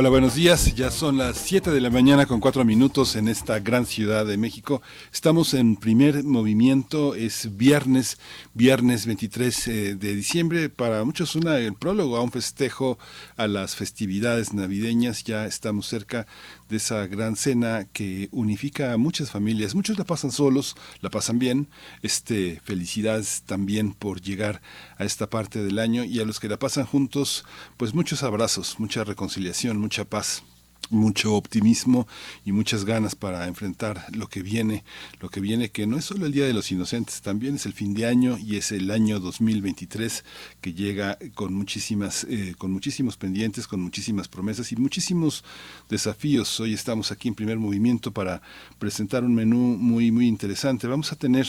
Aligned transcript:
Hola, 0.00 0.10
buenos 0.10 0.36
días. 0.36 0.76
Ya 0.76 0.92
son 0.92 1.18
las 1.18 1.38
7 1.38 1.72
de 1.72 1.80
la 1.80 1.90
mañana 1.90 2.24
con 2.26 2.38
4 2.38 2.64
minutos 2.64 3.16
en 3.16 3.26
esta 3.26 3.58
gran 3.58 3.84
ciudad 3.84 4.24
de 4.24 4.36
México. 4.36 4.80
Estamos 5.12 5.54
en 5.54 5.74
primer 5.74 6.22
movimiento. 6.22 7.16
Es 7.16 7.56
viernes, 7.56 8.16
viernes 8.54 9.06
23 9.06 9.66
eh, 9.66 9.94
de 9.96 10.14
diciembre. 10.14 10.68
Para 10.68 11.02
muchos 11.02 11.34
una, 11.34 11.58
el 11.58 11.74
prólogo 11.74 12.16
a 12.16 12.22
un 12.22 12.30
festejo 12.30 12.96
a 13.36 13.48
las 13.48 13.74
festividades 13.74 14.52
navideñas. 14.54 15.24
Ya 15.24 15.46
estamos 15.46 15.88
cerca 15.88 16.28
de 16.68 16.76
esa 16.76 17.06
gran 17.06 17.36
cena 17.36 17.86
que 17.92 18.28
unifica 18.32 18.92
a 18.92 18.96
muchas 18.96 19.30
familias. 19.30 19.74
Muchos 19.74 19.98
la 19.98 20.04
pasan 20.04 20.30
solos, 20.30 20.76
la 21.00 21.10
pasan 21.10 21.38
bien. 21.38 21.68
Este, 22.02 22.60
felicidades 22.64 23.42
también 23.46 23.92
por 23.92 24.20
llegar 24.20 24.60
a 24.96 25.04
esta 25.04 25.30
parte 25.30 25.62
del 25.62 25.78
año 25.78 26.04
y 26.04 26.20
a 26.20 26.24
los 26.24 26.40
que 26.40 26.48
la 26.48 26.58
pasan 26.58 26.86
juntos, 26.86 27.44
pues 27.76 27.94
muchos 27.94 28.22
abrazos, 28.22 28.78
mucha 28.78 29.04
reconciliación, 29.04 29.78
mucha 29.78 30.04
paz 30.04 30.42
mucho 30.90 31.34
optimismo 31.34 32.06
y 32.44 32.52
muchas 32.52 32.84
ganas 32.84 33.14
para 33.14 33.46
enfrentar 33.46 34.06
lo 34.14 34.28
que 34.28 34.42
viene, 34.42 34.84
lo 35.20 35.28
que 35.28 35.40
viene 35.40 35.70
que 35.70 35.86
no 35.86 35.98
es 35.98 36.06
solo 36.06 36.26
el 36.26 36.32
Día 36.32 36.46
de 36.46 36.54
los 36.54 36.70
Inocentes, 36.72 37.20
también 37.20 37.56
es 37.56 37.66
el 37.66 37.72
fin 37.72 37.94
de 37.94 38.06
año 38.06 38.38
y 38.38 38.56
es 38.56 38.72
el 38.72 38.90
año 38.90 39.20
2023 39.20 40.24
que 40.60 40.72
llega 40.72 41.18
con 41.34 41.54
muchísimas, 41.54 42.24
eh, 42.24 42.54
con 42.56 42.72
muchísimos 42.72 43.16
pendientes, 43.16 43.66
con 43.66 43.80
muchísimas 43.80 44.28
promesas 44.28 44.72
y 44.72 44.76
muchísimos 44.76 45.44
desafíos. 45.88 46.58
Hoy 46.60 46.74
estamos 46.74 47.12
aquí 47.12 47.28
en 47.28 47.34
primer 47.34 47.58
movimiento 47.58 48.12
para 48.12 48.40
presentar 48.78 49.24
un 49.24 49.34
menú 49.34 49.76
muy, 49.78 50.10
muy 50.10 50.26
interesante. 50.26 50.86
Vamos 50.86 51.12
a 51.12 51.16
tener 51.16 51.46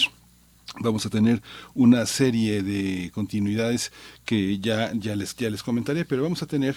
vamos 0.82 1.04
a 1.06 1.10
tener 1.10 1.42
una 1.74 2.06
serie 2.06 2.62
de 2.62 3.10
continuidades 3.12 3.92
que 4.24 4.60
ya, 4.60 4.94
ya, 4.94 5.16
les, 5.16 5.36
ya 5.36 5.50
les 5.50 5.64
comentaré, 5.64 6.06
pero 6.06 6.22
vamos 6.22 6.44
a 6.44 6.46
tener 6.46 6.76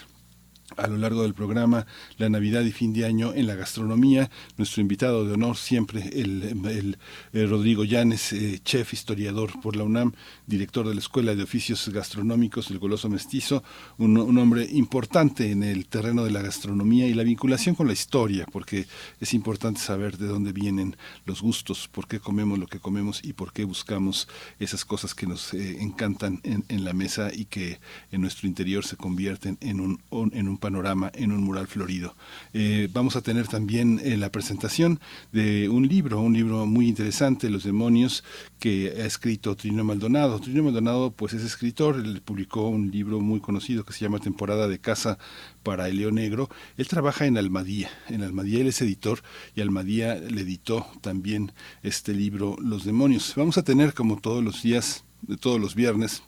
a 0.76 0.86
lo 0.86 0.96
largo 0.96 1.22
del 1.22 1.34
programa 1.34 1.86
La 2.18 2.28
Navidad 2.28 2.62
y 2.62 2.72
fin 2.72 2.92
de 2.92 3.04
año 3.04 3.32
en 3.34 3.46
la 3.46 3.54
gastronomía. 3.54 4.30
Nuestro 4.56 4.80
invitado 4.80 5.24
de 5.24 5.34
honor 5.34 5.56
siempre, 5.56 6.10
el, 6.12 6.96
Rodrigo 7.32 7.84
Llanes, 7.84 8.32
eh, 8.32 8.60
chef, 8.64 8.92
historiador 8.92 9.60
por 9.60 9.76
la 9.76 9.84
UNAM, 9.84 10.12
director 10.46 10.88
de 10.88 10.94
la 10.94 11.00
Escuela 11.00 11.34
de 11.34 11.42
Oficios 11.42 11.88
Gastronómicos, 11.88 12.70
el 12.70 12.78
Goloso 12.78 13.08
Mestizo, 13.08 13.62
un, 13.98 14.16
un, 14.16 14.38
hombre 14.38 14.68
importante 14.72 15.50
en 15.50 15.62
el 15.62 15.86
terreno 15.86 16.24
de 16.24 16.30
la 16.30 16.42
gastronomía 16.42 17.06
y 17.06 17.14
la 17.14 17.22
vinculación 17.22 17.74
con 17.74 17.86
la 17.86 17.92
historia, 17.92 18.46
porque 18.50 18.86
es 19.20 19.34
importante 19.34 19.80
saber 19.80 20.18
de 20.18 20.26
dónde 20.26 20.52
vienen 20.52 20.96
los 21.24 21.42
gustos, 21.42 21.88
por 21.88 22.08
qué 22.08 22.20
comemos 22.20 22.58
lo 22.58 22.66
que 22.66 22.80
comemos 22.80 23.20
y 23.22 23.32
por 23.32 23.52
qué 23.52 23.64
buscamos 23.64 24.28
esas 24.58 24.84
cosas 24.84 25.14
que 25.14 25.26
nos 25.26 25.54
eh, 25.54 25.82
encantan 25.82 26.40
en, 26.42 26.64
en, 26.68 26.84
la 26.84 26.92
mesa 26.92 27.30
y 27.32 27.44
que 27.44 27.80
en 28.10 28.20
nuestro 28.20 28.48
interior 28.48 28.84
se 28.84 28.96
convierten 28.96 29.58
en 29.60 29.80
un, 29.80 30.00
en 30.32 30.48
un 30.48 30.58
panorama 30.62 31.10
en 31.14 31.32
un 31.32 31.42
mural 31.42 31.66
florido. 31.66 32.14
Eh, 32.54 32.88
vamos 32.92 33.16
a 33.16 33.20
tener 33.20 33.48
también 33.48 34.00
eh, 34.02 34.16
la 34.16 34.30
presentación 34.30 35.00
de 35.32 35.68
un 35.68 35.88
libro, 35.88 36.20
un 36.20 36.32
libro 36.32 36.64
muy 36.64 36.88
interesante, 36.88 37.50
Los 37.50 37.64
demonios, 37.64 38.24
que 38.60 38.94
ha 38.96 39.04
escrito 39.04 39.56
Trino 39.56 39.82
Maldonado. 39.84 40.38
Trino 40.40 40.62
Maldonado 40.62 41.10
pues 41.10 41.34
es 41.34 41.42
escritor, 41.42 41.96
él 41.96 42.22
publicó 42.24 42.68
un 42.68 42.90
libro 42.90 43.20
muy 43.20 43.40
conocido 43.40 43.84
que 43.84 43.92
se 43.92 44.00
llama 44.04 44.20
Temporada 44.20 44.68
de 44.68 44.78
Casa 44.78 45.18
para 45.64 45.88
el 45.88 45.96
León 45.96 46.14
Negro. 46.14 46.48
Él 46.76 46.86
trabaja 46.86 47.26
en 47.26 47.36
Almadía, 47.36 47.90
en 48.08 48.22
Almadía 48.22 48.60
él 48.60 48.68
es 48.68 48.80
editor 48.80 49.22
y 49.56 49.60
Almadía 49.60 50.14
le 50.14 50.42
editó 50.42 50.86
también 51.00 51.52
este 51.82 52.14
libro 52.14 52.56
Los 52.60 52.84
demonios. 52.84 53.34
Vamos 53.36 53.58
a 53.58 53.64
tener 53.64 53.94
como 53.94 54.20
todos 54.20 54.42
los 54.44 54.62
días, 54.62 55.04
de 55.22 55.36
todos 55.36 55.60
los 55.60 55.74
viernes, 55.74 56.22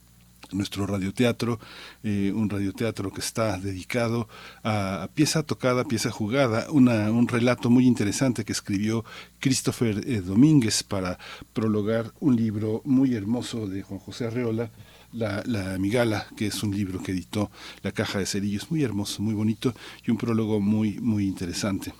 nuestro 0.52 0.86
radioteatro, 0.86 1.58
eh, 2.02 2.32
un 2.34 2.48
radioteatro 2.50 3.12
que 3.12 3.20
está 3.20 3.58
dedicado 3.58 4.28
a, 4.62 5.08
pieza 5.14 5.42
tocada, 5.42 5.84
pieza 5.84 6.10
jugada, 6.10 6.66
una, 6.70 7.10
un 7.10 7.28
relato 7.28 7.70
muy 7.70 7.86
interesante 7.86 8.44
que 8.44 8.52
escribió 8.52 9.04
Christopher 9.40 10.02
eh, 10.06 10.20
Domínguez 10.20 10.82
para 10.82 11.18
prologar 11.52 12.12
un 12.20 12.36
libro 12.36 12.82
muy 12.84 13.14
hermoso 13.14 13.66
de 13.66 13.82
Juan 13.82 14.00
José 14.00 14.26
Arreola, 14.26 14.70
la, 15.12 15.42
la 15.46 15.78
Migala, 15.78 16.26
que 16.36 16.46
es 16.48 16.62
un 16.62 16.76
libro 16.76 17.02
que 17.02 17.12
editó 17.12 17.50
La 17.82 17.92
Caja 17.92 18.18
de 18.18 18.26
Cerillos, 18.26 18.70
muy 18.70 18.82
hermoso, 18.82 19.22
muy 19.22 19.34
bonito 19.34 19.74
y 20.04 20.10
un 20.10 20.16
prólogo 20.16 20.60
muy, 20.60 20.98
muy 20.98 21.26
interesante. 21.26 21.92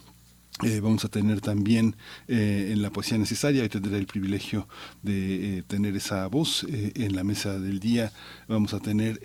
Eh, 0.63 0.79
vamos 0.79 1.05
a 1.05 1.09
tener 1.09 1.41
también 1.41 1.97
eh, 2.29 2.71
en 2.71 2.81
la 2.81 2.91
poesía 2.91 3.19
necesaria, 3.19 3.65
y 3.65 3.69
tendré 3.69 3.99
el 3.99 4.07
privilegio 4.07 4.69
de 5.03 5.59
eh, 5.59 5.63
tener 5.67 5.97
esa 5.97 6.29
voz 6.29 6.65
en 6.71 7.17
la 7.17 7.25
mesa 7.25 7.59
del 7.59 7.81
día. 7.81 8.13
Vamos 8.47 8.73
a 8.73 8.79
tener 8.79 9.21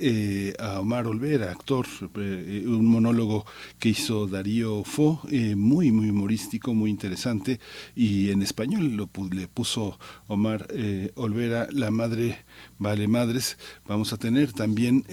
a 0.58 0.80
Omar 0.80 1.06
Olvera, 1.06 1.52
actor, 1.52 1.86
un 2.16 2.86
monólogo 2.88 3.46
que 3.78 3.90
hizo 3.90 4.26
Darío 4.26 4.84
Fo, 4.84 5.22
muy, 5.56 5.92
muy 5.92 6.10
humorístico, 6.10 6.74
muy 6.74 6.90
interesante, 6.90 7.60
y 7.96 8.32
en 8.32 8.42
español 8.42 8.96
lo 8.96 9.08
le 9.32 9.48
puso 9.48 10.00
Omar 10.28 10.68
Olvera, 11.14 11.68
La 11.72 11.92
Madre 11.92 12.44
Vale 12.80 13.08
Madres. 13.08 13.60
Vamos 13.88 14.14
a 14.14 14.18
tener 14.18 14.52
también, 14.52 15.06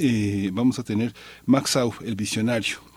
vamos 0.55 0.79
a 0.79 0.83
tener 0.83 1.15
Max 1.45 1.77
Au, 1.77 1.93
el 2.03 2.17
visionario 2.17 2.96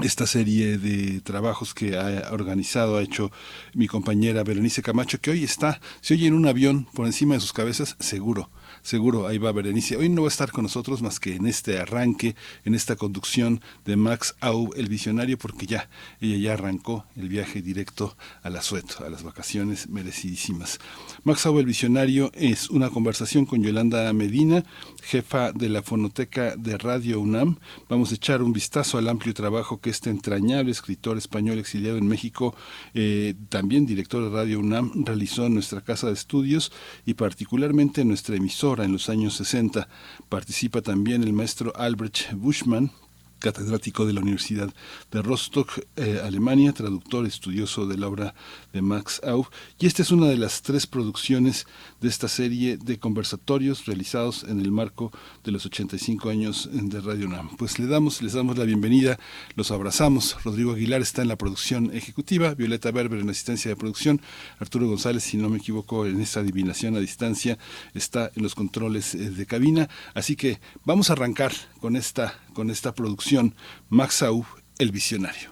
esta 0.00 0.26
serie 0.26 0.78
de 0.78 1.20
trabajos 1.20 1.74
que 1.74 1.96
ha 1.96 2.32
organizado, 2.32 2.98
ha 2.98 3.02
hecho 3.02 3.30
mi 3.74 3.86
compañera 3.88 4.44
Berenice 4.44 4.82
Camacho, 4.82 5.20
que 5.20 5.30
hoy 5.30 5.44
está, 5.44 5.80
se 6.00 6.14
oye 6.14 6.26
en 6.26 6.34
un 6.34 6.46
avión 6.46 6.86
por 6.92 7.06
encima 7.06 7.34
de 7.34 7.40
sus 7.40 7.52
cabezas, 7.52 7.96
seguro 7.98 8.50
seguro 8.86 9.26
ahí 9.26 9.38
va 9.38 9.52
Berenice. 9.52 9.96
Hoy 9.96 10.08
no 10.08 10.22
va 10.22 10.28
a 10.28 10.30
estar 10.30 10.52
con 10.52 10.62
nosotros 10.62 11.02
más 11.02 11.18
que 11.18 11.34
en 11.34 11.46
este 11.46 11.78
arranque, 11.78 12.36
en 12.64 12.74
esta 12.74 12.96
conducción 12.96 13.60
de 13.84 13.96
Max 13.96 14.36
Au, 14.40 14.70
el 14.76 14.88
visionario, 14.88 15.38
porque 15.38 15.66
ya, 15.66 15.88
ella 16.20 16.36
ya 16.36 16.52
arrancó 16.54 17.04
el 17.16 17.28
viaje 17.28 17.62
directo 17.62 18.16
a 18.42 18.50
la 18.50 18.62
Sueto, 18.62 19.04
a 19.04 19.10
las 19.10 19.22
vacaciones 19.22 19.88
merecidísimas. 19.88 20.78
Max 21.24 21.46
Au, 21.46 21.58
el 21.58 21.66
visionario, 21.66 22.30
es 22.34 22.70
una 22.70 22.90
conversación 22.90 23.44
con 23.44 23.62
Yolanda 23.62 24.12
Medina, 24.12 24.64
jefa 25.06 25.52
de 25.52 25.68
la 25.68 25.82
fonoteca 25.82 26.56
de 26.56 26.76
Radio 26.76 27.20
UNAM. 27.20 27.58
Vamos 27.88 28.10
a 28.10 28.16
echar 28.16 28.42
un 28.42 28.52
vistazo 28.52 28.98
al 28.98 29.08
amplio 29.08 29.32
trabajo 29.34 29.80
que 29.80 29.90
este 29.90 30.10
entrañable 30.10 30.72
escritor 30.72 31.16
español 31.16 31.60
exiliado 31.60 31.96
en 31.96 32.08
México, 32.08 32.56
eh, 32.92 33.34
también 33.48 33.86
director 33.86 34.24
de 34.24 34.30
Radio 34.30 34.58
UNAM, 34.58 35.04
realizó 35.04 35.46
en 35.46 35.54
nuestra 35.54 35.80
casa 35.80 36.08
de 36.08 36.14
estudios 36.14 36.72
y 37.04 37.14
particularmente 37.14 38.00
en 38.00 38.08
nuestra 38.08 38.34
emisora 38.34 38.84
en 38.84 38.92
los 38.92 39.08
años 39.08 39.34
60. 39.34 39.88
Participa 40.28 40.82
también 40.82 41.22
el 41.22 41.32
maestro 41.32 41.72
Albrecht 41.76 42.32
Buschmann, 42.32 42.90
catedrático 43.38 44.06
de 44.06 44.12
la 44.12 44.20
Universidad 44.20 44.72
de 45.10 45.22
Rostock, 45.22 45.80
eh, 45.96 46.20
Alemania, 46.24 46.72
traductor 46.72 47.26
estudioso 47.26 47.86
de 47.86 47.98
la 47.98 48.08
obra 48.08 48.34
de 48.72 48.82
Max 48.82 49.20
Au. 49.24 49.46
Y 49.78 49.86
esta 49.86 50.02
es 50.02 50.10
una 50.10 50.26
de 50.26 50.36
las 50.36 50.62
tres 50.62 50.86
producciones 50.86 51.66
de 52.00 52.08
esta 52.08 52.28
serie 52.28 52.76
de 52.76 52.98
conversatorios 52.98 53.86
realizados 53.86 54.44
en 54.44 54.60
el 54.60 54.70
marco 54.70 55.10
de 55.44 55.52
los 55.52 55.66
85 55.66 56.28
años 56.28 56.68
de 56.72 57.00
Radio 57.00 57.26
UNAM. 57.26 57.56
Pues 57.56 57.78
le 57.78 57.86
damos, 57.86 58.22
les 58.22 58.34
damos 58.34 58.58
la 58.58 58.64
bienvenida, 58.64 59.18
los 59.54 59.70
abrazamos. 59.70 60.36
Rodrigo 60.44 60.72
Aguilar 60.72 61.00
está 61.00 61.22
en 61.22 61.28
la 61.28 61.36
producción 61.36 61.90
ejecutiva, 61.94 62.54
Violeta 62.54 62.90
Berber 62.90 63.20
en 63.20 63.26
la 63.26 63.32
asistencia 63.32 63.70
de 63.70 63.76
producción, 63.76 64.20
Arturo 64.58 64.88
González, 64.88 65.22
si 65.24 65.36
no 65.36 65.48
me 65.48 65.58
equivoco, 65.58 66.06
en 66.06 66.20
esta 66.20 66.40
adivinación 66.40 66.96
a 66.96 67.00
distancia, 67.00 67.58
está 67.94 68.30
en 68.34 68.42
los 68.42 68.54
controles 68.54 69.14
eh, 69.14 69.30
de 69.30 69.46
cabina. 69.46 69.88
Así 70.14 70.36
que 70.36 70.60
vamos 70.84 71.10
a 71.10 71.14
arrancar 71.14 71.52
con 71.80 71.96
esta, 71.96 72.38
con 72.52 72.70
esta 72.70 72.94
producción 72.94 73.54
Max 73.88 74.22
Au, 74.22 74.44
el 74.78 74.92
visionario. 74.92 75.50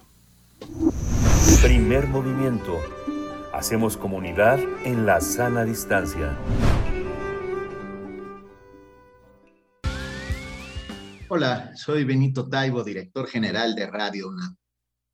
Primer 1.61 2.07
movimiento 2.07 2.79
Hacemos 3.55 3.95
comunidad 3.95 4.59
en 4.83 5.05
la 5.05 5.21
sana 5.21 5.63
distancia. 5.63 6.37
Hola, 11.29 11.71
soy 11.73 12.03
Benito 12.03 12.49
Taibo, 12.49 12.83
director 12.83 13.25
general 13.27 13.73
de 13.73 13.87
Radio 13.87 14.27
UNAM. 14.27 14.57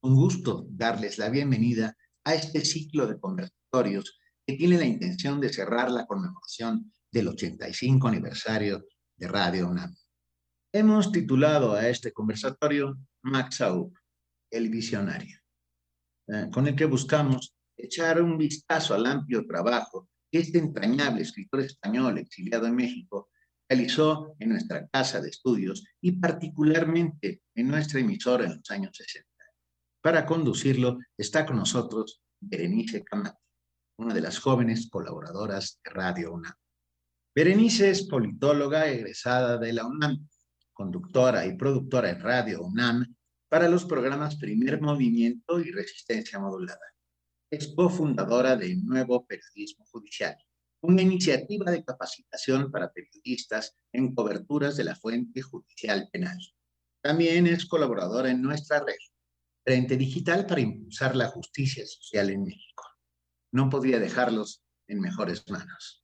Un 0.01 0.15
gusto 0.15 0.65
darles 0.71 1.19
la 1.19 1.29
bienvenida 1.29 1.95
a 2.23 2.33
este 2.33 2.65
ciclo 2.65 3.05
de 3.05 3.19
conversatorios 3.19 4.19
que 4.43 4.55
tiene 4.55 4.79
la 4.79 4.85
intención 4.85 5.39
de 5.39 5.53
cerrar 5.53 5.91
la 5.91 6.07
conmemoración 6.07 6.91
del 7.11 7.27
85 7.27 8.07
aniversario 8.07 8.83
de 9.17 9.27
Radio 9.27 9.69
UNAM. 9.69 9.95
Hemos 10.73 11.11
titulado 11.11 11.73
a 11.73 11.88
este 11.88 12.11
conversatorio 12.11 12.97
Max 13.21 13.61
Aub, 13.61 13.93
el 14.49 14.69
visionario, 14.69 15.38
eh, 16.27 16.47
con 16.51 16.67
el 16.67 16.75
que 16.75 16.85
buscamos 16.85 17.53
echar 17.81 18.21
un 18.21 18.37
vistazo 18.37 18.93
al 18.93 19.05
amplio 19.05 19.45
trabajo 19.45 20.09
que 20.31 20.39
este 20.39 20.57
entrañable 20.57 21.21
escritor 21.21 21.61
español 21.61 22.17
exiliado 22.17 22.67
en 22.67 22.75
México 22.75 23.29
realizó 23.69 24.35
en 24.39 24.49
nuestra 24.49 24.87
casa 24.87 25.21
de 25.21 25.29
estudios 25.29 25.83
y 26.01 26.13
particularmente 26.13 27.41
en 27.55 27.67
nuestra 27.67 27.99
emisora 27.99 28.45
en 28.45 28.57
los 28.57 28.69
años 28.71 28.91
60. 28.93 29.27
Para 30.01 30.25
conducirlo 30.25 30.99
está 31.17 31.45
con 31.45 31.57
nosotros 31.57 32.21
Berenice 32.39 33.03
Camacho, 33.03 33.37
una 33.97 34.13
de 34.13 34.21
las 34.21 34.39
jóvenes 34.39 34.89
colaboradoras 34.89 35.79
de 35.83 35.91
Radio 35.91 36.33
UNAM. 36.33 36.53
Berenice 37.33 37.91
es 37.91 38.07
politóloga 38.07 38.87
egresada 38.87 39.57
de 39.57 39.73
la 39.73 39.85
UNAM, 39.85 40.27
conductora 40.73 41.45
y 41.45 41.55
productora 41.55 42.09
en 42.09 42.19
Radio 42.19 42.61
UNAM 42.63 43.15
para 43.47 43.69
los 43.69 43.85
programas 43.85 44.35
Primer 44.35 44.81
Movimiento 44.81 45.59
y 45.59 45.71
Resistencia 45.71 46.39
Modulada. 46.39 46.79
Es 47.51 47.74
cofundadora 47.75 48.56
de 48.56 48.77
Nuevo 48.77 49.25
Periodismo 49.27 49.86
Judicial, 49.88 50.38
una 50.80 51.01
iniciativa 51.01 51.69
de 51.69 51.83
capacitación 51.83 52.71
para 52.71 52.94
periodistas 52.94 53.75
en 53.92 54.15
coberturas 54.15 54.77
de 54.77 54.86
la 54.86 54.95
fuente 54.95 55.42
judicial 55.42 56.07
penal. 56.13 56.38
También 57.03 57.48
es 57.48 57.65
colaboradora 57.65 58.31
en 58.31 58.42
nuestra 58.42 58.80
red, 58.80 58.95
Frente 59.65 59.98
Digital 59.98 60.45
para 60.45 60.62
impulsar 60.62 61.13
la 61.13 61.27
justicia 61.27 61.86
social 61.86 62.30
en 62.30 62.44
México. 62.44 62.86
No 63.51 63.69
podría 63.69 64.00
dejarlos 64.00 64.63
en 64.88 65.01
mejores 65.01 65.44
manos. 65.50 66.00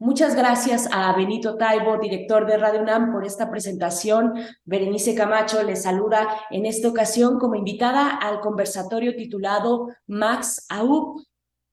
Muchas 0.00 0.36
gracias 0.36 0.88
a 0.92 1.12
Benito 1.16 1.56
Taibo, 1.56 1.98
director 1.98 2.46
de 2.46 2.56
Radio 2.56 2.82
UNAM, 2.82 3.10
por 3.10 3.26
esta 3.26 3.50
presentación. 3.50 4.32
Berenice 4.64 5.16
Camacho 5.16 5.60
les 5.64 5.82
saluda 5.82 6.28
en 6.52 6.66
esta 6.66 6.86
ocasión 6.86 7.40
como 7.40 7.56
invitada 7.56 8.10
al 8.10 8.38
conversatorio 8.38 9.16
titulado 9.16 9.88
Max 10.06 10.66
Aub, 10.68 11.20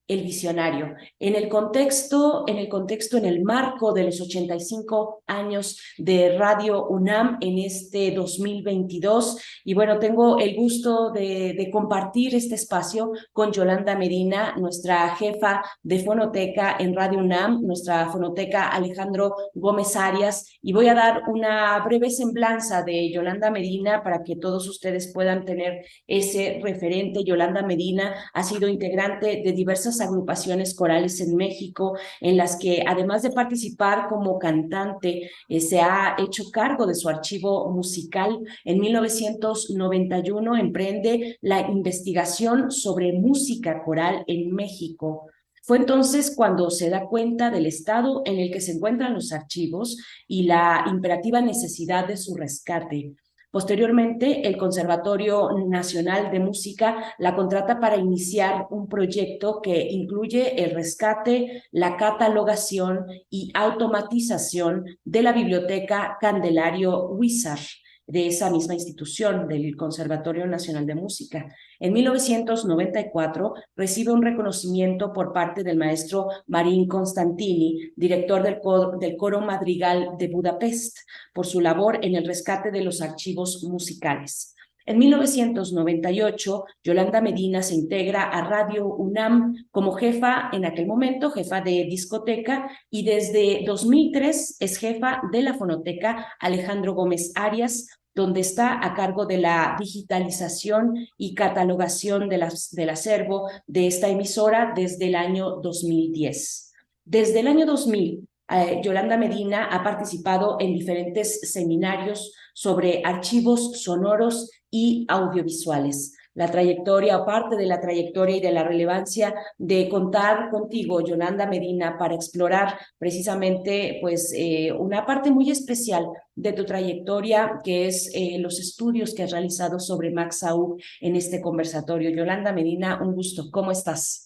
el 0.08 0.24
visionario. 0.24 0.96
En 1.20 1.36
el 1.36 1.50
contexto, 1.50 2.44
en 2.48 2.58
el 2.58 2.70
contexto, 2.70 3.18
en 3.18 3.26
el 3.26 3.44
marco 3.44 3.92
de 3.92 4.04
los 4.04 4.22
85 4.22 5.24
años 5.28 5.82
de 5.98 6.38
Radio 6.38 6.88
UNAM 6.88 7.38
en 7.42 7.58
este 7.58 8.12
2022. 8.12 9.38
Y 9.64 9.74
bueno, 9.74 9.98
tengo 9.98 10.38
el 10.40 10.56
gusto 10.56 11.12
de, 11.12 11.54
de 11.58 11.72
compartir 11.72 12.36
este 12.36 12.56
espacio 12.56 13.12
con 13.34 13.52
Yolanda 13.52 13.98
Medina, 13.98 14.56
nuestra 14.58 15.16
jefa 15.16 15.64
de 15.82 16.00
fonoteca 16.00 16.76
en 16.80 16.96
Radio 16.96 17.20
UNAM, 17.20 17.62
nuestra 17.64 18.10
fonoteca 18.10 18.68
Alejandro 18.68 19.36
Gómez 19.54 19.96
Arias. 19.96 20.58
Y 20.62 20.74
voy 20.74 20.88
a 20.88 20.94
dar 20.94 21.24
una 21.28 21.80
breve 21.80 22.12
semblanza 22.12 22.84
de 22.84 23.12
Yolanda 23.12 23.50
Medina 23.50 24.04
para 24.04 24.24
que 24.24 24.36
todos 24.36 24.68
ustedes 24.68 25.12
puedan 25.14 25.46
tener 25.46 25.86
ese 26.06 26.60
referente. 26.62 27.24
Yolanda 27.24 27.64
Medina 27.64 28.14
ha 28.34 28.44
sido 28.44 28.68
integrante 28.68 29.42
de 29.44 29.52
diversas 29.52 29.95
agrupaciones 30.02 30.74
corales 30.74 31.20
en 31.22 31.36
México, 31.36 31.98
en 32.22 32.38
las 32.38 32.58
que 32.58 32.84
además 32.88 33.24
de 33.24 33.32
participar 33.32 34.08
como 34.10 34.40
cantante, 34.40 35.30
eh, 35.50 35.60
se 35.60 35.80
ha 35.80 36.16
hecho 36.18 36.52
cargo 36.52 36.86
de 36.86 36.96
su 36.96 37.10
archivo 37.10 37.72
musical. 37.72 38.40
En 38.64 38.80
1991 38.80 40.56
emprende 40.58 41.38
la 41.42 41.62
investigación 41.62 42.72
sobre 42.72 43.14
música 43.14 43.84
coral 43.84 44.24
en 44.28 44.52
México. 44.54 45.28
Fue 45.64 45.78
entonces 45.78 46.34
cuando 46.36 46.70
se 46.70 46.92
da 46.92 47.08
cuenta 47.08 47.50
del 47.50 47.66
estado 47.66 48.22
en 48.26 48.38
el 48.38 48.52
que 48.52 48.62
se 48.62 48.74
encuentran 48.74 49.16
los 49.16 49.32
archivos 49.32 49.98
y 50.28 50.44
la 50.44 50.86
imperativa 50.88 51.42
necesidad 51.42 52.08
de 52.08 52.18
su 52.18 52.36
rescate. 52.36 53.16
Posteriormente, 53.56 54.46
el 54.46 54.58
Conservatorio 54.58 55.48
Nacional 55.70 56.30
de 56.30 56.42
Música 56.42 57.16
la 57.20 57.38
contrata 57.38 57.80
para 57.80 57.96
iniciar 57.96 58.68
un 58.70 58.90
proyecto 58.90 59.62
que 59.62 59.82
incluye 59.92 60.62
el 60.62 60.72
rescate, 60.72 61.64
la 61.72 61.96
catalogación 61.96 63.06
y 63.30 63.54
automatización 63.54 64.84
de 65.06 65.24
la 65.24 65.32
biblioteca 65.32 66.18
Candelario 66.20 67.08
Wizard 67.12 67.62
de 68.08 68.28
esa 68.28 68.50
misma 68.50 68.74
institución, 68.74 69.48
del 69.48 69.76
Conservatorio 69.76 70.48
Nacional 70.48 70.86
de 70.86 70.96
Música. 70.96 71.48
En 71.80 71.94
1994 71.94 73.54
recibe 73.76 74.12
un 74.12 74.22
reconocimiento 74.22 75.14
por 75.14 75.34
parte 75.34 75.64
del 75.64 75.78
maestro 75.78 76.28
Marín 76.48 76.88
Constantini, 76.88 77.92
director 77.96 78.44
del 78.44 78.60
coro, 78.60 78.98
del 78.98 79.18
coro 79.18 79.42
Madrigal 79.42 80.12
de 80.18 80.28
Budapest, 80.28 80.98
por 81.34 81.46
su 81.46 81.62
labor 81.62 82.00
en 82.02 82.16
el 82.16 82.26
rescate 82.26 82.72
de 82.72 82.84
los 82.84 83.02
archivos 83.02 83.64
musicales. 83.64 84.55
En 84.88 85.00
1998, 85.00 86.66
Yolanda 86.84 87.20
Medina 87.20 87.64
se 87.64 87.74
integra 87.74 88.24
a 88.24 88.48
Radio 88.48 88.86
UNAM 88.88 89.56
como 89.72 89.94
jefa, 89.94 90.50
en 90.54 90.64
aquel 90.64 90.86
momento, 90.86 91.32
jefa 91.32 91.62
de 91.62 91.86
discoteca, 91.90 92.70
y 92.92 93.04
desde 93.04 93.64
2003 93.66 94.58
es 94.60 94.78
jefa 94.78 95.22
de 95.32 95.42
la 95.42 95.56
fonoteca 95.56 96.28
Alejandro 96.40 96.94
Gómez 96.94 97.32
Arias, 97.34 97.88
donde 98.14 98.42
está 98.42 98.86
a 98.86 98.94
cargo 98.94 99.26
de 99.26 99.40
la 99.40 99.76
digitalización 99.80 100.94
y 101.18 101.34
catalogación 101.34 102.30
de 102.30 102.48
del 102.72 102.90
acervo 102.90 103.50
de 103.66 103.88
esta 103.88 104.08
emisora 104.08 104.72
desde 104.76 105.08
el 105.08 105.16
año 105.16 105.58
2010. 105.62 106.74
Desde 107.04 107.40
el 107.40 107.48
año 107.48 107.66
2000, 107.66 108.28
eh, 108.50 108.82
Yolanda 108.84 109.18
Medina 109.18 109.66
ha 109.66 109.84
participado 109.84 110.58
en 110.60 110.74
diferentes 110.74 111.52
seminarios 111.52 112.34
sobre 112.54 113.02
archivos 113.04 113.82
sonoros 113.82 114.52
y 114.70 115.06
audiovisuales. 115.08 116.14
La 116.36 116.52
trayectoria, 116.52 117.16
aparte 117.16 117.56
de 117.56 117.66
la 117.66 117.80
trayectoria 117.80 118.36
y 118.36 118.42
de 118.42 118.52
la 118.52 118.64
relevancia 118.64 119.34
de 119.58 119.88
contar 119.88 120.50
contigo, 120.52 121.00
Yolanda 121.00 121.48
Medina, 121.48 121.98
para 121.98 122.16
explorar 122.16 122.78
precisamente 122.98 124.00
pues, 124.02 124.34
eh, 124.36 124.74
una 124.74 125.06
parte 125.06 125.32
muy 125.32 125.50
especial 125.50 126.06
de 126.36 126.52
tu 126.52 126.66
trayectoria, 126.66 127.62
que 127.64 127.88
es 127.88 128.12
eh, 128.14 128.38
los 128.40 128.60
estudios 128.60 129.14
que 129.14 129.24
has 129.24 129.32
realizado 129.32 129.80
sobre 129.80 130.12
Max 130.12 130.44
Aub 130.44 130.78
en 131.00 131.16
este 131.16 131.40
conversatorio. 131.40 132.10
Yolanda 132.10 132.52
Medina, 132.52 133.02
un 133.02 133.16
gusto. 133.16 133.50
¿Cómo 133.50 133.72
estás? 133.72 134.25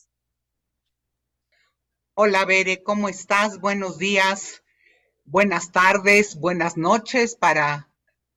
Hola, 2.16 2.44
Bere, 2.44 2.84
¿cómo 2.84 3.08
estás? 3.08 3.62
Buenos 3.62 3.98
días, 3.98 4.62
buenas 5.24 5.72
tardes, 5.72 6.36
buenas 6.36 6.76
noches 6.76 7.36
para 7.36 7.90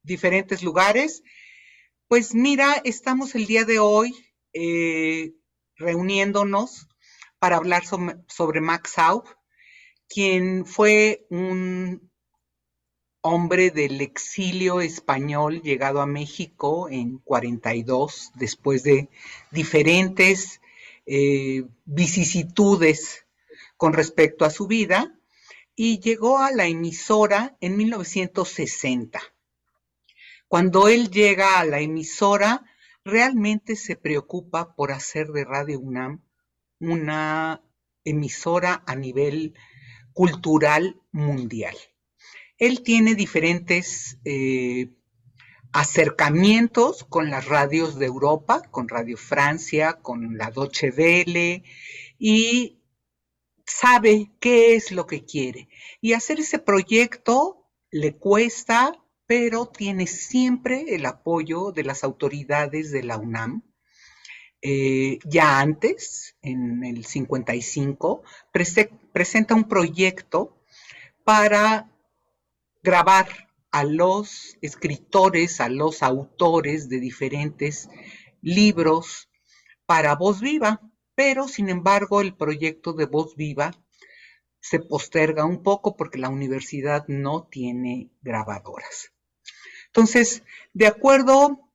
diferentes 0.05 0.63
lugares. 0.63 1.25
Pues 2.07 2.33
mira, 2.33 2.81
estamos 2.85 3.35
el 3.35 3.47
día 3.47 3.65
de 3.65 3.81
hoy 3.81 4.15
eh, 4.53 5.33
reuniéndonos 5.75 6.87
para 7.41 7.57
hablar 7.57 7.83
sobre, 7.85 8.61
Max 8.61 8.99
Aub, 8.99 9.25
quien 10.09 10.65
fue 10.65 11.27
un 11.29 12.09
hombre 13.21 13.71
del 13.71 14.01
exilio 14.01 14.81
español 14.81 15.61
llegado 15.61 16.01
a 16.01 16.07
México 16.07 16.89
en 16.89 17.19
42, 17.19 18.31
después 18.37 18.85
de 18.85 19.09
diferentes 19.51 20.61
eh, 21.05 21.65
vicisitudes 21.85 23.27
con 23.83 23.95
respecto 23.95 24.45
a 24.45 24.51
su 24.51 24.69
vida, 24.69 25.13
y 25.75 25.99
llegó 25.99 26.39
a 26.39 26.53
la 26.53 26.69
emisora 26.69 27.57
en 27.61 27.77
1960. 27.77 29.21
Cuando 30.47 30.87
él 30.87 31.11
llega 31.11 31.59
a 31.59 31.65
la 31.65 31.81
emisora, 31.81 32.65
realmente 33.05 33.75
se 33.75 33.97
preocupa 33.97 34.77
por 34.77 34.93
hacer 34.93 35.33
de 35.33 35.45
Radio 35.45 35.81
UNAM 35.81 36.23
una 36.79 37.61
emisora 38.05 38.85
a 38.87 38.95
nivel 38.95 39.55
cultural 40.13 41.03
mundial. 41.11 41.75
Él 42.59 42.85
tiene 42.85 43.17
diferentes 43.17 44.17
eh, 44.25 44.93
acercamientos 45.73 47.03
con 47.03 47.31
las 47.31 47.47
radios 47.47 47.99
de 47.99 48.07
Europa, 48.07 48.63
con 48.71 48.89
Radio 48.89 49.17
Francia, 49.17 49.95
con 49.95 50.39
la 50.39 50.53
Deutsche 50.53 50.93
Welle, 50.97 51.65
y 52.17 52.79
sabe 53.79 54.31
qué 54.41 54.75
es 54.75 54.93
lo 54.93 55.07
que 55.07 55.25
quiere. 55.25 55.69
Y 56.01 56.13
hacer 56.13 56.41
ese 56.41 56.59
proyecto 56.59 57.67
le 57.91 58.17
cuesta 58.17 59.03
pero 59.33 59.65
tiene 59.65 60.07
siempre 60.07 60.95
el 60.95 61.07
apoyo 61.07 61.73
de 61.73 61.85
las 61.85 62.05
autoridades 62.05 62.91
de 62.91 63.03
la 63.03 63.17
UNAM. 63.17 63.63
Eh, 64.61 65.21
ya 65.25 65.59
antes, 65.59 66.37
en 66.43 66.85
el 66.85 67.07
55, 67.07 68.23
presenta 69.11 69.55
un 69.55 69.69
proyecto 69.69 70.63
para 71.25 71.91
grabar 72.83 73.27
a 73.71 73.85
los 73.85 74.59
escritores, 74.61 75.63
a 75.63 75.71
los 75.71 76.03
autores 76.03 76.91
de 76.91 77.01
diferentes 77.01 77.89
libros 78.43 79.31
para 79.87 80.15
Voz 80.15 80.43
Viva, 80.43 80.81
pero 81.15 81.49
sin 81.49 81.69
embargo 81.69 82.21
el 82.21 82.35
proyecto 82.35 82.93
de 82.93 83.07
Voz 83.07 83.37
Viva 83.37 83.73
se 84.61 84.79
posterga 84.81 85.45
un 85.45 85.63
poco 85.63 85.97
porque 85.97 86.19
la 86.19 86.29
universidad 86.29 87.05
no 87.09 87.45
tiene 87.51 88.11
grabadoras. 88.23 89.13
Entonces, 89.87 90.43
de 90.73 90.87
acuerdo 90.87 91.69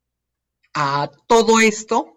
a 0.74 1.12
todo 1.28 1.60
esto, 1.60 2.14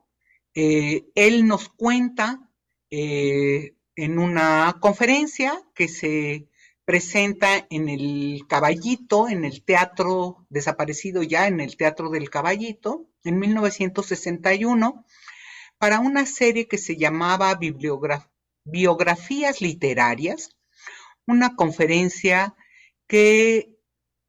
Eh, 0.55 1.05
él 1.15 1.47
nos 1.47 1.69
cuenta 1.69 2.51
eh, 2.91 3.77
en 3.95 4.19
una 4.19 4.79
conferencia 4.81 5.63
que 5.75 5.87
se 5.89 6.49
presenta 6.85 7.67
en 7.71 7.89
el 7.89 8.43
Caballito, 8.49 9.29
en 9.29 9.45
el 9.45 9.63
teatro 9.63 10.47
desaparecido 10.49 11.23
ya, 11.23 11.47
en 11.47 11.61
el 11.61 11.77
Teatro 11.77 12.11
del 12.11 12.31
Caballito, 12.31 13.07
en 13.23 13.39
1961, 13.39 15.05
para 15.81 15.99
una 15.99 16.27
serie 16.27 16.69
que 16.69 16.77
se 16.77 16.99
llamaba 16.99 17.59
Biografías 18.65 19.63
Literarias, 19.63 20.51
una 21.27 21.57
conferencia 21.57 22.55
que 23.07 23.79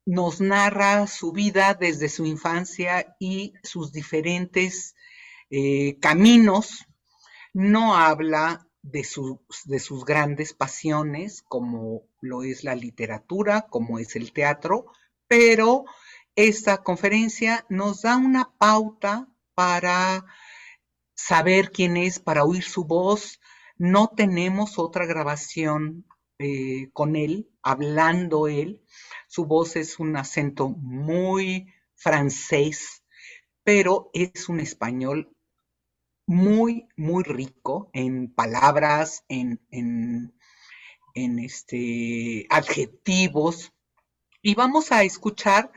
nos 0.06 0.40
narra 0.40 1.08
su 1.08 1.34
vida 1.34 1.74
desde 1.74 2.08
su 2.08 2.26
infancia 2.26 3.18
y 3.20 3.54
sus 3.64 3.92
diferentes 3.92 4.96
eh, 5.50 6.00
caminos. 6.00 6.86
No 7.54 7.98
habla 7.98 8.66
de, 8.82 9.06
de 9.66 9.80
sus 9.80 10.06
grandes 10.06 10.54
pasiones, 10.54 11.42
como 11.42 12.04
lo 12.22 12.44
es 12.44 12.64
la 12.64 12.76
literatura, 12.76 13.68
como 13.70 14.00
es 14.00 14.16
el 14.16 14.32
teatro, 14.32 14.86
pero 15.28 15.84
esta 16.38 16.82
conferencia 16.82 17.66
nos 17.68 18.04
da 18.04 18.16
una 18.16 18.54
pauta 18.58 19.28
para 19.54 20.26
saber 21.26 21.72
quién 21.72 21.98
es, 21.98 22.20
para 22.20 22.44
oír 22.44 22.64
su 22.64 22.86
voz. 22.86 23.40
No 23.78 24.10
tenemos 24.16 24.80
otra 24.80 25.06
grabación 25.06 26.06
eh, 26.40 26.90
con 26.94 27.16
él, 27.16 27.50
hablando 27.62 28.48
él. 28.48 28.84
Su 29.28 29.46
voz 29.46 29.76
es 29.76 30.00
un 30.00 30.18
acento 30.18 30.70
muy 30.70 31.68
francés, 31.96 33.04
pero 33.64 34.10
es 34.14 34.50
un 34.50 34.60
español 34.60 35.36
muy, 36.26 36.88
muy 36.96 37.24
rico 37.24 37.90
en 37.94 38.34
palabras, 38.34 39.24
en, 39.28 39.60
en, 39.70 41.40
este, 41.40 42.48
adjetivos. 42.50 43.74
Y 44.42 44.56
vamos 44.56 44.92
a 44.92 45.04
escuchar 45.04 45.72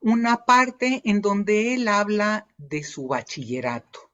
una 0.00 0.44
parte 0.44 1.02
en 1.04 1.20
donde 1.20 1.74
él 1.74 1.88
habla 1.88 2.46
de 2.56 2.82
su 2.82 3.06
bachillerato. 3.06 4.07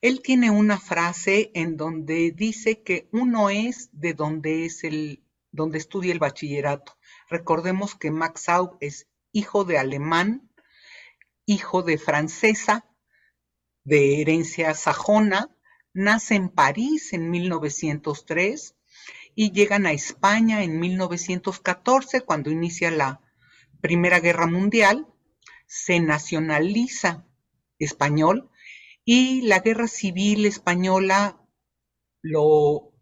Él 0.00 0.22
tiene 0.22 0.50
una 0.50 0.78
frase 0.78 1.50
en 1.54 1.76
donde 1.76 2.32
dice 2.32 2.82
que 2.82 3.08
uno 3.12 3.50
es 3.50 3.88
de 3.92 4.14
donde 4.14 4.66
es 4.66 4.84
el 4.84 5.22
donde 5.52 5.78
estudia 5.78 6.12
el 6.12 6.18
bachillerato. 6.18 6.98
Recordemos 7.28 7.94
que 7.94 8.10
Max 8.10 8.48
Aub 8.48 8.76
es 8.80 9.08
hijo 9.32 9.64
de 9.64 9.78
alemán, 9.78 10.50
hijo 11.46 11.82
de 11.82 11.96
francesa, 11.98 12.86
de 13.84 14.20
herencia 14.20 14.74
sajona, 14.74 15.56
nace 15.94 16.34
en 16.34 16.50
París 16.50 17.12
en 17.14 17.30
1903 17.30 18.76
y 19.34 19.52
llegan 19.52 19.86
a 19.86 19.92
España 19.92 20.62
en 20.62 20.78
1914 20.78 22.20
cuando 22.20 22.50
inicia 22.50 22.90
la 22.90 23.22
Primera 23.80 24.20
Guerra 24.20 24.46
Mundial, 24.46 25.06
se 25.66 26.00
nacionaliza 26.00 27.26
español 27.78 28.50
y 29.08 29.42
la 29.42 29.60
Guerra 29.60 29.86
Civil 29.86 30.46
Española 30.46 31.40
lo 32.22 32.92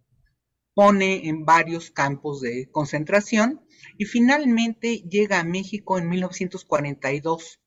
pone 0.75 1.29
en 1.29 1.47
varios 1.47 1.91
campos 1.91 2.43
de 2.43 2.69
concentración 2.71 3.63
y 3.97 4.05
finalmente 4.05 4.99
llega 5.09 5.41
a 5.41 5.45
México 5.45 5.97
en 5.97 6.11
1942 6.11 7.61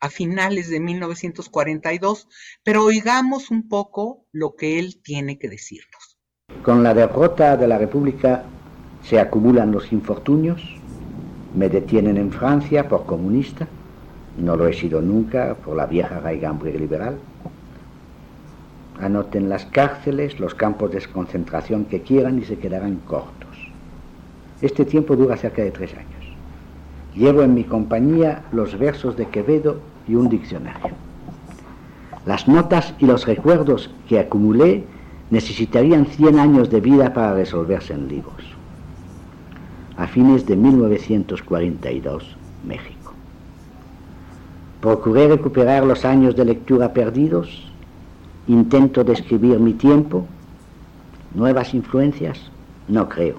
a 0.00 0.08
finales 0.08 0.70
de 0.70 0.80
1942, 0.80 2.28
pero 2.62 2.84
oigamos 2.84 3.50
un 3.50 3.68
poco 3.68 4.26
lo 4.32 4.56
que 4.56 4.78
él 4.78 5.00
tiene 5.02 5.38
que 5.38 5.48
decirnos. 5.48 6.18
Con 6.62 6.82
la 6.82 6.94
derrota 6.94 7.56
de 7.56 7.68
la 7.68 7.78
República 7.78 8.44
se 9.02 9.20
acumulan 9.20 9.70
los 9.70 9.92
infortunios, 9.92 10.62
me 11.54 11.68
detienen 11.68 12.16
en 12.16 12.32
Francia 12.32 12.88
por 12.88 13.04
comunista, 13.04 13.68
no 14.38 14.56
lo 14.56 14.66
he 14.66 14.72
sido 14.72 15.00
nunca 15.02 15.54
por 15.56 15.76
la 15.76 15.86
vieja 15.86 16.20
raigambre 16.20 16.78
liberal. 16.78 17.18
Anoten 19.00 19.48
las 19.48 19.66
cárceles, 19.66 20.40
los 20.40 20.54
campos 20.54 20.90
de 20.92 21.02
concentración 21.06 21.84
que 21.84 22.00
quieran 22.00 22.38
y 22.38 22.44
se 22.44 22.58
quedarán 22.58 22.96
cortos. 23.06 23.56
Este 24.62 24.84
tiempo 24.84 25.16
dura 25.16 25.36
cerca 25.36 25.62
de 25.62 25.70
tres 25.70 25.92
años. 25.92 26.36
Llevo 27.14 27.42
en 27.42 27.54
mi 27.54 27.64
compañía 27.64 28.42
los 28.52 28.78
versos 28.78 29.16
de 29.16 29.26
Quevedo 29.26 29.80
y 30.08 30.14
un 30.14 30.28
diccionario. 30.28 30.94
Las 32.24 32.48
notas 32.48 32.94
y 32.98 33.06
los 33.06 33.26
recuerdos 33.26 33.90
que 34.08 34.18
acumulé 34.18 34.84
necesitarían 35.30 36.06
100 36.06 36.38
años 36.38 36.70
de 36.70 36.80
vida 36.80 37.12
para 37.12 37.34
resolverse 37.34 37.92
en 37.92 38.08
libros. 38.08 38.42
A 39.96 40.06
fines 40.06 40.46
de 40.46 40.56
1942, 40.56 42.36
México. 42.66 43.12
Procuré 44.80 45.28
recuperar 45.28 45.84
los 45.84 46.04
años 46.04 46.36
de 46.36 46.44
lectura 46.44 46.92
perdidos, 46.92 47.72
intento 48.48 49.04
describir 49.04 49.58
mi 49.58 49.72
tiempo, 49.74 50.26
nuevas 51.34 51.74
influencias, 51.74 52.50
no 52.88 53.08
creo. 53.08 53.36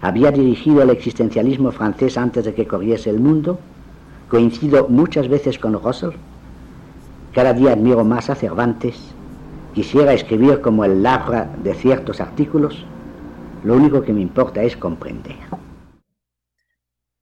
Había 0.00 0.30
dirigido 0.30 0.82
el 0.82 0.90
existencialismo 0.90 1.72
francés 1.72 2.16
antes 2.16 2.44
de 2.44 2.54
que 2.54 2.66
corriese 2.66 3.10
el 3.10 3.20
mundo, 3.20 3.58
coincido 4.30 4.88
muchas 4.88 5.28
veces 5.28 5.58
con 5.58 5.74
Russell, 5.74 6.12
cada 7.32 7.52
día 7.52 7.72
admiro 7.72 8.04
más 8.04 8.30
a 8.30 8.34
Cervantes, 8.34 8.96
quisiera 9.74 10.12
escribir 10.12 10.60
como 10.60 10.84
el 10.84 11.02
Labra 11.02 11.50
de 11.62 11.74
ciertos 11.74 12.20
artículos, 12.20 12.84
lo 13.64 13.74
único 13.74 14.02
que 14.02 14.12
me 14.12 14.20
importa 14.20 14.62
es 14.62 14.76
comprender. 14.76 15.36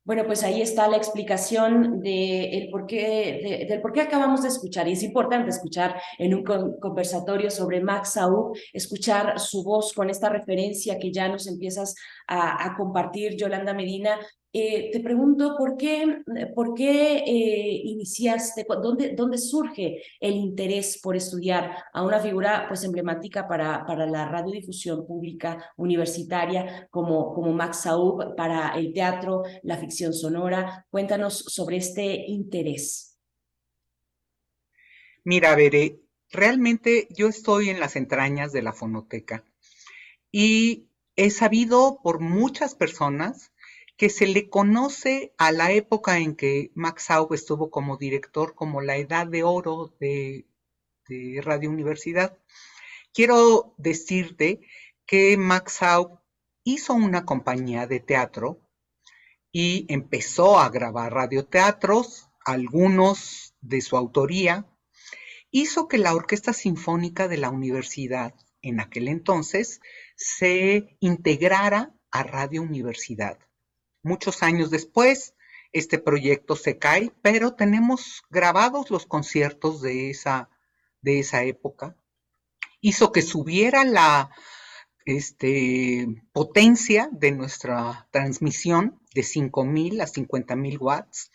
Bueno, 0.07 0.25
pues 0.25 0.45
ahí 0.45 0.63
está 0.63 0.87
la 0.87 0.99
explicación 0.99 2.01
de 2.01 2.69
por 2.71 2.87
qué, 2.87 3.67
del 3.69 3.81
por 3.81 3.93
qué 3.93 4.03
acabamos 4.03 4.41
de 4.43 4.49
escuchar. 4.49 4.87
Y 4.87 4.93
es 4.93 5.03
importante 5.03 5.51
escuchar 5.51 6.01
en 6.17 6.33
un 6.33 6.45
conversatorio 6.45 7.51
sobre 7.51 7.81
Max 7.81 8.13
Saúl, 8.13 8.57
escuchar 8.73 9.41
su 9.41 9.65
voz 9.65 9.93
con 9.93 10.09
esta 10.09 10.29
referencia 10.29 11.01
que 11.01 11.11
ya 11.11 11.29
nos 11.29 11.49
empiezas 11.49 11.97
a, 12.29 12.75
compartir, 12.77 13.37
Yolanda 13.37 13.73
Medina, 13.73 14.19
eh, 14.53 14.91
te 14.91 15.01
pregunto 15.01 15.55
por 15.59 15.77
qué, 15.77 16.23
por 16.55 16.75
qué 16.75 17.19
eh, 17.19 17.83
iniciaste, 17.85 18.67
dónde, 18.83 19.15
dónde 19.15 19.37
surge 19.39 20.03
el 20.19 20.35
interés 20.35 20.99
por 21.03 21.15
estudiar 21.15 21.77
a 21.93 22.03
una 22.03 22.21
figura 22.21 22.65
pues 22.67 22.83
emblemática 22.85 23.47
para, 23.47 23.85
para 23.85 24.07
la 24.07 24.29
radiodifusión 24.29 25.07
pública 25.07 25.73
universitaria 25.77 26.89
como, 26.91 27.35
como 27.35 27.53
Max 27.53 27.83
Saúl, 27.83 28.35
para 28.35 28.71
el 28.79 28.93
teatro, 28.93 29.43
la 29.63 29.77
ficción 29.77 30.15
sonora. 30.15 30.87
Cuéntanos 30.91 31.39
sobre 31.39 31.77
este 31.77 32.25
interés. 32.27 33.19
Mira, 35.25 35.55
Veré, 35.55 36.01
realmente 36.31 37.09
yo 37.11 37.29
estoy 37.29 37.69
en 37.69 37.81
las 37.81 37.97
entrañas 37.97 38.53
de 38.53 38.63
la 38.63 38.73
fonoteca 38.73 39.45
y 40.31 40.86
he 41.17 41.31
sabido 41.31 42.01
por 42.03 42.21
muchas 42.21 42.75
personas 42.75 43.53
que 43.97 44.11
se 44.11 44.27
le 44.27 44.51
conoce 44.51 45.35
a 45.39 45.53
la 45.53 45.73
época 45.73 46.19
en 46.19 46.37
que 46.37 46.71
Max 46.75 47.11
Aub 47.11 47.33
estuvo 47.33 47.71
como 47.71 47.97
director 47.97 48.55
como 48.55 48.83
la 48.83 48.97
edad 48.99 49.27
de 49.27 49.43
oro 49.43 49.95
de, 49.99 50.47
Radio 51.43 51.71
Universidad. 51.71 52.37
Quiero 53.15 53.75
decirte 53.79 54.61
que 55.07 55.37
Max 55.37 55.81
Aub 55.83 56.19
hizo 56.65 56.95
una 56.95 57.25
compañía 57.25 57.87
de 57.87 58.01
teatro 58.01 58.61
y 59.53 59.87
empezó 59.89 60.59
a 60.59 60.69
grabar 60.69 61.15
radioteatros, 61.15 62.29
algunos 62.45 63.55
de 63.61 63.81
su 63.81 63.97
autoría, 63.97 64.67
hizo 65.53 65.87
que 65.87 65.99
la 65.99 66.15
Orquesta 66.15 66.53
Sinfónica 66.53 67.29
de 67.29 67.37
la 67.37 67.51
Universidad 67.51 68.35
en 68.63 68.81
aquel 68.81 69.07
entonces 69.07 69.81
se 70.17 70.97
integrara 71.01 71.95
a 72.11 72.23
Radio 72.23 72.63
Universidad. 72.63 73.39
Muchos 74.03 74.43
años 74.43 74.71
después, 74.71 75.35
este 75.73 75.99
proyecto 75.99 76.57
se 76.57 76.79
cae, 76.79 77.13
pero 77.23 77.55
tenemos 77.55 78.23
grabados 78.31 78.91
los 78.91 79.07
conciertos 79.07 79.83
de 79.83 80.11
esa, 80.11 80.49
de 81.03 81.21
esa 81.21 81.45
época. 81.45 81.97
Hizo 82.81 83.13
que 83.13 83.23
subiera 83.23 83.85
la 83.85 84.31
este, 85.05 86.07
potencia 86.33 87.09
de 87.13 87.33
nuestra 87.33 88.09
transmisión 88.11 89.01
de 89.15 89.23
5.000 89.23 90.01
a 90.03 90.07
50.000 90.07 90.81
watts. 90.81 91.31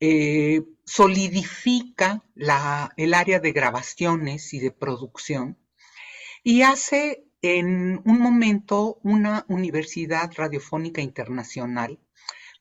Eh, 0.00 0.64
solidifica 0.84 2.24
la, 2.34 2.92
el 2.96 3.14
área 3.14 3.38
de 3.38 3.52
grabaciones 3.52 4.52
y 4.52 4.58
de 4.58 4.72
producción 4.72 5.58
y 6.42 6.62
hace 6.62 7.24
en 7.42 8.00
un 8.04 8.20
momento 8.20 9.00
una 9.02 9.44
universidad 9.48 10.30
radiofónica 10.34 11.02
internacional 11.02 11.98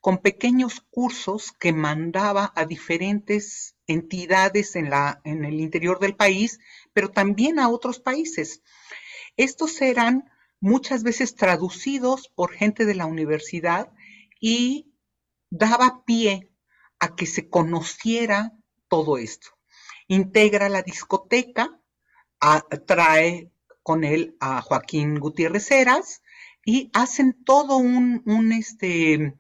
con 0.02 0.18
pequeños 0.18 0.82
cursos 0.90 1.52
que 1.52 1.72
mandaba 1.72 2.52
a 2.56 2.66
diferentes 2.66 3.76
entidades 3.86 4.76
en, 4.76 4.90
la, 4.90 5.22
en 5.24 5.46
el 5.46 5.60
interior 5.60 6.00
del 6.00 6.16
país 6.16 6.60
pero 6.94 7.10
también 7.10 7.60
a 7.60 7.70
otros 7.70 8.00
países. 8.00 8.64
Estos 9.38 9.80
eran 9.82 10.32
muchas 10.60 11.04
veces 11.04 11.36
traducidos 11.36 12.30
por 12.30 12.52
gente 12.52 12.86
de 12.86 12.96
la 12.96 13.06
universidad 13.06 13.94
y 14.40 14.92
daba 15.52 16.04
pie 16.06 16.50
a 17.00 17.16
que 17.16 17.28
se 17.28 17.50
conociera 17.50 18.54
todo 18.88 19.18
esto. 19.20 19.50
Integra 20.08 20.70
la 20.70 20.82
discoteca, 20.82 21.80
trae 22.88 23.52
con 23.84 24.04
él 24.04 24.36
a 24.40 24.62
Joaquín 24.62 25.20
Gutiérrez 25.20 25.72
Heras 25.72 26.22
y 26.66 26.90
hacen 26.94 27.44
todo 27.44 27.78
un, 27.78 28.52
este, 28.52 29.36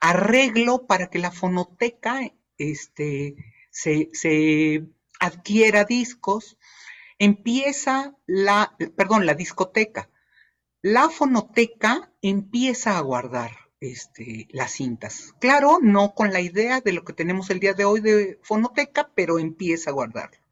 arreglo 0.00 0.86
para 0.86 1.08
que 1.08 1.18
la 1.18 1.30
fonoteca 1.30 2.20
este, 2.58 3.36
se, 3.70 4.08
se 4.12 4.84
adquiera 5.20 5.84
discos. 5.84 6.56
Empieza 7.18 8.14
la, 8.26 8.76
perdón, 8.96 9.26
la 9.26 9.34
discoteca. 9.34 10.10
La 10.82 11.08
fonoteca 11.08 12.12
empieza 12.22 12.98
a 12.98 13.00
guardar 13.00 13.52
este, 13.80 14.48
las 14.50 14.72
cintas. 14.72 15.34
Claro, 15.40 15.78
no 15.80 16.14
con 16.14 16.32
la 16.32 16.40
idea 16.40 16.80
de 16.80 16.92
lo 16.92 17.04
que 17.04 17.12
tenemos 17.12 17.50
el 17.50 17.60
día 17.60 17.74
de 17.74 17.84
hoy 17.84 18.00
de 18.00 18.38
fonoteca, 18.42 19.10
pero 19.14 19.38
empieza 19.38 19.90
a 19.90 19.94
guardarlo. 19.94 20.45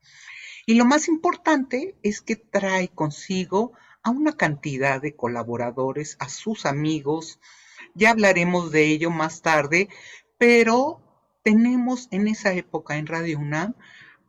Y 0.66 0.74
lo 0.74 0.84
más 0.84 1.08
importante 1.08 1.96
es 2.02 2.22
que 2.22 2.36
trae 2.36 2.88
consigo 2.88 3.72
a 4.02 4.10
una 4.10 4.36
cantidad 4.36 5.00
de 5.00 5.14
colaboradores, 5.14 6.16
a 6.20 6.28
sus 6.28 6.66
amigos. 6.66 7.40
Ya 7.94 8.10
hablaremos 8.10 8.70
de 8.70 8.86
ello 8.86 9.10
más 9.10 9.42
tarde, 9.42 9.88
pero 10.38 11.00
tenemos 11.42 12.08
en 12.10 12.28
esa 12.28 12.52
época 12.54 12.96
en 12.96 13.06
Radio 13.06 13.38
UNAM 13.38 13.74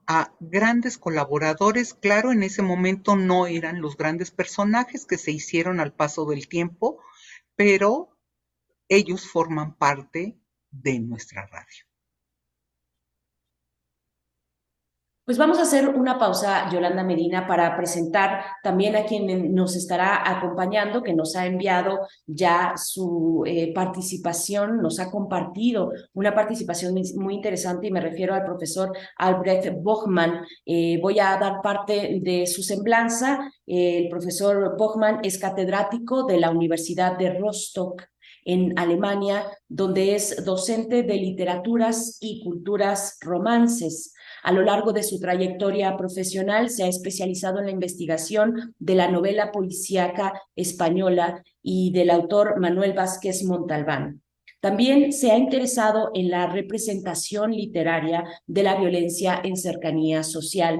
a 0.08 0.34
grandes 0.39 0.98
colaboradores. 0.98 1.94
Claro, 1.94 2.32
en 2.32 2.44
ese 2.44 2.62
momento 2.62 3.15
no 3.15 3.48
eran 3.48 3.82
los 3.82 3.98
grandes 3.98 4.32
personajes 4.32 5.06
que 5.06 5.18
se 5.18 5.32
hicieron 5.32 5.80
al 5.80 5.94
paso 5.94 6.25
del 6.25 6.48
tiempo, 6.48 7.00
pero 7.56 8.18
ellos 8.89 9.27
forman 9.27 9.75
parte 9.75 10.38
de 10.72 11.00
nuestra 11.00 11.48
radio. 11.48 11.86
Pues 15.25 15.39
vamos 15.39 15.58
a 15.58 15.63
hacer 15.63 15.89
una 15.89 16.20
pausa, 16.20 16.70
Yolanda 16.72 17.03
Medina, 17.03 17.48
para 17.48 17.75
presentar 17.75 18.46
también 18.62 18.96
a 18.96 19.05
quien 19.05 19.55
nos 19.55 19.75
estará 19.75 20.22
acompañando, 20.29 21.01
que 21.01 21.15
nos 21.15 21.36
ha 21.36 21.48
enviado 21.48 22.01
ya 22.27 22.75
su 22.77 23.41
eh, 23.48 23.74
participación, 23.74 24.84
nos 24.84 25.00
ha 25.00 25.10
compartido 25.10 25.91
una 26.13 26.36
participación 26.36 26.94
muy 27.15 27.34
interesante 27.34 27.88
y 27.88 27.91
me 27.91 28.01
refiero 28.01 28.36
al 28.36 28.46
profesor 28.46 28.96
Albrecht 29.17 29.74
Bochmann. 29.82 30.46
Eh, 30.63 31.00
voy 31.01 31.20
a 31.20 31.38
dar 31.38 31.60
parte 31.63 32.20
de 32.22 32.46
su 32.46 32.62
semblanza. 32.62 33.51
el 33.65 34.08
profesor 34.10 34.77
Bochmann 34.77 35.22
es 35.24 35.39
catedrático 35.39 36.25
de 36.25 36.39
la 36.39 36.51
Universidad 36.51 37.17
de 37.17 37.39
Rostock 37.39 38.03
en 38.44 38.77
Alemania, 38.77 39.44
donde 39.67 40.13
es 40.13 40.46
docente 40.46 41.01
de 41.01 41.15
literaturas 41.15 42.20
y 42.22 42.44
culturas 42.44 43.17
romances. 43.22 44.13
A 44.46 44.52
lo 44.52 44.62
largo 44.62 44.94
de 44.94 45.02
su 45.02 45.20
trayectoria 45.20 45.98
profesional 45.98 46.70
se 46.70 46.84
ha 46.84 46.88
especializado 46.88 47.58
en 47.58 47.66
la 47.66 47.72
investigación 47.72 48.75
de 48.78 48.94
la 48.94 49.10
novela 49.10 49.52
policíaca 49.52 50.40
española 50.56 51.44
y 51.64 51.92
del 51.92 52.12
autor 52.12 52.60
Manuel 52.60 52.94
Vázquez 52.94 53.44
Montalbán. 53.44 54.22
También 54.60 55.14
se 55.14 55.32
ha 55.32 55.38
interesado 55.40 56.12
en 56.14 56.30
la 56.30 56.46
representación 56.46 57.54
literaria 57.54 58.24
de 58.46 58.62
la 58.62 58.75
violencia 58.75 59.42
en 59.44 59.58
cercanía 59.58 60.22
social, 60.22 60.80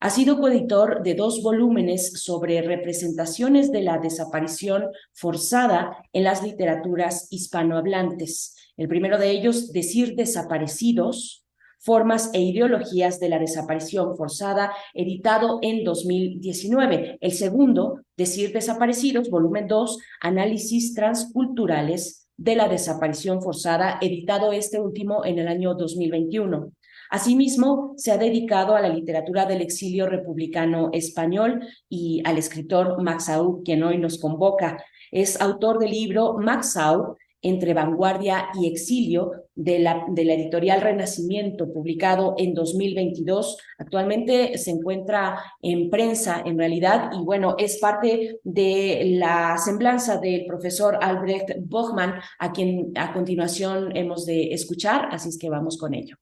ha 0.00 0.08
sido 0.08 0.40
coeditor 0.40 1.02
de 1.02 1.14
dos 1.14 1.42
volúmenes 1.42 2.22
sobre 2.22 2.62
representaciones 2.62 3.72
de 3.72 3.82
la 3.82 3.98
desaparición 3.98 4.84
forzada 5.12 5.98
en 6.14 6.24
las 6.24 6.42
literaturas 6.42 7.28
hispanohablantes. 7.30 8.54
El 8.78 8.88
primero 8.88 9.18
de 9.18 9.30
ellos, 9.30 9.72
Decir 9.72 10.14
desaparecidos, 10.14 11.45
formas 11.78 12.30
e 12.32 12.40
ideologías 12.40 13.20
de 13.20 13.28
la 13.28 13.38
desaparición 13.38 14.16
forzada, 14.16 14.72
editado 14.94 15.58
en 15.62 15.84
2019. 15.84 17.18
El 17.20 17.32
segundo, 17.32 18.00
Decir 18.16 18.52
desaparecidos, 18.52 19.28
volumen 19.28 19.68
2, 19.68 19.98
Análisis 20.22 20.94
transculturales 20.94 22.30
de 22.38 22.56
la 22.56 22.66
desaparición 22.66 23.42
forzada, 23.42 23.98
editado 24.00 24.52
este 24.52 24.80
último 24.80 25.24
en 25.26 25.38
el 25.38 25.48
año 25.48 25.74
2021. 25.74 26.72
Asimismo, 27.10 27.92
se 27.96 28.12
ha 28.12 28.18
dedicado 28.18 28.74
a 28.74 28.80
la 28.80 28.88
literatura 28.88 29.44
del 29.44 29.60
exilio 29.60 30.06
republicano 30.06 30.88
español 30.92 31.60
y 31.90 32.22
al 32.24 32.38
escritor 32.38 33.02
Max 33.02 33.28
Au, 33.28 33.62
quien 33.62 33.82
hoy 33.82 33.98
nos 33.98 34.18
convoca. 34.18 34.82
Es 35.12 35.40
autor 35.40 35.78
del 35.78 35.90
libro 35.90 36.38
Max 36.38 36.76
Au, 36.78 37.16
entre 37.46 37.74
vanguardia 37.74 38.48
y 38.60 38.66
exilio 38.66 39.32
de 39.54 39.78
la, 39.78 40.04
de 40.08 40.24
la, 40.24 40.34
editorial 40.34 40.80
Renacimiento, 40.80 41.72
publicado 41.72 42.34
en 42.38 42.54
2022. 42.54 43.56
Actualmente 43.78 44.58
se 44.58 44.72
encuentra 44.72 45.38
en 45.62 45.88
prensa, 45.88 46.42
en 46.44 46.58
realidad, 46.58 47.10
y 47.12 47.24
bueno, 47.24 47.54
es 47.58 47.78
parte 47.78 48.40
de 48.42 49.16
la 49.18 49.56
semblanza 49.58 50.18
del 50.18 50.44
profesor 50.46 50.98
Albrecht 51.00 51.56
Bochmann, 51.60 52.14
a 52.38 52.52
quien 52.52 52.92
a 52.96 53.12
continuación 53.12 53.96
hemos 53.96 54.26
de 54.26 54.52
escuchar, 54.52 55.08
así 55.12 55.28
es 55.28 55.38
que 55.38 55.48
vamos 55.48 55.78
con 55.78 55.94
ello. 55.94 56.16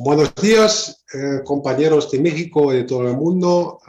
Buenos 0.00 0.32
días, 0.36 1.04
eh, 1.12 1.40
compañeros 1.44 2.08
de 2.12 2.20
México 2.20 2.72
y 2.72 2.76
de 2.76 2.84
todo 2.84 3.08
el 3.08 3.16
mundo. 3.16 3.80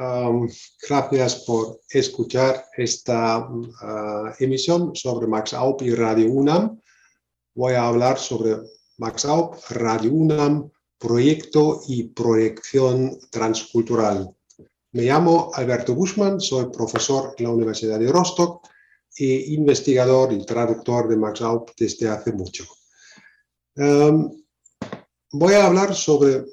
gracias 0.82 1.44
por 1.46 1.82
escuchar 1.88 2.66
esta 2.76 3.48
ah, 3.82 4.34
emisión 4.40 4.96
sobre 4.96 5.28
Max 5.28 5.54
Aup 5.54 5.84
y 5.84 5.94
Radio 5.94 6.32
UNAM. 6.32 6.82
Voy 7.54 7.74
a 7.74 7.86
hablar 7.86 8.18
sobre 8.18 8.56
Max 8.98 9.24
Aup, 9.26 9.58
Radio 9.70 10.12
UNAM, 10.12 10.72
proyecto 10.98 11.82
y 11.88 12.06
proyección 12.06 13.20
transcultural. 13.30 14.36
Me 14.94 15.04
llamo 15.04 15.52
Alberto 15.54 15.94
Buschmann, 15.94 16.42
soy 16.42 16.72
profesor 16.72 17.36
en 17.38 17.44
la 17.44 17.52
Universidad 17.52 18.00
de 18.00 18.12
Rostock 18.12 18.68
e 19.16 19.46
investigador 19.50 20.34
y 20.34 20.44
traductor 20.44 21.08
de 21.08 21.18
Max 21.18 21.42
Aup 21.42 21.70
desde 21.78 22.10
hace 22.10 22.32
mucho 22.32 22.66
voy 25.32 25.54
a 25.54 25.66
hablar 25.66 25.96
sobre, 25.96 26.46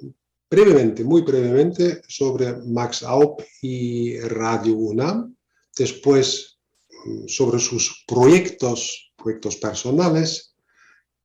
brevemente, 0.51 1.05
muy 1.05 1.23
brevemente, 1.23 2.03
sobre 2.09 2.57
Max 2.57 3.03
Aup 3.03 3.41
y 3.63 4.19
Radio 4.21 4.75
UNAM, 4.75 5.37
después 5.77 6.59
mm, 7.05 7.27
sobre 7.27 7.59
sus 7.59 8.05
proyectos, 8.07 9.13
proyectos 9.17 9.57
personales, 9.57 10.57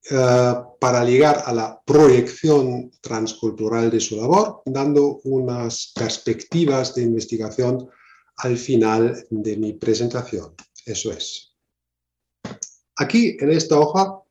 eh, 0.09 0.53
para 0.79 1.05
llegar 1.05 1.43
a 1.45 1.53
la 1.53 1.79
proyección 1.85 2.91
transcultural 3.01 3.91
de 3.91 3.99
su 3.99 4.15
labor, 4.15 4.63
dando 4.65 5.21
unas 5.25 5.91
perspectivas 5.93 6.95
de 6.95 7.03
investigación 7.03 7.87
al 8.37 8.57
final 8.57 9.25
de 9.29 9.57
mi 9.57 9.73
presentación. 9.73 10.55
Eso 10.85 11.11
es. 11.11 11.55
Aquí, 12.95 13.37
en 13.39 13.51
esta 13.51 13.79
hoja, 13.79 14.21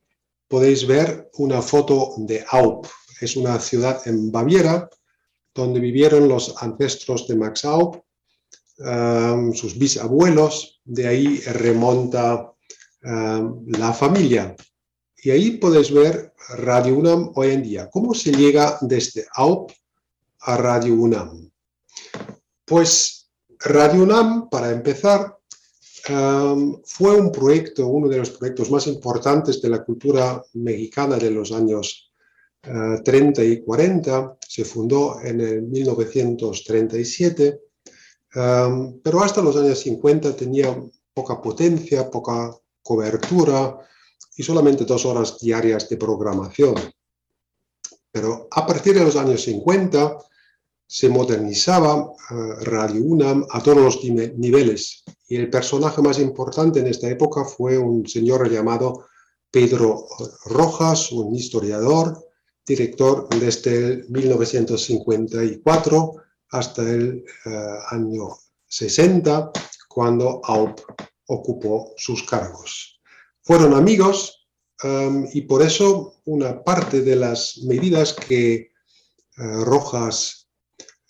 podéis 0.48 0.84
ver 0.86 1.30
una 1.34 1.62
foto 1.62 2.14
de 2.18 2.44
Aup, 2.50 2.86
es 3.20 3.36
una 3.36 3.58
ciudad 3.60 4.00
en 4.06 4.32
Baviera 4.32 4.88
donde 5.54 5.80
vivieron 5.80 6.28
los 6.28 6.54
ancestros 6.62 7.26
de 7.28 7.36
Max 7.36 7.64
Aup, 7.64 7.96
um, 8.78 9.52
sus 9.52 9.78
bisabuelos, 9.78 10.80
de 10.84 11.06
ahí 11.06 11.40
remonta 11.40 12.52
um, 13.04 13.66
la 13.66 13.92
familia. 13.92 14.54
Y 15.22 15.30
ahí 15.30 15.58
podéis 15.58 15.92
ver 15.92 16.32
Radio 16.56 16.96
UNAM 16.96 17.32
hoy 17.34 17.50
en 17.50 17.62
día. 17.62 17.90
¿Cómo 17.90 18.14
se 18.14 18.32
llega 18.32 18.78
desde 18.80 19.26
Aup 19.34 19.70
a 20.40 20.56
Radio 20.56 20.94
UNAM? 20.94 21.50
Pues 22.64 23.30
Radio 23.58 24.04
UNAM, 24.04 24.48
para 24.48 24.70
empezar, 24.70 25.36
um, 26.08 26.80
fue 26.84 27.14
un 27.16 27.30
proyecto, 27.30 27.86
uno 27.88 28.08
de 28.08 28.18
los 28.18 28.30
proyectos 28.30 28.70
más 28.70 28.86
importantes 28.86 29.60
de 29.60 29.68
la 29.68 29.84
cultura 29.84 30.42
mexicana 30.54 31.16
de 31.16 31.30
los 31.30 31.52
años 31.52 32.09
30 32.62 33.42
y 33.44 33.62
40, 33.62 34.36
se 34.46 34.64
fundó 34.64 35.20
en 35.22 35.40
el 35.40 35.62
1937, 35.62 37.60
um, 38.36 39.00
pero 39.00 39.22
hasta 39.22 39.40
los 39.40 39.56
años 39.56 39.78
50 39.80 40.36
tenía 40.36 40.76
poca 41.14 41.40
potencia, 41.40 42.10
poca 42.10 42.54
cobertura 42.82 43.78
y 44.36 44.42
solamente 44.42 44.84
dos 44.84 45.06
horas 45.06 45.38
diarias 45.38 45.88
de 45.88 45.96
programación. 45.96 46.74
Pero 48.12 48.48
a 48.50 48.66
partir 48.66 48.94
de 48.94 49.04
los 49.04 49.16
años 49.16 49.42
50 49.42 50.18
se 50.86 51.08
modernizaba 51.08 51.94
uh, 51.96 52.14
Radio 52.62 53.02
UNAM 53.04 53.46
a 53.50 53.62
todos 53.62 53.78
los 53.78 54.04
niveles 54.04 55.04
y 55.28 55.36
el 55.36 55.48
personaje 55.48 56.02
más 56.02 56.18
importante 56.18 56.80
en 56.80 56.88
esta 56.88 57.08
época 57.08 57.44
fue 57.44 57.78
un 57.78 58.06
señor 58.06 58.50
llamado 58.50 59.06
Pedro 59.50 60.06
Rojas, 60.46 61.12
un 61.12 61.34
historiador, 61.34 62.29
director 62.66 63.28
desde 63.38 64.04
1954 64.08 66.14
hasta 66.50 66.82
el 66.82 67.24
eh, 67.46 67.78
año 67.90 68.36
60, 68.66 69.52
cuando 69.88 70.40
AUP 70.44 70.80
ocupó 71.26 71.92
sus 71.96 72.24
cargos. 72.24 73.00
Fueron 73.42 73.74
amigos 73.74 74.46
um, 74.82 75.26
y 75.32 75.42
por 75.42 75.62
eso 75.62 76.20
una 76.24 76.62
parte 76.62 77.02
de 77.02 77.16
las 77.16 77.58
medidas 77.64 78.12
que 78.12 78.72
uh, 79.38 79.64
Rojas 79.64 80.48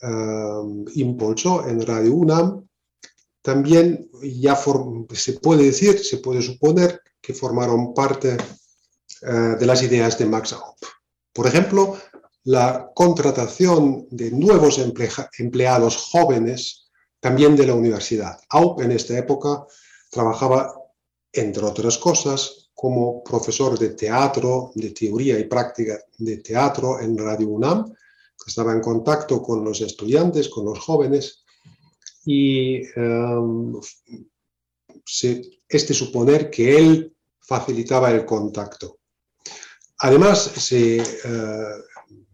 um, 0.03 0.85
impulsó 0.95 1.67
en 1.69 1.87
Radio 1.87 2.15
UNAM 2.15 2.67
también 3.43 4.11
ya 4.23 4.59
se 5.15 5.33
puede 5.35 5.65
decir, 5.65 5.99
se 5.99 6.19
puede 6.19 6.43
suponer 6.43 7.01
que 7.21 7.33
formaron 7.33 7.95
parte 7.95 8.37
uh, 9.23 9.59
de 9.59 9.67
las 9.67 9.83
ideas 9.83 10.19
de 10.19 10.27
Max 10.27 10.53
Aup. 10.53 10.77
Por 11.33 11.47
ejemplo, 11.47 11.97
la 12.45 12.91
contratación 12.95 14.07
de 14.11 14.31
nuevos 14.31 14.81
empleados 15.39 15.97
jóvenes 15.97 16.91
también 17.21 17.55
de 17.55 17.67
la 17.67 17.75
universidad. 17.75 18.41
Aup 18.49 18.81
en 18.81 18.93
esta 18.93 19.17
época 19.19 19.67
trabajaba, 20.11 20.75
entre 21.33 21.65
otras 21.65 21.99
cosas, 21.99 22.71
como 22.75 23.23
profesor 23.23 23.79
de 23.79 23.91
teatro, 23.91 24.73
de 24.75 24.91
teoría 24.91 25.39
y 25.39 25.45
práctica 25.45 25.99
de 26.17 26.39
teatro 26.39 26.99
en 26.99 27.17
Radio 27.17 27.49
UNAM. 27.49 27.95
Estaba 28.47 28.73
en 28.73 28.81
contacto 28.81 29.43
con 29.43 29.63
los 29.63 29.83
estudiantes, 29.83 30.49
con 30.49 30.65
los 30.65 30.79
jóvenes, 30.79 31.45
y 32.25 32.81
este 35.69 35.95
suponer 35.95 36.51
que 36.51 36.79
él 36.79 37.15
facilitaba 37.39 38.11
el 38.11 38.25
contacto. 38.25 39.00
Además, 40.03 40.43
se, 40.57 41.01
uh, 41.01 41.83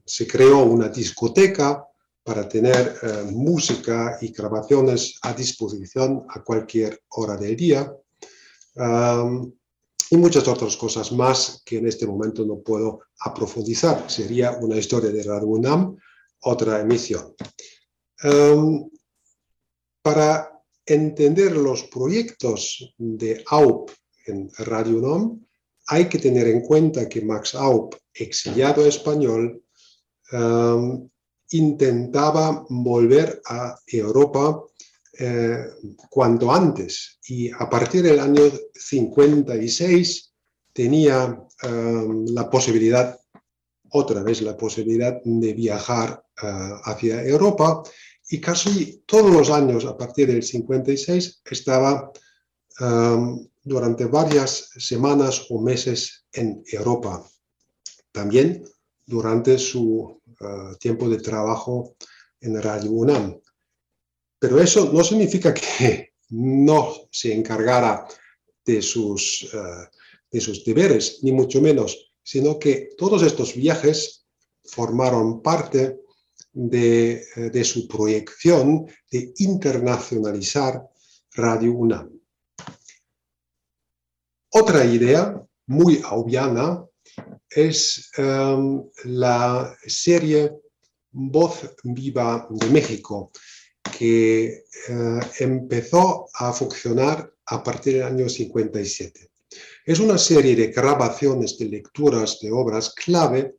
se 0.05 0.27
creó 0.27 0.63
una 0.65 0.89
discoteca 0.89 1.87
para 2.27 2.49
tener 2.49 2.97
eh, 3.03 3.31
música 3.31 4.19
y 4.21 4.33
grabaciones 4.33 5.17
a 5.23 5.33
disposición 5.33 6.27
a 6.29 6.43
cualquier 6.43 7.01
hora 7.11 7.37
del 7.37 7.55
día 7.55 7.93
y 10.11 10.17
muchas 10.17 10.47
otras 10.49 10.77
cosas 10.77 11.13
más 11.13 11.63
que 11.65 11.79
en 11.79 11.87
este 11.87 12.05
momento 12.05 12.45
no 12.45 12.59
puedo 12.59 13.03
aprofundizar. 13.21 14.11
Sería 14.11 14.59
una 14.61 14.77
historia 14.77 15.11
de 15.11 15.23
Radio 15.23 15.47
UNAM, 15.47 15.97
otra 16.41 16.81
emisión. 16.81 17.35
para 20.03 20.63
entender 20.85 21.57
los 21.57 21.85
proyectos 21.85 22.95
de 22.99 23.43
AUP 23.47 23.91
en 24.27 24.51
Radio 24.59 24.99
UNAM, 24.99 25.46
hay 25.87 26.09
que 26.09 26.19
tener 26.19 26.49
en 26.49 26.61
cuenta 26.61 27.09
que 27.09 27.23
Max 27.23 27.55
Aup, 27.55 27.95
exiliado 28.13 28.85
español, 28.87 29.63
intentaba 31.51 32.67
volver 32.69 33.41
a 33.47 33.79
Europa 33.87 34.65
eh, 35.19 35.65
cuanto 36.11 36.53
antes 36.53 37.19
y 37.27 37.51
a 37.51 37.71
partir 37.71 38.03
del 38.03 38.21
año 38.21 38.43
56 38.75 40.35
tenía 40.75 41.41
um, 41.63 42.27
la 42.27 42.51
posibilidad, 42.51 43.19
otra 43.91 44.23
vez 44.23 44.43
la 44.43 44.57
posibilidad 44.59 45.19
de 45.25 45.55
viajar 45.55 46.23
uh, 46.43 46.91
hacia 46.91 47.23
Europa 47.23 47.83
y 48.29 48.41
casi 48.41 49.05
todos 49.07 49.31
los 49.31 49.49
años 49.49 49.87
a 49.87 49.97
partir 49.97 50.27
del 50.27 50.43
56 50.43 51.41
estaba 51.47 52.13
um, 52.81 53.49
durante 53.67 54.05
varias 54.05 54.71
semanas 54.79 55.47
o 55.51 55.61
meses 55.61 56.25
en 56.33 56.63
Europa. 56.71 57.29
También 58.13 58.63
durante 59.05 59.59
su 59.59 60.23
uh, 60.41 60.77
tiempo 60.79 61.09
de 61.09 61.19
trabajo 61.19 61.97
en 62.41 62.63
Radio 62.63 62.93
UNAM. 62.93 63.41
Pero 64.39 64.61
eso 64.61 64.93
no 64.93 65.03
significa 65.03 65.53
que 65.53 66.13
no 66.31 67.09
se 67.11 67.35
encargara 67.35 68.07
de 68.65 68.81
sus, 68.81 69.53
uh, 69.53 69.85
de 70.31 70.41
sus 70.41 70.65
deberes, 70.65 71.19
ni 71.23 71.33
mucho 71.33 71.61
menos, 71.61 72.13
sino 72.23 72.61
que 72.61 72.91
todos 72.97 73.23
estos 73.25 73.55
viajes 73.55 74.27
formaron 74.63 75.43
parte 75.43 75.99
de, 76.53 77.21
uh, 77.37 77.41
de 77.51 77.65
su 77.65 77.89
proyección 77.89 78.87
de 79.11 79.35
internacionalizar 79.39 80.89
Radio 81.35 81.73
UNAM. 81.73 82.17
Otra 84.59 84.87
idea 84.87 85.39
muy 85.67 86.01
obviana 86.11 86.83
es 87.51 88.11
em, 88.17 88.83
la 89.05 89.77
serie 89.87 90.51
Voz 91.13 91.75
Viva 91.85 92.47
de 92.49 92.71
México, 92.71 93.33
que 93.99 94.45
eh, 94.89 95.21
empezó 95.41 96.29
a 96.33 96.55
funcionar 96.55 97.31
a 97.45 97.63
partir 97.63 97.97
del 97.97 98.05
año 98.05 98.31
57. 98.31 99.29
Es 99.85 100.01
una 100.01 100.17
serie 100.17 100.57
de 100.57 100.69
grabaciones 100.69 101.59
de 101.59 101.67
lecturas 101.67 102.39
de 102.41 102.51
obras 102.51 102.95
clave 102.95 103.57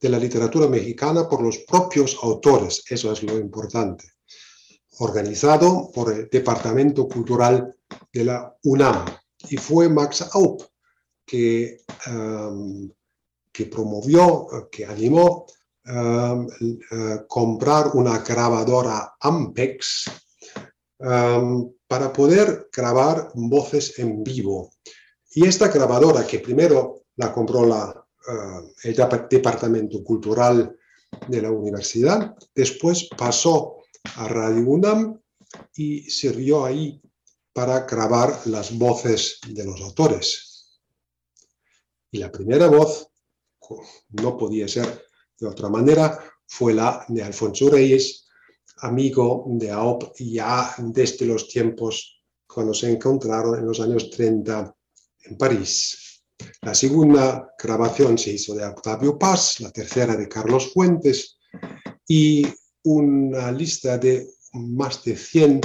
de 0.00 0.08
la 0.08 0.18
literatura 0.18 0.66
mexicana 0.66 1.28
por 1.28 1.42
los 1.42 1.58
propios 1.58 2.18
autores, 2.24 2.82
eso 2.90 3.12
es 3.12 3.22
lo 3.22 3.38
importante, 3.38 4.04
organizado 4.98 5.92
por 5.94 6.12
el 6.12 6.28
Departamento 6.28 7.06
Cultural 7.06 7.72
de 8.12 8.24
la 8.24 8.52
UNAM. 8.64 9.04
Y 9.48 9.56
fue 9.56 9.88
Max 9.88 10.28
Aup 10.32 10.62
que 11.24 11.80
em, 12.06 12.90
que 13.52 13.66
promovió, 13.66 14.46
que 14.70 14.84
animó 14.86 15.46
um, 15.86 16.46
uh, 16.46 17.26
comprar 17.26 17.90
una 17.94 18.18
grabadora 18.18 19.16
Ampex 19.20 20.10
um, 20.98 21.72
para 21.86 22.12
poder 22.12 22.68
grabar 22.72 23.30
voces 23.34 23.98
en 23.98 24.22
vivo. 24.22 24.72
Y 25.32 25.46
esta 25.46 25.68
grabadora, 25.68 26.26
que 26.26 26.38
primero 26.38 27.02
la 27.16 27.32
compró 27.32 27.66
la, 27.66 27.88
uh, 27.88 28.70
el 28.84 28.96
Departamento 29.28 30.02
Cultural 30.04 30.76
de 31.28 31.42
la 31.42 31.50
universidad, 31.50 32.34
después 32.54 33.08
pasó 33.16 33.78
a 34.16 34.28
Radio 34.28 34.68
UNAM 34.68 35.20
y 35.74 36.02
sirvió 36.02 36.64
ahí 36.64 37.02
para 37.60 37.80
grabar 37.80 38.46
las 38.46 38.78
voces 38.78 39.38
de 39.46 39.62
los 39.66 39.78
autores. 39.82 40.80
Y 42.10 42.16
la 42.16 42.32
primera 42.32 42.68
voz 42.68 43.06
no 44.08 44.38
podía 44.38 44.66
ser 44.66 45.04
de 45.38 45.46
otra 45.46 45.68
manera, 45.68 46.18
fue 46.46 46.72
la 46.72 47.04
de 47.08 47.22
Alfonso 47.22 47.68
Reyes, 47.68 48.26
amigo 48.78 49.44
de 49.46 49.70
AOP 49.72 50.04
ya 50.20 50.74
desde 50.78 51.26
los 51.26 51.48
tiempos 51.48 52.22
cuando 52.46 52.72
se 52.72 52.90
encontraron 52.90 53.58
en 53.58 53.66
los 53.66 53.78
años 53.80 54.08
30 54.08 54.74
en 55.26 55.36
París. 55.36 56.22
La 56.62 56.74
segunda 56.74 57.52
grabación 57.62 58.16
se 58.16 58.30
hizo 58.32 58.54
de 58.54 58.64
Octavio 58.64 59.18
Paz, 59.18 59.60
la 59.60 59.70
tercera 59.70 60.16
de 60.16 60.30
Carlos 60.30 60.72
Fuentes 60.72 61.36
y 62.08 62.46
una 62.84 63.52
lista 63.52 63.98
de 63.98 64.30
más 64.52 65.04
de 65.04 65.14
100 65.14 65.60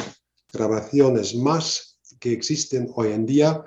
grabaciones 0.56 1.36
más 1.36 2.00
que 2.20 2.32
existen 2.32 2.90
hoy 2.96 3.12
en 3.12 3.26
día 3.26 3.64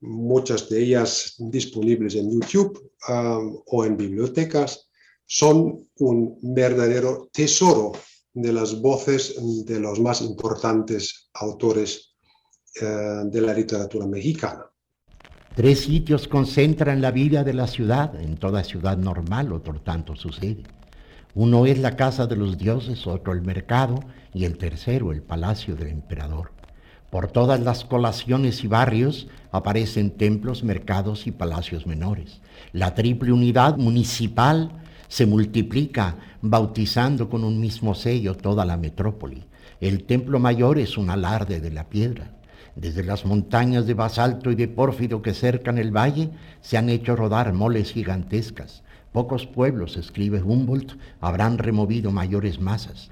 muchas 0.00 0.68
de 0.68 0.82
ellas 0.82 1.34
disponibles 1.38 2.14
en 2.14 2.30
YouTube 2.30 2.92
um, 3.08 3.60
o 3.66 3.84
en 3.84 3.96
bibliotecas, 3.96 4.88
son 5.26 5.86
un 5.98 6.38
verdadero 6.42 7.28
tesoro 7.32 7.92
de 8.32 8.52
las 8.52 8.80
voces 8.80 9.34
de 9.66 9.80
los 9.80 10.00
más 10.00 10.22
importantes 10.22 11.30
autores 11.34 12.14
uh, 12.80 13.28
de 13.28 13.40
la 13.40 13.52
literatura 13.52 14.06
mexicana. 14.06 14.64
Tres 15.54 15.80
sitios 15.80 16.28
concentran 16.28 17.02
la 17.02 17.10
vida 17.10 17.42
de 17.42 17.52
la 17.52 17.66
ciudad, 17.66 18.14
en 18.20 18.36
toda 18.36 18.62
ciudad 18.62 18.96
normal, 18.96 19.52
otro 19.52 19.80
tanto 19.82 20.14
sucede. 20.14 20.62
Uno 21.34 21.66
es 21.66 21.78
la 21.78 21.96
casa 21.96 22.26
de 22.26 22.36
los 22.36 22.58
dioses, 22.58 23.06
otro 23.06 23.32
el 23.32 23.42
mercado 23.42 24.00
y 24.32 24.44
el 24.44 24.56
tercero 24.56 25.12
el 25.12 25.22
palacio 25.22 25.76
del 25.76 25.88
emperador. 25.88 26.52
Por 27.10 27.28
todas 27.28 27.60
las 27.60 27.84
colaciones 27.84 28.64
y 28.64 28.66
barrios 28.66 29.28
aparecen 29.50 30.10
templos, 30.10 30.62
mercados 30.62 31.26
y 31.26 31.30
palacios 31.30 31.86
menores. 31.86 32.40
La 32.72 32.94
triple 32.94 33.32
unidad 33.32 33.76
municipal 33.76 34.70
se 35.08 35.24
multiplica 35.24 36.16
bautizando 36.42 37.28
con 37.28 37.44
un 37.44 37.60
mismo 37.60 37.94
sello 37.94 38.34
toda 38.36 38.64
la 38.64 38.76
metrópoli. 38.76 39.44
El 39.80 40.04
templo 40.04 40.38
mayor 40.38 40.78
es 40.78 40.98
un 40.98 41.08
alarde 41.08 41.60
de 41.60 41.70
la 41.70 41.88
piedra. 41.88 42.32
Desde 42.76 43.02
las 43.02 43.24
montañas 43.24 43.86
de 43.86 43.94
basalto 43.94 44.50
y 44.50 44.54
de 44.54 44.68
pórfido 44.68 45.22
que 45.22 45.34
cercan 45.34 45.78
el 45.78 45.96
valle 45.96 46.30
se 46.60 46.76
han 46.76 46.88
hecho 46.90 47.16
rodar 47.16 47.52
moles 47.52 47.92
gigantescas. 47.92 48.82
Pocos 49.18 49.48
pueblos, 49.48 49.96
escribe 49.96 50.40
Humboldt, 50.40 50.92
habrán 51.20 51.58
removido 51.58 52.12
mayores 52.12 52.60
masas. 52.60 53.10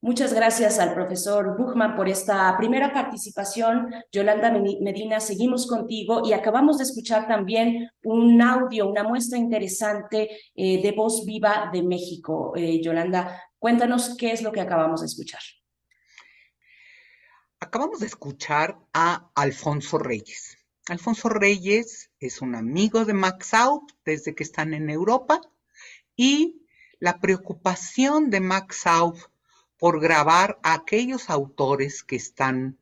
Muchas 0.00 0.32
gracias 0.32 0.78
al 0.78 0.94
profesor 0.94 1.58
Buchmann 1.58 1.94
por 1.94 2.08
esta 2.08 2.56
primera 2.56 2.90
participación. 2.94 3.92
Yolanda 4.10 4.50
Medina, 4.50 5.20
seguimos 5.20 5.66
contigo 5.66 6.22
y 6.24 6.32
acabamos 6.32 6.78
de 6.78 6.84
escuchar 6.84 7.28
también 7.28 7.90
un 8.02 8.40
audio, 8.40 8.88
una 8.88 9.04
muestra 9.04 9.36
interesante 9.36 10.30
eh, 10.54 10.80
de 10.80 10.92
Voz 10.92 11.26
Viva 11.26 11.68
de 11.70 11.82
México. 11.82 12.54
Eh, 12.56 12.80
Yolanda, 12.82 13.38
cuéntanos 13.58 14.16
qué 14.16 14.32
es 14.32 14.40
lo 14.40 14.52
que 14.52 14.62
acabamos 14.62 15.02
de 15.02 15.06
escuchar. 15.08 15.42
Acabamos 17.60 18.00
de 18.00 18.06
escuchar 18.06 18.78
a 18.94 19.30
Alfonso 19.34 19.98
Reyes. 19.98 20.56
Alfonso 20.88 21.28
Reyes 21.28 22.10
es 22.26 22.40
un 22.40 22.54
amigo 22.54 23.04
de 23.04 23.14
Max 23.14 23.54
Out 23.54 23.92
desde 24.04 24.34
que 24.34 24.44
están 24.44 24.74
en 24.74 24.90
Europa 24.90 25.40
y 26.16 26.62
la 26.98 27.18
preocupación 27.18 28.30
de 28.30 28.40
Max 28.40 28.86
Out 28.86 29.18
por 29.76 30.00
grabar 30.00 30.58
a 30.62 30.74
aquellos 30.74 31.30
autores 31.30 32.02
que 32.04 32.16
están 32.16 32.78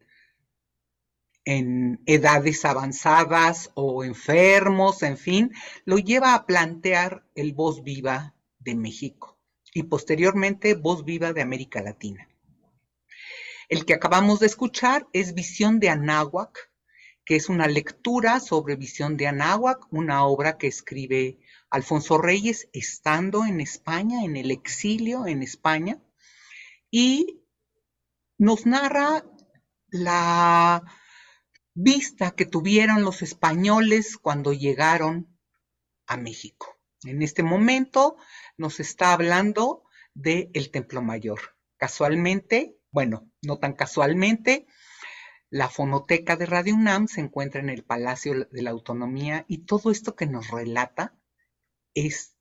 en 1.45 2.03
edades 2.05 2.65
avanzadas 2.65 3.71
o 3.75 4.05
enfermos, 4.05 5.03
en 5.03 5.17
fin, 5.17 5.53
lo 5.85 5.99
lleva 5.99 6.35
a 6.35 6.45
plantear 6.47 7.25
el 7.35 7.55
Voz 7.55 7.83
Viva 7.83 8.35
de 8.59 8.75
México 8.75 9.39
y 9.73 9.85
posteriormente 9.85 10.75
Voz 10.75 11.05
Viva 11.05 11.33
de 11.33 11.41
América 11.41 11.81
Latina. 11.81 12.29
El 13.69 13.87
que 13.87 13.95
acabamos 13.95 14.41
de 14.41 14.47
escuchar 14.47 15.07
es 15.13 15.33
Visión 15.33 15.81
de 15.81 15.89
Anáhuac, 15.89 16.70
que 17.31 17.37
es 17.37 17.49
una 17.49 17.69
lectura 17.69 18.41
sobre 18.41 18.75
Visión 18.75 19.17
de 19.17 19.29
Anáhuac, 19.29 19.87
una 19.93 20.25
obra 20.25 20.59
que 20.59 20.67
escribe 20.67 21.39
Alfonso 21.71 22.19
Reyes 22.19 22.69
estando 22.73 23.47
en 23.47 23.61
España, 23.61 24.25
en 24.25 24.37
el 24.37 24.51
exilio 24.51 25.29
en 25.29 25.45
España, 25.45 26.03
y 26.91 27.41
nos 28.37 28.67
narra 28.67 29.25
la 29.91 30.83
vista 31.73 32.33
que 32.33 32.47
tuvieron 32.47 33.05
los 33.05 33.23
españoles 33.23 34.17
cuando 34.17 34.53
llegaron 34.53 35.39
a 36.09 36.17
México. 36.17 36.81
En 37.05 37.23
este 37.23 37.45
momento 37.45 38.17
nos 38.57 38.81
está 38.81 39.13
hablando 39.13 39.85
del 40.15 40.51
el 40.53 40.73
Templo 40.73 41.01
Mayor. 41.01 41.57
Casualmente, 41.77 42.77
bueno, 42.91 43.31
no 43.41 43.61
tan 43.61 43.75
casualmente, 43.75 44.67
la 45.51 45.69
fonoteca 45.69 46.37
de 46.37 46.47
Radio 46.47 46.75
UNAM 46.77 47.09
se 47.09 47.21
encuentra 47.21 47.61
en 47.61 47.71
el 47.71 47.83
Palacio 47.83 48.47
de 48.51 48.63
la 48.63 48.71
Autonomía 48.71 49.45
y 49.49 49.59
todo 49.65 49.91
esto 49.91 50.15
que 50.15 50.27
nos 50.27 50.49
relata 50.49 51.15
es 51.93 52.37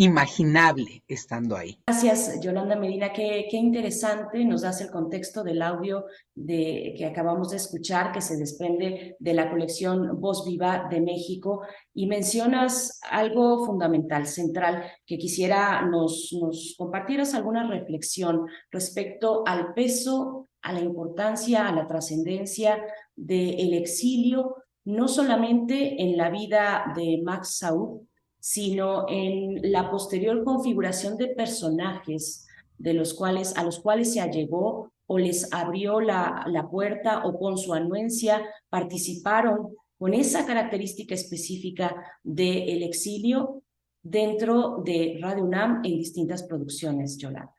imaginable 0.00 1.04
estando 1.08 1.56
ahí. 1.56 1.78
Gracias, 1.86 2.40
Yolanda 2.40 2.74
Medina. 2.74 3.12
Qué, 3.12 3.48
qué, 3.50 3.58
interesante 3.58 4.42
nos 4.46 4.62
das 4.62 4.80
el 4.80 4.90
contexto 4.90 5.44
del 5.44 5.60
audio 5.60 6.06
de, 6.34 6.94
que 6.96 7.04
acabamos 7.04 7.50
de 7.50 7.58
escuchar, 7.58 8.10
que 8.10 8.22
se 8.22 8.38
desprende 8.38 9.16
de 9.18 9.34
la 9.34 9.50
colección 9.50 10.18
Voz 10.18 10.46
Viva 10.46 10.86
de 10.90 11.02
México. 11.02 11.66
Y 11.92 12.06
mencionas 12.06 12.98
algo 13.10 13.66
fundamental, 13.66 14.26
central, 14.26 14.84
que 15.04 15.18
quisiera 15.18 15.82
nos, 15.82 16.30
nos 16.40 16.76
compartieras 16.78 17.34
alguna 17.34 17.68
reflexión 17.68 18.46
respecto 18.70 19.42
al 19.46 19.74
peso, 19.74 20.48
a 20.62 20.72
la 20.72 20.80
importancia, 20.80 21.68
a 21.68 21.74
la 21.74 21.86
trascendencia 21.86 22.82
del 23.16 23.74
exilio, 23.74 24.56
no 24.84 25.08
solamente 25.08 26.02
en 26.02 26.16
la 26.16 26.30
vida 26.30 26.92
de 26.96 27.20
Max 27.22 27.58
Saúl, 27.58 28.08
sino 28.38 29.06
en 29.08 29.70
la 29.70 29.90
posterior 29.90 30.42
configuración 30.44 31.16
de 31.16 31.28
personajes 31.28 32.46
de 32.78 32.94
los 32.94 33.12
cuales, 33.12 33.56
a 33.56 33.62
los 33.62 33.80
cuales 33.80 34.12
se 34.14 34.20
allegó 34.20 34.92
o 35.06 35.18
les 35.18 35.52
abrió 35.52 36.00
la, 36.00 36.44
la 36.48 36.70
puerta 36.70 37.24
o 37.26 37.38
con 37.38 37.58
su 37.58 37.74
anuencia 37.74 38.42
participaron 38.70 39.74
con 39.98 40.14
esa 40.14 40.46
característica 40.46 41.14
específica 41.14 41.94
del 42.22 42.82
exilio 42.82 43.62
dentro 44.02 44.82
de 44.82 45.18
Radio 45.20 45.44
UNAM 45.44 45.82
en 45.84 45.98
distintas 45.98 46.44
producciones, 46.44 47.18
Yolanda. 47.18 47.54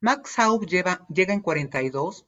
Max 0.00 0.32
Saub 0.32 0.66
llega 0.66 1.06
en 1.08 1.40
42 1.40 2.26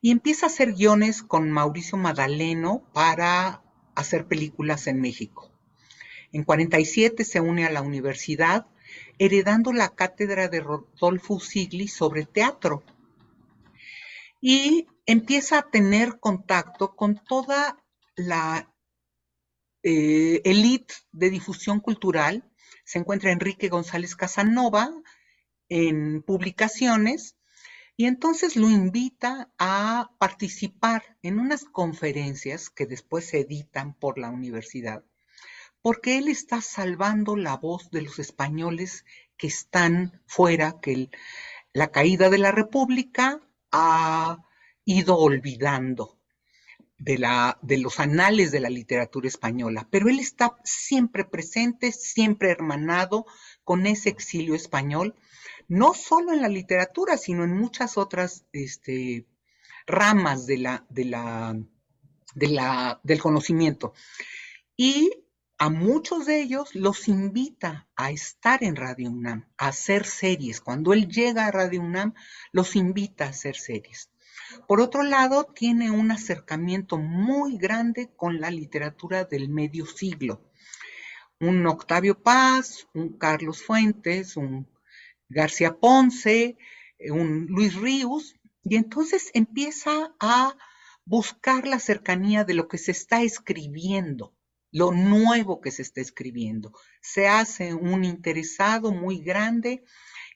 y 0.00 0.10
empieza 0.10 0.46
a 0.46 0.48
hacer 0.48 0.74
guiones 0.74 1.22
con 1.22 1.50
Mauricio 1.50 1.98
Madaleno 1.98 2.84
para 2.92 3.62
hacer 3.94 4.26
películas 4.26 4.86
en 4.86 5.00
México. 5.00 5.50
En 6.32 6.44
47 6.44 7.24
se 7.24 7.40
une 7.40 7.64
a 7.64 7.70
la 7.70 7.82
universidad, 7.82 8.66
heredando 9.18 9.72
la 9.72 9.94
cátedra 9.94 10.48
de 10.48 10.60
Rodolfo 10.60 11.40
Sigli 11.40 11.88
sobre 11.88 12.26
teatro. 12.26 12.84
Y 14.40 14.86
empieza 15.06 15.58
a 15.58 15.70
tener 15.70 16.20
contacto 16.20 16.94
con 16.94 17.16
toda 17.24 17.82
la 18.16 18.72
eh, 19.82 20.42
élite 20.44 20.94
de 21.12 21.30
difusión 21.30 21.80
cultural. 21.80 22.44
Se 22.84 22.98
encuentra 22.98 23.32
Enrique 23.32 23.68
González 23.68 24.14
Casanova 24.14 24.90
en 25.68 26.22
publicaciones 26.22 27.36
y 27.96 28.06
entonces 28.06 28.56
lo 28.56 28.68
invita 28.68 29.50
a 29.58 30.10
participar 30.18 31.16
en 31.22 31.38
unas 31.38 31.64
conferencias 31.64 32.70
que 32.70 32.86
después 32.86 33.26
se 33.26 33.40
editan 33.40 33.94
por 33.94 34.18
la 34.18 34.30
universidad 34.30 35.04
porque 35.86 36.18
él 36.18 36.26
está 36.26 36.62
salvando 36.62 37.36
la 37.36 37.56
voz 37.56 37.92
de 37.92 38.02
los 38.02 38.18
españoles 38.18 39.04
que 39.36 39.46
están 39.46 40.20
fuera, 40.26 40.80
que 40.82 41.10
la 41.72 41.92
caída 41.92 42.28
de 42.28 42.38
la 42.38 42.50
República 42.50 43.40
ha 43.70 44.38
ido 44.84 45.16
olvidando 45.16 46.18
de, 46.98 47.18
la, 47.18 47.60
de 47.62 47.78
los 47.78 48.00
anales 48.00 48.50
de 48.50 48.58
la 48.58 48.68
literatura 48.68 49.28
española, 49.28 49.86
pero 49.88 50.08
él 50.08 50.18
está 50.18 50.56
siempre 50.64 51.24
presente, 51.24 51.92
siempre 51.92 52.50
hermanado 52.50 53.24
con 53.62 53.86
ese 53.86 54.08
exilio 54.08 54.56
español, 54.56 55.14
no 55.68 55.94
solo 55.94 56.32
en 56.32 56.42
la 56.42 56.48
literatura, 56.48 57.16
sino 57.16 57.44
en 57.44 57.56
muchas 57.56 57.98
otras 57.98 58.44
este, 58.52 59.26
ramas 59.86 60.46
del 60.46 60.66
conocimiento. 63.20 63.94
Y 64.76 65.10
a 65.58 65.70
muchos 65.70 66.26
de 66.26 66.42
ellos 66.42 66.74
los 66.74 67.08
invita 67.08 67.88
a 67.96 68.10
estar 68.10 68.62
en 68.62 68.76
Radio 68.76 69.10
UNAM, 69.10 69.46
a 69.56 69.68
hacer 69.68 70.04
series. 70.04 70.60
Cuando 70.60 70.92
él 70.92 71.08
llega 71.08 71.46
a 71.46 71.50
Radio 71.50 71.80
UNAM, 71.80 72.12
los 72.52 72.76
invita 72.76 73.24
a 73.24 73.30
hacer 73.30 73.56
series. 73.56 74.10
Por 74.68 74.80
otro 74.80 75.02
lado, 75.02 75.44
tiene 75.44 75.90
un 75.90 76.10
acercamiento 76.10 76.98
muy 76.98 77.56
grande 77.56 78.10
con 78.16 78.40
la 78.40 78.50
literatura 78.50 79.24
del 79.24 79.48
medio 79.48 79.86
siglo. 79.86 80.42
Un 81.40 81.66
Octavio 81.66 82.22
Paz, 82.22 82.86
un 82.94 83.18
Carlos 83.18 83.62
Fuentes, 83.62 84.36
un 84.36 84.68
García 85.28 85.78
Ponce, 85.78 86.56
un 87.10 87.46
Luis 87.48 87.74
Ríos, 87.74 88.34
y 88.62 88.76
entonces 88.76 89.30
empieza 89.34 90.14
a 90.20 90.56
buscar 91.04 91.66
la 91.66 91.78
cercanía 91.78 92.44
de 92.44 92.54
lo 92.54 92.68
que 92.68 92.78
se 92.78 92.90
está 92.90 93.22
escribiendo 93.22 94.36
lo 94.76 94.92
nuevo 94.92 95.62
que 95.62 95.70
se 95.70 95.80
está 95.80 96.02
escribiendo. 96.02 96.72
Se 97.00 97.28
hace 97.28 97.72
un 97.72 98.04
interesado 98.04 98.92
muy 98.92 99.20
grande 99.22 99.84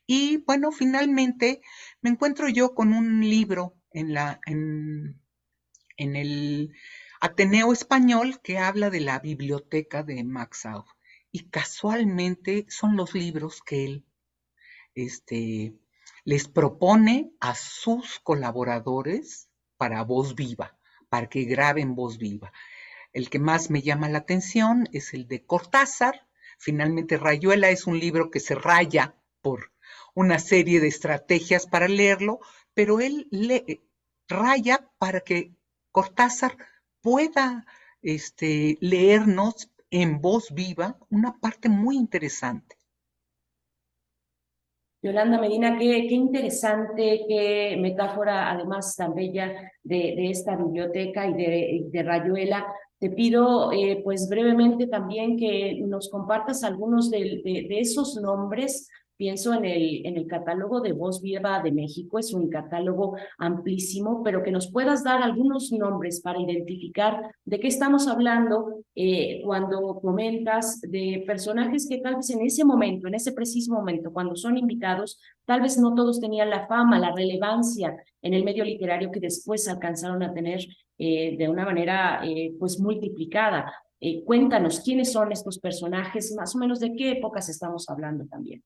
y 0.07 0.39
bueno, 0.39 0.73
finalmente 0.73 1.61
me 2.01 2.09
encuentro 2.09 2.49
yo 2.49 2.75
con 2.75 2.95
un 2.95 3.21
libro 3.21 3.77
en, 3.93 4.15
la, 4.15 4.41
en, 4.47 5.21
en 5.99 6.17
el 6.17 6.75
Ateneo 7.21 7.73
Español 7.73 8.41
que 8.43 8.57
habla 8.57 8.89
de 8.89 9.01
la 9.01 9.19
biblioteca 9.19 10.03
de 10.03 10.25
Max. 10.25 10.67
Y 11.31 11.51
casualmente 11.51 12.65
son 12.71 12.97
los 12.97 13.15
libros 13.15 13.61
que 13.61 13.85
él 13.85 14.07
este, 15.05 15.75
les 16.25 16.49
propone 16.49 17.33
a 17.41 17.55
sus 17.55 18.21
colaboradores 18.21 19.49
para 19.77 20.05
voz 20.05 20.35
viva, 20.35 20.77
para 21.09 21.29
que 21.29 21.45
graben 21.45 21.95
voz 21.95 22.19
viva. 22.19 22.53
El 23.13 23.31
que 23.31 23.39
más 23.39 23.71
me 23.71 23.83
llama 23.83 24.09
la 24.09 24.19
atención 24.19 24.89
es 24.93 25.15
el 25.15 25.27
de 25.27 25.45
Cortázar. 25.45 26.27
Finalmente, 26.59 27.17
Rayuela 27.17 27.71
es 27.71 27.87
un 27.87 27.99
libro 27.99 28.31
que 28.31 28.41
se 28.41 28.55
raya 28.55 29.17
por 29.41 29.73
una 30.15 30.39
serie 30.39 30.81
de 30.81 30.89
estrategias 30.89 31.67
para 31.67 31.89
leerlo, 31.89 32.41
pero 32.75 33.01
él 33.01 33.29
raya 34.29 34.89
para 34.99 35.21
que 35.21 35.55
Cortázar 35.91 36.57
pueda 37.01 37.67
este, 38.03 38.79
leernos 38.81 39.71
en 39.91 40.21
voz 40.21 40.55
viva 40.55 40.99
una 41.09 41.39
parte 41.39 41.69
muy 41.69 41.97
interesante. 41.97 42.77
Yolanda 45.03 45.41
Medina, 45.41 45.79
qué, 45.79 46.07
interesante, 46.11 47.25
qué 47.27 47.77
metáfora 47.81 48.51
además 48.51 48.95
tan 48.97 49.15
bella 49.15 49.73
de, 49.83 50.31
esta 50.31 50.57
biblioteca 50.57 51.27
y 51.27 51.91
de, 51.91 52.03
Rayuela. 52.03 52.67
Te 52.99 53.09
pido, 53.09 53.73
eh, 53.73 54.03
pues 54.05 54.29
brevemente 54.29 54.87
también 54.87 55.39
que 55.39 55.81
nos 55.87 56.11
compartas 56.11 56.65
algunos 56.65 57.11
de, 57.11 57.41
esos 57.71 58.17
nombres 58.17 58.91
Pienso 59.21 59.53
en 59.53 59.67
el, 59.67 60.07
en 60.07 60.17
el 60.17 60.27
catálogo 60.27 60.81
de 60.81 60.93
Voz 60.93 61.21
Viva 61.21 61.61
de 61.63 61.73
México, 61.73 62.19
es 62.19 62.33
un 62.33 62.49
catálogo 62.49 63.19
amplísimo, 63.37 64.23
pero 64.25 64.43
que 64.43 64.51
nos 64.51 64.73
puedas 64.73 65.05
dar 65.05 65.23
algunos 65.23 65.71
nombres 65.73 66.23
para 66.23 66.41
identificar 66.41 67.31
de 67.45 67.61
qué 67.61 67.69
estamos 67.69 68.09
hablando 68.09 68.83
eh, 68.95 69.43
cuando 69.45 70.01
comentas 70.01 70.81
de 70.81 71.23
personajes 71.27 71.87
que 71.87 71.99
tal 71.99 72.17
vez 72.17 72.31
en 72.31 72.41
ese 72.41 72.65
momento, 72.65 73.09
en 73.09 73.15
ese 73.15 73.33
preciso 73.33 73.75
momento, 73.75 74.11
cuando 74.11 74.37
son 74.37 74.57
invitados, 74.57 75.21
tal 75.45 75.61
vez 75.61 75.77
no 75.77 75.95
todos 75.95 76.19
tenían 76.19 76.49
la 76.49 76.67
fama, 76.67 76.99
la 76.99 77.15
relevancia 77.15 77.95
en 78.23 78.33
el 78.33 78.43
medio 78.43 78.65
literario 78.65 79.11
que 79.13 79.21
después 79.21 79.69
alcanzaron 79.69 80.23
a 80.23 80.33
tener 80.33 80.61
eh, 80.97 81.37
de 81.37 81.47
una 81.47 81.67
manera 81.67 82.23
eh, 82.25 82.55
pues 82.59 82.81
multiplicada. 82.81 83.71
cuéntanos 84.25 84.81
quiénes 84.81 85.13
son 85.13 85.31
estos 85.31 85.59
personajes, 85.59 86.35
más 86.35 86.55
o 86.55 86.59
menos 86.59 86.81
de 86.81 86.95
qué 86.95 87.11
épocas 87.11 87.51
estamos 87.51 87.87
hablando 87.91 88.25
también. 88.25 88.63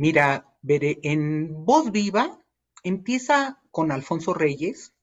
Mira, 0.00 0.46
veré, 0.62 1.00
en 1.02 1.64
Voz 1.64 1.90
Viva 1.90 2.38
empieza 2.84 3.60
con 3.72 3.90
Alfonso 3.90 4.32
Reyes, 4.32 4.94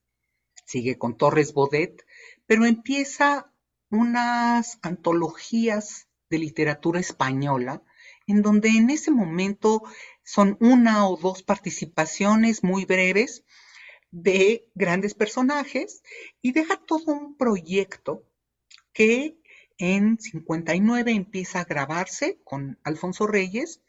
sigue 0.64 0.96
con 0.96 1.18
Torres 1.18 1.52
Bodet, 1.52 2.06
pero 2.46 2.64
empieza 2.64 3.52
unas 3.90 4.78
antologías 4.80 6.08
de 6.30 6.38
literatura 6.38 6.98
española, 6.98 7.82
en 8.26 8.40
donde 8.40 8.70
en 8.70 8.88
ese 8.88 9.10
momento 9.10 9.82
son 10.24 10.56
una 10.60 11.06
o 11.06 11.18
dos 11.18 11.42
participaciones 11.42 12.64
muy 12.64 12.86
breves 12.86 13.44
de 14.10 14.66
grandes 14.74 15.12
personajes 15.12 16.02
y 16.40 16.52
deja 16.52 16.78
todo 16.78 17.12
un 17.12 17.36
proyecto 17.36 18.24
que 18.94 19.36
en 19.76 20.18
59 20.18 21.12
empieza 21.12 21.60
a 21.60 21.64
grabarse 21.64 22.40
con 22.44 22.78
Alfonso 22.82 23.26
Reyes 23.26 23.82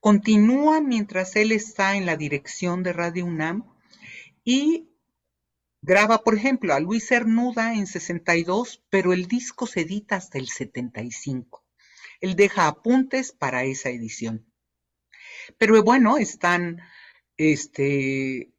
Continúa 0.00 0.80
mientras 0.80 1.36
él 1.36 1.52
está 1.52 1.96
en 1.96 2.06
la 2.06 2.16
dirección 2.16 2.82
de 2.82 2.92
Radio 2.92 3.24
UNAM 3.24 3.64
y 4.44 4.90
graba, 5.82 6.22
por 6.22 6.34
ejemplo, 6.34 6.74
a 6.74 6.80
Luis 6.80 7.08
Cernuda 7.08 7.74
en 7.74 7.86
62, 7.86 8.84
pero 8.90 9.12
el 9.12 9.26
disco 9.26 9.66
se 9.66 9.80
edita 9.82 10.16
hasta 10.16 10.38
el 10.38 10.48
75. 10.48 11.64
Él 12.20 12.36
deja 12.36 12.66
apuntes 12.66 13.32
para 13.32 13.64
esa 13.64 13.90
edición. 13.90 14.46
Pero 15.58 15.82
bueno, 15.82 16.18
están 16.18 16.80
este, 17.36 18.52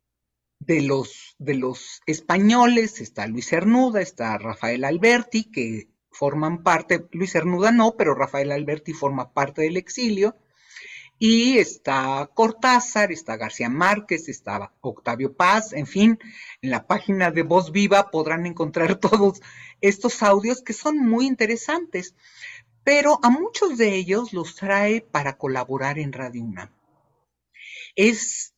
de 0.60 0.82
los, 0.82 1.36
de 1.38 1.56
los 1.56 2.02
españoles, 2.06 3.02
está 3.02 3.28
Luis 3.28 3.50
Cernuda, 3.50 4.02
está 4.02 4.38
Rafael 4.38 4.84
Alberti, 4.84 5.46
que 5.52 5.90
forman 6.12 6.64
parte, 6.64 7.06
Luis 7.12 7.32
Cernuda 7.32 7.72
no, 7.72 7.96
pero 7.98 8.16
Rafael 8.16 8.52
Alberti 8.52 8.94
forma 8.94 9.34
parte 9.34 9.64
del 9.64 9.78
exilio. 9.78 10.36
Y 11.20 11.58
está 11.58 12.30
Cortázar, 12.34 13.12
está 13.12 13.38
García 13.38 13.70
Márquez, 13.70 14.30
está 14.30 14.72
Octavio 14.82 15.36
Paz, 15.36 15.74
en 15.74 15.88
fin, 15.88 16.20
en 16.62 16.70
la 16.70 16.86
página 16.86 17.32
de 17.32 17.42
Voz 17.42 17.72
Viva 17.72 18.12
podrán 18.12 18.46
encontrar 18.46 18.96
todos 19.00 19.42
estos 19.82 20.22
audios 20.22 20.62
que 20.62 20.74
son 20.74 20.98
muy 20.98 21.26
interesantes, 21.26 22.16
pero 22.84 23.20
a 23.24 23.30
muchos 23.30 23.78
de 23.78 23.96
ellos 23.96 24.32
los 24.32 24.56
trae 24.56 25.02
para 25.02 25.38
colaborar 25.38 25.98
en 25.98 26.14
Radio 26.14 26.44
UNAM. 26.44 26.70
Es 27.96 28.54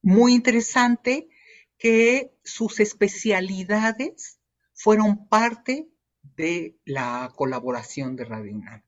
muy 0.00 0.32
interesante 0.32 1.28
que 1.76 2.32
sus 2.44 2.78
especialidades 2.80 4.38
fueron 4.72 5.28
parte 5.28 5.88
de 6.22 6.78
la 6.84 7.32
colaboración 7.34 8.14
de 8.14 8.24
Radio 8.24 8.54
UNAM. 8.54 8.85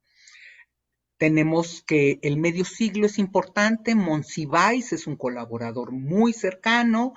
Tenemos 1.18 1.82
que 1.82 2.20
el 2.22 2.36
medio 2.38 2.64
siglo 2.64 3.06
es 3.06 3.18
importante, 3.18 3.94
Monsiváis 3.94 4.92
es 4.92 5.06
un 5.06 5.16
colaborador 5.16 5.92
muy 5.92 6.32
cercano, 6.32 7.12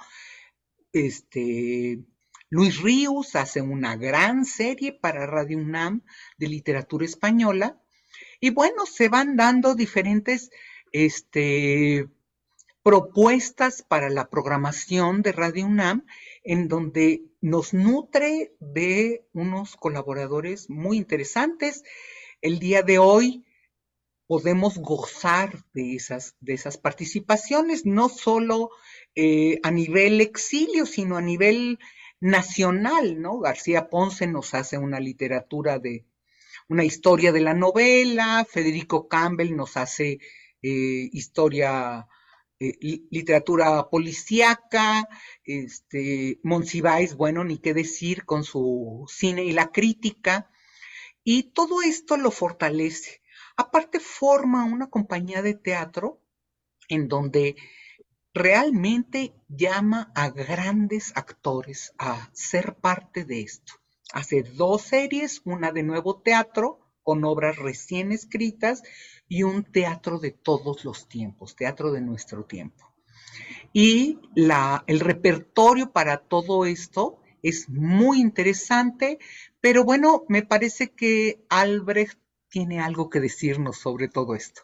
este, 0.92 2.00
Luis 2.50 2.82
Ríos 2.82 3.36
hace 3.36 3.62
una 3.62 3.96
gran 3.96 4.44
serie 4.44 4.92
para 4.92 5.26
Radio 5.26 5.58
UNAM 5.58 6.02
de 6.38 6.50
literatura 6.50 7.06
española 7.06 7.82
y 8.42 8.50
bueno, 8.50 8.86
se 8.86 9.08
van 9.08 9.38
dando 9.38 9.74
diferentes 9.74 10.50
este, 10.92 12.10
propuestas 12.84 13.84
para 13.84 14.10
la 14.10 14.30
programación 14.30 15.22
de 15.22 15.32
Radio 15.32 15.66
UNAM 15.66 16.06
en 16.44 16.68
donde 16.68 17.24
nos 17.40 17.74
nutre 17.74 18.54
de 18.60 19.26
unos 19.32 19.78
colaboradores 19.78 20.70
muy 20.70 20.98
interesantes. 20.98 21.84
El 22.42 22.60
día 22.60 22.82
de 22.82 22.98
hoy 23.00 23.46
podemos 24.32 24.78
gozar 24.78 25.62
de 25.74 25.94
esas, 25.94 26.38
de 26.40 26.54
esas 26.54 26.78
participaciones, 26.78 27.86
no 27.86 28.08
solo 28.08 28.70
eh, 29.14 29.60
a 29.62 29.72
nivel 29.72 30.22
exilio, 30.22 30.86
sino 30.86 31.18
a 31.18 31.22
nivel 31.22 31.80
nacional, 32.22 33.22
¿no? 33.22 33.40
García 33.40 33.90
Ponce 33.90 34.28
nos 34.28 34.54
hace 34.54 34.78
una 34.78 35.02
literatura 35.02 35.80
de, 35.80 36.06
una 36.70 36.86
historia 36.86 37.34
de 37.34 37.42
la 37.42 37.54
novela, 37.54 38.48
Federico 38.50 39.10
Campbell 39.10 39.54
nos 39.54 39.76
hace 39.76 40.20
eh, 40.62 41.10
historia, 41.12 42.08
eh, 42.58 42.78
literatura 43.10 43.90
policíaca, 43.90 45.10
este, 45.44 46.40
Monsiváis, 46.42 47.16
bueno, 47.16 47.44
ni 47.44 47.58
qué 47.58 47.74
decir 47.74 48.24
con 48.24 48.46
su 48.46 49.06
cine 49.10 49.44
y 49.44 49.52
la 49.52 49.74
crítica, 49.74 50.50
y 51.22 51.52
todo 51.52 51.82
esto 51.82 52.16
lo 52.16 52.32
fortalece. 52.32 53.21
Aparte 53.58 54.00
forma 54.00 54.66
una 54.66 54.90
compañía 54.90 55.42
de 55.42 55.54
teatro 55.54 56.20
en 56.88 57.08
donde 57.08 57.56
realmente 58.34 59.34
llama 59.48 60.12
a 60.16 60.30
grandes 60.30 61.12
actores 61.16 61.94
a 61.98 62.30
ser 62.34 62.76
parte 62.76 63.26
de 63.26 63.42
esto. 63.42 63.74
Hace 64.14 64.44
dos 64.44 64.84
series, 64.84 65.42
una 65.46 65.72
de 65.72 65.84
nuevo 65.84 66.22
teatro 66.22 66.80
con 67.04 67.24
obras 67.24 67.58
recién 67.58 68.12
escritas 68.12 68.84
y 69.28 69.44
un 69.44 69.64
teatro 69.64 70.20
de 70.20 70.32
todos 70.32 70.86
los 70.86 71.08
tiempos, 71.08 71.56
teatro 71.56 71.92
de 71.92 72.02
nuestro 72.02 72.46
tiempo. 72.46 72.94
Y 73.74 74.20
la, 74.36 74.84
el 74.88 75.00
repertorio 75.00 75.92
para 75.92 76.18
todo 76.18 76.66
esto 76.66 77.22
es 77.42 77.70
muy 77.70 78.20
interesante, 78.20 79.18
pero 79.62 79.84
bueno, 79.84 80.24
me 80.28 80.44
parece 80.44 80.92
que 80.92 81.44
Albrecht 81.50 82.20
tiene 82.52 82.82
algo 82.82 83.10
que 83.10 83.22
decirnos 83.22 83.78
sobre 83.78 84.10
todo 84.10 84.36
esto. 84.36 84.62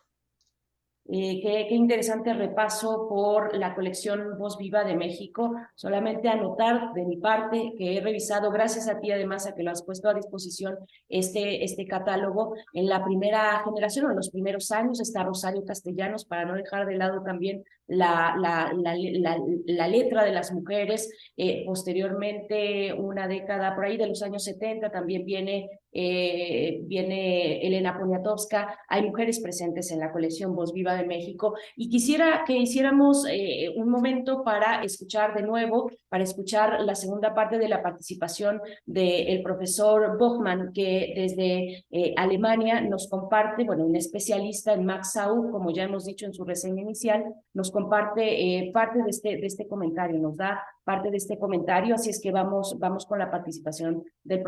Eh, 1.10 1.40
qué, 1.42 1.74
interesante 1.74 2.34
repaso 2.34 3.08
por 3.08 3.56
la 3.56 3.74
colección 3.74 4.38
Voz 4.38 4.58
Viva 4.58 4.84
de 4.84 4.98
México. 4.98 5.56
Solamente 5.74 6.28
anotar 6.28 6.92
de 6.94 7.06
mi 7.06 7.16
parte 7.16 7.74
que 7.78 7.96
he 7.96 8.02
revisado, 8.02 8.52
gracias 8.52 8.90
a 8.90 9.00
ti 9.00 9.12
además 9.12 9.48
a 9.48 9.56
que 9.56 9.64
lo 9.64 9.72
has 9.72 9.84
puesto 9.84 10.10
a 10.10 10.14
disposición 10.14 10.76
este, 11.08 11.64
este 11.64 11.88
catálogo. 11.88 12.56
En 12.74 12.88
la 12.88 13.06
primera 13.06 13.64
generación 13.64 14.08
o 14.08 14.10
en 14.10 14.18
los 14.18 14.32
primeros 14.32 14.70
años 14.72 15.00
está 15.00 15.24
Rosario 15.24 15.64
Castellanos, 15.64 16.26
para 16.26 16.44
no 16.44 16.56
dejar 16.56 16.86
de 16.86 16.98
lado 16.98 17.24
también 17.24 17.64
la, 17.88 18.36
la, 18.38 18.72
la, 18.74 19.88
letra 19.88 20.24
de 20.24 20.32
las 20.32 20.52
mujeres. 20.52 21.12
Eh, 21.36 21.64
posteriormente, 21.66 22.94
una 22.94 23.28
década 23.28 23.76
por 23.76 23.86
ahí 23.86 23.98
de 23.98 24.08
los 24.08 24.22
años 24.22 24.44
70, 24.44 24.92
también 24.92 25.26
viene 25.26 25.70
eh, 26.00 26.82
viene 26.84 27.66
Elena 27.66 27.98
Poniatowska, 27.98 28.78
hay 28.88 29.04
mujeres 29.04 29.40
presentes 29.40 29.90
en 29.92 30.00
la 30.00 30.12
colección 30.12 30.56
Voz 30.56 30.72
Viva 30.72 30.94
de 30.96 31.08
México 31.08 31.56
y 31.76 31.90
quisiera 31.90 32.44
que 32.46 32.56
hiciéramos 32.56 33.26
eh, 33.28 33.74
un 33.76 33.90
momento 33.90 34.44
para 34.44 34.84
escuchar 34.84 35.34
de 35.34 35.42
nuevo, 35.42 35.90
para 36.08 36.24
escuchar 36.24 36.82
la 36.82 36.94
segunda 36.94 37.34
parte 37.34 37.58
de 37.58 37.68
la 37.68 37.82
participación 37.82 38.62
del 38.86 39.42
profesor 39.42 40.20
Bochmann, 40.20 40.72
que 40.72 41.14
desde 41.16 41.86
eh, 41.90 42.14
Alemania 42.16 42.80
nos 42.80 43.10
comparte, 43.10 43.64
bueno, 43.64 43.84
un 43.84 43.96
especialista 43.96 44.74
en 44.74 44.86
Max 44.86 45.14
Sau, 45.14 45.50
como 45.50 45.72
ya 45.72 45.86
hemos 45.86 46.06
dicho 46.06 46.28
en 46.28 46.34
su 46.34 46.44
reseña 46.44 46.84
inicial, 46.84 47.24
nos 47.56 47.72
comparte 47.78 48.72
parte 48.74 49.04
de 49.04 49.10
este, 49.12 49.38
de 49.38 49.46
este 49.46 49.68
comentario, 49.68 50.18
nos 50.18 50.36
da 50.36 50.64
parte 50.84 51.12
de 51.12 51.18
este 51.18 51.38
comentario, 51.38 51.94
así 51.94 52.10
es 52.10 52.20
que 52.20 52.32
vamos, 52.32 52.76
vamos 52.80 53.06
con 53.06 53.20
la 53.20 53.30
participación 53.30 54.04
del, 54.24 54.42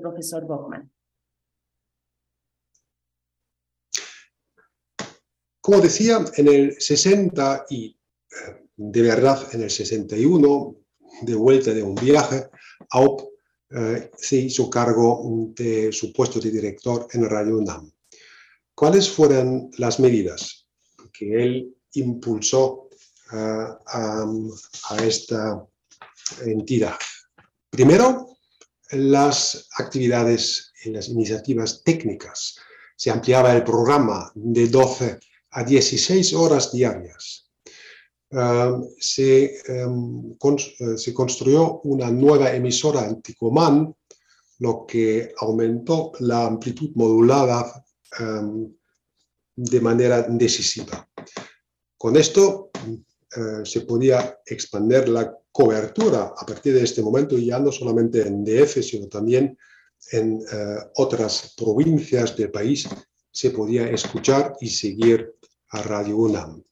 profesor 0.00 0.46
Bockman. 0.46 0.88
Como 5.60 5.80
decía, 5.80 6.24
en 6.36 6.46
el 6.46 6.80
60 6.80 7.66
y 7.68 7.98
eh, 8.30 8.62
de 8.76 9.02
verdad 9.02 9.38
en 9.52 9.62
el 9.62 9.70
61, 9.70 10.76
de 11.22 11.34
vuelta 11.34 11.74
de 11.74 11.82
un 11.82 11.96
viaje, 11.96 12.48
Aup 12.90 13.22
eh, 13.70 14.10
se 14.16 14.36
hizo 14.36 14.70
cargo 14.70 15.52
de 15.56 15.90
su 15.90 16.12
puesto 16.12 16.38
de 16.38 16.52
director 16.52 17.08
en 17.12 17.28
Radio 17.28 17.58
UNAM. 17.58 17.90
¿Cuáles 18.72 19.10
fueron 19.10 19.68
las 19.78 19.98
medidas 19.98 20.68
que 21.12 21.42
él 21.42 21.77
impulsó 21.94 22.88
eh, 23.32 23.66
a, 23.86 24.26
esta 25.02 25.64
entidad. 26.44 26.96
Primero, 27.70 28.36
las 28.92 29.68
actividades 29.78 30.72
y 30.84 30.90
las 30.90 31.08
iniciativas 31.08 31.82
técnicas. 31.82 32.56
Se 32.96 33.10
ampliaba 33.10 33.54
el 33.54 33.64
programa 33.64 34.30
de 34.34 34.68
12 34.68 35.18
a 35.50 35.64
16 35.64 36.34
horas 36.34 36.72
diarias. 36.72 37.50
se, 38.98 39.62
se, 40.96 41.14
construyó 41.14 41.80
una 41.84 42.10
nueva 42.10 42.52
emisora 42.52 43.00
anticomán, 43.02 43.94
lo 44.58 44.84
que 44.86 45.32
aumentó 45.38 46.12
la 46.20 46.46
amplitud 46.46 46.90
modulada 46.94 47.84
de 49.56 49.80
manera 49.80 50.22
decisiva. 50.22 51.07
Con 51.98 52.16
esto 52.16 52.70
eh, 53.36 53.64
se 53.64 53.80
podía 53.80 54.38
expandir 54.46 55.08
la 55.08 55.36
cobertura 55.50 56.32
a 56.36 56.46
partir 56.46 56.74
de 56.74 56.84
este 56.84 57.02
momento, 57.02 57.36
ya 57.36 57.58
no 57.58 57.72
solamente 57.72 58.22
en 58.22 58.44
DF, 58.44 58.80
sino 58.82 59.08
también 59.08 59.58
en 60.12 60.40
eh, 60.40 60.76
otras 60.94 61.54
provincias 61.56 62.36
del 62.36 62.52
país, 62.52 62.88
se 63.32 63.50
podía 63.50 63.90
escuchar 63.90 64.54
y 64.60 64.68
seguir 64.68 65.34
a 65.70 65.82
Radio 65.82 66.16
UNAM. 66.16 66.62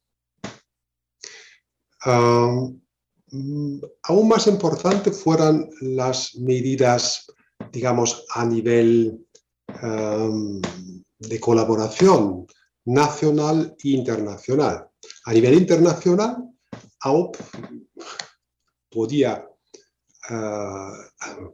Mm, 3.33 3.81
aún 4.05 4.29
más 4.29 4.47
importante 4.47 5.11
fueron 5.11 5.69
las 5.81 6.37
medidas, 6.37 7.27
digamos, 7.73 8.25
a 8.33 8.47
nivel 8.47 9.27
de 11.19 11.41
colaboración 11.41 12.47
nacional 12.85 13.77
e 13.83 13.89
internacional. 13.89 14.89
A 15.25 15.33
nivel 15.33 15.55
internacional, 15.55 16.37
AOP 17.01 17.37
podía 18.91 19.47
eh, 20.31 21.45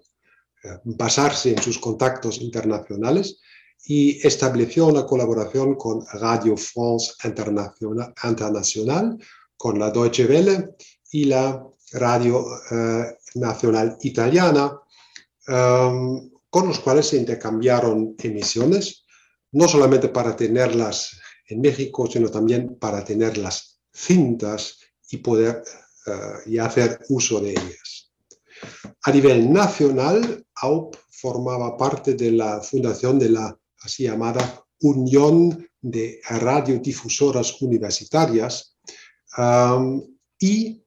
basarse 0.85 1.51
en 1.51 1.63
sus 1.63 1.79
contactos 1.79 2.41
internacionales 2.41 3.41
y 3.85 4.25
estableció 4.27 4.87
una 4.87 5.05
colaboración 5.05 5.75
con 5.75 6.05
Radio 6.13 6.57
France 6.57 7.15
Internacional, 7.25 9.19
con 9.57 9.79
la 9.79 9.91
Deutsche 9.91 10.27
Welle 10.27 10.77
y 11.11 11.25
la 11.25 11.63
Radio 11.93 12.45
eh, 12.71 13.19
Nacional 13.35 13.97
Italiana, 14.03 14.79
eh, 15.49 16.31
con 16.49 16.69
los 16.69 16.79
cuales 16.81 17.09
se 17.09 17.17
intercambiaron 17.17 18.15
emisiones, 18.19 19.05
no 19.53 19.67
solamente 19.67 20.09
para 20.09 20.37
tenerlas 20.37 21.22
en 21.53 21.61
México, 21.61 22.07
sino 22.07 22.31
también 22.31 22.77
para 22.79 23.05
tener 23.05 23.39
las 23.39 23.81
cintas 23.93 24.79
y 25.11 25.19
poder 25.19 25.63
eh, 26.07 26.11
y 26.47 26.59
hacer 26.59 27.01
uso 27.09 27.41
de 27.41 27.51
ellas. 27.51 28.13
A 29.03 29.11
nivel 29.11 29.53
nacional, 29.53 30.45
AUP 30.57 30.97
formaba 31.11 31.77
parte 31.77 32.15
de 32.15 32.33
la 32.33 32.61
fundación 32.61 33.19
de 33.19 33.31
la 33.31 33.59
así 33.83 34.05
llamada 34.05 34.65
Unión 34.81 35.69
de 35.81 36.21
Radiodifusoras 36.29 37.61
Universitarias 37.63 38.77
y 40.39 40.85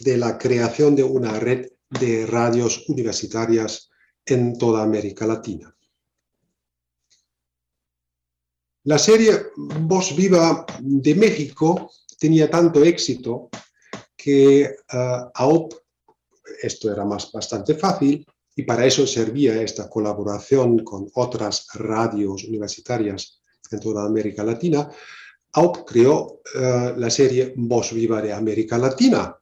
de 0.00 0.16
la 0.16 0.38
creación 0.38 0.94
de 0.94 1.02
una 1.02 1.38
red 1.38 1.68
de 1.88 2.26
radios 2.26 2.88
universitarias 2.88 3.90
en 4.24 4.56
toda 4.58 4.82
América 4.82 5.26
Latina. 5.26 5.75
La 8.86 8.98
serie 8.98 9.46
Voz 9.56 10.14
Viva 10.14 10.64
de 10.78 11.16
México 11.16 11.90
tenía 12.20 12.48
tanto 12.48 12.84
éxito 12.84 13.48
que 14.16 14.76
uh, 14.92 15.28
AOP, 15.34 15.74
esto 16.62 16.92
era 16.92 17.04
más, 17.04 17.32
bastante 17.32 17.74
fácil, 17.74 18.24
y 18.54 18.62
para 18.62 18.86
eso 18.86 19.04
servía 19.04 19.60
esta 19.60 19.90
colaboración 19.90 20.84
con 20.84 21.10
otras 21.14 21.66
radios 21.74 22.44
universitarias 22.44 23.42
en 23.72 23.80
toda 23.80 24.04
América 24.04 24.44
Latina, 24.44 24.88
AOP 25.54 25.84
creó 25.84 26.42
eh, 26.54 26.94
la 26.96 27.10
serie 27.10 27.54
Voz 27.56 27.92
Viva 27.92 28.22
de 28.22 28.32
América 28.32 28.78
Latina, 28.78 29.36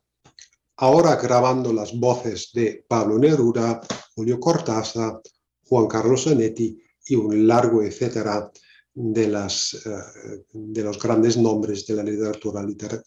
ahora 0.78 1.16
grabando 1.16 1.70
las 1.70 1.92
voces 1.92 2.49
de 2.55 2.82
Pablo 2.88 3.18
Neruda, 3.18 3.82
Julio 4.14 4.40
Cortázar, 4.40 5.20
Juan 5.64 5.86
Carlos 5.86 6.24
Zanetti 6.24 6.80
y 7.07 7.14
un 7.14 7.47
largo 7.47 7.82
etcétera 7.82 8.51
de, 8.95 9.28
las, 9.28 9.74
eh, 9.74 10.45
de 10.53 10.82
los 10.82 10.99
grandes 10.99 11.36
nombres 11.36 11.86
de 11.86 11.95
la 11.97 12.03
literatura 12.03 12.64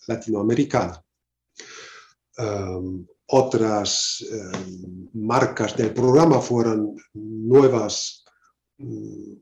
latinoamericana. 0.07 1.01
Um, 2.37 3.05
otras 3.29 4.23
um, 4.31 5.09
marcas 5.13 5.75
del 5.75 5.93
programa 5.93 6.39
fueron 6.39 6.95
nuevas, 7.13 8.23
mm, 8.77 9.33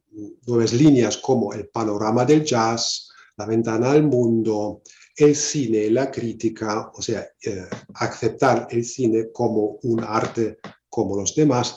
nuevas 0.48 0.74
líneas 0.74 1.18
como 1.18 1.52
el 1.52 1.68
panorama 1.68 2.24
del 2.26 2.46
jazz, 2.46 3.10
la 3.38 3.46
ventana 3.46 3.92
al 3.92 4.04
mundo, 4.04 4.82
el 5.18 5.36
cine, 5.36 5.90
la 5.90 6.10
crítica, 6.10 6.90
o 6.94 7.02
sea, 7.02 7.28
eh, 7.42 7.68
aceptar 7.96 8.68
el 8.72 8.86
cine 8.86 9.32
como 9.32 9.80
un 9.84 10.04
arte 10.04 10.58
como 10.88 11.18
los 11.18 11.36
demás 11.36 11.76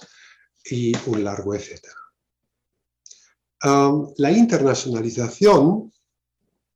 y 0.64 0.92
un 1.08 1.24
largo 1.24 1.54
etcétera 1.54 1.97
la 3.62 4.30
internacionalización 4.30 5.92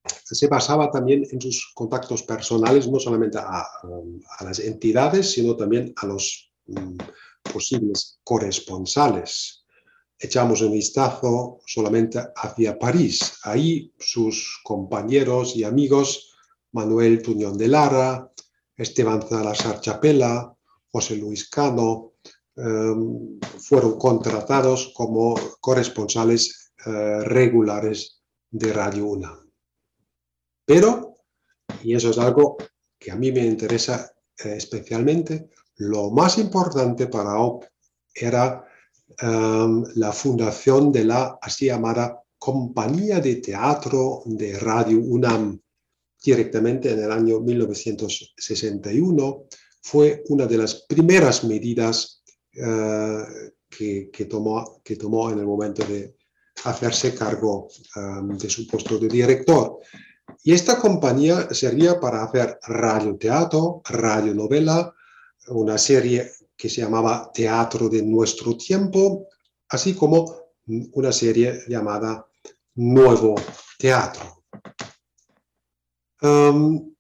se 0.05 0.47
basaba 0.49 0.91
también 0.91 1.27
en 1.31 1.41
sus 1.41 1.73
contactos 1.75 2.23
personales, 2.23 2.89
no 2.89 2.99
solamente 2.99 3.39
a, 3.39 3.65
las 4.41 4.59
entidades, 4.59 5.31
sino 5.31 5.57
también 5.57 5.93
a 5.97 6.07
los 6.07 6.53
mm, 6.67 6.97
posibles 7.53 8.19
corresponsales. 8.25 9.65
Echamos 10.19 10.63
un 10.63 10.73
vistazo 10.73 11.61
solamente 11.67 12.21
hacia 12.37 12.79
París. 12.79 13.39
Ahí 13.43 13.93
sus 13.99 14.61
compañeros 14.65 15.57
y 15.57 15.65
amigos, 15.65 16.33
Manuel 16.73 17.23
Tuñón 17.23 17.59
de 17.59 17.69
Lara, 17.69 18.31
Esteban 18.77 19.29
Salazar 19.29 19.81
Chapela, 19.81 20.57
José 20.91 21.17
Luis 21.17 21.49
Cano, 21.49 22.13
em, 22.57 23.39
fueron 23.59 23.99
contratados 23.99 24.93
como 24.95 25.35
corresponsales 25.61 26.62
eh, 26.87 27.21
regulares 27.25 28.23
de 28.51 28.73
Radio 28.73 29.07
UNAM. 29.07 29.51
Pero, 30.65 31.19
y 31.83 31.95
eso 31.95 32.11
es 32.11 32.19
algo 32.19 32.57
que 32.99 33.11
a 33.11 33.17
mí 33.17 33.33
me 33.33 33.45
interesa 33.45 34.13
eh, 34.45 34.57
especialmente, 34.57 35.51
lo 35.77 36.11
más 36.11 36.39
importante 36.39 37.07
para 37.07 37.39
OP 37.39 37.65
era 38.15 38.65
em, 39.19 39.85
la 39.97 40.13
fundación 40.13 40.93
de 40.93 41.05
la 41.05 41.39
así 41.41 41.67
llamada 41.67 42.23
Compañía 42.39 43.21
de 43.21 43.37
Teatro 43.37 44.23
de 44.27 44.59
Radio 44.59 44.99
UNAM, 44.99 45.61
directamente 46.23 46.91
en 46.91 47.01
el 47.01 47.13
año 47.13 47.41
1961. 47.41 49.45
Fue 49.83 50.23
una 50.29 50.47
de 50.47 50.59
las 50.59 50.87
primeras 50.87 51.45
medidas 51.45 52.23
eh, 52.53 53.25
que, 53.69 54.27
tomó, 54.29 54.81
que 54.85 54.97
tomó 54.97 55.31
en 55.31 55.39
el 55.39 55.47
momento 55.47 55.85
de, 55.85 56.17
hacerse 56.65 57.15
cargo 57.15 57.69
um, 57.97 58.37
de 58.37 58.49
su 58.49 58.67
puesto 58.67 58.99
de 58.99 59.09
director. 59.09 59.79
Y 60.45 60.53
esta 60.53 60.79
compañía 60.79 61.49
servía 61.53 62.01
para 62.01 62.25
hacer 62.25 62.59
radioteatro, 62.63 63.83
radionovela, 63.85 64.95
una 65.49 65.79
serie 65.79 66.31
que 66.57 66.69
se 66.69 66.81
llamaba 66.81 67.31
Teatro 67.33 67.89
de 67.89 68.03
Nuestro 68.03 68.57
Tiempo, 68.57 69.29
así 69.69 69.95
como 69.95 70.43
una 70.67 71.13
serie 71.13 71.61
llamada 71.69 72.27
Nuevo 72.75 73.35
Teatro. 73.79 74.45
Um, 76.23 76.95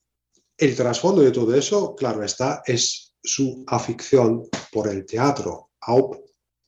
el 0.56 0.76
trasfondo 0.76 1.22
de 1.22 1.30
todo 1.30 1.54
eso, 1.54 1.94
claro 1.94 2.24
está, 2.24 2.62
es 2.66 3.14
su 3.22 3.64
afición 3.66 4.48
por 4.72 4.88
el 4.88 5.06
teatro. 5.06 5.70
Aup 5.80 6.16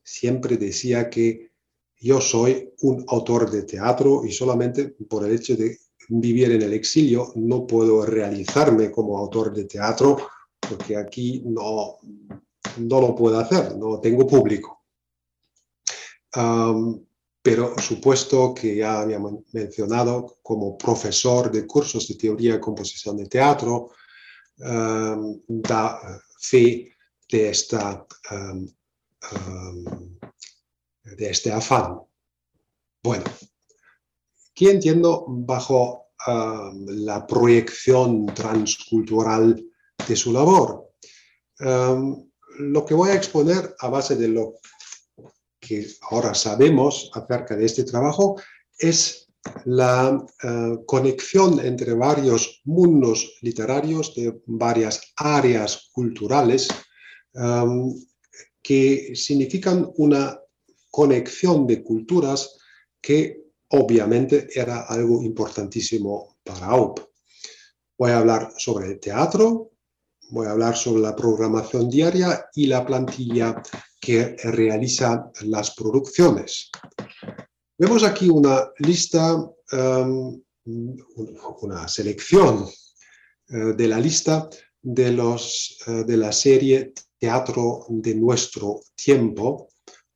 siempre 0.02 0.56
decía 0.56 1.10
que 1.10 1.53
yo 2.00 2.20
soy 2.20 2.72
un 2.82 3.04
autor 3.08 3.50
de 3.50 3.62
teatro 3.62 4.24
y 4.24 4.32
solamente 4.32 4.88
por 5.08 5.24
el 5.24 5.34
hecho 5.34 5.56
de 5.56 5.78
vivir 6.08 6.52
en 6.52 6.62
el 6.62 6.72
exilio 6.74 7.32
no 7.36 7.66
puedo 7.66 8.04
realizarme 8.04 8.90
como 8.90 9.18
autor 9.18 9.54
de 9.54 9.64
teatro 9.64 10.18
porque 10.60 10.96
aquí 10.96 11.42
no, 11.46 11.98
no 12.78 13.00
lo 13.00 13.14
puedo 13.14 13.38
hacer, 13.38 13.76
no 13.76 14.00
tengo 14.00 14.26
público. 14.26 14.84
pero 17.42 17.78
supuesto 17.78 18.54
que 18.54 18.76
ya 18.76 19.00
había 19.00 19.20
mencionado 19.52 20.38
como 20.42 20.76
profesor 20.78 21.50
de 21.50 21.66
cursos 21.66 22.08
de 22.08 22.14
teoría 22.14 22.54
y 22.54 22.60
composición 22.60 23.16
de 23.16 23.26
teatro, 23.26 23.90
da 24.56 26.00
fe 26.38 26.92
de 27.30 27.48
esta 27.50 28.06
de 31.04 31.30
este 31.30 31.52
afán. 31.52 32.00
Bueno, 33.02 33.24
¿qué 34.54 34.70
entiendo 34.70 35.24
bajo 35.28 36.08
um, 36.26 36.86
la 36.86 37.26
proyección 37.26 38.26
transcultural 38.26 39.62
de 40.08 40.16
su 40.16 40.32
labor? 40.32 40.92
Um, 41.60 42.30
lo 42.58 42.84
que 42.84 42.94
voy 42.94 43.10
a 43.10 43.14
exponer 43.14 43.74
a 43.78 43.88
base 43.88 44.16
de 44.16 44.28
lo 44.28 44.54
que 45.60 45.86
ahora 46.10 46.34
sabemos 46.34 47.10
acerca 47.14 47.56
de 47.56 47.64
este 47.64 47.84
trabajo 47.84 48.36
es 48.78 49.24
la 49.64 50.24
eh, 50.42 50.78
conexión 50.86 51.60
entre 51.60 51.94
varios 51.94 52.62
mundos 52.64 53.38
literarios 53.42 54.14
de 54.14 54.40
varias 54.46 55.12
áreas 55.16 55.90
culturales 55.92 56.68
em, 57.34 57.92
que 58.62 59.12
significan 59.14 59.90
una 59.96 60.38
conexión 60.94 61.66
de 61.66 61.82
culturas 61.82 62.56
que 63.00 63.50
obviamente 63.70 64.46
era 64.54 64.82
algo 64.82 65.24
importantísimo 65.24 66.36
para 66.44 66.66
AUP. 66.66 67.00
Voy 67.98 68.12
a 68.12 68.18
hablar 68.18 68.52
sobre 68.56 68.92
el 68.92 69.00
teatro, 69.00 69.72
voy 70.30 70.46
a 70.46 70.52
hablar 70.52 70.76
sobre 70.76 71.02
la 71.02 71.16
programación 71.16 71.90
diaria 71.90 72.46
y 72.54 72.68
la 72.68 72.86
plantilla 72.86 73.60
que 74.00 74.36
realiza 74.44 75.32
las 75.42 75.74
producciones. 75.74 76.70
Vemos 77.76 78.04
aquí 78.04 78.28
una 78.28 78.70
lista, 78.78 79.34
um, 79.34 80.40
una 81.62 81.88
selección 81.88 82.68
uh, 83.48 83.72
de 83.74 83.88
la 83.88 83.98
lista 83.98 84.48
de, 84.80 85.10
los, 85.10 85.76
uh, 85.88 86.04
de 86.04 86.16
la 86.16 86.30
serie 86.30 86.92
Teatro 87.18 87.86
de 87.88 88.14
nuestro 88.14 88.80
tiempo, 88.94 89.70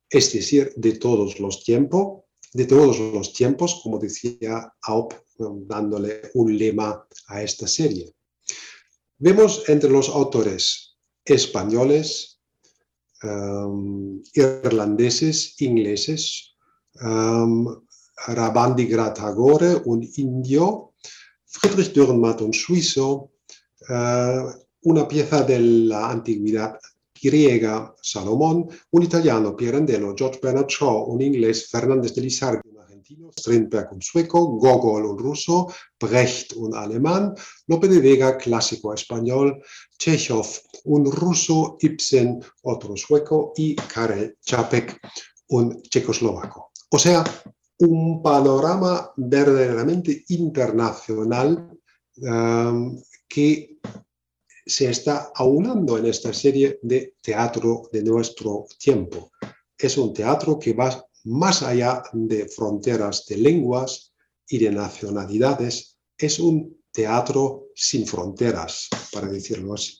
es 0.09 0.33
decir, 0.33 0.73
de 0.75 0.93
todos 0.93 1.39
los 1.39 1.63
tiempos, 1.63 2.23
de 2.53 2.65
todos 2.65 2.99
los 2.99 3.33
tiempos, 3.33 3.79
como 3.83 3.99
decía 3.99 4.73
Aup, 4.81 5.13
dándole 5.37 6.31
un 6.33 6.57
lema 6.57 7.07
a 7.27 7.43
esta 7.43 7.67
serie. 7.67 8.13
Vemos 9.17 9.67
entre 9.69 9.89
los 9.89 10.09
autores 10.09 10.97
españoles, 11.23 12.39
um, 13.23 14.21
irlandeses, 14.33 15.61
ingleses, 15.61 16.55
um, 17.01 17.67
Rabandi 18.27 18.85
Gratagore, 18.85 19.81
un 19.85 20.03
indio, 20.17 20.93
Friedrich 21.45 21.93
Dürrenmatt, 21.93 22.41
un 22.41 22.53
suizo, 22.53 23.31
uh, 23.89 24.51
una 24.81 25.07
pieza 25.07 25.43
de 25.43 25.59
la 25.59 26.09
antigüedad 26.09 26.79
griega, 27.21 27.93
Salomón, 28.01 28.67
un 28.91 29.03
italiano, 29.03 29.55
Pirandello, 29.55 30.15
George 30.17 30.39
Bernard 30.41 30.67
Shaw, 30.67 31.11
un 31.11 31.21
inglés, 31.21 31.67
Fernández 31.69 32.13
de 32.15 32.21
Lizardi, 32.21 32.69
Strindberg 33.37 33.93
un 33.93 34.01
sueco, 34.01 34.57
Gogol 34.57 35.05
un 35.05 35.17
ruso, 35.17 35.67
Brecht 35.99 36.53
un 36.55 36.75
alemán, 36.75 37.33
Lope 37.67 37.87
de 37.87 37.99
Vega 37.99 38.37
clásico 38.37 38.93
español, 38.93 39.61
Chekhov 39.97 40.47
un 40.85 41.11
ruso, 41.11 41.77
Ibsen 41.81 42.43
otro 42.63 42.95
sueco 42.95 43.53
y 43.55 43.75
Karel 43.75 44.37
Čapek 44.43 44.99
un 45.49 45.81
checoslovaco. 45.81 46.71
O 46.91 46.99
sea, 46.99 47.23
un 47.79 48.21
panorama 48.21 49.11
verdaderamente 49.15 50.25
internacional 50.29 51.69
um, 52.17 53.01
que 53.27 53.77
se 54.69 54.89
está 54.89 55.31
aunando 55.33 55.97
en 55.97 56.05
esta 56.05 56.31
serie 56.31 56.79
de 56.83 57.15
teatro 57.21 57.89
de 57.91 58.03
nuestro 58.03 58.67
tiempo. 58.77 59.31
Es 59.75 59.97
un 59.97 60.13
teatro 60.13 60.59
que 60.59 60.73
va 60.73 61.03
más 61.23 61.63
allá 61.63 62.03
de 62.13 62.47
fronteras 62.47 63.25
de 63.25 63.37
lenguas 63.37 64.13
y 64.47 64.59
de 64.59 64.71
nacionalidades, 64.71 65.97
es 66.17 66.39
un 66.39 66.83
teatro 66.91 67.67
sin 67.75 68.05
fronteras, 68.05 68.89
para 69.11 69.27
decirlo 69.27 69.73
así. 69.73 69.97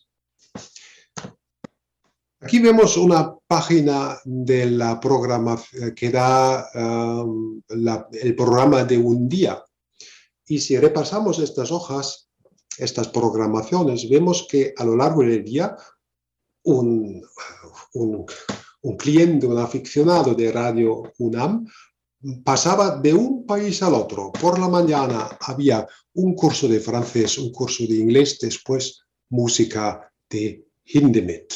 Aquí 2.41 2.59
vemos 2.59 2.95
una 2.95 3.35
página 3.47 4.17
de 4.23 4.71
la 4.71 4.99
programa 4.99 5.61
que 5.95 6.09
da 6.09 6.69
um, 7.23 7.61
el 8.13 8.35
programa 8.35 8.85
de 8.85 8.97
un 8.97 9.27
día. 9.27 9.61
Y 10.45 10.59
si 10.59 10.77
repasamos 10.77 11.39
estas 11.39 11.71
hojas, 11.71 12.28
estas 12.79 13.09
programaciones, 13.09 14.09
vemos 14.09 14.47
que 14.49 14.73
a 14.75 14.83
lo 14.83 14.95
largo 14.95 15.21
del 15.21 15.43
día 15.43 15.75
un, 16.63 17.21
un 17.93 18.97
cliente, 18.97 19.47
un 19.47 19.57
aficionado 19.57 20.33
de 20.33 20.51
Radio 20.51 21.11
UNAM, 21.17 21.67
pasaba 22.43 22.97
de 22.97 23.13
un 23.13 23.45
país 23.45 23.81
al 23.81 23.93
otro. 23.93 24.31
Por 24.31 24.59
la 24.59 24.67
mañana 24.67 25.37
había 25.39 25.87
un 26.13 26.35
curso 26.35 26.67
de 26.67 26.79
francés, 26.79 27.37
un 27.37 27.51
curso 27.51 27.85
de 27.87 27.95
inglés, 27.95 28.37
después 28.41 29.01
música 29.29 30.11
de 30.29 30.65
Hindemith, 30.85 31.53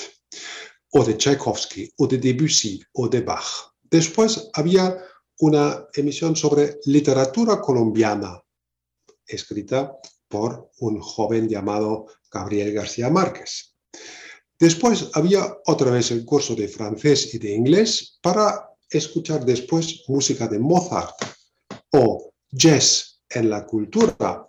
o 0.91 1.03
de 1.03 1.17
Tchaikovsky, 1.17 1.91
o 1.97 2.07
de 2.07 2.17
Debussy, 2.17 2.81
o 2.93 3.07
de 3.09 3.21
Bach. 3.21 3.73
Después 3.81 4.49
había 4.53 4.97
una 5.39 5.87
emisión 5.93 6.35
sobre 6.35 6.79
literatura 6.85 7.59
colombiana, 7.59 8.41
escrita 9.25 9.97
por 10.33 10.71
un 10.79 10.99
joven 10.99 11.47
llamado 11.47 12.07
Gabriel 12.31 12.73
García 12.73 13.07
Márquez. 13.11 13.75
Después 14.57 15.11
había 15.13 15.45
otra 15.67 15.91
vez 15.91 16.09
el 16.09 16.25
curso 16.25 16.55
de 16.55 16.67
francés 16.67 17.35
y 17.35 17.37
de 17.37 17.53
inglés 17.53 18.17
para 18.19 18.67
escuchar 18.89 19.45
después 19.45 20.03
música 20.07 20.47
de 20.47 20.57
Mozart 20.57 21.13
o 21.91 22.33
jazz 22.49 23.21
en 23.29 23.47
la 23.51 23.63
cultura, 23.63 24.47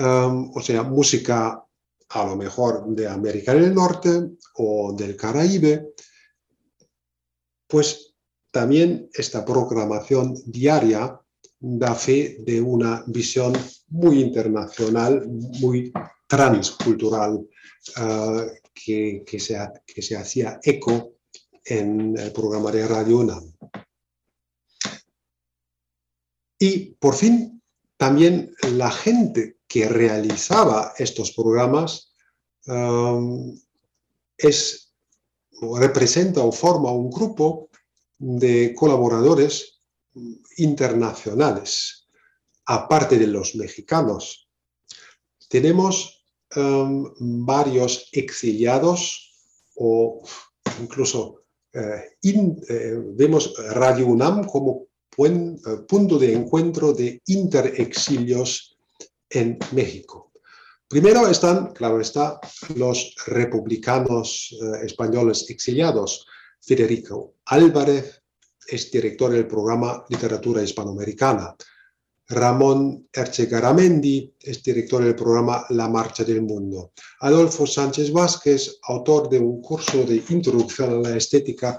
um, 0.00 0.50
o 0.56 0.60
sea, 0.60 0.82
música 0.82 1.64
a 2.08 2.24
lo 2.24 2.34
mejor 2.36 2.84
de 2.88 3.06
América 3.06 3.54
del 3.54 3.72
Norte 3.72 4.10
o 4.56 4.92
del 4.92 5.14
Caraíbe, 5.14 5.94
pues 7.68 8.12
también 8.50 9.08
esta 9.14 9.44
programación 9.44 10.34
diaria 10.46 11.16
da 11.60 11.94
fe 11.94 12.38
de 12.40 12.60
una 12.60 13.04
visión 13.06 13.52
muy 13.92 14.20
internacional, 14.20 15.26
muy 15.60 15.92
transcultural, 16.26 17.34
uh, 17.34 18.50
que, 18.74 19.38
se, 19.38 19.58
que 19.86 20.02
se 20.02 20.16
hacía 20.16 20.58
eco 20.62 21.16
en 21.64 22.16
el 22.18 22.32
programa 22.32 22.72
de 22.72 22.88
Radio 22.88 23.18
UNAM. 23.18 23.52
Y 26.58 26.94
por 26.94 27.14
fin, 27.14 27.62
también 27.96 28.54
la 28.72 28.90
gente 28.90 29.58
que 29.66 29.88
realizaba 29.88 30.92
estos 30.98 31.32
programas 31.32 32.14
um, 32.66 33.58
es, 34.36 34.92
representa 35.80 36.40
o 36.40 36.52
forma 36.52 36.92
un 36.92 37.10
grupo 37.10 37.68
de 38.18 38.74
colaboradores 38.74 39.80
internacionales, 40.56 42.01
aparte 42.66 43.18
de 43.18 43.26
los 43.26 43.54
mexicanos. 43.54 44.48
Tenemos 45.48 46.22
Em, 46.54 47.04
varios 47.18 48.08
exiliados 48.12 49.32
o 49.76 50.22
incluso 50.82 51.44
eh, 51.72 52.18
eh, 52.22 52.98
vemos 53.16 53.54
Radio 53.70 54.06
UNAM 54.08 54.44
como 54.44 54.88
buen, 55.16 55.58
eh, 55.66 55.76
punto 55.88 56.18
de 56.18 56.34
encuentro 56.34 56.92
de 56.92 57.22
interexilios 57.26 58.76
en 59.30 59.58
México. 59.72 60.32
Primero 60.86 61.26
están, 61.26 61.72
claro 61.72 61.98
está, 62.02 62.38
los 62.76 63.14
republicanos 63.26 64.54
españoles 64.82 65.48
exiliados. 65.48 66.26
Federico 66.60 67.36
Álvarez 67.46 68.22
es 68.68 68.90
director 68.90 69.32
del 69.32 69.46
programa 69.46 70.04
Literatura 70.10 70.62
Hispanoamericana. 70.62 71.56
Ramón 72.32 73.08
Erchegaramendi 73.12 74.34
es 74.40 74.62
director 74.62 75.04
del 75.04 75.14
programa 75.14 75.66
La 75.70 75.88
Marcha 75.88 76.24
del 76.24 76.42
Mundo. 76.42 76.92
Adolfo 77.20 77.66
Sánchez 77.66 78.10
Vázquez, 78.10 78.78
autor 78.82 79.28
de 79.28 79.38
un 79.38 79.60
curso 79.60 80.04
de 80.04 80.22
introducción 80.30 80.90
a 80.90 81.08
la 81.08 81.16
estética, 81.16 81.78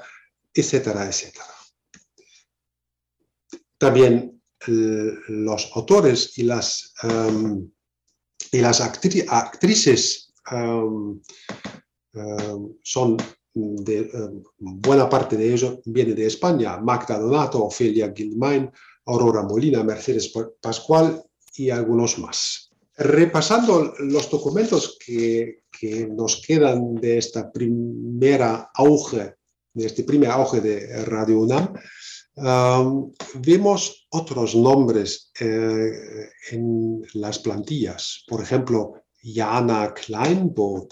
etcétera, 0.53 1.07
etcétera. 1.07 1.45
También 3.77 4.41
los 4.67 5.71
autores 5.75 6.37
y 6.37 6.43
las, 6.43 6.93
um, 7.03 7.69
y 8.51 8.61
las 8.61 8.79
actrices 8.79 10.33
um, 10.51 11.19
um, 12.13 12.77
son 12.81 13.17
buena 13.55 15.07
parte 15.09 15.37
de 15.37 15.53
ellos 15.53 15.79
viene 15.85 16.13
de 16.13 16.25
España, 16.25 16.77
Magda 16.77 17.19
Donato, 17.19 17.65
Ofelia 17.65 18.11
Gilmain, 18.15 18.71
Aurora 19.05 19.43
Molina, 19.43 19.83
Mercedes 19.83 20.31
Pascual 20.61 21.23
y 21.55 21.69
algunos 21.69 22.17
más. 22.19 22.69
Repasando 22.95 23.95
los 23.99 24.29
documentos 24.29 24.97
que, 25.03 25.61
nos 26.15 26.41
quedan 26.41 26.95
de 26.95 27.17
esta 27.17 27.51
primera 27.51 28.71
auge, 28.73 29.35
de 29.73 29.85
este 29.85 30.03
primer 30.03 30.31
auge 30.31 30.61
de 30.61 31.03
Radio 31.03 31.39
UNAM, 31.41 31.73
vemos 33.35 34.07
otros 34.11 34.55
nombres 34.55 35.31
eh, 35.39 36.29
en 36.51 37.01
las 37.15 37.39
plantillas. 37.39 38.23
Por 38.27 38.41
ejemplo, 38.41 38.93
Jana 39.21 39.93
Kleinburg 39.93 40.89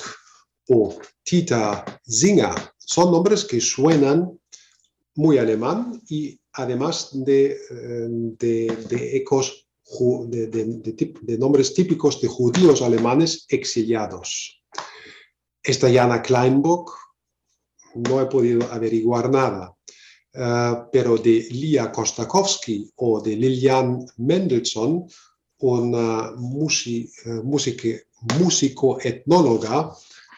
o 0.69 0.97
Tita 1.23 1.85
Singer. 2.03 2.55
Son 2.77 3.11
nombres 3.11 3.45
que 3.45 3.61
suenan 3.61 4.39
muy 5.15 5.37
alemán 5.37 6.01
y 6.09 6.40
además 6.53 7.09
de, 7.13 7.57
eh, 7.69 9.17
ecos 9.17 9.67
de, 10.27 11.37
nombres 11.37 11.73
típicos 11.73 12.21
de 12.21 12.27
judíos 12.27 12.81
alemanes 12.81 13.45
exiliados. 13.49 14.61
Esta 15.63 15.91
Jana 15.91 16.21
Kleinbock 16.21 16.91
no 17.95 18.21
he 18.21 18.25
podido 18.25 18.63
averiguar 18.71 19.29
nada, 19.29 19.75
eh, 20.33 20.73
pero 20.91 21.17
de 21.17 21.47
Lia 21.51 21.91
Kostakowski 21.91 22.91
o 22.95 23.21
de 23.21 23.35
Lilian 23.35 24.05
Mendelssohn, 24.17 25.07
una 25.59 26.31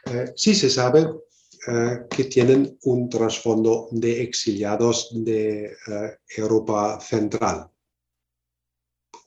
eh, 0.05 0.33
sí 0.35 0.53
se 0.53 0.69
sabe 0.69 1.07
eh, 1.67 2.01
que 2.09 2.25
tienen 2.25 2.77
un 2.83 3.09
trasfondo 3.09 3.87
de 3.91 4.21
exiliados 4.21 5.09
de 5.13 5.75
Europa 6.35 6.99
Central. 6.99 7.69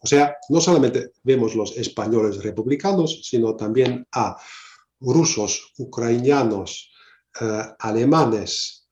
O 0.02 0.06
sea, 0.06 0.36
no 0.50 0.60
solamente 0.60 1.12
vemos 1.22 1.54
los 1.54 1.76
españoles 1.76 2.42
republicanos, 2.42 3.22
sino 3.24 3.56
también 3.56 4.06
a 4.12 4.36
rusos, 5.00 5.72
ucranianos, 5.78 6.92
alemanes, 7.78 8.88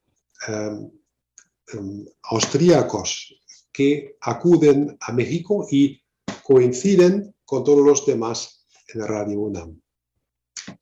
austríacos 2.22 3.34
que 3.72 4.16
acuden 4.20 4.97
a 5.01 5.12
México 5.12 5.66
y 5.70 6.01
coinciden 6.45 7.34
con 7.45 7.64
todos 7.64 7.84
los 7.84 8.07
demás 8.07 8.66
en 8.95 9.07
Radio 9.07 9.40
UNAM. 9.40 9.84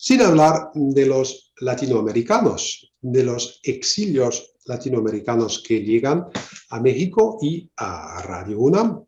Sin 0.05 0.21
hablar 0.21 0.73
de 0.75 1.07
los 1.07 1.53
latinoamericanos, 1.61 2.93
de 3.01 3.23
los 3.23 3.61
exilios 3.63 4.57
latinoamericanos 4.65 5.63
que 5.65 5.79
llegan 5.79 6.27
a 6.71 6.81
México 6.81 7.39
y 7.41 7.71
a 7.77 8.21
Radio 8.23 8.59
UNAM. 8.59 9.05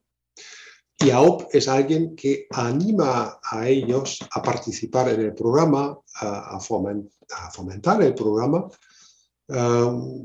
Y 1.00 1.10
AOP 1.10 1.52
es 1.52 1.66
alguien 1.66 2.14
que 2.14 2.46
anima 2.48 3.40
a 3.42 3.68
ellos 3.68 4.20
a 4.30 4.40
participar 4.40 5.08
en 5.08 5.22
el 5.22 5.34
programa, 5.34 5.98
a, 6.14 6.60
fomentar 6.60 8.00
el 8.00 8.14
programa, 8.14 8.68
um, 9.48 10.22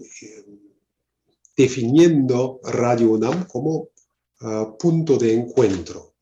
definiendo 1.57 2.59
Radio 2.63 3.09
UNAM 3.09 3.47
como 3.47 3.89
uh, 4.41 4.78
punto 4.78 5.17
de 5.17 5.34
encuentro. 5.34 6.13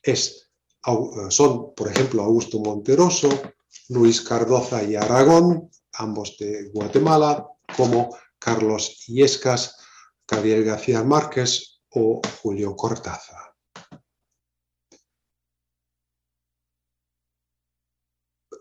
Es, 0.00 0.48
uh, 0.86 1.28
son, 1.28 1.74
por 1.74 1.88
ejemplo, 1.88 2.22
Augusto 2.22 2.60
Monteroso, 2.60 3.28
Luis 3.88 4.20
Cardoza 4.20 4.82
y 4.82 4.96
Aragón, 4.96 5.70
ambos 5.94 6.36
de 6.38 6.70
Guatemala, 6.70 7.46
como 7.76 8.16
Carlos 8.38 9.04
Iescas, 9.08 9.76
Gabriel 10.26 10.64
García 10.64 11.02
Márquez 11.02 11.80
o 11.90 12.20
Julio 12.40 12.76
Cortázar. 12.76 13.54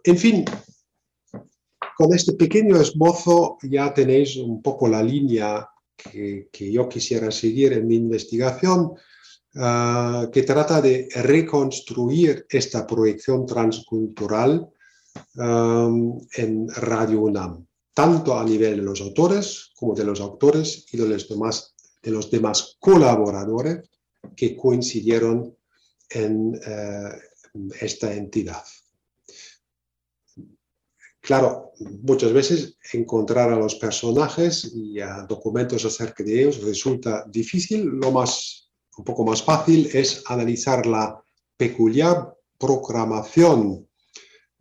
En 0.03 0.17
fin, 0.17 0.45
con 1.97 2.13
este 2.13 2.33
pequeño 2.33 2.77
esbozo 2.77 3.57
ya 3.63 3.93
tenéis 3.93 4.37
un 4.37 4.61
poco 4.61 4.87
la 4.87 5.03
línea 5.03 5.69
que, 5.95 6.49
yo 6.71 6.87
quisiera 6.87 7.29
seguir 7.29 7.73
en 7.73 7.85
mi 7.85 7.95
investigación, 7.95 8.93
ah, 9.55 10.27
que 10.31 10.43
trata 10.43 10.81
de 10.81 11.09
reconstruir 11.13 12.45
esta 12.49 12.87
proyección 12.87 13.45
transcultural 13.45 14.71
en 15.35 16.67
Radio 16.69 17.21
UNAM, 17.21 17.65
tanto 17.93 18.37
a 18.37 18.43
nivel 18.43 18.77
de 18.77 18.83
los 18.83 19.01
autores 19.01 19.71
como 19.75 19.93
de 19.95 20.03
los 20.03 20.19
autores 20.19 20.85
y 20.91 20.97
de 20.97 21.07
los 21.07 21.27
demás, 21.27 21.75
de 22.01 22.11
los 22.11 22.29
demás 22.29 22.77
colaboradores 22.79 23.89
que 24.35 24.55
coincidieron 24.55 25.55
en 26.09 26.59
eh, 26.65 27.09
esta 27.79 28.13
entidad. 28.13 28.63
Claro, 31.21 31.73
muchas 32.01 32.33
veces 32.33 32.77
encontrar 32.93 33.51
a 33.51 33.57
los 33.57 33.75
personajes 33.75 34.71
y 34.73 34.99
a 34.99 35.25
documentos 35.27 35.85
acerca 35.85 36.23
de 36.23 36.41
ellos 36.41 36.63
resulta 36.63 37.25
difícil. 37.27 37.85
Lo 37.85 38.11
más, 38.11 38.71
un 38.97 39.03
poco 39.03 39.23
más 39.23 39.43
fácil 39.43 39.89
es 39.93 40.23
analizar 40.27 40.85
la 40.85 41.21
peculiar 41.55 42.33
programación 42.57 43.88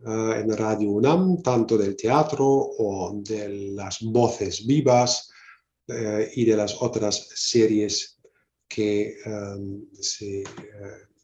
eh, 0.06 0.40
en 0.40 0.56
Radio 0.56 0.90
UNAM, 0.90 1.42
tanto 1.42 1.76
del 1.76 1.96
teatro 1.96 2.46
o 2.46 3.20
de 3.22 3.72
las 3.74 4.00
voces 4.02 4.66
vivas 4.66 5.30
eh, 5.86 6.30
y 6.34 6.44
de 6.44 6.56
las 6.56 6.80
otras 6.80 7.28
series 7.34 8.20
que 8.68 9.16
eh, 9.24 9.56
se, 10.00 10.44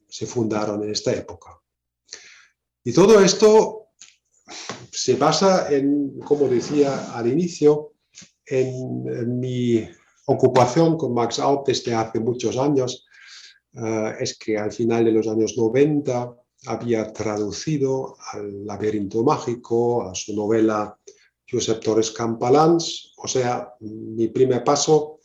se 0.08 0.26
fundaron 0.26 0.82
en 0.82 0.90
esta 0.90 1.12
época. 1.12 1.60
Y 2.82 2.92
todo 2.92 3.20
esto 3.20 3.84
se 4.90 5.16
basa 5.16 5.72
en, 5.72 6.18
como 6.20 6.48
decía 6.48 7.14
al 7.14 7.26
inicio, 7.26 7.94
en, 8.46 9.38
mi 9.40 9.88
ocupación 10.26 10.96
con 10.96 11.14
Max 11.14 11.38
Out 11.38 11.66
desde 11.66 11.94
hace 11.94 12.20
muchos 12.20 12.56
años. 12.56 13.06
Eh, 13.72 14.14
es 14.20 14.38
que 14.38 14.56
al 14.56 14.72
final 14.72 15.04
de 15.04 15.12
los 15.12 15.26
años 15.26 15.54
90 15.56 16.36
había 16.66 17.12
traducido 17.12 18.16
al 18.32 18.66
laberinto 18.66 19.22
mágico, 19.22 20.08
a 20.08 20.14
su 20.14 20.34
novela 20.34 20.98
Josep 21.50 21.82
Torres 21.82 22.10
Campalans. 22.10 23.12
O 23.18 23.28
sea, 23.28 23.74
mi 23.80 24.28
primer 24.28 24.64
paso 24.64 25.20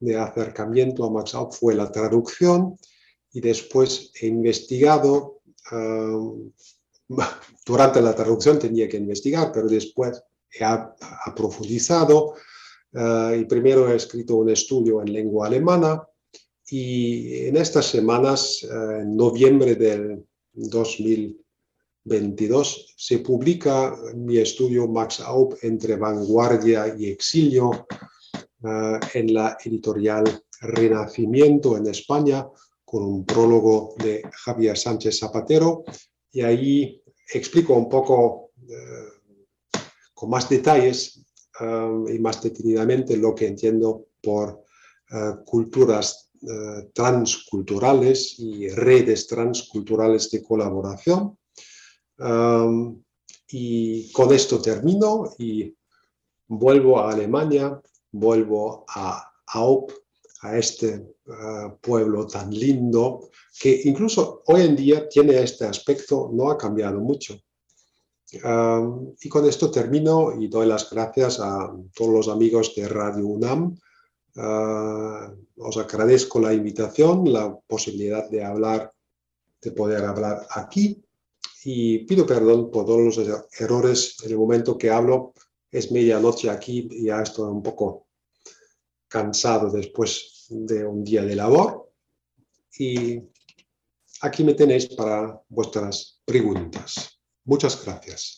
de 0.00 0.16
acercamiento 0.16 1.04
a 1.04 1.10
Max 1.10 1.34
Out 1.34 1.54
fue 1.54 1.74
la 1.74 1.90
traducción 1.90 2.76
y 3.32 3.40
después 3.40 4.12
he 4.20 4.26
investigado 4.26 5.40
eh, 5.72 6.16
durante 7.66 8.00
la 8.00 8.14
traducción 8.14 8.58
tenía 8.58 8.88
que 8.88 8.96
investigar, 8.96 9.50
pero 9.52 9.68
después 9.68 10.22
he 10.50 10.64
profundizado 11.34 12.34
eh, 12.92 13.40
y 13.40 13.44
primero 13.44 13.90
he 13.90 13.96
escrito 13.96 14.36
un 14.36 14.50
estudio 14.50 15.02
en 15.02 15.12
lengua 15.12 15.46
alemana 15.46 16.02
y 16.70 17.46
en 17.46 17.56
estas 17.56 17.86
semanas, 17.86 18.62
eh, 18.62 19.00
en 19.00 19.16
noviembre 19.16 19.74
del 19.74 20.26
2022, 20.58 22.94
se 22.96 23.18
publica 23.20 23.94
mi 24.14 24.38
estudio 24.38 24.88
Max 24.88 25.20
Aup 25.20 25.54
entre 25.62 25.94
vanguardia 25.96 26.96
y 26.98 27.10
exilio 27.10 27.86
eh, 28.64 28.98
en 29.14 29.34
la 29.34 29.56
editorial 29.64 30.42
Renacimiento 30.60 31.76
en 31.76 31.86
España 31.86 32.44
con 32.84 33.04
un 33.04 33.24
prólogo 33.24 33.94
de 33.98 34.20
Javier 34.32 34.76
Sánchez 34.76 35.20
Zapatero. 35.20 35.84
Y 36.32 36.40
ahí 36.40 37.00
explico 37.32 37.74
un 37.74 37.88
poco 37.88 38.50
eh, 38.68 39.12
con 40.12 40.30
más 40.30 40.48
detalles 40.48 41.24
eh, 41.60 42.14
y 42.14 42.18
más 42.18 42.42
detenidamente 42.42 43.16
lo 43.16 43.32
que 43.34 43.46
entiendo 43.46 44.08
por 44.20 44.64
culturas 45.46 46.27
transculturales 46.92 48.38
y 48.38 48.68
redes 48.68 49.26
transculturales 49.26 50.30
de 50.30 50.42
colaboración. 50.42 51.38
y 53.50 54.12
con 54.12 54.32
esto 54.32 54.60
termino 54.60 55.34
y 55.38 55.74
vuelvo 56.48 56.98
a 56.98 57.12
Alemania, 57.12 57.80
vuelvo 58.12 58.84
a 58.88 59.32
AUP, 59.46 59.92
a 60.42 60.56
este 60.56 61.14
pueblo 61.80 62.26
tan 62.26 62.50
lindo 62.50 63.30
que 63.58 63.80
incluso 63.84 64.42
hoy 64.46 64.62
en 64.62 64.76
día 64.76 65.08
tiene 65.08 65.42
este 65.42 65.64
aspecto, 65.64 66.30
no 66.32 66.50
ha 66.50 66.58
cambiado 66.58 67.00
mucho. 67.00 67.38
y 68.30 69.28
con 69.28 69.46
esto 69.46 69.70
termino 69.70 70.38
y 70.38 70.48
doy 70.48 70.66
las 70.66 70.90
gracias 70.90 71.40
a 71.40 71.72
todos 71.94 72.12
los 72.12 72.28
amigos 72.28 72.74
de 72.76 72.86
Radio 72.86 73.26
UNAM. 73.26 73.74
Ah, 74.36 75.32
os 75.56 75.76
agradezco 75.76 76.40
la 76.40 76.52
invitación, 76.52 77.32
la 77.32 77.56
posibilidad 77.66 78.28
de 78.30 78.44
hablar, 78.44 78.92
de 79.60 79.72
poder 79.72 80.04
hablar 80.04 80.46
aquí 80.50 81.02
y 81.64 81.98
pido 82.06 82.24
perdón 82.24 82.70
por 82.70 82.86
todos 82.86 83.16
los 83.16 83.50
errores 83.58 84.16
en 84.22 84.30
el 84.30 84.38
momento 84.38 84.78
que 84.78 84.90
hablo. 84.90 85.34
Es 85.70 85.90
medianoche 85.90 86.48
aquí 86.48 86.88
y 86.90 87.06
ya 87.06 87.20
estoy 87.20 87.50
un 87.50 87.62
poco 87.62 88.06
cansado 89.08 89.70
después 89.70 90.46
de 90.48 90.86
un 90.86 91.02
día 91.02 91.24
de 91.24 91.34
labor. 91.34 91.90
Y 92.78 93.20
aquí 94.20 94.44
me 94.44 94.54
tenéis 94.54 94.86
para 94.88 95.42
vuestras 95.48 96.20
preguntas. 96.24 97.20
Muchas 97.44 97.84
gracias. 97.84 98.37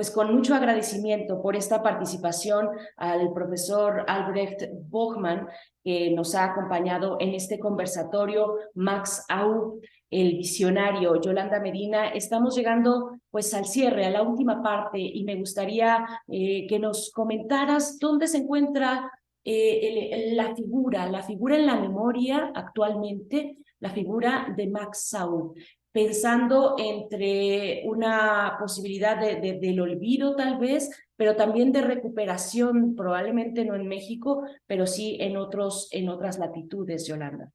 Pues 0.00 0.10
con 0.10 0.34
mucho 0.34 0.54
agradecimiento 0.54 1.42
por 1.42 1.56
esta 1.56 1.82
participación 1.82 2.70
al 2.96 3.34
profesor 3.34 4.02
Albrecht 4.08 4.62
Bochmann, 4.88 5.46
que 5.84 6.10
nos 6.12 6.34
ha 6.34 6.44
acompañado 6.44 7.18
en 7.20 7.34
este 7.34 7.58
conversatorio, 7.58 8.56
Max 8.76 9.26
Au, 9.28 9.78
el 10.08 10.38
visionario, 10.38 11.20
Yolanda 11.20 11.60
Medina. 11.60 12.08
Estamos 12.08 12.56
llegando 12.56 13.18
pues 13.30 13.52
al 13.52 13.66
cierre, 13.66 14.06
a 14.06 14.10
la 14.10 14.22
última 14.22 14.62
parte, 14.62 14.98
y 14.98 15.22
me 15.24 15.34
gustaría 15.34 16.06
eh, 16.28 16.66
que 16.66 16.78
nos 16.78 17.10
comentaras 17.10 17.98
dónde 17.98 18.26
se 18.26 18.38
encuentra 18.38 19.12
eh, 19.44 20.32
la 20.34 20.54
figura, 20.54 21.10
la 21.10 21.22
figura 21.22 21.56
en 21.56 21.66
la 21.66 21.78
memoria 21.78 22.52
actualmente, 22.54 23.58
la 23.80 23.90
figura 23.90 24.54
de 24.56 24.66
Max 24.66 25.10
Saul, 25.10 25.52
pensando 25.92 26.76
entre 26.78 27.82
una 27.84 28.56
posibilidad 28.58 29.18
de, 29.18 29.58
del 29.60 29.80
olvido 29.80 30.36
tal 30.36 30.58
vez, 30.58 30.90
pero 31.16 31.36
también 31.36 31.72
de 31.72 31.82
recuperación, 31.82 32.94
probablemente 32.94 33.64
no 33.64 33.74
en 33.74 33.88
México, 33.88 34.44
pero 34.66 34.86
sí 34.86 35.16
en, 35.20 35.36
otros, 35.36 35.88
en 35.90 36.08
otras 36.08 36.38
latitudes, 36.38 37.06
Yolanda. 37.06 37.52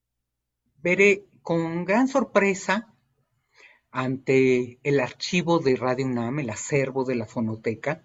Veré 0.82 1.26
con 1.42 1.86
gran 1.86 2.08
sorpresa 2.08 2.94
ante 3.92 4.80
el 4.84 5.00
archivo 5.00 5.60
de 5.60 5.78
Radio 5.78 6.06
UNAM, 6.06 6.40
el 6.40 6.50
acervo 6.50 7.06
de 7.06 7.16
la 7.16 7.26
fonoteca, 7.26 8.02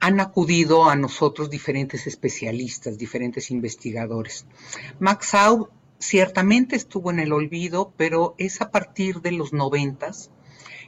han 0.00 0.18
acudido 0.18 0.88
a 0.88 0.96
nosotros 0.96 1.50
diferentes 1.50 2.06
especialistas, 2.06 2.96
diferentes 2.96 3.50
investigadores. 3.50 4.46
Max 4.98 5.34
Au 5.34 5.68
ciertamente 6.00 6.74
estuvo 6.74 7.10
en 7.10 7.20
el 7.20 7.32
olvido, 7.32 7.92
pero 7.96 8.34
es 8.38 8.60
a 8.60 8.70
partir 8.70 9.20
de 9.20 9.32
los 9.32 9.52
noventas 9.52 10.30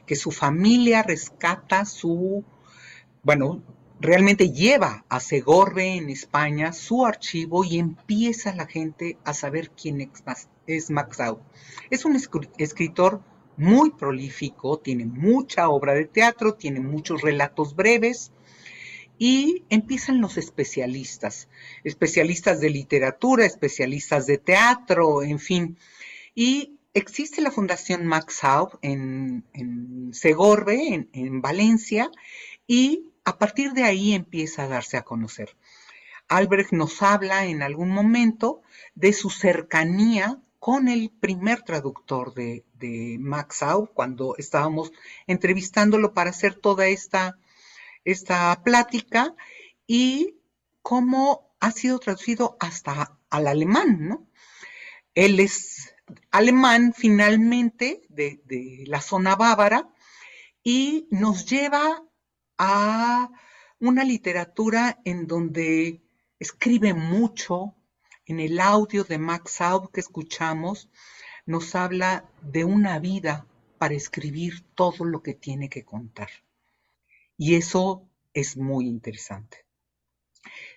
que 0.05 0.15
su 0.17 0.31
familia 0.31 1.03
rescata 1.03 1.85
su, 1.85 2.43
bueno, 3.21 3.63
realmente 4.01 4.51
lleva 4.51 5.05
a 5.07 5.21
Segorbe 5.21 5.95
en 5.95 6.09
España 6.09 6.73
su 6.73 7.05
archivo 7.05 7.63
y 7.63 7.79
empieza 7.79 8.53
la 8.53 8.65
gente 8.65 9.17
a 9.23 9.33
saber 9.33 9.71
quién 9.71 10.11
es 10.67 10.89
Max 10.89 11.19
Au. 11.21 11.39
Es 11.89 12.03
un 12.03 12.17
escritor 12.57 13.21
muy 13.55 13.91
prolífico, 13.91 14.79
tiene 14.79 15.05
mucha 15.05 15.69
obra 15.69 15.93
de 15.93 16.05
teatro, 16.05 16.55
tiene 16.55 16.79
muchos 16.81 17.21
relatos 17.21 17.75
breves, 17.75 18.31
y 19.25 19.63
empiezan 19.69 20.19
los 20.19 20.35
especialistas, 20.35 21.47
especialistas 21.85 22.59
de 22.59 22.69
literatura, 22.69 23.45
especialistas 23.45 24.25
de 24.25 24.37
teatro, 24.37 25.23
en 25.23 25.39
fin. 25.39 25.77
Y 26.35 26.77
existe 26.93 27.39
la 27.39 27.49
Fundación 27.49 28.05
Max 28.05 28.43
Hau 28.43 28.77
en, 28.81 29.45
Segorbe, 30.11 31.07
en, 31.13 31.41
Valencia, 31.41 32.11
y 32.67 33.13
a 33.23 33.37
partir 33.37 33.71
de 33.71 33.85
ahí 33.85 34.11
empieza 34.11 34.63
a 34.63 34.67
darse 34.67 34.97
a 34.97 35.03
conocer. 35.03 35.55
Albrecht 36.27 36.73
nos 36.73 37.01
habla 37.01 37.45
en 37.45 37.61
algún 37.61 37.91
momento 37.91 38.61
de 38.93 39.13
su 39.13 39.29
cercanía 39.29 40.41
con 40.59 40.89
el 40.89 41.09
primer 41.09 41.61
traductor 41.61 42.33
de, 42.33 42.65
Max 43.21 43.63
Hau, 43.63 43.87
cuando 43.93 44.35
estábamos 44.37 44.91
entrevistándolo 45.27 46.13
para 46.13 46.31
hacer 46.31 46.55
toda 46.55 46.87
esta 46.87 47.37
esta 48.05 48.61
plática 48.63 49.35
y 49.87 50.39
cómo 50.81 51.55
ha 51.59 51.71
sido 51.71 51.99
traducido 51.99 52.57
hasta 52.59 53.17
al 53.29 53.47
alemán, 53.47 54.07
¿no? 54.07 54.27
Él 55.15 55.39
es 55.39 55.95
alemán 56.31 56.93
finalmente 56.95 58.01
de, 58.09 58.41
de 58.45 58.83
la 58.87 59.01
zona 59.01 59.35
bávara 59.35 59.89
y 60.63 61.07
nos 61.11 61.45
lleva 61.45 62.03
a 62.57 63.29
una 63.79 64.03
literatura 64.03 64.99
en 65.05 65.27
donde 65.27 66.01
escribe 66.39 66.93
mucho, 66.93 67.75
en 68.25 68.39
el 68.39 68.59
audio 68.59 69.03
de 69.03 69.17
Max 69.17 69.61
Aub 69.61 69.91
que 69.91 69.99
escuchamos, 69.99 70.89
nos 71.45 71.75
habla 71.75 72.29
de 72.41 72.63
una 72.63 72.99
vida 72.99 73.45
para 73.77 73.95
escribir 73.95 74.65
todo 74.75 75.03
lo 75.03 75.21
que 75.21 75.33
tiene 75.33 75.69
que 75.69 75.83
contar. 75.83 76.29
Y 77.37 77.55
eso 77.55 78.07
es 78.33 78.57
muy 78.57 78.87
interesante. 78.87 79.65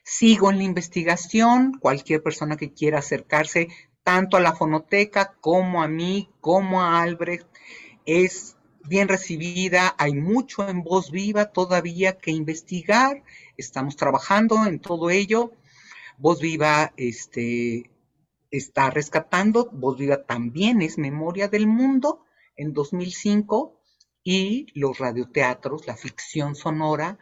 Sigo 0.05 0.51
en 0.51 0.59
la 0.59 0.65
investigación, 0.65 1.79
cualquier 1.81 2.23
persona 2.23 2.57
que 2.57 2.73
quiera 2.73 3.01
acercarse 3.01 3.69
tanto 4.03 4.37
a 4.37 4.41
la 4.41 4.55
fonoteca 4.55 5.35
como 5.41 5.83
a 5.83 5.89
mí, 5.89 6.31
como 6.41 6.81
a 6.81 7.03
Albrecht, 7.03 7.49
es 8.05 8.57
bien 8.85 9.09
recibida. 9.09 9.95
Hay 9.99 10.15
mucho 10.15 10.69
en 10.69 10.83
voz 10.83 11.11
viva 11.11 11.47
todavía 11.47 12.19
que 12.19 12.31
investigar. 12.31 13.25
Estamos 13.57 13.97
trabajando 13.97 14.65
en 14.67 14.79
todo 14.79 15.11
ello. 15.11 15.53
Voz 16.19 16.41
viva 16.41 16.93
este, 16.97 17.91
está 18.51 18.91
rescatando. 18.91 19.69
Voz 19.73 19.99
viva 19.99 20.25
también 20.25 20.83
es 20.83 20.99
Memoria 20.99 21.49
del 21.49 21.67
Mundo 21.67 22.25
en 22.57 22.73
2005 22.73 23.76
y 24.29 24.67
los 24.75 24.99
radioteatros, 24.99 25.87
la 25.87 25.97
ficción 25.97 26.57
sonora 26.57 27.17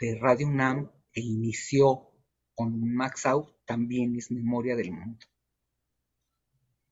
de 0.00 0.18
Radio 0.18 0.48
UNAM 0.48 0.90
que 1.12 1.20
inició 1.20 2.10
con 2.56 2.92
Max 2.92 3.24
Out 3.26 3.54
también 3.64 4.16
es 4.16 4.32
Memoria 4.32 4.74
del 4.74 4.90
Mundo. 4.90 5.24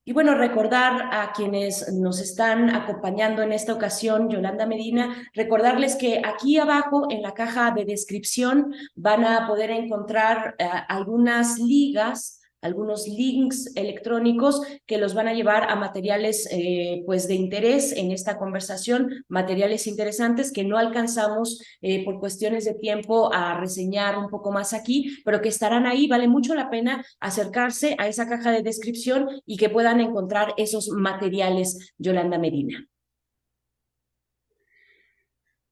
Y 0.08 0.14
bueno, 0.14 0.36
recordar 0.36 1.10
a 1.12 1.34
quienes 1.34 1.92
nos 1.92 2.22
están 2.22 2.74
acompañando 2.74 3.42
en 3.42 3.52
esta 3.52 3.74
ocasión, 3.74 4.30
Yolanda 4.30 4.66
Medina, 4.66 5.30
recordarles 5.34 5.98
que 5.98 6.22
aquí 6.24 6.58
abajo 6.58 7.08
en 7.12 7.22
la 7.22 7.34
caja 7.34 7.72
de 7.72 7.84
descripción 7.84 8.74
van 8.96 9.26
a 9.26 9.46
poder 9.48 9.70
encontrar 9.70 10.56
eh, 10.60 10.70
algunas 10.88 11.60
ligas 11.60 12.37
algunos 12.62 13.08
links 13.08 13.72
electrónicos 13.76 14.62
que 14.86 14.98
los 14.98 15.14
van 15.14 15.28
a 15.28 15.34
llevar 15.34 15.70
a 15.70 15.76
materiales 15.76 16.48
eh, 16.52 17.04
pues 17.06 17.28
de 17.28 17.36
interés 17.36 17.94
en 17.94 18.12
esta 18.12 18.38
conversación, 18.38 19.26
materiales 19.28 19.88
interesantes 19.88 20.52
que 20.52 20.64
no 20.64 20.78
alcanzamos 20.78 21.62
eh, 21.82 22.04
por 22.04 22.20
cuestiones 22.20 22.66
de 22.66 22.74
tiempo 22.74 23.34
a 23.34 23.60
reseñar 23.60 24.18
un 24.18 24.30
poco 24.30 24.52
más 24.52 24.74
aquí, 24.74 25.18
pero 25.24 25.42
que 25.42 25.50
estarán 25.50 25.86
ahí. 25.86 26.08
Vale 26.08 26.28
mucho 26.28 26.56
la 26.56 26.70
pena 26.70 27.06
acercarse 27.20 27.96
a 28.00 28.08
esa 28.08 28.28
caja 28.28 28.52
de 28.52 28.64
descripción 28.64 29.28
y 29.46 29.58
que 29.58 29.70
puedan 29.70 30.02
encontrar 30.02 30.54
esos 30.58 30.90
materiales, 30.90 31.94
Yolanda 31.98 32.38
Medina. 32.38 32.88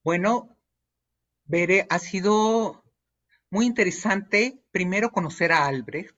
Bueno, 0.03 0.55
Bere, 1.45 1.87
ha 1.89 1.99
sido 1.99 2.83
muy 3.49 3.65
interesante 3.65 4.59
primero 4.71 5.11
conocer 5.11 5.51
a 5.51 5.65
Albrecht, 5.65 6.15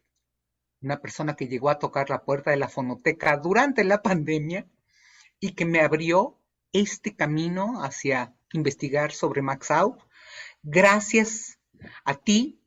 una 0.82 1.00
persona 1.02 1.36
que 1.36 1.48
llegó 1.48 1.70
a 1.70 1.80
tocar 1.80 2.10
la 2.10 2.24
puerta 2.24 2.52
de 2.52 2.58
la 2.58 2.70
fonoteca 2.70 3.38
durante 3.38 3.84
la 3.84 4.02
pandemia 4.02 4.68
y 5.40 5.54
que 5.54 5.66
me 5.66 5.82
abrió 5.82 6.38
este 6.72 7.16
camino 7.16 7.84
hacia 7.84 8.34
investigar 8.54 9.12
sobre 9.12 9.42
Max. 9.42 9.70
Gracias 10.64 11.60
a 12.06 12.16
ti, 12.16 12.60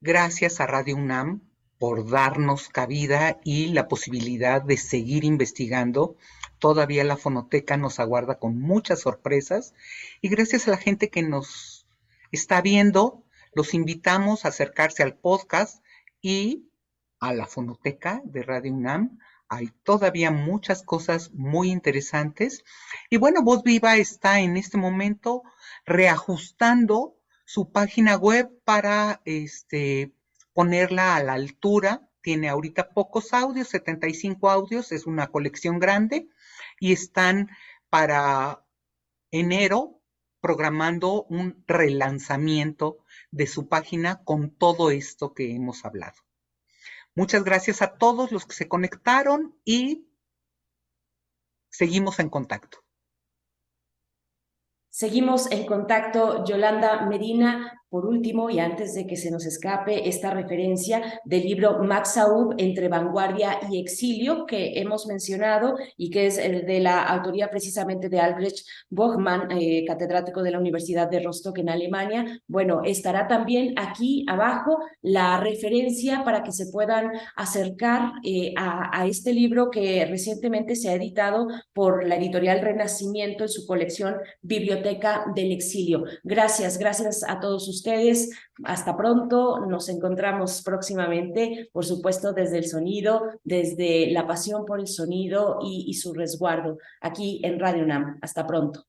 gracias 0.00 0.60
a 0.60 0.66
Radio 0.66 0.96
UNAM 0.96 1.42
por 1.78 2.08
darnos 2.08 2.68
cabida 2.68 3.38
y 3.44 3.68
la 3.68 3.88
posibilidad 3.88 4.62
de 4.62 4.76
seguir 4.76 5.24
investigando. 5.24 6.16
Todavía 6.58 7.04
la 7.04 7.16
fonoteca 7.16 7.76
nos 7.76 8.00
aguarda 8.00 8.38
con 8.38 8.58
muchas 8.58 9.00
sorpresas 9.00 9.74
y 10.20 10.28
gracias 10.28 10.66
a 10.66 10.70
la 10.70 10.76
gente 10.78 11.10
que 11.10 11.22
nos 11.22 11.86
está 12.32 12.60
viendo, 12.60 13.22
los 13.54 13.74
invitamos 13.74 14.44
a 14.44 14.48
acercarse 14.48 15.02
al 15.02 15.14
podcast 15.14 15.84
y 16.20 16.68
a 17.20 17.32
la 17.32 17.46
fonoteca 17.46 18.20
de 18.24 18.42
Radio 18.42 18.72
UNAM. 18.72 19.18
Hay 19.48 19.68
todavía 19.82 20.30
muchas 20.30 20.82
cosas 20.82 21.32
muy 21.32 21.70
interesantes. 21.70 22.64
Y 23.10 23.18
bueno, 23.18 23.42
Voz 23.42 23.62
Viva 23.62 23.96
está 23.96 24.40
en 24.40 24.56
este 24.56 24.78
momento 24.78 25.42
reajustando 25.84 27.16
su 27.44 27.70
página 27.70 28.16
web 28.16 28.50
para 28.64 29.20
este, 29.24 30.12
ponerla 30.52 31.16
a 31.16 31.22
la 31.22 31.34
altura. 31.34 32.08
Tiene 32.22 32.48
ahorita 32.48 32.90
pocos 32.90 33.34
audios, 33.34 33.68
75 33.68 34.50
audios, 34.50 34.92
es 34.92 35.06
una 35.06 35.26
colección 35.26 35.78
grande 35.78 36.28
y 36.80 36.92
están 36.92 37.50
para 37.90 38.64
enero 39.30 40.00
programando 40.40 41.24
un 41.24 41.64
relanzamiento 41.66 42.98
de 43.30 43.46
su 43.46 43.68
página 43.68 44.22
con 44.24 44.50
todo 44.50 44.90
esto 44.90 45.32
que 45.32 45.54
hemos 45.54 45.84
hablado. 45.84 46.23
Muchas 47.16 47.44
gracias 47.44 47.80
a 47.80 47.96
todos 47.96 48.32
los 48.32 48.44
que 48.46 48.54
se 48.54 48.68
conectaron 48.68 49.58
y 49.64 50.08
seguimos 51.70 52.18
en 52.18 52.28
contacto. 52.28 52.83
Seguimos 54.96 55.50
en 55.50 55.66
contacto, 55.66 56.44
Yolanda 56.44 57.04
Medina. 57.06 57.80
Por 57.88 58.06
último, 58.06 58.50
y 58.50 58.58
antes 58.58 58.92
de 58.94 59.06
que 59.06 59.14
se 59.14 59.30
nos 59.30 59.46
escape 59.46 60.08
esta 60.08 60.32
referencia 60.32 61.20
del 61.24 61.44
libro 61.44 61.78
Max 61.84 62.16
Aub 62.16 62.54
entre 62.58 62.88
vanguardia 62.88 63.60
y 63.70 63.78
exilio 63.78 64.46
que 64.46 64.80
hemos 64.80 65.06
mencionado 65.06 65.76
y 65.96 66.10
que 66.10 66.26
es 66.26 66.36
de 66.36 66.80
la 66.80 67.04
autoría 67.04 67.50
precisamente 67.50 68.08
de 68.08 68.18
Albrecht 68.18 68.66
Bochmann, 68.90 69.48
eh, 69.52 69.84
catedrático 69.86 70.42
de 70.42 70.50
la 70.50 70.58
Universidad 70.58 71.08
de 71.08 71.20
Rostock 71.20 71.58
en 71.58 71.68
Alemania. 71.68 72.40
Bueno, 72.48 72.82
estará 72.84 73.28
también 73.28 73.74
aquí 73.76 74.26
abajo 74.28 74.78
la 75.00 75.38
referencia 75.38 76.24
para 76.24 76.42
que 76.42 76.50
se 76.50 76.72
puedan 76.72 77.12
acercar 77.36 78.10
eh, 78.24 78.54
a, 78.56 78.90
a 78.92 79.06
este 79.06 79.32
libro 79.32 79.70
que 79.70 80.04
recientemente 80.04 80.74
se 80.74 80.88
ha 80.88 80.94
editado 80.94 81.46
por 81.72 82.04
la 82.04 82.16
editorial 82.16 82.60
Renacimiento 82.60 83.44
en 83.44 83.50
su 83.50 83.68
colección 83.68 84.16
Biblioteca 84.42 84.83
del 85.34 85.52
Exilio. 85.52 86.04
Gracias, 86.22 86.78
gracias 86.78 87.24
a 87.26 87.40
todos 87.40 87.68
ustedes. 87.68 88.30
Hasta 88.64 88.96
pronto, 88.96 89.60
nos 89.66 89.88
encontramos 89.88 90.62
próximamente, 90.62 91.70
por 91.72 91.84
supuesto, 91.84 92.32
desde 92.32 92.58
el 92.58 92.66
sonido, 92.66 93.22
desde 93.42 94.10
la 94.12 94.26
pasión 94.26 94.64
por 94.64 94.80
el 94.80 94.86
sonido 94.86 95.58
y, 95.62 95.86
y 95.88 95.94
su 95.94 96.12
resguardo 96.12 96.78
aquí 97.00 97.40
en 97.42 97.58
Radio 97.58 97.84
UNAM. 97.84 98.18
Hasta 98.22 98.46
pronto. 98.46 98.86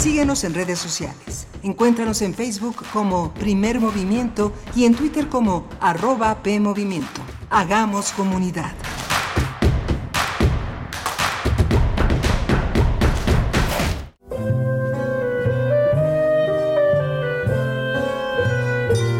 Síguenos 0.00 0.44
en 0.44 0.54
redes 0.54 0.78
sociales. 0.78 1.46
Encuéntranos 1.62 2.22
en 2.22 2.32
Facebook 2.32 2.76
como 2.90 3.34
Primer 3.34 3.80
Movimiento 3.80 4.50
y 4.74 4.86
en 4.86 4.94
Twitter 4.94 5.28
como 5.28 5.68
arroba 5.78 6.42
PMovimiento. 6.42 7.20
Hagamos 7.50 8.12
comunidad. 8.12 8.72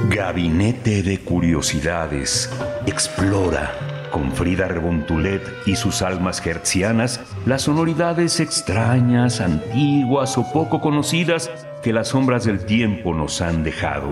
Gabinete 0.08 1.02
de 1.02 1.20
Curiosidades. 1.20 2.48
Explora 2.86 3.89
con 4.10 4.32
Frida 4.32 4.68
Rebontulet 4.68 5.42
y 5.66 5.76
sus 5.76 6.02
almas 6.02 6.44
hertzianas 6.44 7.20
las 7.46 7.62
sonoridades 7.62 8.40
extrañas, 8.40 9.40
antiguas 9.40 10.36
o 10.38 10.52
poco 10.52 10.80
conocidas 10.80 11.50
que 11.82 11.92
las 11.92 12.08
sombras 12.08 12.44
del 12.44 12.64
tiempo 12.64 13.14
nos 13.14 13.40
han 13.40 13.62
dejado. 13.64 14.08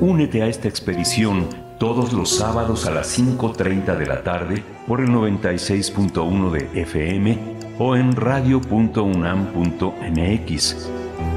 Únete 0.00 0.42
a 0.42 0.46
esta 0.46 0.68
expedición 0.68 1.48
todos 1.78 2.12
los 2.12 2.36
sábados 2.36 2.86
a 2.86 2.90
las 2.90 3.18
5.30 3.18 3.96
de 3.96 4.06
la 4.06 4.22
tarde 4.22 4.62
por 4.86 5.00
el 5.00 5.08
96.1 5.08 6.50
de 6.50 6.82
FM 6.82 7.38
o 7.78 7.96
en 7.96 8.14
radio.unam.mx. 8.14 10.90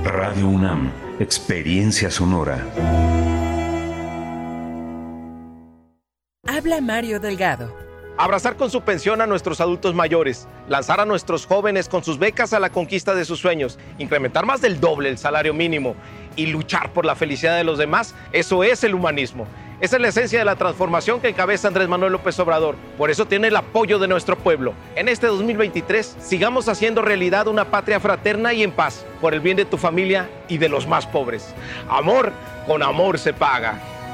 Radio 0.04 0.48
UNAM, 0.48 0.92
experiencia 1.20 2.12
sonora. 2.12 2.64
Habla 6.48 6.80
Mario 6.82 7.20
Delgado 7.20 7.85
Abrazar 8.18 8.56
con 8.56 8.72
su 8.72 8.80
pensión 8.80 9.20
a 9.20 9.28
nuestros 9.28 9.60
adultos 9.60 9.94
mayores, 9.94 10.48
lanzar 10.70 11.02
a 11.02 11.06
nuestros 11.06 11.46
jóvenes 11.46 11.90
con 11.90 12.02
sus 12.02 12.18
becas 12.18 12.54
a 12.54 12.62
la 12.62 12.70
conquista 12.70 13.14
de 13.14 13.26
sus 13.26 13.40
sueños, 13.40 13.78
incrementar 13.98 14.46
más 14.46 14.62
del 14.62 14.80
doble 14.80 15.10
el 15.10 15.18
salario 15.18 15.54
mínimo 15.54 15.98
y 16.38 16.46
luchar 16.46 16.94
por 16.94 17.06
la 17.06 17.16
felicidad 17.16 17.58
de 17.58 17.66
los 17.66 17.78
demás, 17.78 18.16
eso 18.32 18.64
es 18.64 18.86
el 18.86 18.96
humanismo. 18.96 19.48
Esa 19.82 19.98
es 19.98 20.02
la 20.02 20.08
esencia 20.08 20.40
de 20.40 20.46
la 20.46 20.56
transformación 20.56 21.20
que 21.20 21.28
encabeza 21.28 21.68
Andrés 21.68 21.90
Manuel 21.90 22.14
López 22.14 22.40
Obrador. 22.40 22.76
Por 22.98 23.12
eso 23.12 23.26
tiene 23.26 23.50
el 23.50 23.56
apoyo 23.58 24.00
de 24.00 24.08
nuestro 24.08 24.38
pueblo. 24.38 24.74
En 24.96 25.10
este 25.10 25.28
2023 25.28 26.16
sigamos 26.22 26.70
haciendo 26.70 27.02
realidad 27.02 27.50
una 27.50 27.66
patria 27.66 28.00
fraterna 28.00 28.54
y 28.54 28.64
en 28.64 28.72
paz, 28.72 29.06
por 29.20 29.34
el 29.34 29.42
bien 29.42 29.58
de 29.58 29.66
tu 29.66 29.78
familia 29.78 30.30
y 30.48 30.58
de 30.58 30.70
los 30.70 30.88
más 30.88 31.06
pobres. 31.06 31.54
Amor, 31.90 32.32
con 32.66 32.82
amor 32.82 33.20
se 33.20 33.34
paga. 33.34 33.95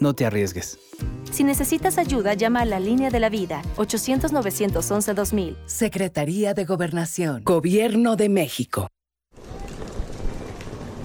No 0.00 0.14
te 0.14 0.24
arriesgues. 0.24 0.78
Si 1.30 1.44
necesitas 1.44 1.98
ayuda, 1.98 2.32
llama 2.32 2.62
a 2.62 2.64
la 2.64 2.80
línea 2.80 3.10
de 3.10 3.20
la 3.20 3.28
vida 3.28 3.60
800-911-2000. 3.76 5.56
Secretaría 5.66 6.54
de 6.54 6.64
Gobernación. 6.64 7.44
Gobierno 7.44 8.16
de 8.16 8.30
México. 8.30 8.88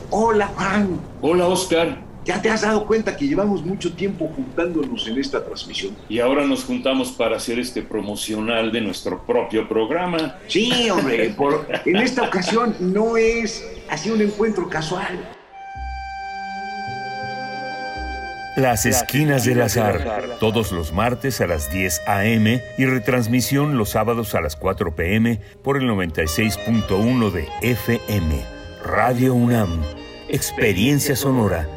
Hola, 0.09 0.47
Juan. 0.55 1.01
Hola, 1.21 1.47
Oscar. 1.47 2.05
¿Ya 2.23 2.41
te 2.41 2.49
has 2.49 2.61
dado 2.61 2.87
cuenta 2.87 3.15
que 3.15 3.27
llevamos 3.27 3.63
mucho 3.63 3.93
tiempo 3.93 4.31
juntándonos 4.33 5.07
en 5.07 5.19
esta 5.19 5.43
transmisión? 5.43 5.95
Y 6.09 6.19
ahora 6.19 6.47
nos 6.47 6.63
juntamos 6.63 7.11
para 7.11 7.35
hacer 7.35 7.59
este 7.59 7.83
promocional 7.83 8.71
de 8.71 8.81
nuestro 8.81 9.23
propio 9.25 9.67
programa. 9.67 10.39
Sí, 10.47 10.89
hombre, 10.89 11.31
por, 11.31 11.67
en 11.85 11.97
esta 11.97 12.23
ocasión 12.23 12.75
no 12.79 13.17
es 13.17 13.63
así 13.89 14.09
un 14.09 14.21
encuentro 14.21 14.67
casual. 14.69 15.35
Las 18.55 18.85
Esquinas 18.85 19.43
del 19.43 19.61
Azar, 19.61 20.37
todos 20.39 20.71
los 20.71 20.93
martes 20.93 21.41
a 21.41 21.47
las 21.47 21.69
10 21.71 22.03
a.m. 22.07 22.63
y 22.77 22.85
retransmisión 22.85 23.77
los 23.77 23.89
sábados 23.89 24.33
a 24.33 24.39
las 24.39 24.55
4 24.55 24.95
p.m. 24.95 25.41
por 25.61 25.75
el 25.75 25.83
96.1 25.89 27.31
de 27.31 27.49
FM. 27.61 28.45
Radio 28.81 29.33
UNAM, 29.33 29.81
experiencia 30.29 31.17
sonora. 31.17 31.67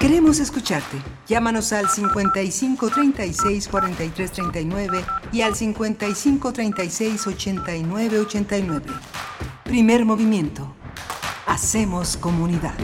Queremos 0.00 0.40
escucharte. 0.40 0.96
Llámanos 1.26 1.74
al 1.74 1.90
55 1.90 2.88
36 2.88 3.68
43 3.68 4.32
39 4.32 5.04
y 5.32 5.42
al 5.42 5.54
55 5.54 6.50
36 6.50 7.26
89 7.26 8.20
89. 8.20 8.86
Primer 9.64 10.06
movimiento. 10.06 10.77
Hacemos 11.48 12.18
comunidad. 12.18 12.74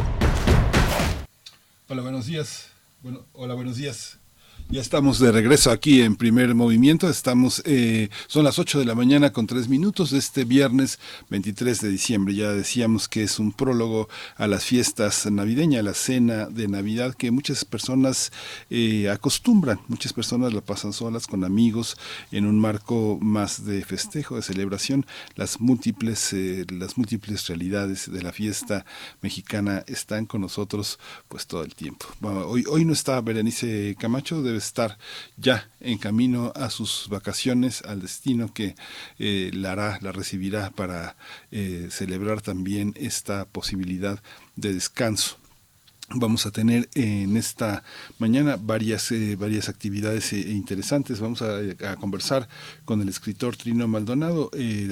Hola, 1.87 2.01
buenos 2.01 2.25
días. 2.25 2.71
Bueno, 3.03 3.27
hola, 3.35 3.53
buenos 3.53 3.77
días. 3.77 4.19
Ya 4.75 4.81
estamos 4.81 5.20
de 5.20 5.31
regreso 5.31 5.70
aquí 5.70 6.03
en 6.03 6.16
primer 6.16 6.53
movimiento. 6.57 7.09
Estamos, 7.09 7.62
eh, 7.64 8.09
son 8.27 8.43
las 8.43 8.59
8 8.59 8.81
de 8.81 8.85
la 8.85 8.97
mañana 8.97 9.33
con 9.33 9.47
3 9.47 9.68
minutos 9.68 10.11
de 10.11 10.18
este 10.18 10.43
viernes 10.43 10.99
23 11.31 11.81
de 11.81 11.89
diciembre. 11.91 12.35
Ya 12.35 12.51
decíamos 12.51 13.09
que 13.09 13.22
es 13.22 13.39
un 13.39 13.53
prólogo 13.53 14.09
a 14.35 14.49
las 14.49 14.64
fiestas 14.64 15.31
navideñas, 15.31 15.79
a 15.79 15.83
la 15.85 15.95
cena 15.95 16.47
de 16.47 16.66
Navidad 16.66 17.14
que 17.14 17.31
muchas 17.31 17.64
personas 17.64 18.33
eh, 18.68 19.09
acostumbran. 19.11 19.79
Muchas 19.87 20.12
personas 20.12 20.53
lo 20.53 20.64
pasan 20.64 20.93
solas 20.93 21.29
con 21.29 21.45
amigos 21.45 21.97
en 22.33 22.45
un 22.45 22.59
marco 22.59 23.16
más 23.22 23.64
de 23.64 23.85
festejo, 23.85 24.35
de 24.35 24.43
celebración. 24.43 25.07
Las 25.37 25.61
múltiples, 25.61 26.33
eh, 26.33 26.66
las 26.68 26.99
múltiples 26.99 27.47
realidades 27.47 28.11
de 28.11 28.22
la 28.22 28.33
fiesta 28.33 28.85
mexicana 29.22 29.85
están 29.87 30.27
con 30.27 30.41
nosotros 30.41 30.99
pues 31.29 31.47
todo 31.47 31.62
el 31.62 31.77
tiempo. 31.77 32.07
Hoy, 32.22 32.64
hoy 32.68 32.85
no 32.85 32.93
está 32.93 33.20
Berenice 33.20 33.95
Camacho, 34.01 34.43
de 34.43 34.64
estar 34.65 34.99
ya 35.37 35.69
en 35.81 35.99
camino 35.99 36.53
a 36.57 36.71
sus 36.71 37.09
vacaciones, 37.09 37.83
al 37.83 38.01
destino 38.01 38.53
que 38.53 38.75
eh, 39.19 39.51
la 39.53 39.73
hará, 39.73 39.99
la 40.01 40.12
recibirá 40.12 40.71
para 40.71 41.17
eh, 41.51 41.89
celebrar 41.91 42.41
también 42.41 42.95
esta 42.97 43.45
posibilidad 43.45 44.23
de 44.57 44.75
descanso. 44.75 45.37
Vamos 46.11 46.45
a 46.45 46.51
tener 46.51 46.89
en 46.95 47.37
esta 47.37 47.83
mañana 48.19 48.57
varias, 48.61 49.11
eh, 49.11 49.39
actividades 49.69 50.33
interesantes. 50.35 51.21
Vamos 51.21 51.41
a, 51.41 51.59
a, 51.91 51.97
conversar 51.97 52.47
con 52.85 53.01
el 53.01 53.09
escritor 53.09 53.57
Trino 53.57 53.89
Maldonado. 53.89 54.51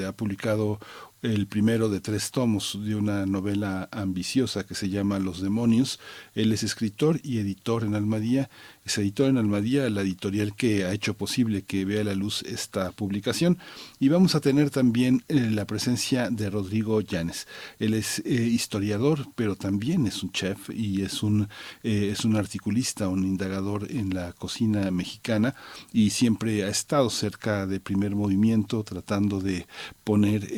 ha 0.09 0.12
publicado 0.12 0.81
el 1.23 1.47
primero 1.47 1.89
de 1.89 2.01
tres 2.01 2.33
tomos 2.33 2.77
de 2.85 2.97
una 2.97 3.27
novela 3.27 3.89
ambiciosa 3.93 4.66
que 4.66 4.75
se 4.75 4.89
llama 4.89 5.20
Los 5.20 5.41
demonios. 5.41 6.01
Él 6.35 6.53
es 6.53 6.64
escritor 6.64 7.20
y 7.23 7.39
editor 7.39 7.85
en 7.85 7.95
Almadía 7.95 8.51
es 8.85 8.99
editor 8.99 9.28
en 9.28 9.39
Almadía, 9.39 9.89
la 9.91 10.03
editorial 10.03 10.57
que 10.57 10.85
ha 10.85 10.93
hecho 10.93 11.14
posible 11.14 11.62
que 11.62 11.85
vea 11.85 12.03
la 12.03 12.14
luz 12.14 12.43
esta 12.43 12.91
publicación. 12.91 13.59
Y 14.01 14.09
vamos 14.09 14.35
a 14.35 14.41
tener 14.41 14.70
también 14.70 15.22
eh, 15.28 15.51
la 15.51 15.66
presencia 15.66 16.30
de 16.30 16.51
Rodrigo 16.51 17.01
Llanes. 17.01 17.47
Él 17.78 17.95
es 17.95 18.20
eh, 18.24 18.33
historiador, 18.33 19.28
pero 19.37 19.55
también 19.55 20.07
es 20.07 20.22
un 20.24 20.33
chef 20.33 20.70
y 20.70 21.03
es 21.03 21.22
un, 21.22 21.49
eh, 21.85 22.11
es 22.12 22.24
un 22.24 22.35
articulista, 22.35 23.09
un 23.09 23.24
indagador 23.24 23.89
en 23.91 24.14
la 24.14 24.33
cocina 24.33 24.91
mexicana 24.91 25.55
y 25.93 26.11
siempre 26.11 26.64
ha 26.64 26.68
estado 26.68 27.09
cerca 27.09 27.66
de 27.66 27.78
primer 27.78 28.16
movimiento 28.16 28.83
tratando 28.83 29.41
de 29.41 29.66
poner 30.03 30.49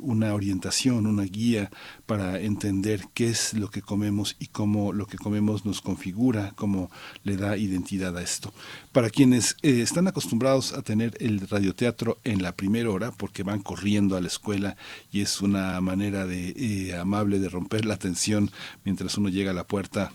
una 0.00 0.34
orientación, 0.34 1.06
una 1.06 1.24
guía 1.24 1.70
para 2.06 2.40
entender 2.40 3.02
qué 3.12 3.28
es 3.28 3.54
lo 3.54 3.70
que 3.70 3.82
comemos 3.82 4.36
y 4.38 4.46
cómo 4.46 4.92
lo 4.92 5.06
que 5.06 5.18
comemos 5.18 5.66
nos 5.66 5.82
configura, 5.82 6.52
cómo 6.56 6.90
le 7.24 7.36
da 7.36 7.56
identidad 7.56 7.73
a 7.74 8.22
esto. 8.22 8.52
Para 8.92 9.10
quienes 9.10 9.56
eh, 9.62 9.80
están 9.82 10.06
acostumbrados 10.06 10.72
a 10.72 10.82
tener 10.82 11.16
el 11.20 11.46
radioteatro 11.48 12.18
en 12.24 12.42
la 12.42 12.52
primera 12.52 12.90
hora, 12.90 13.10
porque 13.12 13.42
van 13.42 13.60
corriendo 13.60 14.16
a 14.16 14.20
la 14.20 14.28
escuela 14.28 14.76
y 15.12 15.20
es 15.20 15.40
una 15.40 15.80
manera 15.80 16.26
de 16.26 16.50
eh, 16.56 16.96
amable 16.96 17.38
de 17.38 17.48
romper 17.48 17.84
la 17.84 17.96
tensión 17.96 18.50
mientras 18.84 19.16
uno 19.18 19.28
llega 19.28 19.50
a 19.50 19.54
la 19.54 19.64
puerta 19.64 20.12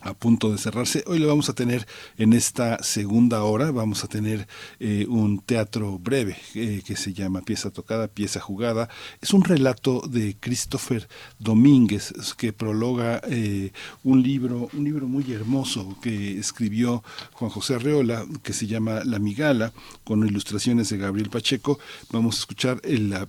a 0.00 0.14
punto 0.14 0.52
de 0.52 0.58
cerrarse. 0.58 1.02
Hoy 1.06 1.18
lo 1.18 1.28
vamos 1.28 1.48
a 1.48 1.54
tener 1.54 1.86
en 2.16 2.32
esta 2.32 2.82
segunda 2.82 3.42
hora, 3.42 3.70
vamos 3.70 4.04
a 4.04 4.08
tener 4.08 4.46
eh, 4.78 5.06
un 5.08 5.40
teatro 5.40 5.98
breve 5.98 6.36
eh, 6.54 6.82
que 6.86 6.96
se 6.96 7.12
llama 7.12 7.42
Pieza 7.42 7.70
Tocada, 7.70 8.08
Pieza 8.08 8.40
Jugada. 8.40 8.88
Es 9.20 9.32
un 9.32 9.44
relato 9.44 10.02
de 10.08 10.36
Christopher 10.38 11.08
Domínguez 11.38 12.12
que 12.36 12.52
prologa 12.52 13.20
eh, 13.28 13.72
un 14.04 14.22
libro, 14.22 14.68
un 14.72 14.84
libro 14.84 15.08
muy 15.08 15.30
hermoso 15.32 15.96
que 16.00 16.38
escribió 16.38 17.02
Juan 17.32 17.50
José 17.50 17.74
Arreola, 17.74 18.24
que 18.42 18.52
se 18.52 18.66
llama 18.66 19.02
La 19.04 19.18
Migala, 19.18 19.72
con 20.04 20.26
ilustraciones 20.26 20.90
de 20.90 20.98
Gabriel 20.98 21.30
Pacheco. 21.30 21.78
Vamos 22.10 22.36
a 22.36 22.40
escuchar, 22.40 22.80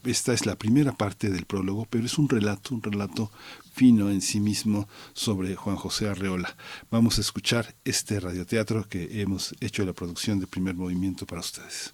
esta 0.05 0.34
es 0.34 0.45
la 0.45 0.55
primera 0.55 0.91
parte 0.91 1.30
del 1.30 1.45
prólogo, 1.45 1.88
pero 1.89 2.05
es 2.05 2.17
un 2.17 2.30
relato, 2.30 2.76
un 2.76 2.84
relato 2.84 3.32
fino 3.80 4.09
en 4.09 4.19
sí 4.19 4.41
mismo 4.41 4.89
sobre 5.13 5.55
Juan 5.55 5.77
José 5.77 6.09
Arreola. 6.09 6.53
Vamos 6.91 7.17
a 7.17 7.21
escuchar 7.21 7.75
este 7.86 8.19
radioteatro 8.19 8.86
que 8.89 9.21
hemos 9.21 9.55
hecho 9.61 9.86
la 9.86 9.93
producción 9.93 10.41
de 10.41 10.47
primer 10.47 10.75
movimiento 10.75 11.25
para 11.25 11.39
ustedes. 11.39 11.93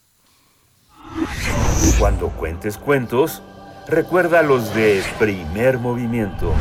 Cuando 2.00 2.30
cuentes 2.30 2.80
cuentos, 2.80 3.44
recuerda 3.88 4.42
los 4.42 4.74
de 4.74 5.04
primer 5.20 5.78
movimiento. 5.78 6.56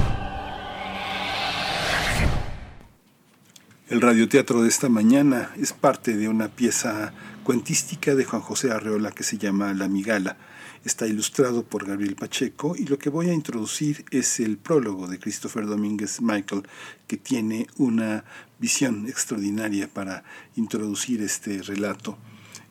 El 3.89 4.03
radioteatro 4.03 4.61
de 4.61 4.69
esta 4.69 4.91
mañana 4.91 5.53
es 5.57 5.73
parte 5.73 6.19
de 6.19 6.29
una 6.29 6.49
pieza 6.49 7.15
cuentística 7.45 8.15
de 8.15 8.27
Juan 8.27 8.43
José 8.43 8.73
Arreola 8.73 9.11
que 9.11 9.23
se 9.23 9.39
llama 9.39 9.73
La 9.73 9.89
Migala 9.89 10.37
está 10.85 11.07
ilustrado 11.07 11.65
por 11.65 11.87
Gabriel 11.87 12.15
Pacheco 12.15 12.77
y 12.77 12.85
lo 12.85 12.99
que 12.99 13.11
voy 13.11 13.31
a 13.31 13.35
introducir 13.35 14.05
es 14.11 14.41
el 14.41 14.59
prólogo 14.59 15.09
de 15.09 15.19
Christopher 15.19 15.67
Domínguez 15.67 16.21
Michael, 16.21 16.63
que 17.07 17.17
tiene 17.17 17.67
una 17.77 18.25
visión 18.59 19.09
extraordinaria 19.09 19.89
para 19.89 20.25
introducir 20.57 21.23
este 21.23 21.63
relato. 21.63 22.19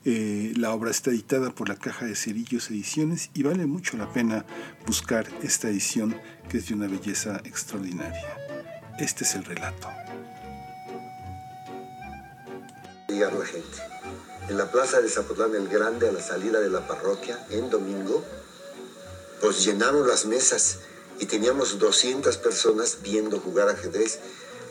Eh, 0.05 0.53
la 0.57 0.71
obra 0.71 0.91
está 0.91 1.11
editada 1.11 1.55
por 1.55 1.69
la 1.69 1.75
Caja 1.75 2.05
de 2.05 2.15
Cerillos 2.15 2.69
Ediciones 2.69 3.29
y 3.33 3.43
vale 3.43 3.65
mucho 3.65 3.97
la 3.97 4.11
pena 4.11 4.45
buscar 4.85 5.27
esta 5.41 5.69
edición 5.69 6.15
que 6.49 6.57
es 6.57 6.67
de 6.67 6.75
una 6.75 6.87
belleza 6.87 7.41
extraordinaria. 7.45 8.37
Este 8.99 9.23
es 9.23 9.35
el 9.35 9.45
relato. 9.45 9.87
la 13.09 13.45
gente 13.45 13.92
en 14.49 14.57
la 14.57 14.71
plaza 14.71 15.01
de 15.01 15.09
Zapotlán 15.09 15.55
el 15.55 15.67
Grande 15.67 16.09
a 16.09 16.11
la 16.11 16.21
salida 16.21 16.59
de 16.59 16.69
la 16.69 16.85
parroquia 16.87 17.39
en 17.49 17.69
domingo, 17.69 18.23
pues 19.41 19.65
llenamos 19.65 20.05
las 20.07 20.25
mesas 20.25 20.79
y 21.19 21.25
teníamos 21.25 21.79
200 21.79 22.37
personas 22.37 22.99
viendo 23.01 23.39
jugar 23.39 23.69
ajedrez. 23.69 24.19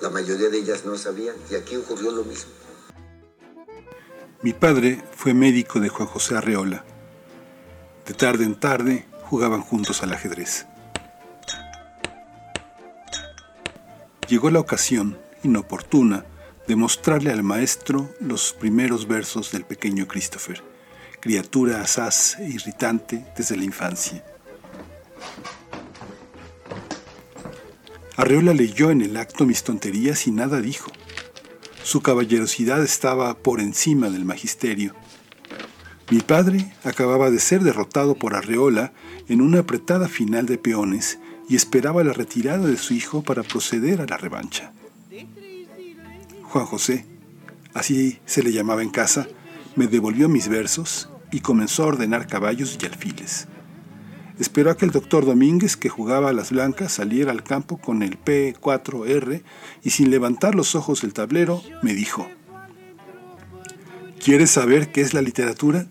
La 0.00 0.10
mayoría 0.10 0.48
de 0.48 0.58
ellas 0.58 0.84
no 0.84 0.96
sabían 0.98 1.36
y 1.50 1.54
aquí 1.54 1.76
ocurrió 1.76 2.10
lo 2.10 2.24
mismo. 2.24 2.50
Mi 4.42 4.52
padre 4.52 5.02
fue 5.14 5.34
médico 5.34 5.78
de 5.78 5.88
Juan 5.88 6.08
José 6.08 6.36
Arreola. 6.36 6.84
De 8.06 8.14
tarde 8.14 8.44
en 8.44 8.58
tarde 8.58 9.06
jugaban 9.24 9.62
juntos 9.62 10.02
al 10.02 10.12
ajedrez. 10.12 10.66
Llegó 14.28 14.50
la 14.50 14.60
ocasión 14.60 15.18
inoportuna 15.42 16.24
de 16.66 16.76
mostrarle 16.76 17.30
al 17.30 17.42
maestro 17.42 18.08
los 18.20 18.52
primeros 18.52 19.08
versos 19.08 19.52
del 19.52 19.64
pequeño 19.64 20.06
Christopher, 20.06 20.62
criatura 21.20 21.80
asaz 21.80 22.38
e 22.38 22.48
irritante 22.48 23.24
desde 23.36 23.56
la 23.56 23.64
infancia. 23.64 24.24
Arreola 28.16 28.54
leyó 28.54 28.90
en 28.90 29.00
el 29.00 29.16
acto 29.16 29.46
mis 29.46 29.64
tonterías 29.64 30.26
y 30.26 30.30
nada 30.30 30.60
dijo. 30.60 30.92
Su 31.82 32.02
caballerosidad 32.02 32.82
estaba 32.82 33.34
por 33.34 33.60
encima 33.60 34.10
del 34.10 34.24
magisterio. 34.24 34.94
Mi 36.10 36.20
padre 36.20 36.72
acababa 36.84 37.30
de 37.30 37.40
ser 37.40 37.62
derrotado 37.62 38.14
por 38.14 38.34
Arreola 38.34 38.92
en 39.28 39.40
una 39.40 39.60
apretada 39.60 40.08
final 40.08 40.46
de 40.46 40.58
peones 40.58 41.18
y 41.48 41.56
esperaba 41.56 42.04
la 42.04 42.12
retirada 42.12 42.66
de 42.66 42.76
su 42.76 42.94
hijo 42.94 43.22
para 43.22 43.42
proceder 43.42 44.00
a 44.00 44.06
la 44.06 44.18
revancha. 44.18 44.72
Juan 46.52 46.66
José, 46.66 47.06
así 47.72 48.18
se 48.26 48.42
le 48.42 48.52
llamaba 48.52 48.82
en 48.82 48.90
casa, 48.90 49.26
me 49.74 49.86
devolvió 49.86 50.28
mis 50.28 50.48
versos 50.48 51.08
y 51.30 51.40
comenzó 51.40 51.84
a 51.84 51.86
ordenar 51.86 52.26
caballos 52.26 52.78
y 52.78 52.84
alfiles. 52.84 53.48
Esperó 54.38 54.70
a 54.70 54.76
que 54.76 54.84
el 54.84 54.90
doctor 54.90 55.24
Domínguez, 55.24 55.78
que 55.78 55.88
jugaba 55.88 56.28
a 56.28 56.34
las 56.34 56.50
blancas, 56.50 56.92
saliera 56.92 57.32
al 57.32 57.42
campo 57.42 57.78
con 57.78 58.02
el 58.02 58.22
P4R 58.22 59.42
y 59.82 59.90
sin 59.90 60.10
levantar 60.10 60.54
los 60.54 60.74
ojos 60.74 61.00
del 61.00 61.14
tablero 61.14 61.62
me 61.80 61.94
dijo, 61.94 62.28
¿Quieres 64.22 64.50
saber 64.50 64.92
qué 64.92 65.00
es 65.00 65.14
la 65.14 65.22
literatura? 65.22 65.86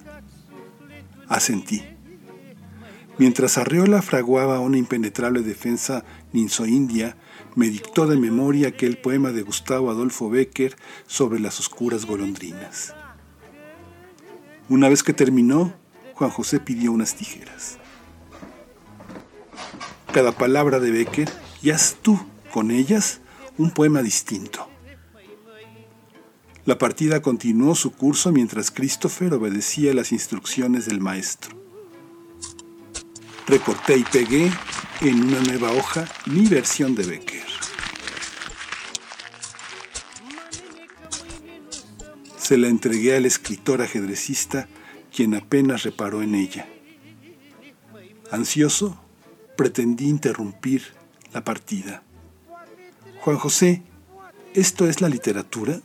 Asentí. 1.27 1.81
Mientras 3.17 3.57
Arreola 3.57 4.03
fraguaba 4.03 4.59
una 4.59 4.77
impenetrable 4.77 5.41
defensa 5.41 6.05
ninzo-india, 6.33 7.17
me 7.55 7.69
dictó 7.69 8.07
de 8.07 8.17
memoria 8.17 8.69
aquel 8.69 8.97
poema 8.97 9.31
de 9.31 9.41
Gustavo 9.41 9.89
Adolfo 9.89 10.29
Becker 10.29 10.75
sobre 11.07 11.39
las 11.39 11.59
oscuras 11.59 12.05
golondrinas. 12.05 12.93
Una 14.69 14.89
vez 14.89 15.03
que 15.03 15.13
terminó, 15.13 15.73
Juan 16.13 16.29
José 16.29 16.59
pidió 16.59 16.91
unas 16.91 17.15
tijeras. 17.15 17.77
Cada 20.13 20.31
palabra 20.31 20.79
de 20.79 20.91
Becker 20.91 21.29
y 21.61 21.71
haz 21.71 21.97
tú 22.01 22.19
con 22.53 22.71
ellas 22.71 23.21
un 23.57 23.71
poema 23.71 24.01
distinto. 24.01 24.67
La 26.65 26.77
partida 26.77 27.21
continuó 27.21 27.75
su 27.75 27.91
curso 27.91 28.31
mientras 28.31 28.71
Christopher 28.71 29.33
obedecía 29.33 29.93
las 29.93 30.11
instrucciones 30.11 30.85
del 30.85 30.99
maestro. 30.99 31.60
Recorté 33.51 33.97
y 33.97 34.03
pegué 34.05 34.49
en 35.01 35.25
una 35.25 35.41
nueva 35.41 35.73
hoja 35.73 36.07
mi 36.25 36.47
versión 36.47 36.95
de 36.95 37.03
Becker. 37.03 37.43
Se 42.37 42.57
la 42.57 42.69
entregué 42.69 43.17
al 43.17 43.25
escritor 43.25 43.81
ajedrecista, 43.81 44.69
quien 45.13 45.35
apenas 45.35 45.83
reparó 45.83 46.21
en 46.21 46.35
ella. 46.35 46.65
Ansioso, 48.31 48.97
pretendí 49.57 50.07
interrumpir 50.07 50.93
la 51.33 51.43
partida. 51.43 52.03
Juan 53.19 53.37
José, 53.37 53.81
¿esto 54.53 54.87
es 54.87 55.01
la 55.01 55.09
literatura? 55.09 55.81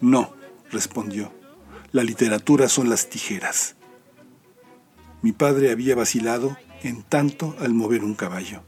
No, 0.00 0.34
respondió. 0.72 1.32
La 1.92 2.02
literatura 2.02 2.68
son 2.68 2.90
las 2.90 3.08
tijeras. 3.08 3.76
Mi 5.22 5.32
padre 5.32 5.70
había 5.70 5.94
vacilado 5.94 6.56
en 6.82 7.02
tanto 7.02 7.54
al 7.60 7.74
mover 7.74 8.04
un 8.04 8.14
caballo. 8.14 8.62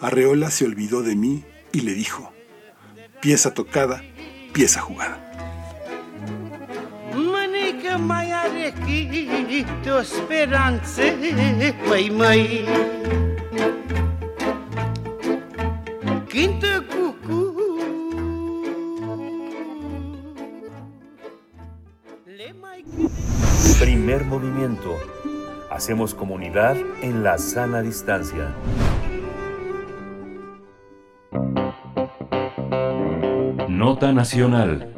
Arreola 0.00 0.50
se 0.50 0.64
olvidó 0.64 1.02
de 1.02 1.16
mí 1.16 1.44
y 1.72 1.82
le 1.82 1.94
dijo, 1.94 2.32
pieza 3.20 3.54
tocada, 3.54 4.02
pieza 4.52 4.80
jugada. 4.80 5.24
Primer 23.80 24.24
movimiento. 24.24 25.17
Hacemos 25.70 26.14
comunidad 26.14 26.76
en 27.02 27.22
la 27.22 27.36
sana 27.38 27.82
distancia. 27.82 28.54
Nota 33.68 34.12
Nacional. 34.12 34.97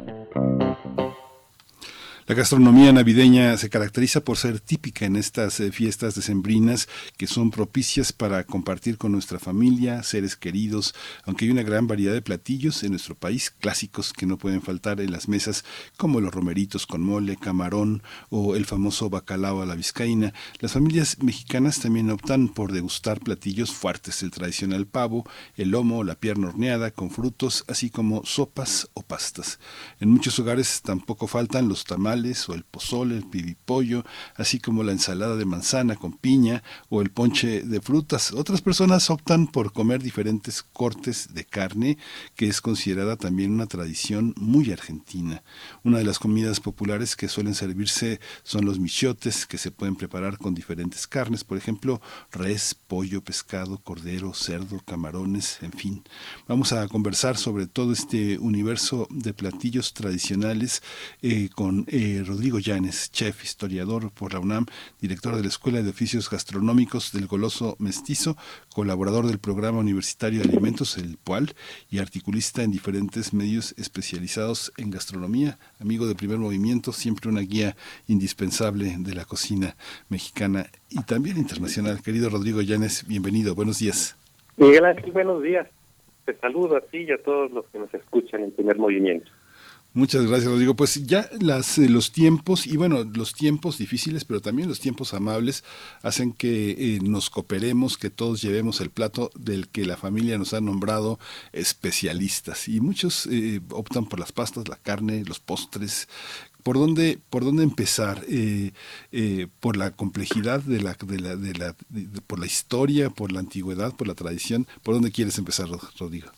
La 2.31 2.37
gastronomía 2.37 2.93
navideña 2.93 3.57
se 3.57 3.69
caracteriza 3.69 4.21
por 4.21 4.37
ser 4.37 4.61
típica 4.61 5.05
en 5.05 5.17
estas 5.17 5.59
eh, 5.59 5.69
fiestas 5.73 6.15
decembrinas 6.15 6.87
que 7.17 7.27
son 7.27 7.51
propicias 7.51 8.13
para 8.13 8.45
compartir 8.45 8.97
con 8.97 9.11
nuestra 9.11 9.37
familia, 9.37 10.01
seres 10.01 10.37
queridos, 10.37 10.95
aunque 11.25 11.43
hay 11.43 11.51
una 11.51 11.63
gran 11.63 11.87
variedad 11.87 12.13
de 12.13 12.21
platillos 12.21 12.83
en 12.83 12.91
nuestro 12.91 13.15
país, 13.15 13.51
clásicos 13.51 14.13
que 14.13 14.25
no 14.25 14.37
pueden 14.37 14.61
faltar 14.61 15.01
en 15.01 15.11
las 15.11 15.27
mesas, 15.27 15.65
como 15.97 16.21
los 16.21 16.33
romeritos 16.33 16.87
con 16.87 17.01
mole, 17.01 17.35
camarón 17.35 18.01
o 18.29 18.55
el 18.55 18.65
famoso 18.65 19.09
bacalao 19.09 19.61
a 19.61 19.65
la 19.65 19.75
vizcaína. 19.75 20.33
Las 20.61 20.71
familias 20.71 21.17
mexicanas 21.21 21.81
también 21.81 22.09
optan 22.11 22.47
por 22.47 22.71
degustar 22.71 23.19
platillos 23.19 23.73
fuertes, 23.73 24.23
el 24.23 24.31
tradicional 24.31 24.87
pavo, 24.87 25.29
el 25.57 25.71
lomo, 25.71 26.05
la 26.05 26.15
pierna 26.15 26.47
horneada 26.47 26.91
con 26.91 27.11
frutos, 27.11 27.65
así 27.67 27.89
como 27.89 28.23
sopas 28.23 28.87
o 28.93 29.01
pastas. 29.01 29.59
En 29.99 30.09
muchos 30.09 30.39
hogares 30.39 30.81
tampoco 30.81 31.27
faltan 31.27 31.67
los 31.67 31.83
tamales, 31.83 32.20
o 32.21 32.53
el 32.53 32.63
pozole, 32.63 33.17
el 33.17 33.25
pibipollo, 33.25 34.03
así 34.35 34.59
como 34.59 34.83
la 34.83 34.91
ensalada 34.91 35.35
de 35.35 35.45
manzana 35.45 35.95
con 35.95 36.13
piña 36.13 36.61
o 36.89 37.01
el 37.01 37.09
ponche 37.09 37.63
de 37.63 37.81
frutas. 37.81 38.31
Otras 38.31 38.61
personas 38.61 39.09
optan 39.09 39.47
por 39.47 39.73
comer 39.73 40.03
diferentes 40.03 40.61
cortes 40.61 41.33
de 41.33 41.45
carne, 41.45 41.97
que 42.35 42.47
es 42.47 42.61
considerada 42.61 43.15
también 43.15 43.51
una 43.51 43.65
tradición 43.65 44.35
muy 44.37 44.71
argentina. 44.71 45.41
Una 45.83 45.97
de 45.97 46.03
las 46.03 46.19
comidas 46.19 46.59
populares 46.59 47.15
que 47.15 47.27
suelen 47.27 47.55
servirse 47.55 48.19
son 48.43 48.65
los 48.65 48.79
michotes, 48.79 49.47
que 49.47 49.57
se 49.57 49.71
pueden 49.71 49.95
preparar 49.95 50.37
con 50.37 50.53
diferentes 50.53 51.07
carnes, 51.07 51.43
por 51.43 51.57
ejemplo, 51.57 52.01
res, 52.31 52.75
pollo, 52.75 53.23
pescado, 53.23 53.79
cordero, 53.79 54.33
cerdo, 54.33 54.79
camarones, 54.85 55.57
en 55.63 55.71
fin. 55.71 56.03
Vamos 56.47 56.71
a 56.71 56.87
conversar 56.87 57.37
sobre 57.37 57.65
todo 57.65 57.93
este 57.93 58.37
universo 58.37 59.07
de 59.09 59.33
platillos 59.33 59.93
tradicionales 59.93 60.83
eh, 61.21 61.49
con 61.55 61.85
eh, 61.87 62.10
Rodrigo 62.19 62.59
Llanes, 62.59 63.11
chef, 63.11 63.43
historiador 63.43 64.11
por 64.11 64.33
la 64.33 64.39
UNAM, 64.39 64.65
director 64.99 65.35
de 65.35 65.41
la 65.41 65.47
Escuela 65.47 65.81
de 65.81 65.89
Oficios 65.89 66.29
Gastronómicos 66.29 67.11
del 67.13 67.27
Goloso 67.27 67.75
Mestizo, 67.79 68.37
colaborador 68.73 69.27
del 69.27 69.39
Programa 69.39 69.79
Universitario 69.79 70.41
de 70.41 70.49
Alimentos, 70.49 70.97
el 70.97 71.17
PUAL, 71.17 71.53
y 71.89 71.99
articulista 71.99 72.63
en 72.63 72.71
diferentes 72.71 73.33
medios 73.33 73.73
especializados 73.77 74.73
en 74.77 74.91
gastronomía, 74.91 75.57
amigo 75.79 76.07
de 76.07 76.15
primer 76.15 76.37
movimiento, 76.37 76.91
siempre 76.91 77.29
una 77.29 77.41
guía 77.41 77.75
indispensable 78.07 78.95
de 78.99 79.15
la 79.15 79.25
cocina 79.25 79.75
mexicana 80.09 80.67
y 80.89 81.01
también 81.03 81.37
internacional. 81.37 82.01
Querido 82.01 82.29
Rodrigo 82.29 82.61
Llanes, 82.61 83.07
bienvenido, 83.07 83.55
buenos 83.55 83.79
días. 83.79 84.15
Miguel 84.57 84.85
Ángel, 84.85 85.11
buenos 85.11 85.41
días. 85.41 85.67
Te 86.25 86.35
saludo 86.37 86.77
a 86.77 86.81
ti 86.81 87.05
y 87.07 87.11
a 87.11 87.21
todos 87.21 87.51
los 87.51 87.65
que 87.67 87.79
nos 87.79 87.93
escuchan 87.93 88.43
en 88.43 88.51
primer 88.51 88.77
movimiento. 88.77 89.31
Muchas 89.93 90.25
gracias, 90.25 90.49
Rodrigo. 90.49 90.73
Pues 90.73 91.05
ya 91.05 91.29
las, 91.41 91.77
eh, 91.77 91.89
los 91.89 92.13
tiempos, 92.13 92.65
y 92.65 92.77
bueno, 92.77 93.03
los 93.03 93.33
tiempos 93.33 93.77
difíciles, 93.77 94.23
pero 94.23 94.39
también 94.39 94.69
los 94.69 94.79
tiempos 94.79 95.13
amables, 95.13 95.65
hacen 96.01 96.31
que 96.31 96.71
eh, 96.71 96.99
nos 97.01 97.29
cooperemos, 97.29 97.97
que 97.97 98.09
todos 98.09 98.41
llevemos 98.41 98.79
el 98.79 98.89
plato 98.89 99.31
del 99.35 99.67
que 99.67 99.85
la 99.85 99.97
familia 99.97 100.37
nos 100.37 100.53
ha 100.53 100.61
nombrado 100.61 101.19
especialistas. 101.51 102.69
Y 102.69 102.79
muchos 102.79 103.25
eh, 103.25 103.59
optan 103.69 104.05
por 104.05 104.21
las 104.21 104.31
pastas, 104.31 104.69
la 104.69 104.77
carne, 104.77 105.25
los 105.25 105.41
postres. 105.41 106.07
¿Por 106.63 106.77
dónde, 106.77 107.19
por 107.29 107.43
dónde 107.43 107.63
empezar? 107.63 108.23
¿Por 109.59 109.77
la 109.77 109.91
complejidad 109.91 110.61
de 110.61 110.79
la, 110.79 110.93
de 110.93 111.53
la 111.53 111.75
por 112.27 112.39
la 112.39 112.45
historia, 112.45 113.09
por 113.09 113.31
la 113.31 113.39
antigüedad, 113.39 113.93
por 113.95 114.07
la 114.07 114.13
tradición? 114.15 114.67
¿Por 114.83 114.93
dónde 114.93 115.11
quieres 115.11 115.37
empezar, 115.39 115.67
Rodrigo? 115.97 116.31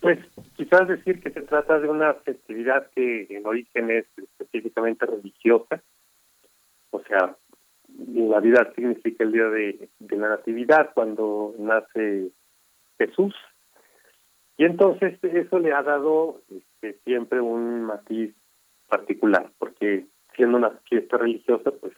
Pues 0.00 0.18
quizás 0.56 0.88
decir 0.88 1.20
que 1.20 1.30
se 1.30 1.42
trata 1.42 1.78
de 1.78 1.88
una 1.88 2.14
festividad 2.14 2.90
que 2.94 3.26
en 3.28 3.46
origen 3.46 3.90
es 3.90 4.06
específicamente 4.16 5.04
religiosa, 5.04 5.82
o 6.90 7.02
sea, 7.02 7.36
la 8.14 8.36
Navidad 8.36 8.72
significa 8.74 9.24
el 9.24 9.32
día 9.32 9.48
de, 9.48 9.88
la 10.10 10.28
Natividad, 10.30 10.90
cuando 10.94 11.54
nace 11.58 12.30
Jesús. 12.98 13.34
Y 14.56 14.64
entonces 14.64 15.18
eso 15.22 15.58
le 15.58 15.72
ha 15.72 15.82
dado 15.82 16.40
este, 16.50 16.98
siempre 17.04 17.40
un 17.40 17.82
matiz 17.82 18.34
particular, 18.88 19.50
porque 19.58 20.06
siendo 20.34 20.56
una 20.56 20.70
fiesta 20.88 21.18
religiosa, 21.18 21.70
pues 21.72 21.92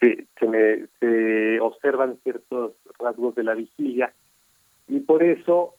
se, 0.00 0.26
se, 0.38 0.88
se 1.00 1.60
observan 1.60 2.18
ciertos 2.22 2.74
rasgos 2.98 3.34
de 3.34 3.44
la 3.44 3.54
vigilia 3.54 4.12
y 4.88 5.00
por 5.00 5.22
eso 5.22 5.74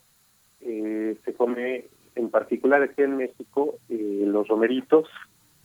eh, 0.62 1.18
se 1.24 1.34
come 1.34 1.86
en 2.16 2.30
particular 2.30 2.82
aquí 2.82 3.03
en 3.03 3.18
México 3.18 3.76
eh, 3.89 4.24
los 4.26 4.47
romeritos, 4.47 5.08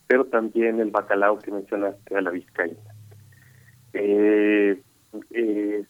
pero 0.06 0.26
también 0.26 0.80
el 0.80 0.90
bacalao 0.90 1.38
que 1.38 1.50
mencionaste 1.50 2.16
a 2.16 2.20
la 2.20 2.30
vizcaína. 2.30 2.78
Eh, 3.94 4.82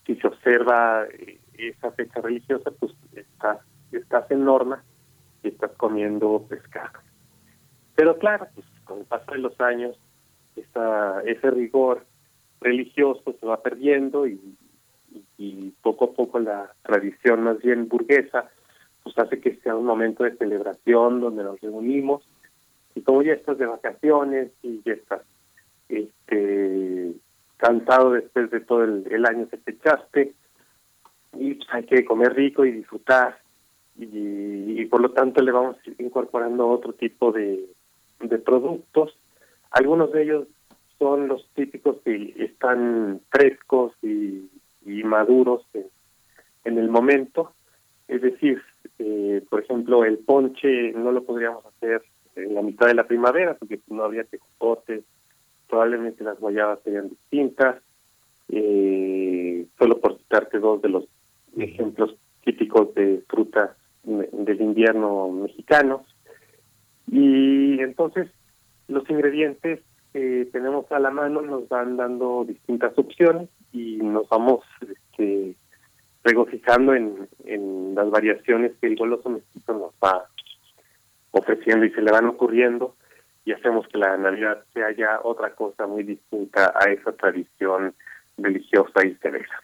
si 0.07 0.17
se 0.17 0.27
observa 0.27 1.07
esa 1.55 1.91
fecha 1.93 2.21
religiosa, 2.21 2.71
pues 2.73 2.93
estás, 3.15 4.31
en 4.31 4.45
norma 4.45 4.83
y 5.43 5.49
estás 5.49 5.73
comiendo 5.73 6.45
pescado. 6.49 7.01
Pero 7.95 8.19
claro, 8.19 8.47
pues 8.55 8.67
con 8.85 9.01
el 9.01 9.05
paso 9.05 9.33
de 9.33 9.39
los 9.39 9.61
años, 9.61 9.97
ese 10.57 11.51
rigor 11.51 12.05
religioso 12.61 13.35
se 13.39 13.47
va 13.47 13.63
perdiendo 13.63 14.27
y 14.27 15.75
poco 15.83 16.07
a 16.07 16.13
poco 16.13 16.39
la 16.39 16.73
tradición 16.83 17.43
más 17.43 17.59
bien 17.59 17.89
burguesa 17.89 18.49
pues 19.03 19.19
hace 19.19 19.41
que 19.41 19.57
sea 19.57 19.75
un 19.75 19.87
momento 19.87 20.25
de 20.25 20.37
celebración 20.37 21.21
donde 21.21 21.43
nos 21.43 21.61
reunimos 21.61 22.23
y 22.95 23.03
como 23.03 23.23
ya 23.23 23.33
estás 23.33 23.59
de 23.59 23.67
vacaciones 23.67 24.51
y 24.63 24.83
ya 24.85 24.93
estás 24.93 25.23
este, 25.89 27.13
cansado 27.57 28.13
después 28.13 28.51
de 28.51 28.61
todo 28.61 28.85
el, 28.85 29.27
año 29.27 29.49
que 29.49 29.57
te 29.57 29.73
echaste 29.73 30.35
y 31.35 31.55
pues, 31.55 31.69
hay 31.73 31.85
que 31.85 32.05
comer 32.05 32.35
rico 32.35 32.65
y 32.65 32.73
disfrutar 32.73 33.39
y, 33.99 34.85
por 34.87 35.01
lo 35.01 35.13
tanto 35.13 35.43
le 35.43 35.53
vamos 35.53 35.77
incorporando 35.99 36.69
otro 36.69 36.93
tipo 36.93 37.31
de, 37.33 37.67
de 38.21 38.39
productos. 38.39 39.17
Algunos 39.71 40.13
de 40.13 40.23
ellos 40.23 40.49
son 40.99 41.29
los 41.29 41.49
típicos 41.55 41.97
que 42.05 42.35
están 42.39 43.21
frescos 43.31 43.93
y, 44.03 44.49
maduros 45.05 45.67
en 46.65 46.79
el 46.79 46.89
momento, 46.89 47.53
es 48.09 48.23
decir, 48.23 48.63
eh, 48.99 49.43
por 49.49 49.63
ejemplo, 49.63 50.05
el 50.05 50.19
ponche 50.19 50.93
no 50.93 51.13
lo 51.13 51.25
podríamos 51.25 51.65
hacer 51.67 52.03
en 52.37 52.55
la 52.55 52.63
mitad 52.63 52.87
de 52.87 52.95
la 52.95 53.07
primavera 53.07 53.55
porque 53.55 53.81
no 53.89 54.05
habría 54.05 54.25
tejocotes, 54.25 55.05
probablemente 55.69 56.25
las 56.25 56.39
guayabas 56.39 56.81
serían 56.83 57.09
distintas. 57.09 57.83
Eh, 58.49 59.67
solo 59.79 59.99
por 59.99 60.19
citarte 60.19 60.59
dos 60.59 60.83
de 60.83 60.91
los 60.91 61.05
ejemplos 61.57 62.15
típicos 62.45 62.95
de 62.95 63.23
frutas 63.29 63.71
del 64.05 64.61
invierno 64.61 65.31
mexicanos. 65.31 66.03
Y 67.11 67.81
entonces 67.81 68.29
los 68.89 69.09
ingredientes 69.09 69.81
que 70.13 70.49
tenemos 70.53 70.91
a 70.93 70.99
la 70.99 71.11
mano 71.11 71.41
nos 71.41 71.69
van 71.69 71.97
dando 71.97 72.45
distintas 72.47 72.97
opciones 72.99 73.49
y 73.73 73.97
nos 73.97 74.29
vamos 74.29 74.61
este, 74.81 75.55
regocijando 76.25 76.95
en, 76.95 77.29
en 77.45 77.95
las 77.95 78.11
variaciones 78.11 78.73
que 78.81 78.87
el 78.87 78.97
goloso 78.97 79.29
mestizo 79.31 79.73
nos 79.73 79.93
va 80.03 80.27
ofreciendo 81.33 81.85
y 81.85 81.91
se 81.91 82.03
le 82.03 82.13
van 82.13 82.27
ocurriendo 82.27 82.95
y 83.45 83.53
hacemos 83.53 83.87
que 83.89 83.99
la 83.99 84.17
Navidad 84.17 84.65
sea 84.73 84.93
ya 84.93 85.21
otra 85.23 85.55
cosa 85.55 85.87
muy 85.87 86.05
distinta 86.05 86.73
a 86.79 86.91
esa 86.91 87.13
tradición 87.13 87.95
religiosa 88.39 89.05
y 89.05 89.15
severa. 89.17 89.63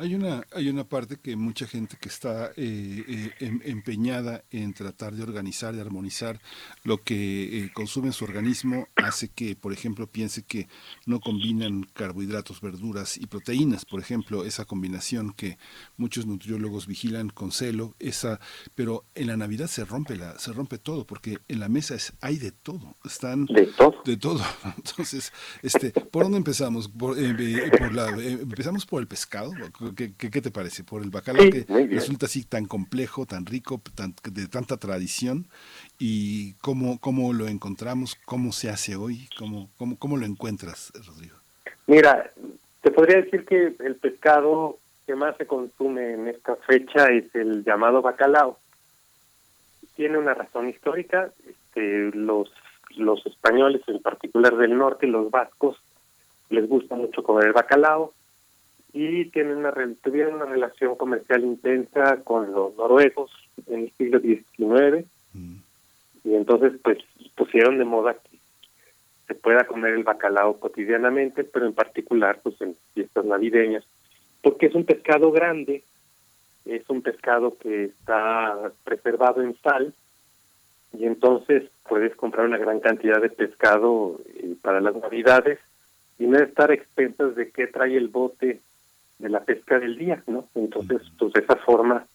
Hay 0.00 0.14
una, 0.14 0.46
hay 0.52 0.68
una 0.68 0.84
parte 0.84 1.16
que 1.16 1.34
mucha 1.34 1.66
gente 1.66 1.96
que 2.00 2.08
está 2.08 2.52
eh, 2.56 3.04
eh, 3.08 3.32
em, 3.40 3.60
empeñada 3.64 4.44
en 4.52 4.72
tratar 4.72 5.12
de 5.12 5.24
organizar, 5.24 5.74
de 5.74 5.80
armonizar 5.80 6.40
lo 6.84 7.02
que 7.02 7.64
eh, 7.64 7.72
consume 7.74 8.06
en 8.06 8.12
su 8.12 8.24
organismo, 8.24 8.86
hace 8.94 9.28
que, 9.28 9.56
por 9.56 9.72
ejemplo, 9.72 10.06
piense 10.06 10.44
que 10.44 10.68
no 11.04 11.18
combinan 11.18 11.82
carbohidratos, 11.94 12.60
verduras 12.60 13.16
y 13.16 13.26
proteínas, 13.26 13.84
por 13.84 13.98
ejemplo, 13.98 14.44
esa 14.44 14.66
combinación 14.66 15.32
que 15.32 15.58
muchos 15.96 16.26
nutriólogos 16.26 16.86
vigilan 16.86 17.28
con 17.28 17.50
celo, 17.50 17.96
esa, 17.98 18.38
pero 18.76 19.04
en 19.16 19.26
la 19.26 19.36
Navidad 19.36 19.66
se 19.66 19.84
rompe 19.84 20.14
la, 20.14 20.38
se 20.38 20.52
rompe 20.52 20.78
todo, 20.78 21.08
porque 21.08 21.38
en 21.48 21.58
la 21.58 21.68
mesa 21.68 21.96
es, 21.96 22.12
hay 22.20 22.36
de 22.36 22.52
todo, 22.52 22.96
están 23.04 23.46
de 23.46 23.66
todo, 23.66 24.00
de 24.04 24.16
todo. 24.16 24.44
Entonces, 24.76 25.32
este, 25.62 25.90
¿por 25.90 26.22
dónde 26.22 26.38
empezamos? 26.38 26.86
Por, 26.86 27.16
por 27.16 27.92
la, 27.92 28.10
empezamos 28.10 28.86
por 28.86 29.02
el 29.02 29.08
pescado. 29.08 29.50
¿Qué, 29.94 30.12
qué, 30.14 30.40
te 30.40 30.50
parece? 30.50 30.84
Por 30.84 31.02
el 31.02 31.10
bacalao 31.10 31.50
que 31.50 31.66
resulta 31.90 32.26
así 32.26 32.44
tan 32.44 32.66
complejo, 32.66 33.26
tan 33.26 33.46
rico, 33.46 33.80
tan, 33.94 34.14
de 34.30 34.46
tanta 34.46 34.76
tradición 34.76 35.46
y 35.98 36.54
cómo, 36.54 36.98
cómo 37.00 37.32
lo 37.32 37.48
encontramos, 37.48 38.16
cómo 38.24 38.52
se 38.52 38.70
hace 38.70 38.96
hoy, 38.96 39.28
cómo, 39.38 39.68
cómo, 39.76 39.98
cómo 39.98 40.16
lo 40.16 40.26
encuentras, 40.26 40.92
Rodrigo. 41.06 41.36
Mira, 41.86 42.30
te 42.82 42.90
podría 42.90 43.22
decir 43.22 43.44
que 43.44 43.74
el 43.78 43.96
pescado 43.96 44.78
que 45.06 45.14
más 45.14 45.36
se 45.36 45.46
consume 45.46 46.14
en 46.14 46.28
esta 46.28 46.56
fecha 46.56 47.06
es 47.06 47.34
el 47.34 47.64
llamado 47.64 48.02
bacalao. 48.02 48.58
Tiene 49.96 50.18
una 50.18 50.34
razón 50.34 50.68
histórica. 50.68 51.32
Este, 51.48 52.10
los 52.16 52.50
los 52.96 53.24
españoles, 53.26 53.82
en 53.86 54.00
particular 54.00 54.56
del 54.56 54.76
norte, 54.76 55.06
los 55.06 55.30
vascos, 55.30 55.76
les 56.50 56.68
gusta 56.68 56.94
mucho 56.94 57.22
comer 57.22 57.46
el 57.46 57.52
bacalao 57.52 58.12
y 58.92 59.26
tienen 59.26 59.58
una, 59.58 59.72
tuvieron 60.02 60.36
una 60.36 60.46
relación 60.46 60.96
comercial 60.96 61.44
intensa 61.44 62.22
con 62.24 62.52
los 62.52 62.74
noruegos 62.76 63.30
en 63.66 63.80
el 63.80 63.92
siglo 63.92 64.20
XIX 64.20 65.06
y 66.24 66.34
entonces 66.34 66.72
pues 66.82 66.98
pusieron 67.36 67.78
de 67.78 67.84
moda 67.84 68.14
que 68.14 68.38
se 69.26 69.34
pueda 69.34 69.66
comer 69.66 69.94
el 69.94 70.04
bacalao 70.04 70.58
cotidianamente, 70.58 71.44
pero 71.44 71.66
en 71.66 71.74
particular 71.74 72.40
pues 72.42 72.60
en 72.60 72.76
fiestas 72.94 73.24
navideñas, 73.24 73.84
porque 74.42 74.66
es 74.66 74.74
un 74.74 74.84
pescado 74.84 75.30
grande, 75.30 75.84
es 76.64 76.88
un 76.88 77.02
pescado 77.02 77.56
que 77.58 77.84
está 77.84 78.72
preservado 78.84 79.42
en 79.42 79.56
sal 79.60 79.94
y 80.92 81.04
entonces 81.04 81.64
puedes 81.88 82.14
comprar 82.16 82.46
una 82.46 82.58
gran 82.58 82.80
cantidad 82.80 83.20
de 83.20 83.30
pescado 83.30 84.20
eh, 84.34 84.54
para 84.62 84.80
las 84.80 84.96
navidades 84.96 85.58
y 86.18 86.26
no 86.26 86.38
estar 86.38 86.72
expensas 86.72 87.36
de 87.36 87.50
qué 87.50 87.66
trae 87.66 87.96
el 87.96 88.08
bote 88.08 88.60
de 89.18 89.28
la 89.28 89.40
pesca 89.40 89.78
del 89.78 89.96
día, 89.96 90.22
¿no? 90.26 90.48
Entonces, 90.54 91.02
pues 91.18 91.32
de 91.32 91.40
esa 91.40 91.56
forma 91.56 92.06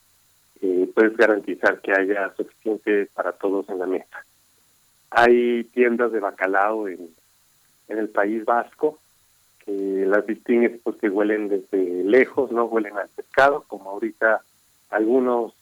eh, 0.61 0.89
puedes 0.95 1.17
garantizar 1.17 1.81
que 1.81 1.91
haya 1.91 2.33
suficiente 2.35 3.07
para 3.13 3.33
todos 3.33 3.67
en 3.69 3.79
la 3.79 3.85
mesa. 3.85 4.25
Hay 5.09 5.65
tiendas 5.65 6.11
de 6.11 6.19
bacalao 6.19 6.87
en, 6.87 7.09
en 7.89 7.97
el 7.97 8.09
País 8.09 8.45
Vasco 8.45 8.99
que 9.65 10.05
las 10.07 10.25
distingues 10.25 10.79
porque 10.83 11.09
huelen 11.09 11.47
desde 11.49 12.03
lejos, 12.03 12.51
no 12.51 12.65
huelen 12.65 12.97
al 12.97 13.09
pescado, 13.09 13.63
como 13.67 13.91
ahorita 13.91 14.41
algunos 14.89 15.53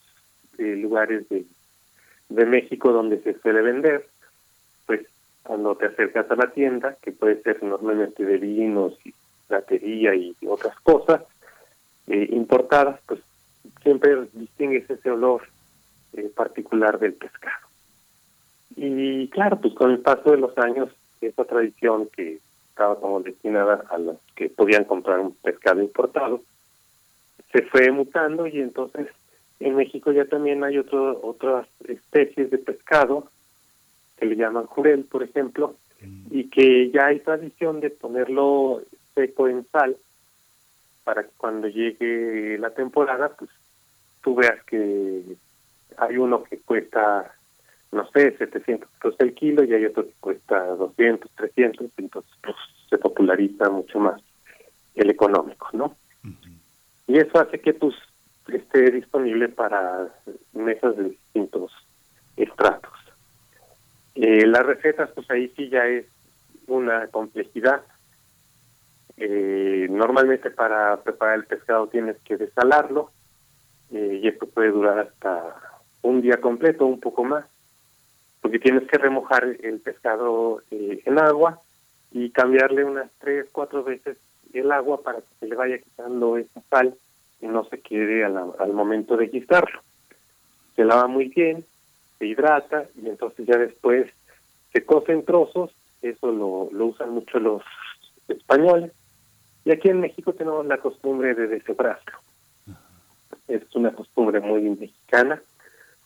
eh, 0.58 0.76
lugares 0.76 1.28
de, 1.28 1.44
de 2.28 2.46
México 2.46 2.92
donde 2.92 3.20
se 3.22 3.38
suele 3.40 3.62
vender, 3.62 4.06
pues 4.86 5.02
cuando 5.42 5.76
te 5.76 5.86
acercas 5.86 6.30
a 6.30 6.36
la 6.36 6.50
tienda, 6.52 6.96
que 7.00 7.12
puede 7.12 7.42
ser 7.42 7.62
normalmente 7.62 8.24
de 8.24 8.38
vinos 8.38 8.94
y 9.04 9.14
batería 9.48 10.14
y 10.14 10.34
otras 10.46 10.78
cosas, 10.80 11.22
eh, 12.08 12.28
importadas, 12.32 13.00
pues 13.06 13.20
siempre 13.82 14.28
distingues 14.32 14.88
ese 14.88 15.10
olor 15.10 15.42
eh, 16.14 16.30
particular 16.34 16.98
del 16.98 17.14
pescado. 17.14 17.66
Y 18.76 19.28
claro, 19.28 19.60
pues 19.60 19.74
con 19.74 19.90
el 19.90 19.98
paso 19.98 20.30
de 20.30 20.38
los 20.38 20.56
años, 20.58 20.88
esa 21.20 21.44
tradición 21.44 22.08
que 22.14 22.38
estaba 22.70 22.98
como 22.98 23.20
destinada 23.20 23.84
a 23.90 23.98
los 23.98 24.16
que 24.34 24.48
podían 24.48 24.84
comprar 24.84 25.20
un 25.20 25.34
pescado 25.34 25.82
importado, 25.82 26.42
se 27.52 27.62
fue 27.62 27.90
mutando 27.90 28.46
y 28.46 28.60
entonces 28.60 29.08
en 29.60 29.76
México 29.76 30.10
ya 30.10 30.24
también 30.24 30.64
hay 30.64 30.78
otro, 30.78 31.20
otras 31.22 31.66
especies 31.86 32.50
de 32.50 32.58
pescado 32.58 33.28
que 34.16 34.26
le 34.26 34.36
llaman 34.36 34.66
jurel, 34.66 35.04
por 35.04 35.22
ejemplo, 35.22 35.76
y 36.30 36.48
que 36.48 36.90
ya 36.90 37.06
hay 37.06 37.20
tradición 37.20 37.80
de 37.80 37.90
ponerlo 37.90 38.82
seco 39.14 39.48
en 39.48 39.64
sal 39.70 39.96
para 41.04 41.24
que 41.24 41.30
cuando 41.36 41.68
llegue 41.68 42.58
la 42.58 42.70
temporada, 42.70 43.30
pues 43.30 43.50
tú 44.22 44.34
veas 44.34 44.62
que 44.64 45.22
hay 45.96 46.16
uno 46.16 46.44
que 46.44 46.58
cuesta, 46.58 47.34
no 47.90 48.08
sé, 48.10 48.36
700 48.36 48.88
pesos 48.90 49.16
el 49.20 49.34
kilo 49.34 49.64
y 49.64 49.74
hay 49.74 49.84
otro 49.84 50.04
que 50.04 50.14
cuesta 50.20 50.64
200, 50.64 51.30
300, 51.32 51.90
entonces 51.98 52.32
pues, 52.42 52.56
se 52.88 52.98
populariza 52.98 53.68
mucho 53.70 53.98
más 53.98 54.20
el 54.94 55.10
económico, 55.10 55.68
¿no? 55.72 55.96
Y 57.06 57.18
eso 57.18 57.40
hace 57.40 57.60
que 57.60 57.74
pues 57.74 57.94
esté 58.48 58.90
disponible 58.90 59.48
para 59.48 60.08
mesas 60.52 60.96
de 60.96 61.10
distintos 61.10 61.72
estratos. 62.36 62.92
Eh, 64.14 64.46
las 64.46 64.64
recetas, 64.64 65.10
pues 65.14 65.30
ahí 65.30 65.52
sí 65.56 65.68
ya 65.68 65.86
es 65.86 66.06
una 66.66 67.06
complejidad 67.08 67.82
eh, 69.24 69.86
normalmente 69.88 70.50
para 70.50 70.96
preparar 70.96 71.36
el 71.36 71.44
pescado 71.44 71.86
tienes 71.86 72.16
que 72.24 72.36
desalarlo 72.36 73.12
eh, 73.92 74.18
y 74.20 74.26
esto 74.26 74.48
puede 74.48 74.72
durar 74.72 74.98
hasta 74.98 75.54
un 76.02 76.20
día 76.20 76.40
completo, 76.40 76.86
un 76.86 76.98
poco 76.98 77.22
más, 77.22 77.44
porque 78.40 78.58
tienes 78.58 78.88
que 78.88 78.98
remojar 78.98 79.44
el 79.44 79.78
pescado 79.78 80.60
eh, 80.72 81.02
en 81.04 81.20
agua 81.20 81.60
y 82.10 82.30
cambiarle 82.30 82.82
unas 82.82 83.12
tres, 83.20 83.46
cuatro 83.52 83.84
veces 83.84 84.18
el 84.52 84.72
agua 84.72 85.00
para 85.04 85.18
que 85.20 85.34
se 85.38 85.46
le 85.46 85.54
vaya 85.54 85.78
quitando 85.78 86.36
esa 86.36 86.60
sal 86.68 86.92
y 87.40 87.46
no 87.46 87.64
se 87.66 87.78
quede 87.78 88.24
al, 88.24 88.72
momento 88.72 89.16
de 89.16 89.30
quitarlo. 89.30 89.82
Se 90.74 90.84
lava 90.84 91.06
muy 91.06 91.28
bien, 91.28 91.64
se 92.18 92.26
hidrata 92.26 92.86
y 93.00 93.08
entonces 93.08 93.46
ya 93.46 93.56
después 93.56 94.10
se 94.72 94.84
cose 94.84 95.12
en 95.12 95.24
trozos, 95.24 95.70
eso 96.02 96.32
lo, 96.32 96.68
lo 96.72 96.86
usan 96.86 97.10
mucho 97.10 97.38
los 97.38 97.62
españoles, 98.26 98.90
y 99.64 99.70
aquí 99.70 99.88
en 99.88 100.00
México 100.00 100.32
tenemos 100.32 100.66
la 100.66 100.78
costumbre 100.78 101.34
de 101.34 101.46
deshebrarlo. 101.46 102.18
Es 103.48 103.62
una 103.74 103.92
costumbre 103.92 104.40
muy 104.40 104.62
mexicana. 104.62 105.40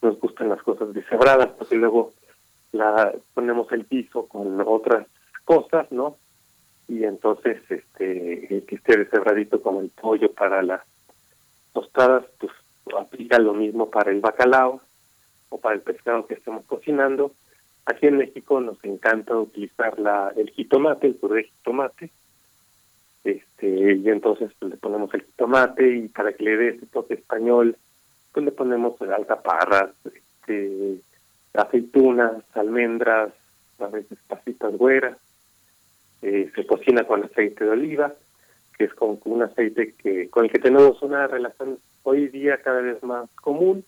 Nos 0.02 0.18
gustan 0.20 0.48
las 0.48 0.62
cosas 0.62 0.92
deshebradas 0.92 1.48
porque 1.58 1.76
luego 1.76 2.12
la 2.72 3.12
ponemos 3.34 3.70
el 3.72 3.84
piso 3.84 4.26
con 4.26 4.60
otras 4.66 5.06
cosas, 5.44 5.90
¿no? 5.90 6.16
Y 6.88 7.04
entonces 7.04 7.58
este 7.68 8.64
que 8.66 8.74
esté 8.74 8.96
deshebradito 8.96 9.62
como 9.62 9.80
el 9.80 9.90
pollo 9.90 10.32
para 10.32 10.62
las 10.62 10.82
tostadas, 11.72 12.24
pues 12.38 12.52
aplica 12.96 13.38
lo 13.38 13.54
mismo 13.54 13.90
para 13.90 14.10
el 14.10 14.20
bacalao 14.20 14.80
o 15.48 15.58
para 15.58 15.74
el 15.74 15.80
pescado 15.80 16.26
que 16.26 16.34
estemos 16.34 16.64
cocinando. 16.66 17.32
Aquí 17.86 18.06
en 18.06 18.18
México 18.18 18.60
nos 18.60 18.82
encanta 18.84 19.36
utilizar 19.36 19.98
la 19.98 20.32
el 20.36 20.50
jitomate, 20.50 21.06
el 21.06 21.14
puré 21.14 21.42
de 21.42 21.48
jitomate, 21.48 22.10
este 23.26 23.94
y 23.94 24.08
entonces 24.08 24.50
pues, 24.58 24.72
le 24.72 24.76
ponemos 24.78 25.12
el 25.14 25.24
tomate 25.36 25.96
y 25.96 26.08
para 26.08 26.32
que 26.32 26.44
le 26.44 26.56
dé 26.56 26.68
ese 26.70 26.86
toque 26.86 27.14
español 27.14 27.76
pues 28.32 28.44
le 28.44 28.52
ponemos 28.52 29.00
alcaparras 29.02 29.90
este 30.04 31.00
aceitunas 31.54 32.44
almendras 32.54 33.32
a 33.78 33.86
veces 33.86 34.18
pasitas 34.28 34.76
güeras 34.76 35.16
eh, 36.22 36.50
se 36.54 36.66
cocina 36.66 37.04
con 37.04 37.24
aceite 37.24 37.64
de 37.64 37.70
oliva 37.70 38.12
que 38.78 38.84
es 38.84 38.94
con 38.94 39.18
un 39.24 39.42
aceite 39.42 39.94
que 39.94 40.28
con 40.28 40.44
el 40.44 40.50
que 40.50 40.58
tenemos 40.58 41.00
una 41.02 41.26
relación 41.26 41.78
hoy 42.02 42.28
día 42.28 42.62
cada 42.62 42.80
vez 42.80 43.02
más 43.02 43.28
común 43.42 43.84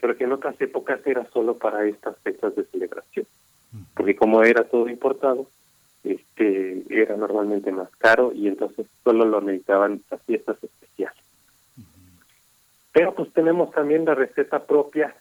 pero 0.00 0.16
que 0.16 0.24
en 0.24 0.32
otras 0.32 0.60
épocas 0.60 1.00
era 1.06 1.24
solo 1.30 1.58
para 1.58 1.86
estas 1.86 2.18
fechas 2.18 2.54
de 2.56 2.64
celebración 2.64 3.26
porque 3.94 4.16
como 4.16 4.42
era 4.42 4.64
todo 4.64 4.88
importado 4.88 5.48
este 6.04 6.84
era 6.88 7.16
normalmente 7.16 7.72
más 7.72 7.90
caro 7.96 8.32
y 8.34 8.48
entonces 8.48 8.86
solo 9.04 9.24
lo 9.24 9.40
necesitaban 9.40 10.00
las 10.10 10.22
fiestas 10.22 10.56
especiales. 10.62 11.22
Pero 12.92 13.14
pues 13.14 13.32
tenemos 13.32 13.70
también 13.72 14.04
la 14.04 14.14
receta 14.14 14.64
propia 14.64 15.14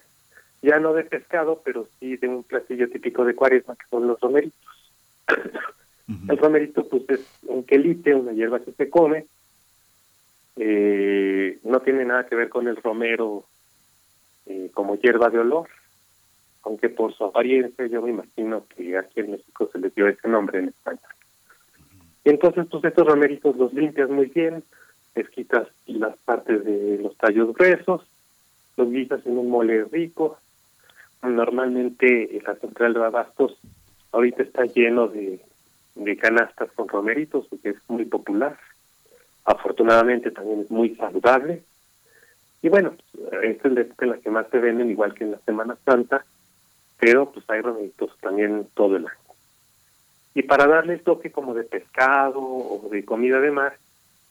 ya 0.62 0.80
no 0.80 0.94
de 0.94 1.04
pescado, 1.04 1.62
pero 1.64 1.88
sí 2.00 2.18
de 2.18 2.28
un 2.28 2.44
platillo 2.44 2.90
típico 2.90 3.24
de 3.26 3.36
cuaresma, 3.36 3.76
que 3.76 3.86
son 3.90 4.08
los 4.08 4.20
romeritos. 4.20 4.60
El 6.30 6.38
romerito 6.38 6.88
pues 6.88 7.04
es 7.10 7.28
un 7.44 7.64
quelite, 7.64 8.16
una 8.16 8.32
hierba 8.32 8.60
que 8.60 8.72
se 8.72 8.90
come, 8.90 9.26
eh, 10.56 11.60
no 11.64 11.82
tiene 11.82 12.06
nada 12.06 12.26
que 12.26 12.36
ver 12.36 12.50
con 12.50 12.68
el 12.68 12.78
romero 12.78 13.46
eh, 14.46 14.72
como 14.74 14.96
hierba 14.96 15.30
de 15.30 15.40
olor, 15.40 15.68
aunque 16.68 16.90
por 16.90 17.14
su 17.14 17.24
apariencia 17.24 17.88
yo 17.88 18.02
me 18.02 18.10
imagino 18.10 18.66
que 18.76 18.98
aquí 18.98 19.22
en 19.22 19.32
México 19.32 19.70
se 19.72 19.80
les 19.80 19.96
dio 19.96 20.06
ese 20.08 20.28
nombre 20.28 20.60
en 20.60 20.68
España. 20.68 21.00
Entonces 22.26 22.68
pues 22.70 22.84
estos 22.84 23.08
romeritos 23.08 23.56
los 23.56 23.74
limpias 23.74 24.10
muy 24.10 24.26
bien, 24.26 24.64
les 25.16 25.30
quitas 25.30 25.66
las 25.86 26.18
partes 26.18 26.66
de 26.66 27.00
los 27.02 27.16
tallos 27.16 27.54
gruesos, 27.54 28.02
los 28.76 28.92
guisas 28.92 29.26
en 29.26 29.38
un 29.38 29.50
mole 29.50 29.86
rico. 29.86 30.38
Normalmente 31.24 32.42
la 32.46 32.56
central 32.56 32.94
de 32.94 33.06
abastos 33.06 33.58
ahorita 34.12 34.44
está 34.44 34.66
lleno 34.66 35.08
de, 35.08 35.40
de 35.96 36.18
canastas 36.18 36.70
con 36.74 36.90
romeritos, 36.90 37.48
porque 37.48 37.70
es 37.70 37.78
muy 37.88 38.04
popular. 38.04 38.58
Afortunadamente 39.46 40.32
también 40.32 40.62
es 40.62 40.70
muy 40.70 40.96
saludable. 40.96 41.64
Y 42.62 42.68
bueno, 42.68 42.94
esta 43.42 43.68
es 43.70 43.74
la 43.74 43.82
época 43.82 44.06
en 44.06 44.12
la 44.12 44.18
que 44.18 44.30
más 44.30 44.48
se 44.50 44.60
venden, 44.60 44.92
igual 44.92 45.14
que 45.14 45.24
en 45.24 45.32
la 45.32 45.40
Semana 45.40 45.78
Santa, 45.86 46.26
pero 47.00 47.32
pues 47.32 47.50
hay 47.50 47.62
romeritos 47.62 48.12
también 48.20 48.68
todo 48.74 48.96
el 48.98 49.08
año. 49.08 49.18
Y 50.34 50.44
para 50.44 50.68
darle 50.68 50.98
toque 50.98 51.32
como 51.32 51.54
de 51.54 51.64
pescado 51.64 52.40
o 52.40 52.90
de 52.92 53.04
comida 53.04 53.40
de 53.40 53.52
mar, 53.52 53.78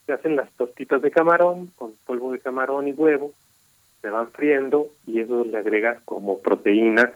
se 0.06 0.12
hacen 0.12 0.36
las 0.36 0.50
tostitas 0.52 1.02
de 1.02 1.10
camarón 1.10 1.72
con 1.76 1.92
polvo 2.06 2.32
de 2.32 2.38
camarón 2.38 2.86
y 2.86 2.92
huevo, 2.92 3.32
se 4.00 4.10
van 4.10 4.30
friendo 4.30 4.88
y 5.06 5.20
eso 5.20 5.44
le 5.44 5.58
agrega 5.58 6.00
como 6.04 6.40
proteína 6.40 7.12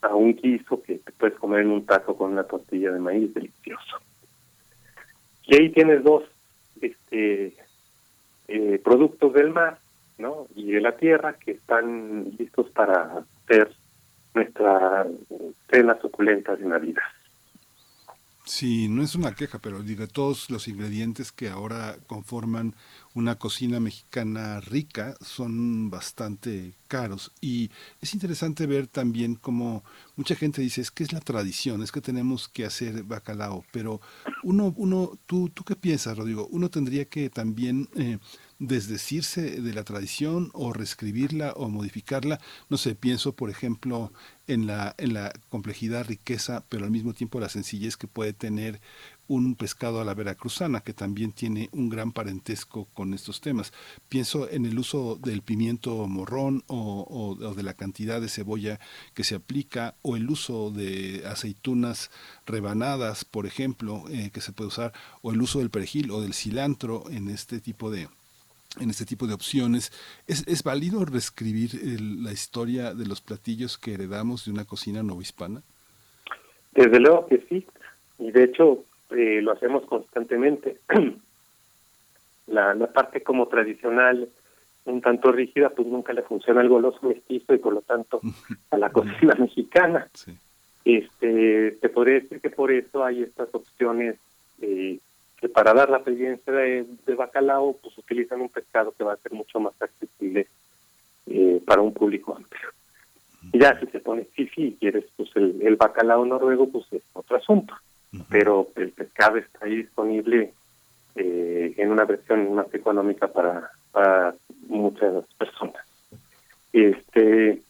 a 0.00 0.14
un 0.14 0.34
guiso 0.34 0.82
que 0.82 0.98
te 0.98 1.12
puedes 1.12 1.38
comer 1.38 1.60
en 1.60 1.70
un 1.70 1.84
taco 1.84 2.16
con 2.16 2.32
una 2.32 2.44
tortilla 2.44 2.90
de 2.90 3.00
maíz 3.00 3.32
delicioso. 3.34 3.98
Y 5.44 5.56
ahí 5.56 5.70
tienes 5.70 6.02
dos 6.02 6.24
este, 6.80 7.54
eh, 8.48 8.80
productos 8.82 9.32
del 9.34 9.50
mar 9.50 9.78
¿no? 10.18 10.46
y 10.54 10.72
de 10.72 10.80
la 10.80 10.96
tierra 10.96 11.34
que 11.34 11.52
están 11.52 12.32
listos 12.38 12.70
para 12.70 13.24
hacer 13.44 13.70
nuestra 14.34 15.06
cena 15.70 15.98
suculenta 16.00 16.56
de 16.56 16.64
Navidad. 16.66 17.02
Sí, 18.44 18.88
no 18.88 19.04
es 19.04 19.14
una 19.14 19.36
queja, 19.36 19.60
pero 19.60 19.82
digo, 19.82 20.06
todos 20.08 20.50
los 20.50 20.66
ingredientes 20.66 21.30
que 21.30 21.48
ahora 21.48 21.96
conforman 22.08 22.74
una 23.14 23.36
cocina 23.38 23.78
mexicana 23.78 24.60
rica 24.60 25.14
son 25.20 25.90
bastante 25.90 26.74
caros. 26.88 27.30
Y 27.40 27.70
es 28.00 28.14
interesante 28.14 28.66
ver 28.66 28.88
también 28.88 29.36
como 29.36 29.84
mucha 30.16 30.34
gente 30.34 30.60
dice 30.60 30.80
es 30.80 30.90
que 30.90 31.04
es 31.04 31.12
la 31.12 31.20
tradición, 31.20 31.82
es 31.84 31.92
que 31.92 32.00
tenemos 32.00 32.48
que 32.48 32.64
hacer 32.64 33.04
bacalao, 33.04 33.64
pero 33.70 34.00
uno, 34.42 34.74
uno, 34.76 35.18
tú, 35.26 35.48
tú 35.50 35.62
qué 35.62 35.76
piensas, 35.76 36.18
Rodrigo, 36.18 36.48
uno 36.50 36.68
tendría 36.68 37.04
que 37.04 37.30
también 37.30 37.88
eh, 37.96 38.18
desdecirse 38.62 39.60
de 39.60 39.74
la 39.74 39.82
tradición 39.82 40.50
o 40.52 40.72
reescribirla 40.72 41.52
o 41.56 41.68
modificarla. 41.68 42.40
No 42.68 42.76
sé, 42.76 42.94
pienso 42.94 43.34
por 43.34 43.50
ejemplo 43.50 44.12
en 44.46 44.68
la, 44.68 44.94
en 44.98 45.14
la 45.14 45.32
complejidad, 45.48 46.06
riqueza, 46.06 46.64
pero 46.68 46.84
al 46.84 46.92
mismo 46.92 47.12
tiempo 47.12 47.40
la 47.40 47.48
sencillez 47.48 47.96
que 47.96 48.06
puede 48.06 48.32
tener 48.32 48.80
un 49.26 49.56
pescado 49.56 50.00
a 50.00 50.04
la 50.04 50.14
veracruzana, 50.14 50.82
que 50.82 50.94
también 50.94 51.32
tiene 51.32 51.70
un 51.72 51.88
gran 51.88 52.12
parentesco 52.12 52.84
con 52.94 53.14
estos 53.14 53.40
temas. 53.40 53.72
Pienso 54.08 54.48
en 54.48 54.64
el 54.64 54.78
uso 54.78 55.16
del 55.16 55.42
pimiento 55.42 56.06
morrón 56.06 56.62
o, 56.68 57.36
o, 57.40 57.54
de 57.54 57.62
la 57.64 57.74
cantidad 57.74 58.20
de 58.20 58.28
cebolla 58.28 58.78
que 59.14 59.24
se 59.24 59.34
aplica, 59.34 59.96
o 60.02 60.16
el 60.16 60.30
uso 60.30 60.70
de 60.70 61.24
aceitunas 61.26 62.10
rebanadas, 62.46 63.24
por 63.24 63.46
ejemplo, 63.46 64.04
eh, 64.08 64.30
que 64.32 64.40
se 64.40 64.52
puede 64.52 64.68
usar, 64.68 64.92
o 65.22 65.32
el 65.32 65.42
uso 65.42 65.58
del 65.58 65.70
perejil 65.70 66.12
o 66.12 66.20
del 66.20 66.34
cilantro 66.34 67.10
en 67.10 67.28
este 67.28 67.60
tipo 67.60 67.90
de, 67.90 68.08
en 68.80 68.90
este 68.90 69.04
tipo 69.04 69.26
de 69.26 69.34
opciones. 69.34 69.92
¿Es, 70.26 70.46
es 70.46 70.62
válido 70.62 71.04
reescribir 71.04 71.70
la 72.00 72.32
historia 72.32 72.94
de 72.94 73.06
los 73.06 73.20
platillos 73.20 73.78
que 73.78 73.94
heredamos 73.94 74.44
de 74.44 74.52
una 74.52 74.64
cocina 74.64 75.02
novohispana? 75.02 75.62
Desde 76.72 77.00
luego 77.00 77.26
que 77.26 77.44
sí, 77.48 77.66
y 78.18 78.30
de 78.30 78.44
hecho 78.44 78.84
eh, 79.10 79.40
lo 79.42 79.52
hacemos 79.52 79.84
constantemente. 79.84 80.78
la, 82.46 82.74
la 82.74 82.86
parte 82.92 83.22
como 83.22 83.46
tradicional, 83.48 84.28
un 84.84 85.00
tanto 85.00 85.32
rígida, 85.32 85.70
pues 85.70 85.86
nunca 85.88 86.12
le 86.12 86.22
funciona 86.22 86.60
al 86.60 86.68
goloso 86.68 87.06
mestizo 87.06 87.54
y 87.54 87.58
por 87.58 87.74
lo 87.74 87.82
tanto 87.82 88.20
a 88.70 88.78
la 88.78 88.90
cocina 88.92 89.34
mexicana. 89.38 90.08
Este, 90.84 91.72
te 91.80 91.88
podría 91.90 92.14
decir 92.14 92.40
que 92.40 92.50
por 92.50 92.72
eso 92.72 93.04
hay 93.04 93.22
estas 93.22 93.48
opciones 93.54 94.16
eh, 94.60 94.98
que 95.42 95.48
para 95.48 95.74
dar 95.74 95.90
la 95.90 95.96
experiencia 95.96 96.52
de, 96.52 96.86
bacalao, 97.16 97.76
pues 97.82 97.98
utilizan 97.98 98.40
un 98.40 98.48
pescado 98.48 98.92
que 98.92 99.02
va 99.02 99.14
a 99.14 99.16
ser 99.16 99.32
mucho 99.32 99.58
más 99.58 99.74
accesible 99.82 100.46
eh, 101.26 101.60
para 101.66 101.82
un 101.82 101.92
público 101.92 102.36
amplio. 102.36 102.68
Y 103.52 103.58
ya 103.58 103.76
si 103.80 103.86
se 103.88 103.98
pone 103.98 104.24
fifi 104.24 104.66
y 104.66 104.76
quieres 104.76 105.04
pues 105.16 105.30
el, 105.34 105.74
bacalao 105.74 106.24
noruego, 106.24 106.68
pues 106.68 106.86
es 106.92 107.02
otro 107.12 107.38
asunto. 107.38 107.74
Pero 108.30 108.68
el 108.76 108.90
pescado 108.92 109.38
está 109.38 109.64
ahí 109.64 109.78
disponible 109.78 110.52
eh, 111.16 111.74
en 111.76 111.90
una 111.90 112.04
versión 112.04 112.54
más 112.54 112.72
económica 112.72 113.26
para, 113.26 113.68
para 113.90 114.36
muchas 114.68 115.26
personas. 115.34 115.84
Este, 116.72 117.60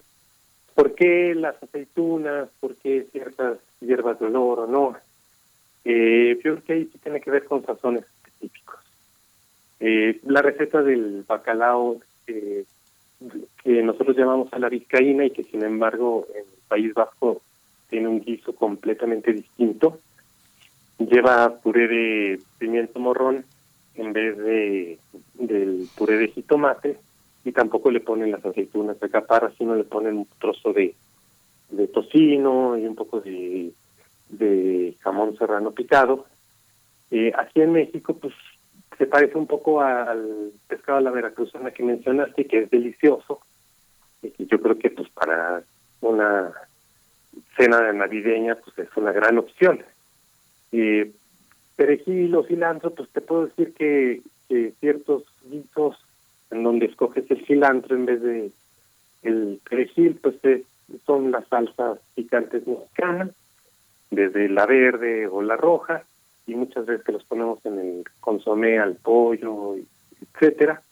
¿Por 0.74 0.94
qué 0.94 1.34
las 1.34 1.54
aceitunas? 1.62 2.50
¿Por 2.60 2.76
qué 2.76 3.06
ciertas 3.12 3.56
hierbas 3.80 4.20
de 4.20 4.26
olor 4.26 4.60
o 4.60 4.66
no? 4.66 4.94
Eh, 5.84 6.34
yo 6.36 6.40
creo 6.40 6.64
que 6.64 6.72
ahí 6.74 6.84
sí 6.92 6.98
tiene 6.98 7.20
que 7.20 7.30
ver 7.30 7.44
con 7.44 7.64
sazones 7.64 8.04
específicos. 8.24 8.80
Eh, 9.80 10.20
la 10.24 10.42
receta 10.42 10.82
del 10.82 11.24
bacalao 11.26 12.00
eh, 12.26 12.64
que 13.62 13.82
nosotros 13.82 14.16
llamamos 14.16 14.52
a 14.52 14.58
la 14.58 14.68
vizcaína 14.68 15.24
y 15.24 15.30
que 15.30 15.44
sin 15.44 15.62
embargo 15.62 16.26
en 16.34 16.40
el 16.40 16.62
País 16.68 16.94
Vasco 16.94 17.42
tiene 17.88 18.08
un 18.08 18.20
guiso 18.20 18.54
completamente 18.54 19.32
distinto, 19.32 19.98
lleva 20.98 21.56
puré 21.60 21.88
de 21.88 22.40
pimiento 22.58 22.98
morrón 22.98 23.44
en 23.94 24.12
vez 24.12 24.36
de 24.38 24.98
del 25.34 25.88
puré 25.96 26.16
de 26.16 26.28
jitomate 26.28 26.98
y 27.44 27.52
tampoco 27.52 27.90
le 27.90 28.00
ponen 28.00 28.30
las 28.30 28.44
aceitunas 28.44 28.98
de 29.00 29.10
caparra, 29.10 29.52
sino 29.58 29.74
le 29.74 29.84
ponen 29.84 30.16
un 30.16 30.28
trozo 30.38 30.72
de, 30.72 30.94
de 31.70 31.88
tocino 31.88 32.78
y 32.78 32.86
un 32.86 32.94
poco 32.94 33.20
de 33.20 33.72
de 34.32 34.96
jamón 35.00 35.36
serrano 35.36 35.70
picado. 35.72 36.26
Eh, 37.10 37.32
aquí 37.36 37.60
en 37.60 37.72
México, 37.72 38.14
pues 38.14 38.34
se 38.98 39.06
parece 39.06 39.36
un 39.38 39.46
poco 39.46 39.80
al 39.80 40.52
pescado 40.66 40.98
de 40.98 41.04
la 41.04 41.10
veracruzana 41.10 41.70
que 41.70 41.82
mencionaste, 41.82 42.46
que 42.46 42.60
es 42.60 42.70
delicioso. 42.70 43.40
Y 44.22 44.46
yo 44.46 44.60
creo 44.60 44.78
que 44.78 44.90
pues 44.90 45.08
para 45.10 45.62
una 46.00 46.52
cena 47.56 47.92
navideña, 47.92 48.56
pues 48.56 48.78
es 48.78 48.96
una 48.96 49.12
gran 49.12 49.38
opción. 49.38 49.84
Eh, 50.72 51.12
perejil 51.76 52.34
o 52.34 52.44
cilantro, 52.44 52.90
pues 52.90 53.08
te 53.10 53.20
puedo 53.20 53.46
decir 53.46 53.74
que, 53.74 54.22
ciertos 54.80 55.24
guisos 55.46 55.96
en 56.50 56.62
donde 56.62 56.84
escoges 56.84 57.24
el 57.30 57.42
cilantro 57.46 57.96
en 57.96 58.04
vez 58.04 58.20
de 58.20 58.52
el 59.22 59.60
perejil, 59.68 60.18
pues 60.22 60.34
son 61.06 61.30
las 61.30 61.48
salsas 61.48 61.98
picantes 62.14 62.66
mexicanas 62.66 63.30
desde 64.12 64.48
la 64.48 64.66
verde 64.66 65.26
o 65.26 65.42
la 65.42 65.56
roja, 65.56 66.04
y 66.46 66.54
muchas 66.54 66.86
veces 66.86 67.04
que 67.04 67.12
los 67.12 67.24
ponemos 67.24 67.64
en 67.64 67.78
el 67.78 68.04
consomé 68.20 68.78
al 68.78 68.96
pollo, 68.96 69.76
etcétera. 70.34 70.82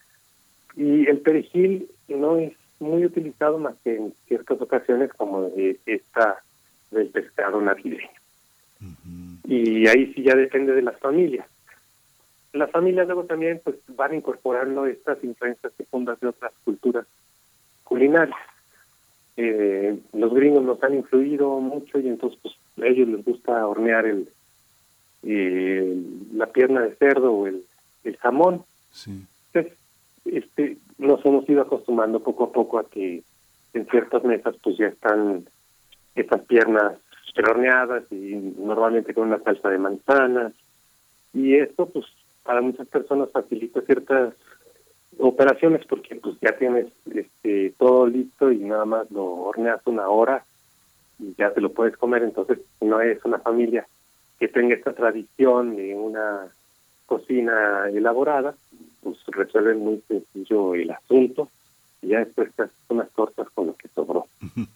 Y 0.76 1.06
el 1.08 1.18
perejil 1.18 1.90
no 2.08 2.36
es 2.36 2.52
muy 2.78 3.04
utilizado 3.04 3.58
más 3.58 3.74
que 3.84 3.96
en 3.96 4.14
ciertas 4.26 4.60
ocasiones 4.60 5.12
como 5.12 5.50
esta 5.86 6.42
del 6.90 7.08
pescado 7.08 7.60
navideño. 7.60 8.08
Y 9.44 9.86
ahí 9.88 10.12
sí 10.14 10.22
ya 10.22 10.34
depende 10.34 10.72
de 10.72 10.82
las 10.82 10.98
familias. 10.98 11.46
Las 12.52 12.70
familias 12.70 13.06
luego 13.06 13.24
también 13.24 13.60
pues 13.62 13.76
van 13.88 14.14
incorporando 14.14 14.86
estas 14.86 15.22
influencias 15.22 15.72
secundas 15.76 16.18
de 16.20 16.28
otras 16.28 16.52
culturas 16.64 17.06
culinarias. 17.84 18.38
Eh, 19.36 19.98
los 20.12 20.34
gringos 20.34 20.64
nos 20.64 20.82
han 20.82 20.94
influido 20.94 21.60
mucho 21.60 21.98
y 21.98 22.08
entonces 22.08 22.38
pues 22.42 22.54
a 22.82 22.86
ellos 22.86 23.08
les 23.08 23.24
gusta 23.24 23.66
hornear 23.66 24.06
el 24.06 24.28
eh, 25.22 26.02
la 26.32 26.46
pierna 26.46 26.80
de 26.80 26.94
cerdo 26.96 27.32
o 27.32 27.46
el, 27.46 27.62
el 28.04 28.16
jamón. 28.16 28.64
Entonces, 29.06 29.78
este, 30.24 30.78
nos 30.98 31.24
hemos 31.24 31.48
ido 31.48 31.62
acostumbrando 31.62 32.20
poco 32.20 32.44
a 32.44 32.52
poco 32.52 32.78
a 32.78 32.88
que 32.88 33.22
en 33.74 33.86
ciertas 33.88 34.24
mesas 34.24 34.56
pues 34.62 34.78
ya 34.78 34.86
están 34.86 35.44
estas 36.14 36.44
piernas 36.46 36.94
horneadas 37.36 38.04
y 38.10 38.34
normalmente 38.58 39.14
con 39.14 39.28
una 39.28 39.38
salsa 39.38 39.70
de 39.70 39.78
manzanas 39.78 40.52
y 41.32 41.54
esto 41.54 41.86
pues 41.86 42.04
para 42.42 42.60
muchas 42.60 42.86
personas 42.88 43.30
facilita 43.30 43.80
ciertas 43.82 44.34
operaciones 45.18 45.86
porque 45.86 46.16
pues 46.16 46.36
ya 46.42 46.56
tienes 46.58 46.88
este 47.14 47.72
todo 47.78 48.06
listo 48.06 48.50
y 48.50 48.58
nada 48.58 48.84
más 48.84 49.10
lo 49.10 49.24
horneas 49.24 49.80
una 49.86 50.08
hora 50.08 50.44
ya 51.36 51.52
te 51.52 51.60
lo 51.60 51.72
puedes 51.72 51.96
comer. 51.96 52.22
Entonces, 52.22 52.58
no 52.80 53.00
es 53.00 53.24
una 53.24 53.38
familia 53.38 53.86
que 54.38 54.48
tenga 54.48 54.74
esta 54.74 54.92
tradición 54.92 55.76
de 55.76 55.94
una 55.94 56.48
cocina 57.06 57.88
elaborada, 57.88 58.54
pues 59.02 59.18
resuelven 59.26 59.80
muy 59.80 60.02
sencillo 60.06 60.74
el 60.74 60.90
asunto 60.90 61.48
y 62.02 62.08
ya 62.08 62.20
después 62.20 62.52
te 62.54 62.62
haces 62.62 62.76
unas 62.88 63.10
tortas 63.10 63.48
con 63.50 63.66
lo 63.66 63.74
que 63.74 63.88
sobró. 63.88 64.26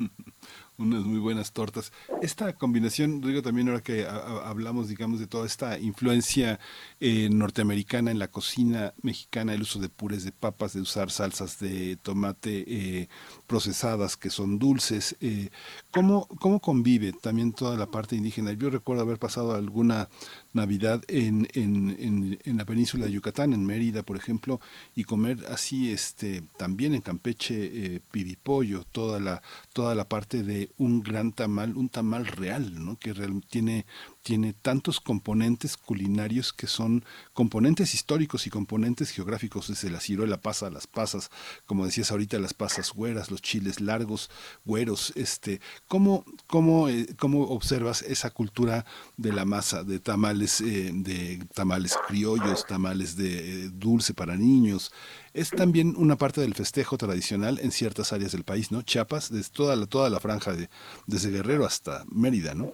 unas 0.78 1.04
muy 1.04 1.18
buenas 1.18 1.52
tortas. 1.52 1.92
Esta 2.20 2.52
combinación, 2.54 3.20
digo 3.20 3.42
también 3.42 3.68
ahora 3.68 3.82
que 3.82 4.06
hablamos, 4.06 4.88
digamos, 4.88 5.20
de 5.20 5.26
toda 5.26 5.46
esta 5.46 5.78
influencia 5.78 6.58
eh, 7.00 7.28
norteamericana 7.30 8.10
en 8.10 8.18
la 8.18 8.28
cocina 8.28 8.94
mexicana, 9.02 9.54
el 9.54 9.62
uso 9.62 9.78
de 9.78 9.88
purés 9.88 10.24
de 10.24 10.32
papas, 10.32 10.72
de 10.72 10.80
usar 10.80 11.10
salsas 11.10 11.58
de 11.60 11.96
tomate 11.96 12.64
eh, 12.66 13.08
procesadas 13.46 14.16
que 14.16 14.30
son 14.30 14.58
dulces, 14.58 15.16
eh, 15.20 15.50
¿cómo, 15.90 16.26
¿cómo 16.40 16.60
convive 16.60 17.12
también 17.12 17.52
toda 17.52 17.76
la 17.76 17.86
parte 17.86 18.16
indígena? 18.16 18.52
Yo 18.52 18.70
recuerdo 18.70 19.02
haber 19.02 19.18
pasado 19.18 19.54
alguna 19.54 20.08
Navidad 20.54 21.02
en, 21.08 21.48
en, 21.54 22.38
en, 22.44 22.56
la 22.56 22.64
península 22.64 23.06
de 23.06 23.12
Yucatán, 23.12 23.52
en 23.52 23.66
Mérida, 23.66 24.04
por 24.04 24.16
ejemplo, 24.16 24.60
y 24.94 25.02
comer 25.02 25.44
así, 25.50 25.90
este, 25.90 26.42
también 26.56 26.94
en 26.94 27.00
Campeche, 27.00 27.54
eh, 27.96 28.00
pibipollo, 28.12 28.84
toda 28.84 29.18
la, 29.18 29.42
toda 29.72 29.96
la 29.96 30.08
parte 30.08 30.44
de 30.44 30.63
un 30.76 31.02
gran 31.02 31.32
tamal, 31.32 31.76
un 31.76 31.88
tamal 31.88 32.26
real, 32.26 32.84
¿no? 32.84 32.98
que 32.98 33.12
real, 33.12 33.40
tiene 33.48 33.86
tiene 34.24 34.54
tantos 34.54 35.00
componentes 35.00 35.76
culinarios 35.76 36.54
que 36.54 36.66
son 36.66 37.04
componentes 37.34 37.94
históricos 37.94 38.46
y 38.46 38.50
componentes 38.50 39.10
geográficos, 39.10 39.68
desde 39.68 39.90
la 39.90 40.00
ciruela 40.00 40.40
pasa, 40.40 40.70
las 40.70 40.86
pasas, 40.86 41.30
como 41.66 41.84
decías 41.84 42.10
ahorita, 42.10 42.38
las 42.38 42.54
pasas 42.54 42.92
güeras, 42.92 43.30
los 43.30 43.42
chiles 43.42 43.82
largos, 43.82 44.30
güeros, 44.64 45.12
este, 45.14 45.60
¿cómo, 45.88 46.24
cómo, 46.46 46.88
eh, 46.88 47.06
cómo 47.18 47.42
observas 47.48 48.00
esa 48.00 48.30
cultura 48.30 48.86
de 49.18 49.32
la 49.32 49.44
masa, 49.44 49.84
de 49.84 50.00
tamales, 50.00 50.62
eh, 50.62 50.90
de 50.94 51.46
tamales 51.52 51.94
criollos, 52.08 52.66
tamales 52.66 53.16
de 53.16 53.66
eh, 53.66 53.70
dulce 53.74 54.14
para 54.14 54.36
niños? 54.36 54.90
Es 55.34 55.50
también 55.50 55.94
una 55.98 56.16
parte 56.16 56.40
del 56.40 56.54
festejo 56.54 56.96
tradicional 56.96 57.58
en 57.60 57.72
ciertas 57.72 58.12
áreas 58.12 58.32
del 58.32 58.44
país, 58.44 58.70
¿no? 58.70 58.82
Chiapas, 58.82 59.30
desde 59.30 59.50
toda 59.50 59.76
la, 59.76 59.86
toda 59.86 60.08
la 60.08 60.20
franja 60.20 60.52
de, 60.52 60.70
desde 61.06 61.30
Guerrero 61.30 61.66
hasta 61.66 62.04
Mérida, 62.08 62.54
¿no? 62.54 62.72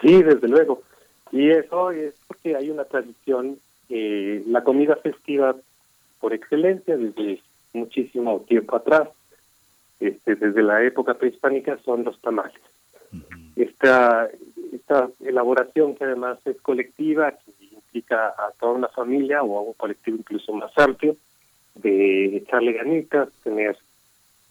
Sí, 0.00 0.22
desde 0.22 0.48
luego. 0.48 0.82
Y 1.32 1.50
eso 1.50 1.90
es 1.90 2.14
porque 2.26 2.56
hay 2.56 2.70
una 2.70 2.84
tradición, 2.84 3.58
eh, 3.88 4.42
la 4.46 4.62
comida 4.62 4.96
festiva 4.96 5.56
por 6.20 6.32
excelencia 6.32 6.96
desde 6.96 7.40
muchísimo 7.72 8.40
tiempo 8.40 8.76
atrás, 8.76 9.08
este, 10.00 10.34
desde 10.34 10.62
la 10.62 10.82
época 10.84 11.14
prehispánica, 11.14 11.78
son 11.84 12.04
los 12.04 12.20
tamales. 12.20 12.60
esta, 13.56 14.28
esta 14.72 15.08
elaboración 15.24 15.94
que 15.94 16.04
además 16.04 16.38
es 16.44 16.60
colectiva, 16.60 17.32
que 17.32 17.66
implica 17.74 18.28
a 18.28 18.52
toda 18.58 18.72
una 18.72 18.88
familia 18.88 19.42
o 19.42 19.58
a 19.58 19.62
un 19.62 19.72
colectivo 19.74 20.18
incluso 20.18 20.52
más 20.52 20.76
amplio, 20.76 21.16
de 21.74 22.36
echarle 22.36 22.72
ganitas, 22.72 23.28
tener, 23.42 23.76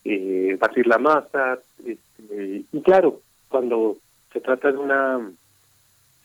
eh, 0.03 0.57
batir 0.59 0.87
la 0.87 0.97
masa, 0.97 1.59
este, 1.85 2.63
y 2.71 2.81
claro, 2.81 3.21
cuando 3.49 3.97
se 4.35 4.41
trata 4.41 4.69
de 4.69 4.77
una 4.77 5.31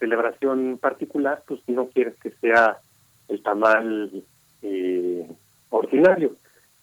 celebración 0.00 0.78
particular, 0.78 1.44
pues 1.46 1.60
no 1.68 1.86
quieres 1.86 2.16
que 2.16 2.32
sea 2.32 2.78
el 3.28 3.40
tamal 3.40 4.24
eh, 4.62 5.28
ordinario, 5.68 6.34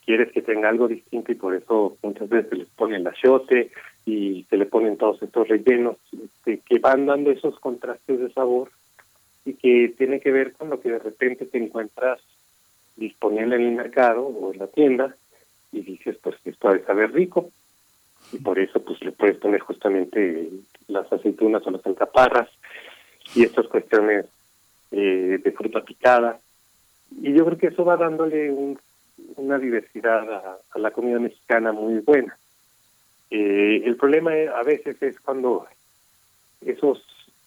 quieres 0.05 0.31
que 0.31 0.41
tenga 0.41 0.69
algo 0.69 0.87
distinto 0.87 1.33
y 1.33 1.35
por 1.35 1.53
eso 1.53 1.97
muchas 2.01 2.29
veces 2.29 2.49
se 2.49 2.55
les 2.55 2.67
pone 2.69 2.95
el 2.95 3.05
achiote 3.05 3.71
y 4.05 4.45
se 4.49 4.55
le 4.55 4.67
ponen 4.67 4.95
todos 4.95 5.21
estos 5.21 5.49
rellenos 5.49 5.97
este, 6.13 6.59
que 6.59 6.79
van 6.79 7.05
dando 7.05 7.29
esos 7.29 7.59
contrastes 7.59 8.21
de 8.21 8.31
sabor 8.31 8.71
y 9.43 9.55
que 9.55 9.93
tiene 9.97 10.21
que 10.21 10.31
ver 10.31 10.53
con 10.53 10.69
lo 10.69 10.79
que 10.79 10.91
de 10.91 10.99
repente 10.99 11.45
te 11.45 11.57
encuentras 11.57 12.21
disponible 12.95 13.57
en 13.57 13.63
el 13.63 13.75
mercado 13.75 14.25
o 14.25 14.53
en 14.53 14.59
la 14.59 14.67
tienda 14.67 15.13
y 15.73 15.81
dices 15.81 16.17
pues 16.23 16.37
esto 16.45 16.69
debe 16.69 16.85
saber 16.85 17.11
rico 17.11 17.51
y 18.31 18.37
por 18.39 18.59
eso 18.59 18.81
pues 18.81 19.01
le 19.03 19.11
puedes 19.11 19.37
poner 19.37 19.61
justamente 19.61 20.49
las 20.87 21.11
aceitunas 21.11 21.65
o 21.65 21.71
las 21.71 21.85
alcaparras 21.85 22.49
y 23.35 23.43
estas 23.43 23.67
cuestiones 23.67 24.25
eh, 24.91 25.39
de 25.43 25.51
fruta 25.51 25.83
picada. 25.83 26.39
Y 27.21 27.33
yo 27.33 27.45
creo 27.45 27.57
que 27.57 27.67
eso 27.67 27.85
va 27.85 27.97
dándole 27.97 28.51
una 29.35 29.57
diversidad 29.57 30.59
a, 30.73 30.79
la 30.79 30.91
comida 30.91 31.19
mexicana 31.19 31.71
muy 31.71 31.99
buena. 31.99 32.37
Eh, 33.29 33.81
el 33.85 33.95
problema 33.97 34.31
a 34.55 34.63
veces 34.63 35.01
es 35.01 35.19
cuando 35.19 35.67
esos 36.61 37.03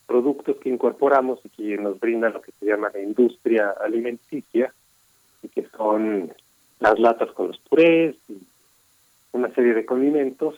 productos 0.07 0.57
que 0.59 0.69
incorporamos 0.69 1.41
y 1.45 1.49
que 1.51 1.77
nos 1.79 1.99
brinda 2.01 2.31
lo 2.31 2.43
que 2.43 2.53
se 2.59 2.67
llama 2.67 2.91
la 2.93 3.01
industria 3.01 3.75
alimenticia, 3.81 4.73
y 5.43 5.49
que 5.49 5.67
son 5.77 6.33
las 6.81 6.99
latas 6.99 7.31
con 7.33 7.49
los 7.49 7.59
purés 7.59 8.17
y 8.29 8.39
una 9.33 9.53
serie 9.55 9.75
de 9.75 9.87
condimentos, 9.87 10.57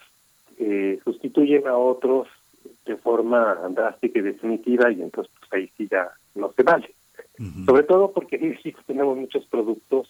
eh, 0.58 1.00
sustituyen 1.04 1.66
a 1.66 1.76
otros 1.76 2.28
de 2.84 2.96
forma 2.96 3.54
drástica 3.70 4.18
y 4.18 4.22
definitiva 4.22 4.90
y 4.90 5.02
entonces 5.02 5.32
pues 5.38 5.52
ahí 5.52 5.70
sí 5.76 5.88
ya 5.90 6.10
no 6.34 6.52
se 6.52 6.62
vale. 6.62 6.94
Sobre 7.66 7.82
todo 7.82 8.12
porque 8.12 8.36
en 8.36 8.50
México 8.50 8.80
tenemos 8.86 9.16
muchos 9.16 9.44
productos 9.46 10.08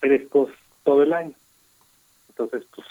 frescos 0.00 0.50
todo 0.82 1.02
el 1.02 1.12
año. 1.12 1.34
Entonces, 2.30 2.64
pues, 2.74 2.86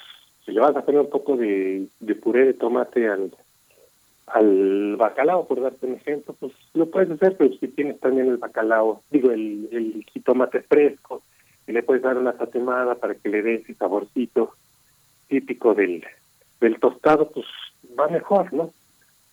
si 0.46 0.52
le 0.52 0.62
vas 0.62 0.76
a 0.76 0.86
poner 0.86 1.02
un 1.02 1.10
poco 1.10 1.36
de, 1.36 1.88
de 2.00 2.16
puré 2.16 2.46
de 2.46 2.54
tomate 2.54 3.10
al, 3.10 3.32
al 4.28 4.96
bacalao, 4.96 5.48
por 5.48 5.62
darte 5.62 5.88
un 5.88 5.96
ejemplo, 5.96 6.36
pues 6.40 6.54
lo 6.74 6.90
puedes 6.90 7.10
hacer, 7.12 7.36
pero 7.38 7.54
si 7.54 7.68
tienes 7.68 8.00
también 8.00 8.28
el 8.28 8.38
bacalao, 8.38 9.02
digo, 9.10 9.32
el, 9.32 9.68
el 9.72 10.06
jitomate 10.14 10.62
fresco, 10.62 11.24
y 11.68 11.72
le 11.72 11.84
puedes 11.84 12.04
dar 12.04 12.18
una 12.18 12.34
tatemada 12.34 12.96
para 12.96 13.16
que 13.16 13.30
le 13.30 13.42
dé 13.42 13.56
ese 13.56 13.74
saborcito 13.74 14.54
típico 15.28 15.74
del, 15.74 16.04
del 16.60 16.80
tostado, 16.80 17.30
pues 17.32 17.46
va 17.98 18.08
mejor, 18.08 18.54
¿no? 18.54 18.72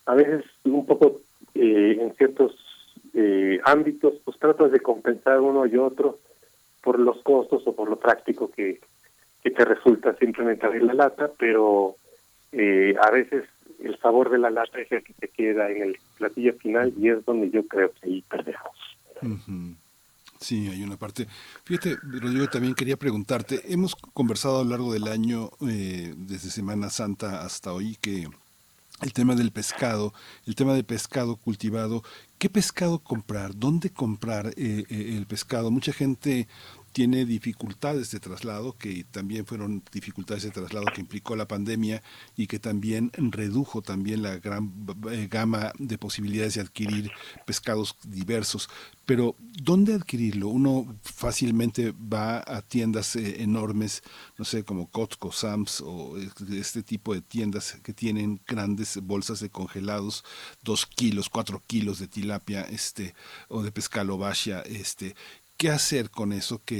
A 0.07 0.15
veces 0.15 0.44
un 0.65 0.86
poco 0.86 1.20
eh, 1.55 1.98
en 2.01 2.15
ciertos 2.15 2.55
eh, 3.15 3.61
ámbitos, 3.65 4.15
pues 4.24 4.39
tratas 4.39 4.70
de 4.70 4.81
compensar 4.81 5.40
uno 5.40 5.66
y 5.66 5.77
otro 5.77 6.19
por 6.82 6.98
los 6.98 7.20
costos 7.23 7.66
o 7.66 7.74
por 7.74 7.89
lo 7.89 7.97
práctico 7.97 8.51
que, 8.51 8.81
que 9.43 9.51
te 9.51 9.65
resulta 9.65 10.15
simplemente 10.16 10.66
abrir 10.66 10.85
la 10.85 10.94
lata, 10.94 11.31
pero 11.39 11.97
eh, 12.53 12.94
a 13.01 13.11
veces 13.11 13.44
el 13.82 13.98
sabor 13.98 14.31
de 14.31 14.39
la 14.39 14.51
lata 14.51 14.81
es 14.81 14.90
el 14.93 15.03
que 15.03 15.12
te 15.15 15.28
queda 15.28 15.70
en 15.70 15.82
el 15.82 15.98
platillo 16.16 16.55
final 16.55 16.93
y 16.98 17.11
es 17.11 17.24
donde 17.24 17.51
yo 17.51 17.66
creo 17.66 17.90
que 17.93 18.09
ahí 18.09 18.24
perdemos. 18.28 19.77
Sí, 20.40 20.68
hay 20.68 20.82
una 20.82 20.96
parte. 20.96 21.26
Fíjate, 21.64 21.96
Rodrigo, 22.02 22.46
también 22.48 22.74
quería 22.74 22.96
preguntarte, 22.96 23.72
hemos 23.72 23.94
conversado 23.94 24.60
a 24.60 24.64
lo 24.64 24.70
largo 24.70 24.92
del 24.92 25.08
año, 25.08 25.50
eh, 25.66 26.14
desde 26.16 26.50
Semana 26.50 26.90
Santa 26.90 27.42
hasta 27.42 27.72
hoy, 27.72 27.96
que 28.00 28.28
el 29.02 29.12
tema 29.12 29.34
del 29.34 29.50
pescado, 29.50 30.14
el 30.46 30.54
tema 30.54 30.74
del 30.74 30.84
pescado 30.84 31.36
cultivado, 31.36 32.02
¿qué 32.38 32.48
pescado 32.48 32.98
comprar? 32.98 33.54
¿Dónde 33.54 33.90
comprar 33.90 34.48
eh, 34.56 34.84
eh, 34.88 35.14
el 35.16 35.26
pescado? 35.26 35.70
Mucha 35.70 35.92
gente 35.92 36.48
tiene 36.97 37.27
dificultades 37.27 38.10
de 38.10 38.20
traslado, 38.20 38.78
que 38.78 39.05
también 39.05 39.44
fueron 39.44 39.82
dificultades 39.93 40.44
de 40.44 40.51
traslado 40.51 40.86
que 40.94 41.02
implicó 41.02 41.36
la 41.36 41.47
pandemia 41.47 42.02
y 42.39 42.47
que 42.47 42.59
también 42.59 43.10
redujo 43.18 43.82
también 43.82 44.23
la 44.23 44.39
gran 44.39 44.73
eh, 45.10 45.28
gama 45.31 45.73
de 45.78 45.98
posibilidades 45.98 46.55
de 46.55 46.62
adquirir 46.62 47.10
pescados 47.44 47.97
diversos. 48.02 48.70
Pero, 49.05 49.36
¿dónde 49.39 49.93
adquirirlo? 49.93 50.48
Uno 50.48 50.97
fácilmente 51.02 51.93
va 51.93 52.39
a 52.39 52.62
tiendas 52.62 53.14
eh, 53.14 53.43
enormes, 53.43 54.02
no 54.39 54.47
sé, 54.47 54.64
como 54.64 54.90
Costco, 54.90 55.32
Sam's 55.32 55.82
o 55.85 56.16
este 56.16 56.82
tipo 56.82 57.12
de 57.12 57.20
tiendas 57.20 57.78
que 57.82 57.93
tienen 57.93 58.40
grandes 58.47 58.98
bolsas 59.02 59.40
de 59.40 59.51
congelados, 59.51 60.24
dos 60.62 60.86
kilos, 60.86 61.28
cuatro 61.28 61.62
kilos 61.66 61.98
de 61.98 62.09
tilapia, 62.09 62.62
este, 62.62 63.14
o 63.48 63.62
de 63.62 63.70
pescado 63.70 64.16
basha, 64.16 64.62
este, 64.62 65.14
¿Qué 65.56 65.70
hacer 65.70 66.10
con 66.10 66.32
eso 66.32 66.60
que 66.66 66.76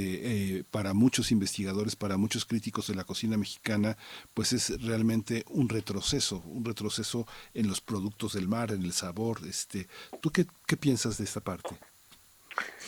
eh, 0.57 0.63
para 0.69 0.93
muchos 0.93 1.31
investigadores, 1.31 1.95
para 1.95 2.15
muchos 2.15 2.45
críticos 2.45 2.87
de 2.87 2.93
la 2.93 3.05
cocina 3.05 3.35
mexicana, 3.35 3.97
pues 4.35 4.53
es 4.53 4.85
realmente 4.85 5.43
un 5.49 5.67
retroceso, 5.67 6.43
un 6.45 6.63
retroceso 6.63 7.25
en 7.55 7.67
los 7.67 7.81
productos 7.81 8.33
del 8.33 8.47
mar, 8.47 8.69
en 8.71 8.83
el 8.83 8.91
sabor? 8.91 9.37
Este, 9.49 9.87
¿Tú 10.21 10.29
qué, 10.29 10.45
qué 10.67 10.77
piensas 10.77 11.17
de 11.17 11.23
esta 11.23 11.41
parte? 11.41 11.69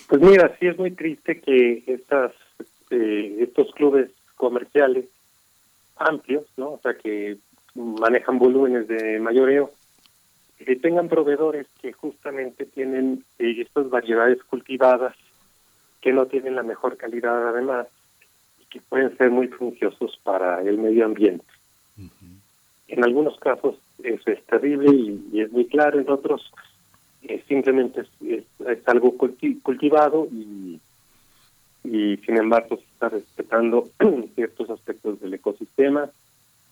Pues 0.07 0.21
mira, 0.21 0.55
sí 0.59 0.67
es 0.67 0.77
muy 0.77 0.91
triste 0.91 1.41
que 1.41 1.83
estas, 1.87 2.33
eh, 2.91 3.37
estos 3.39 3.71
clubes 3.73 4.11
comerciales 4.35 5.05
amplios, 5.95 6.45
¿no? 6.55 6.73
O 6.73 6.79
sea, 6.83 6.95
que 6.95 7.37
manejan 7.73 8.37
volúmenes 8.37 8.87
de 8.87 9.19
mayoreo, 9.19 9.71
que 10.57 10.75
tengan 10.75 11.09
proveedores 11.09 11.65
que 11.81 11.93
justamente 11.93 12.65
tienen 12.65 13.23
eh, 13.39 13.61
estas 13.61 13.89
variedades 13.89 14.43
cultivadas 14.43 15.15
que 16.01 16.13
no 16.13 16.27
tienen 16.27 16.55
la 16.55 16.63
mejor 16.63 16.97
calidad 16.97 17.49
además, 17.49 17.87
que 18.69 18.81
pueden 18.81 19.15
ser 19.17 19.31
muy 19.31 19.47
beneficiosos 19.47 20.19
para 20.23 20.61
el 20.61 20.77
medio 20.77 21.05
ambiente. 21.05 21.45
En 22.87 23.03
algunos 23.03 23.37
casos 23.39 23.75
eso 24.03 24.31
es 24.31 24.43
terrible 24.45 25.19
y, 25.31 25.41
es 25.41 25.51
muy 25.51 25.65
claro, 25.65 25.99
en 25.99 26.09
otros 26.09 26.51
eh, 27.23 27.43
simplemente 27.47 28.05
es, 28.25 28.45
algo 28.85 29.15
cultivado 29.17 30.27
y, 30.31 30.79
y 31.83 32.17
sin 32.17 32.37
embargo 32.37 32.77
se 32.77 32.83
está 32.83 33.09
respetando 33.09 33.89
ciertos 34.35 34.69
aspectos 34.69 35.19
del 35.19 35.33
ecosistema. 35.33 36.09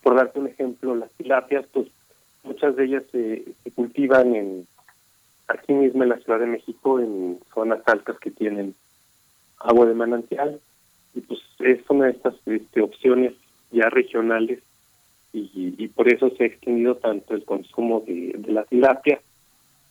Por 0.01 0.15
darte 0.15 0.39
un 0.39 0.47
ejemplo, 0.47 0.95
las 0.95 1.11
tilapias, 1.11 1.65
pues 1.73 1.87
muchas 2.43 2.75
de 2.75 2.85
ellas 2.85 3.03
se, 3.11 3.43
se 3.63 3.71
cultivan 3.71 4.35
en 4.35 4.67
aquí 5.47 5.73
mismo 5.73 6.03
en 6.03 6.09
la 6.09 6.17
Ciudad 6.17 6.39
de 6.39 6.45
México, 6.45 6.99
en 6.99 7.39
zonas 7.53 7.81
altas 7.85 8.19
que 8.19 8.31
tienen 8.31 8.75
agua 9.59 9.85
de 9.85 9.93
manantial, 9.93 10.59
y 11.13 11.21
pues 11.21 11.39
es 11.59 11.79
una 11.89 12.05
de 12.05 12.11
estas 12.11 12.35
este, 12.45 12.81
opciones 12.81 13.33
ya 13.71 13.89
regionales 13.89 14.59
y, 15.33 15.87
por 15.89 16.11
eso 16.11 16.29
se 16.31 16.43
ha 16.43 16.47
extendido 16.47 16.95
tanto 16.95 17.35
el 17.35 17.43
consumo 17.43 18.03
de, 18.05 18.39
la 18.47 18.63
tilapia 18.63 19.19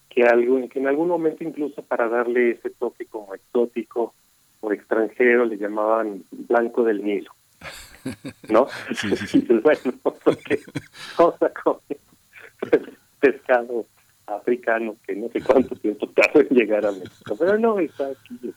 que 0.08 0.24
algo 0.24 0.68
que 0.68 0.78
en 0.78 0.88
algún 0.88 1.08
momento 1.08 1.44
incluso 1.44 1.82
para 1.82 2.08
darle 2.08 2.52
ese 2.52 2.70
toque 2.70 3.06
como 3.06 3.34
exótico 3.34 4.14
o 4.60 4.72
extranjero 4.72 5.44
le 5.44 5.58
llamaban 5.58 6.24
blanco 6.32 6.82
del 6.84 7.04
Nilo 7.04 7.30
¿no? 8.48 8.66
Sí, 8.94 9.16
sí, 9.16 9.46
bueno, 9.62 9.94
porque 10.02 10.60
cosa 11.16 11.52
con 11.62 11.78
pescado 13.20 13.86
africano 14.26 14.96
que 15.06 15.14
no 15.14 15.28
sé 15.28 15.40
cuánto 15.42 15.74
tiempo 15.76 16.08
tarda 16.08 16.40
en 16.40 16.48
llegar 16.48 16.86
a 16.86 16.92
México, 16.92 17.36
pero 17.38 17.58
no, 17.58 17.78
está 17.78 18.08
aquí 18.08 18.52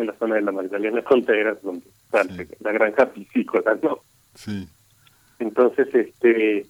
en 0.00 0.06
la 0.06 0.14
zona 0.14 0.36
de 0.36 0.42
la 0.42 0.52
Magdalena 0.52 1.02
Contreras, 1.02 1.60
donde 1.62 1.86
está 1.88 2.22
la 2.60 2.72
granja 2.72 3.06
piscícola, 3.06 3.78
¿no? 3.82 3.98
Sí. 4.34 4.68
Entonces, 5.38 5.92
este, 5.94 6.66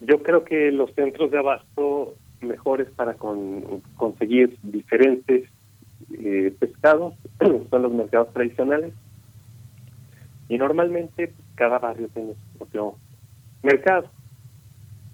yo 0.00 0.22
creo 0.22 0.44
que 0.44 0.70
los 0.72 0.92
centros 0.94 1.30
de 1.30 1.38
abasto 1.38 2.14
mejores 2.40 2.88
para 2.90 3.14
conseguir 3.14 4.58
diferentes 4.62 5.48
eh, 6.18 6.54
pescados 6.58 7.14
son 7.70 7.82
los 7.82 7.92
mercados 7.92 8.32
tradicionales 8.32 8.92
y 10.48 10.58
normalmente 10.58 11.32
cada 11.54 11.78
barrio 11.78 12.08
tiene 12.08 12.34
su 12.34 12.58
propio 12.58 12.94
mercado. 13.62 14.08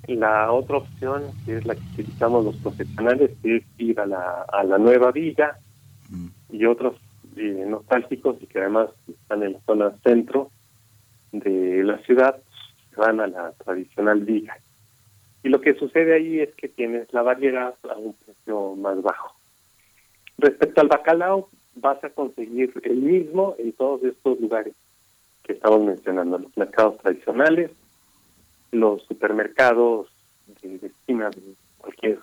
La 0.06 0.50
otra 0.52 0.78
opción, 0.78 1.24
que 1.44 1.58
es 1.58 1.66
la 1.66 1.74
que 1.74 1.82
utilizamos 1.92 2.44
los 2.46 2.56
profesionales, 2.56 3.30
es 3.42 3.62
ir 3.76 4.00
a 4.00 4.06
la, 4.06 4.46
a 4.50 4.64
la 4.64 4.78
nueva 4.78 5.12
villa 5.12 5.58
mm. 6.08 6.28
y 6.52 6.64
otros 6.64 6.94
eh, 7.39 7.65
nostálgicos 7.66 8.36
y 8.40 8.47
que 8.47 8.59
además 8.60 8.90
están 9.09 9.43
en 9.43 9.55
la 9.55 9.60
zona 9.60 9.97
centro 10.02 10.51
de 11.32 11.82
la 11.85 11.98
ciudad, 11.98 12.40
van 12.97 13.20
a 13.20 13.27
la 13.27 13.52
tradicional 13.52 14.20
viga. 14.20 14.59
Y 15.43 15.48
lo 15.48 15.60
que 15.60 15.74
sucede 15.74 16.15
ahí 16.15 16.40
es 16.40 16.55
que 16.55 16.69
tienes 16.69 17.12
la 17.12 17.23
variedad 17.23 17.74
a 17.89 17.97
un 17.97 18.15
precio 18.15 18.74
más 18.74 19.01
bajo. 19.02 19.35
Respecto 20.36 20.81
al 20.81 20.89
bacalao, 20.89 21.48
vas 21.77 22.02
a 22.02 22.10
conseguir 22.10 22.73
el 22.82 22.97
mismo 22.97 23.55
en 23.59 23.73
todos 23.73 24.02
estos 24.05 24.40
lugares 24.40 24.74
que 25.44 25.52
estamos 25.52 25.85
mencionando, 25.85 26.39
los 26.39 26.56
mercados 26.56 26.98
tradicionales, 26.98 27.70
los 28.73 29.02
supermercados 29.05 30.09
de, 30.60 30.86
esquina 30.86 31.31
de 31.31 31.55
cualquier 31.78 32.19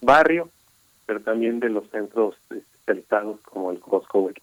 barrio, 0.00 0.50
pero 1.06 1.20
también 1.20 1.60
de 1.60 1.70
los 1.70 1.88
centros 1.90 2.36
especializados 2.92 3.40
como 3.42 3.70
el 3.70 3.80
Costco 3.80 4.18
o 4.18 4.28
el 4.28 4.36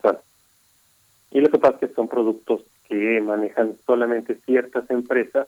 Y 1.32 1.42
lo 1.42 1.50
que 1.50 1.60
pasa 1.60 1.78
es 1.82 1.90
que 1.90 1.96
son 1.96 2.08
productos 2.08 2.62
que 2.88 3.22
manejan 3.22 3.78
solamente 3.86 4.36
ciertas 4.46 4.90
empresas 4.90 5.48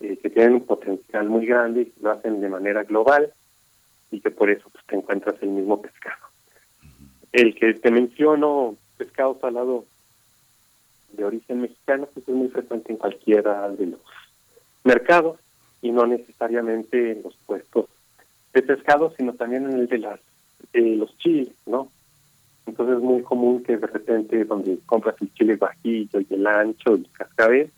eh, 0.00 0.18
que 0.18 0.30
tienen 0.30 0.54
un 0.54 0.66
potencial 0.66 1.28
muy 1.28 1.46
grande 1.46 1.82
y 1.82 1.92
lo 2.02 2.10
hacen 2.10 2.40
de 2.40 2.48
manera 2.48 2.82
global 2.82 3.32
y 4.10 4.20
que 4.20 4.30
por 4.30 4.50
eso 4.50 4.68
pues, 4.70 4.84
te 4.86 4.96
encuentras 4.96 5.36
el 5.40 5.50
mismo 5.50 5.80
pescado. 5.80 6.26
El 7.32 7.54
que 7.54 7.74
te 7.74 7.90
menciono, 7.90 8.76
pescado 8.96 9.38
salado 9.40 9.84
de 11.12 11.24
origen 11.24 11.62
mexicano, 11.62 12.08
pues 12.12 12.28
es 12.28 12.34
muy 12.34 12.48
frecuente 12.48 12.92
en 12.92 12.98
cualquiera 12.98 13.68
de 13.70 13.86
los 13.86 14.00
mercados 14.84 15.38
y 15.80 15.90
no 15.92 16.06
necesariamente 16.06 17.12
en 17.12 17.22
los 17.22 17.36
puestos 17.46 17.86
de 18.52 18.62
pescado, 18.62 19.12
sino 19.16 19.34
también 19.34 19.66
en 19.66 19.78
el 19.78 19.86
de 19.86 19.98
las 19.98 20.20
eh, 20.72 20.96
los 20.96 21.16
chiles, 21.18 21.54
¿no? 21.66 21.90
Entonces 22.66 22.96
es 22.96 23.02
muy 23.02 23.22
común 23.22 23.62
que 23.62 23.76
de 23.76 23.86
repente 23.86 24.44
donde 24.44 24.78
compras 24.86 25.16
el 25.20 25.32
chile 25.34 25.56
bajillo 25.56 26.20
y 26.20 26.34
el 26.34 26.46
ancho, 26.46 26.94
el 26.94 27.08
cascabel, 27.12 27.70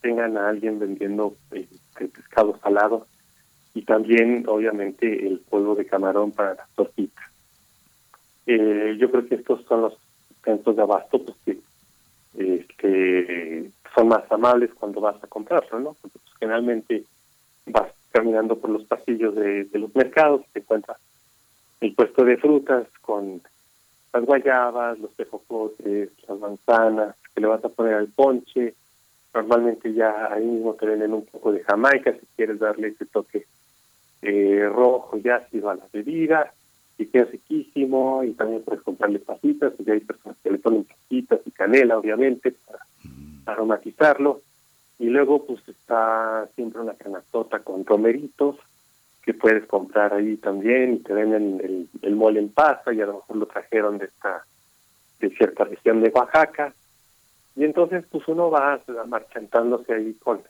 tengan 0.00 0.36
a 0.36 0.48
alguien 0.48 0.78
vendiendo 0.78 1.36
eh, 1.52 1.66
el 2.00 2.08
pescado 2.08 2.58
salado 2.62 3.06
y 3.74 3.82
también 3.82 4.44
obviamente 4.48 5.26
el 5.26 5.40
polvo 5.40 5.74
de 5.74 5.86
camarón 5.86 6.32
para 6.32 6.54
las 6.54 6.68
tortitas. 6.70 7.24
Eh, 8.46 8.96
yo 8.98 9.10
creo 9.10 9.26
que 9.26 9.36
estos 9.36 9.64
son 9.64 9.82
los 9.82 9.98
centros 10.42 10.76
de 10.76 10.82
abasto 10.82 11.22
pues, 11.24 11.36
que 11.44 11.58
este, 12.34 13.70
son 13.94 14.08
más 14.08 14.30
amables 14.30 14.70
cuando 14.74 15.00
vas 15.00 15.22
a 15.22 15.26
comprarlo, 15.26 15.80
¿no? 15.80 15.96
Porque 16.00 16.18
pues, 16.18 16.34
generalmente 16.38 17.04
vas 17.66 17.92
caminando 18.10 18.58
por 18.58 18.70
los 18.70 18.84
pasillos 18.84 19.34
de, 19.34 19.68
los 19.72 19.94
mercados, 19.94 20.42
te 20.52 20.60
encuentras 20.60 20.98
el 21.84 21.94
puesto 21.94 22.24
de 22.24 22.38
frutas 22.38 22.86
con 23.02 23.42
las 24.12 24.24
guayabas, 24.24 24.98
los 24.98 25.14
tejocotes, 25.16 26.10
las 26.26 26.38
manzanas, 26.38 27.16
que 27.34 27.40
le 27.40 27.46
vas 27.46 27.64
a 27.64 27.68
poner 27.68 27.94
al 27.94 28.08
ponche. 28.08 28.74
Normalmente 29.34 29.92
ya 29.92 30.32
ahí 30.32 30.44
mismo 30.44 30.74
te 30.74 30.86
venden 30.86 31.12
un 31.12 31.26
poco 31.26 31.52
de 31.52 31.62
jamaica 31.62 32.12
si 32.12 32.26
quieres 32.36 32.58
darle 32.58 32.88
ese 32.88 33.04
toque 33.06 33.46
eh, 34.22 34.66
rojo 34.72 35.18
y 35.22 35.28
ácido 35.28 35.68
a 35.68 35.74
la 35.74 35.84
bebida 35.92 36.54
y 36.96 37.06
queda 37.06 37.24
riquísimo 37.24 38.22
y 38.22 38.32
también 38.32 38.62
puedes 38.62 38.82
comprarle 38.82 39.18
pasitas, 39.18 39.72
y 39.84 39.90
hay 39.90 40.00
personas 40.00 40.38
que 40.42 40.52
le 40.52 40.58
ponen 40.58 40.84
pasitas 40.84 41.40
y 41.44 41.50
canela 41.50 41.98
obviamente 41.98 42.52
para 42.52 42.78
aromatizarlo 43.46 44.40
y 44.98 45.06
luego 45.06 45.44
pues 45.44 45.68
está 45.68 46.48
siempre 46.54 46.80
una 46.80 46.94
canastota 46.94 47.58
con 47.58 47.84
romeritos 47.84 48.56
que 49.24 49.34
puedes 49.34 49.66
comprar 49.66 50.12
ahí 50.12 50.36
también 50.36 50.94
y 50.94 50.98
te 50.98 51.14
venden 51.14 51.60
el, 51.62 51.88
el 52.02 52.16
mole 52.16 52.40
en 52.40 52.50
pasta 52.50 52.92
y 52.92 53.00
a 53.00 53.06
lo 53.06 53.14
mejor 53.14 53.36
lo 53.36 53.46
trajeron 53.46 53.98
de 53.98 54.06
esta 54.06 54.44
de 55.20 55.30
cierta 55.30 55.64
región 55.64 56.02
de 56.02 56.10
Oaxaca. 56.10 56.74
Y 57.56 57.64
entonces 57.64 58.04
pues 58.10 58.26
uno 58.28 58.50
va 58.50 58.80
marchantándose 59.06 59.94
ahí 59.94 60.14
con 60.14 60.42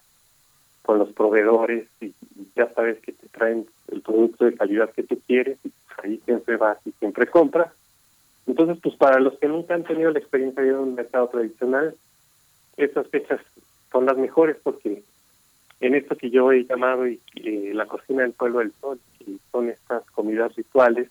con 0.83 0.99
los 0.99 1.13
proveedores 1.13 1.89
y, 2.01 2.13
ya 2.55 2.71
sabes 2.73 3.01
que 3.01 3.13
te 3.13 3.27
traen 3.29 3.67
el 3.91 4.03
producto 4.03 4.45
de 4.45 4.55
calidad 4.55 4.91
que 4.91 5.03
tú 5.03 5.19
quieres 5.27 5.59
y 5.65 5.71
pues, 5.71 5.99
ahí 6.05 6.21
siempre 6.25 6.57
vas 6.57 6.79
y 6.85 6.93
siempre 6.93 7.27
compras. 7.27 7.73
Entonces 8.47 8.79
pues 8.83 8.95
para 8.97 9.19
los 9.19 9.39
que 9.39 9.49
nunca 9.49 9.75
han 9.75 9.85
tenido 9.85 10.11
la 10.11 10.19
experiencia 10.19 10.63
de 10.63 10.75
un 10.75 10.95
mercado 10.95 11.29
tradicional 11.29 11.95
esas 12.77 13.07
fechas 13.09 13.41
son 13.93 14.07
las 14.07 14.17
mejores 14.17 14.57
porque 14.63 15.03
en 15.81 15.95
esto 15.95 16.17
que 16.17 16.31
yo 16.31 16.53
he 16.53 16.65
llamado 16.65 17.07
y, 17.07 17.21
la 17.73 17.87
cocina 17.87 18.23
del 18.23 18.33
pueblo 18.33 18.61
del 18.61 18.73
sol, 18.81 19.01
que 19.19 19.25
son 19.51 19.69
estas 19.69 20.05
comidas 20.13 20.55
rituales, 20.55 21.09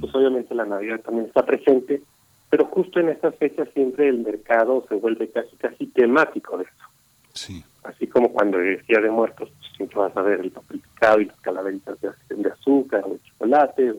pues 0.00 0.14
obviamente 0.14 0.54
la 0.54 0.64
Navidad 0.64 1.00
también 1.00 1.26
está 1.26 1.44
presente, 1.44 2.02
pero 2.48 2.64
justo 2.66 2.98
en 2.98 3.10
estas 3.10 3.36
fechas 3.36 3.68
siempre 3.72 4.08
el 4.08 4.18
mercado 4.18 4.84
se 4.88 4.96
vuelve 4.96 5.28
casi 5.28 5.56
casi 5.56 5.86
temático 5.86 6.58
de 6.58 6.64
eso. 6.64 6.84
Sí. 7.32 7.64
Así 7.84 8.06
como 8.06 8.32
cuando 8.32 8.60
es 8.60 8.84
Día 8.86 9.00
de 9.00 9.10
Muertos, 9.10 9.50
pues 9.58 9.72
siempre 9.76 9.98
vas 9.98 10.16
a 10.16 10.22
ver 10.22 10.40
el 10.40 10.50
papel 10.50 10.80
picado 10.80 11.20
y 11.20 11.26
las 11.26 11.40
calaveritas 11.40 11.98
de, 12.00 12.50
azúcar 12.50 13.04
o 13.06 13.10
de 13.10 13.20
chocolate, 13.22 13.94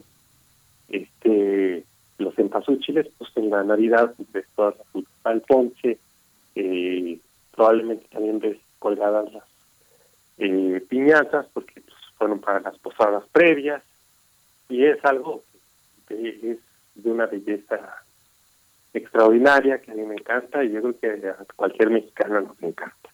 este 0.89 1.85
los 2.17 2.37
empazúchiles, 2.37 3.07
pues 3.17 3.31
en 3.35 3.49
la 3.49 3.63
Navidad 3.63 4.13
ves 4.31 4.45
todas 4.55 4.77
las 4.77 4.87
frutas 4.89 5.13
al 5.23 5.41
ponche, 5.41 5.97
eh, 6.55 7.19
probablemente 7.55 8.05
también 8.11 8.39
ves 8.39 8.57
colgadas 8.77 9.33
las 9.33 9.43
eh, 10.45 10.81
piñatas 10.81 11.45
porque 11.53 11.81
pues, 11.81 11.95
fueron 12.17 12.39
para 12.39 12.59
las 12.59 12.77
posadas 12.79 13.23
previas 13.31 13.83
y 14.69 14.85
es 14.85 15.03
algo 15.05 15.43
que 16.07 16.51
es 16.51 16.57
de 16.95 17.11
una 17.11 17.25
belleza 17.27 18.03
extraordinaria 18.93 19.81
que 19.81 19.91
a 19.91 19.95
mí 19.95 20.03
me 20.03 20.15
encanta 20.15 20.63
y 20.63 20.71
yo 20.71 20.81
creo 20.81 20.99
que 20.99 21.29
a 21.29 21.45
cualquier 21.55 21.89
mexicano 21.89 22.41
nos 22.41 22.61
encanta. 22.61 23.09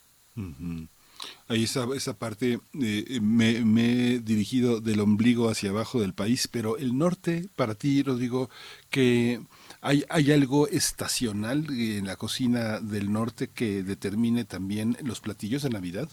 Ahí 1.49 1.63
esa, 1.63 1.85
esa 1.95 2.13
parte, 2.13 2.59
eh, 2.81 3.19
me, 3.21 3.63
me, 3.63 4.15
he 4.15 4.19
dirigido 4.19 4.81
del 4.81 4.99
ombligo 4.99 5.49
hacia 5.49 5.69
abajo 5.69 6.01
del 6.01 6.13
país, 6.13 6.47
pero 6.47 6.77
el 6.77 6.97
norte, 6.97 7.45
para 7.55 7.75
ti, 7.75 8.03
Rodrigo, 8.03 8.49
que 8.89 9.39
¿Hay, 9.81 10.03
¿Hay 10.09 10.31
algo 10.31 10.67
estacional 10.67 11.65
en 11.69 12.07
la 12.07 12.15
cocina 12.15 12.79
del 12.79 13.11
norte 13.11 13.47
que 13.47 13.83
determine 13.83 14.43
también 14.43 14.97
los 15.03 15.21
platillos 15.21 15.61
de 15.63 15.69
Navidad? 15.69 16.09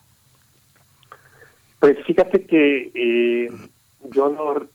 Pues 1.84 1.98
fíjate 2.06 2.46
que 2.46 2.90
eh, 2.94 3.50
yo 4.10 4.30
no 4.30 4.66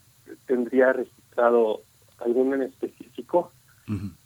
tendría 0.46 0.94
registrado 0.94 1.82
alguno 2.20 2.54
en 2.54 2.62
específico, 2.62 3.52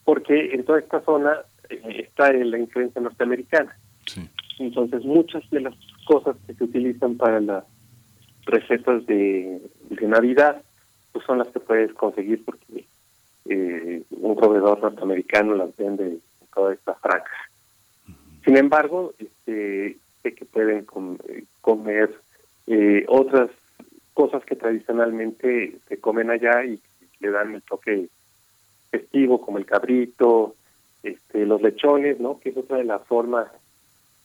porque 0.03 0.53
en 0.53 0.65
toda 0.65 0.79
esta 0.79 0.99
zona 0.99 1.37
eh, 1.69 2.05
está 2.09 2.31
en 2.31 2.51
la 2.51 2.59
influencia 2.59 2.99
norteamericana. 3.01 3.73
Entonces, 4.59 5.05
muchas 5.05 5.49
de 5.49 5.61
las 5.61 5.73
cosas 6.03 6.35
que 6.45 6.55
se 6.55 6.65
utilizan 6.65 7.15
para 7.15 7.39
las 7.39 7.63
recetas 8.47 9.05
de, 9.05 9.61
de 9.89 10.07
Navidad 10.09 10.61
pues 11.13 11.25
son 11.25 11.37
las 11.37 11.47
que 11.47 11.61
puedes 11.61 11.93
conseguir 11.93 12.43
porque 12.43 12.85
eh, 13.45 14.03
un 14.11 14.35
proveedor 14.35 14.81
norteamericano 14.81 15.55
las 15.55 15.73
vende 15.77 16.03
en 16.03 16.21
toda 16.53 16.73
esta 16.73 16.95
franja. 16.95 17.49
Sin 18.43 18.57
embargo, 18.57 19.13
este, 19.19 19.95
sé 20.21 20.35
que 20.35 20.43
pueden 20.43 20.85
eh, 21.29 21.45
comer 21.61 22.13
eh, 22.67 23.05
otras 23.07 23.49
cosas 24.13 24.43
que 24.45 24.55
tradicionalmente 24.55 25.77
se 25.87 25.99
comen 25.99 26.29
allá 26.29 26.65
y 26.65 26.79
le 27.19 27.31
dan 27.31 27.55
el 27.55 27.61
toque 27.63 28.09
festivo, 28.91 29.41
como 29.41 29.57
el 29.57 29.65
cabrito, 29.65 30.55
este, 31.01 31.45
los 31.45 31.61
lechones, 31.61 32.19
¿no? 32.19 32.39
Que 32.39 32.49
es 32.49 32.57
otra 32.57 32.77
de 32.77 32.83
las 32.83 33.03
formas 33.07 33.47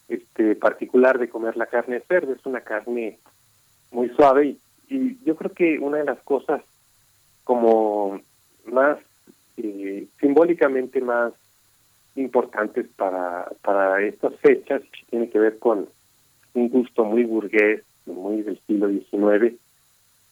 este, 0.09 0.55
particular 0.57 1.19
de 1.19 1.29
comer 1.29 1.57
la 1.57 1.67
carne 1.67 1.97
de 1.97 2.07
cerdo. 2.07 2.33
Es 2.33 2.45
una 2.45 2.61
carne 2.61 3.19
muy 3.91 4.09
suave 4.11 4.47
y, 4.47 4.61
y 4.89 5.19
yo 5.25 5.37
creo 5.37 5.53
que 5.53 5.79
una 5.79 5.99
de 5.99 6.05
las 6.05 6.19
cosas 6.21 6.63
como 7.45 8.21
más 8.67 8.99
eh, 9.57 10.07
simbólicamente 10.21 11.01
más 11.01 11.33
importantes 12.15 12.87
para, 12.97 13.51
para 13.63 14.03
estas 14.03 14.35
fechas, 14.37 14.83
tiene 15.11 15.31
que 15.31 15.39
ver 15.39 15.59
con 15.59 15.89
un 16.55 16.69
gusto 16.69 17.05
muy 17.05 17.25
burgués, 17.25 17.83
muy 18.15 18.43
del 18.43 18.61
siglo 18.67 18.89
XIX, 18.89 19.57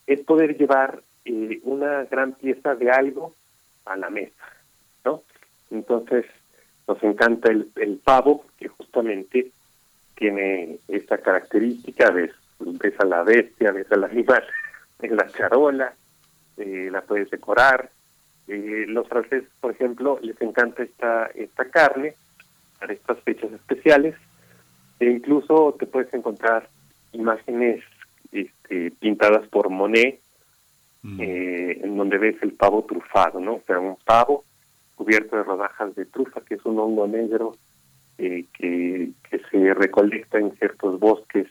es 0.07 0.21
poder 0.21 0.57
llevar 0.57 1.03
eh, 1.25 1.61
una 1.65 2.05
gran 2.05 2.33
pieza 2.33 2.75
de 2.75 2.91
algo 2.91 3.35
a 3.85 3.97
la 3.97 4.11
mesa, 4.11 4.45
¿no? 5.05 5.23
Entonces, 5.71 6.25
nos 6.87 7.03
encanta 7.03 7.51
el, 7.51 7.71
el 7.77 7.99
pavo, 7.99 8.45
que 8.59 8.69
justamente 8.69 9.51
tiene 10.17 10.79
esta 10.89 11.19
característica, 11.19 12.11
ves, 12.11 12.33
ves 12.59 12.95
a 12.99 13.05
la 13.05 13.23
bestia, 13.23 13.73
ves 13.73 13.91
al 13.93 14.05
animal 14.05 14.43
en 15.03 15.17
la 15.17 15.27
charola, 15.29 15.95
eh, 16.57 16.89
la 16.91 17.03
puedes 17.03 17.31
decorar. 17.31 17.91
Eh, 18.49 18.85
los 18.89 19.09
franceses, 19.09 19.49
por 19.61 19.73
ejemplo, 19.73 20.19
les 20.23 20.41
encanta 20.41 20.83
esta, 20.83 21.27
esta 21.35 21.65
carne 21.67 22.15
para 22.79 22.93
estas 22.93 23.19
fechas 23.21 23.53
especiales 23.53 24.15
e 25.01 25.07
incluso 25.07 25.75
te 25.79 25.87
puedes 25.87 26.13
encontrar 26.15 26.69
imágenes 27.17 27.83
este, 28.33 28.91
pintadas 28.93 29.47
por 29.49 29.71
Monet 29.71 30.21
mm. 31.03 31.21
eh, 31.21 31.81
en 31.83 31.97
donde 31.97 32.19
ves 32.19 32.37
el 32.43 32.53
pavo 32.53 32.85
trufado, 32.85 33.41
¿no? 33.41 33.55
O 33.55 33.63
sea, 33.67 33.79
un 33.79 33.97
pavo 34.05 34.45
cubierto 34.95 35.37
de 35.37 35.43
rodajas 35.43 35.95
de 35.95 36.07
trufa, 36.07 36.41
que 36.41 36.55
es 36.55 36.65
un 36.65 36.79
hongo 36.79 37.07
negro 37.07 37.57
que, 38.17 38.47
que 38.55 39.39
se 39.51 39.75
recolecta 39.75 40.39
en 40.39 40.57
ciertos 40.57 40.99
bosques, 40.99 41.49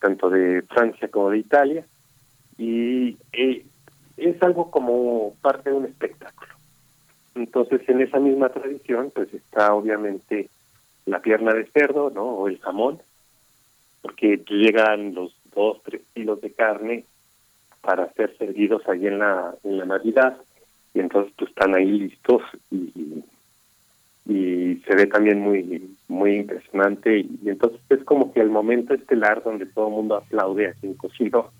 tanto 0.00 0.28
de 0.28 0.62
Francia 0.62 1.08
como 1.08 1.30
de 1.30 1.38
Italia, 1.38 1.86
y 2.58 3.16
es 4.16 4.42
algo 4.42 4.70
como 4.70 5.34
parte 5.40 5.70
de 5.70 5.76
un 5.76 5.86
espectáculo. 5.86 6.52
Entonces, 7.34 7.80
en 7.88 8.00
esa 8.00 8.20
misma 8.20 8.50
tradición, 8.50 9.10
pues 9.14 9.32
está 9.32 9.74
obviamente 9.74 10.48
la 11.06 11.20
pierna 11.20 11.52
de 11.52 11.66
cerdo, 11.66 12.10
¿no? 12.10 12.24
O 12.24 12.48
el 12.48 12.58
jamón, 12.60 13.00
porque 14.04 14.44
llegan 14.50 15.14
los 15.14 15.34
dos, 15.54 15.80
tres 15.82 16.02
kilos 16.12 16.38
de 16.42 16.52
carne 16.52 17.04
para 17.80 18.12
ser 18.12 18.36
servidos 18.36 18.86
ahí 18.86 19.06
en 19.06 19.18
la, 19.18 19.54
en 19.64 19.78
la 19.78 19.86
Navidad, 19.86 20.36
y 20.92 21.00
entonces 21.00 21.32
pues 21.38 21.48
están 21.48 21.74
ahí 21.74 21.86
listos 21.86 22.42
y, 22.70 23.24
y 24.26 24.82
se 24.86 24.94
ve 24.94 25.06
también 25.06 25.40
muy 25.40 25.96
muy 26.08 26.36
impresionante. 26.36 27.20
Y, 27.20 27.48
entonces 27.48 27.80
es 27.88 28.04
como 28.04 28.30
que 28.30 28.40
el 28.40 28.50
momento 28.50 28.92
estelar 28.92 29.42
donde 29.42 29.64
todo 29.64 29.88
el 29.88 29.94
mundo 29.94 30.16
aplaude 30.16 30.68
a 30.68 30.74
quien 30.74 30.94
cocinó 30.94 31.50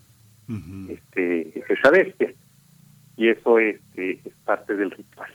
este 0.87 1.63
esa 1.67 1.89
bestia. 1.89 2.31
Y 3.17 3.29
eso 3.29 3.57
es, 3.57 3.81
eh, 3.95 4.19
es 4.23 4.33
parte 4.43 4.75
del 4.75 4.91
ritual. 4.91 5.31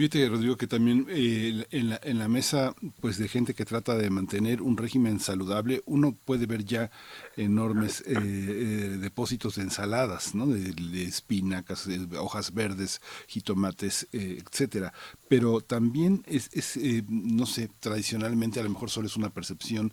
Fíjate, 0.00 0.30
Rodrigo, 0.30 0.56
que 0.56 0.66
también 0.66 1.06
eh, 1.10 1.66
en, 1.72 1.90
la, 1.90 2.00
en 2.02 2.18
la 2.18 2.26
mesa 2.26 2.74
pues 3.02 3.18
de 3.18 3.28
gente 3.28 3.52
que 3.52 3.66
trata 3.66 3.98
de 3.98 4.08
mantener 4.08 4.62
un 4.62 4.78
régimen 4.78 5.20
saludable, 5.20 5.82
uno 5.84 6.16
puede 6.24 6.46
ver 6.46 6.64
ya 6.64 6.90
enormes 7.36 8.02
eh, 8.06 8.14
depósitos 8.98 9.56
de 9.56 9.62
ensaladas, 9.64 10.34
¿no? 10.34 10.46
de, 10.46 11.02
espinacas, 11.02 11.86
hojas 12.18 12.54
verdes, 12.54 13.02
jitomates, 13.26 14.08
etcétera. 14.10 14.94
Pero 15.28 15.60
también 15.60 16.24
es, 16.26 16.48
es 16.54 16.78
no 17.10 17.44
sé, 17.44 17.68
tradicionalmente 17.78 18.58
a 18.58 18.62
lo 18.62 18.70
mejor 18.70 18.88
solo 18.88 19.06
es 19.06 19.18
una 19.18 19.28
percepción, 19.28 19.92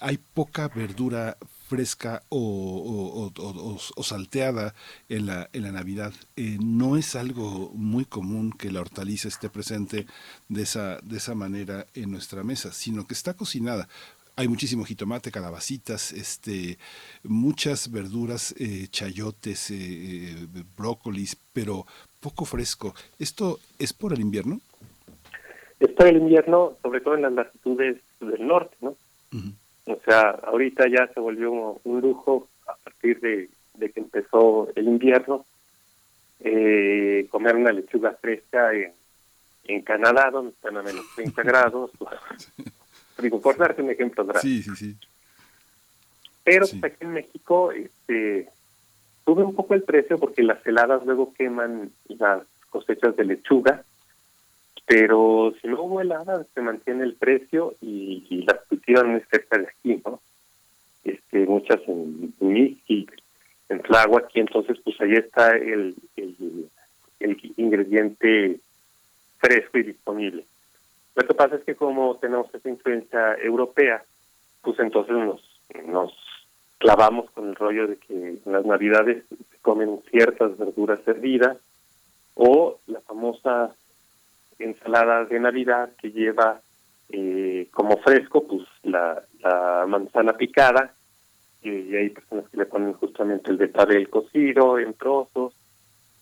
hay 0.00 0.18
poca 0.18 0.66
verdura 0.66 1.38
fresca 1.68 2.22
o, 2.30 3.30
o, 3.36 4.02
salteada 4.02 4.74
en 5.08 5.26
la, 5.26 5.48
en 5.52 5.62
la 5.62 5.72
Navidad. 5.72 6.12
Eh, 6.36 6.56
no 6.60 6.96
es 6.96 7.14
algo 7.14 7.70
muy 7.74 8.04
común 8.04 8.52
que 8.52 8.70
la 8.70 8.80
hortaliza 8.80 9.28
esté 9.28 9.50
presente 9.50 10.06
de 10.48 10.62
esa, 10.62 10.98
de 11.02 11.18
esa 11.18 11.34
manera 11.34 11.86
en 11.94 12.10
nuestra 12.10 12.42
mesa, 12.42 12.72
sino 12.72 13.06
que 13.06 13.14
está 13.14 13.34
cocinada. 13.34 13.88
Hay 14.36 14.48
muchísimo 14.48 14.84
jitomate, 14.84 15.30
calabacitas, 15.30 16.12
este, 16.12 16.78
muchas 17.24 17.90
verduras, 17.90 18.54
eh, 18.58 18.86
chayotes, 18.88 19.70
eh, 19.70 20.46
brócolis, 20.76 21.36
pero 21.52 21.86
poco 22.20 22.44
fresco. 22.44 22.94
¿Esto 23.18 23.58
es 23.78 23.92
por 23.92 24.12
el 24.12 24.20
invierno? 24.20 24.60
Es 25.80 25.90
por 25.90 26.06
el 26.06 26.16
invierno, 26.16 26.74
sobre 26.82 27.00
todo 27.00 27.14
en 27.16 27.22
las 27.22 27.32
latitudes 27.32 27.98
del 28.20 28.46
norte, 28.46 28.76
¿no? 28.80 28.96
O 29.88 29.98
sea, 30.04 30.30
ahorita 30.30 30.86
ya 30.88 31.06
se 31.14 31.18
volvió 31.18 31.80
un 31.82 32.00
lujo 32.00 32.48
a 32.66 32.74
partir 32.76 33.20
de, 33.20 33.48
que 33.78 34.00
empezó 34.00 34.68
el 34.74 34.86
invierno 34.86 35.46
eh, 36.40 37.26
comer 37.30 37.56
una 37.56 37.72
lechuga 37.72 38.12
fresca 38.20 38.72
en, 38.74 38.92
en 39.64 39.82
Canadá, 39.82 40.30
donde 40.30 40.50
están 40.50 40.76
a 40.76 40.82
menos 40.82 41.04
30 41.16 41.42
grados. 41.42 41.90
Digo, 43.18 43.40
por 43.40 43.56
darte 43.56 43.82
un 43.82 43.90
ejemplo 43.90 44.26
Sí, 44.40 44.62
sí, 44.62 44.76
sí. 44.76 44.96
Pero 46.44 46.66
aquí 46.82 46.96
en 47.00 47.12
México 47.12 47.72
este, 47.72 48.48
sube 49.24 49.42
un 49.42 49.54
poco 49.54 49.74
el 49.74 49.82
precio 49.82 50.18
porque 50.18 50.42
las 50.42 50.64
heladas 50.66 51.04
luego 51.04 51.32
queman 51.34 51.90
las 52.08 52.42
cosechas 52.70 53.16
de 53.16 53.24
lechuga 53.24 53.84
pero 54.88 55.52
si 55.60 55.68
no 55.68 55.82
hubo 55.82 56.00
se 56.54 56.62
mantiene 56.62 57.04
el 57.04 57.14
precio 57.14 57.74
y, 57.82 58.42
las 58.46 58.64
cultivan 58.66 59.22
cerca 59.30 59.58
de 59.58 59.66
aquí, 59.66 60.02
¿no? 60.02 60.18
Este, 61.04 61.44
muchas 61.44 61.80
en 61.86 62.34
y 62.40 63.06
en 63.68 63.82
Tláhuac, 63.82 64.30
y 64.34 64.40
entonces 64.40 64.78
pues 64.82 64.98
ahí 65.02 65.12
está 65.12 65.54
el, 65.56 65.94
el, 66.16 66.70
ingrediente 67.58 68.60
fresco 69.36 69.76
y 69.76 69.82
disponible. 69.82 70.44
Lo 71.14 71.26
que 71.26 71.34
pasa 71.34 71.56
es 71.56 71.64
que 71.64 71.74
como 71.74 72.16
tenemos 72.16 72.46
esa 72.54 72.68
influencia 72.70 73.34
europea, 73.34 74.02
pues 74.62 74.78
entonces 74.78 75.14
nos, 75.14 75.42
nos 75.84 76.14
clavamos 76.78 77.30
con 77.32 77.48
el 77.50 77.56
rollo 77.56 77.88
de 77.88 77.96
que 77.96 78.14
en 78.14 78.40
las 78.46 78.64
navidades 78.64 79.22
se 79.28 79.58
comen 79.60 80.00
ciertas 80.10 80.56
verduras 80.56 81.00
hervidas 81.06 81.58
o 82.34 82.78
la 82.86 83.00
famosa 83.02 83.74
ensalada 84.58 85.24
de 85.24 85.40
Navidad 85.40 85.90
que 86.00 86.10
lleva 86.10 86.60
eh, 87.10 87.68
como 87.70 87.96
fresco 87.98 88.46
pues 88.46 88.62
la, 88.82 89.22
manzana 89.86 90.36
picada 90.36 90.92
y 91.62 91.94
hay 91.96 92.10
personas 92.10 92.48
que 92.50 92.58
le 92.58 92.66
ponen 92.66 92.92
justamente 92.94 93.50
el 93.50 93.56
betabel 93.56 94.10
cocido 94.10 94.78
en 94.78 94.92
trozos 94.94 95.54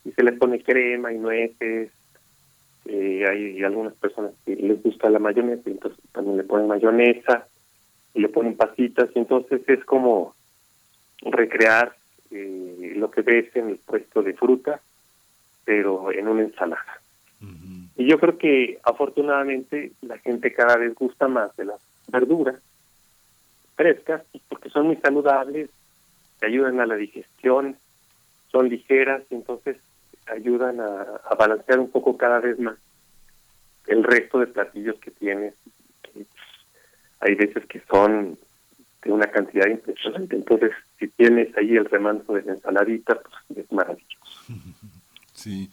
y 0.05 0.11
se 0.11 0.23
le 0.23 0.31
pone 0.33 0.61
crema 0.63 1.11
y 1.11 1.17
nueces 1.17 1.91
eh, 2.85 3.25
hay 3.27 3.63
algunas 3.63 3.93
personas 3.95 4.31
que 4.45 4.55
les 4.55 4.81
gusta 4.81 5.09
la 5.09 5.19
mayonesa 5.19 5.69
entonces 5.69 5.99
también 6.13 6.37
le 6.37 6.43
ponen 6.43 6.67
mayonesa 6.67 7.47
y 8.13 8.21
le 8.21 8.29
ponen 8.29 8.55
pasitas 8.55 9.09
y 9.13 9.19
entonces 9.19 9.61
es 9.67 9.83
como 9.83 10.35
recrear 11.21 11.95
eh, 12.31 12.93
lo 12.95 13.11
que 13.11 13.21
ves 13.23 13.53
en 13.55 13.69
el 13.69 13.77
puesto 13.77 14.23
de 14.23 14.33
fruta 14.33 14.79
pero 15.65 16.11
en 16.11 16.27
una 16.27 16.43
ensalada 16.43 17.01
y 17.97 18.07
yo 18.07 18.19
creo 18.19 18.37
que 18.37 18.79
afortunadamente 18.83 19.91
la 20.01 20.19
gente 20.19 20.53
cada 20.53 20.77
vez 20.77 20.93
gusta 20.93 21.27
más 21.27 21.55
de 21.57 21.65
las 21.65 21.81
verduras 22.07 22.61
frescas 23.75 24.21
porque 24.49 24.69
son 24.69 24.87
muy 24.87 24.97
saludables, 24.97 25.69
te 26.39 26.45
ayudan 26.45 26.79
a 26.79 26.85
la 26.85 26.95
digestión, 26.95 27.75
son 28.51 28.69
ligeras 28.69 29.23
y 29.31 29.35
entonces 29.35 29.77
ayudan 30.27 30.79
a, 30.79 31.35
balancear 31.37 31.79
un 31.79 31.89
poco 31.89 32.17
cada 32.17 32.39
vez 32.39 32.59
más 32.59 32.77
el 33.87 34.03
resto 34.03 34.39
de 34.39 34.47
platillos 34.47 34.95
que 34.99 35.11
tienes. 35.11 35.53
Hay 37.19 37.35
veces 37.35 37.65
que 37.65 37.81
son 37.89 38.37
de 39.03 39.11
una 39.11 39.27
cantidad 39.27 39.67
impresionante, 39.67 40.35
entonces 40.35 40.71
si 40.99 41.07
tienes 41.07 41.55
ahí 41.57 41.75
el 41.75 41.85
remanso 41.85 42.33
de 42.33 42.43
la 42.43 42.53
ensaladita, 42.53 43.19
pues 43.47 43.57
es 43.57 43.71
maravilloso. 43.71 44.41
Sí, 45.33 45.69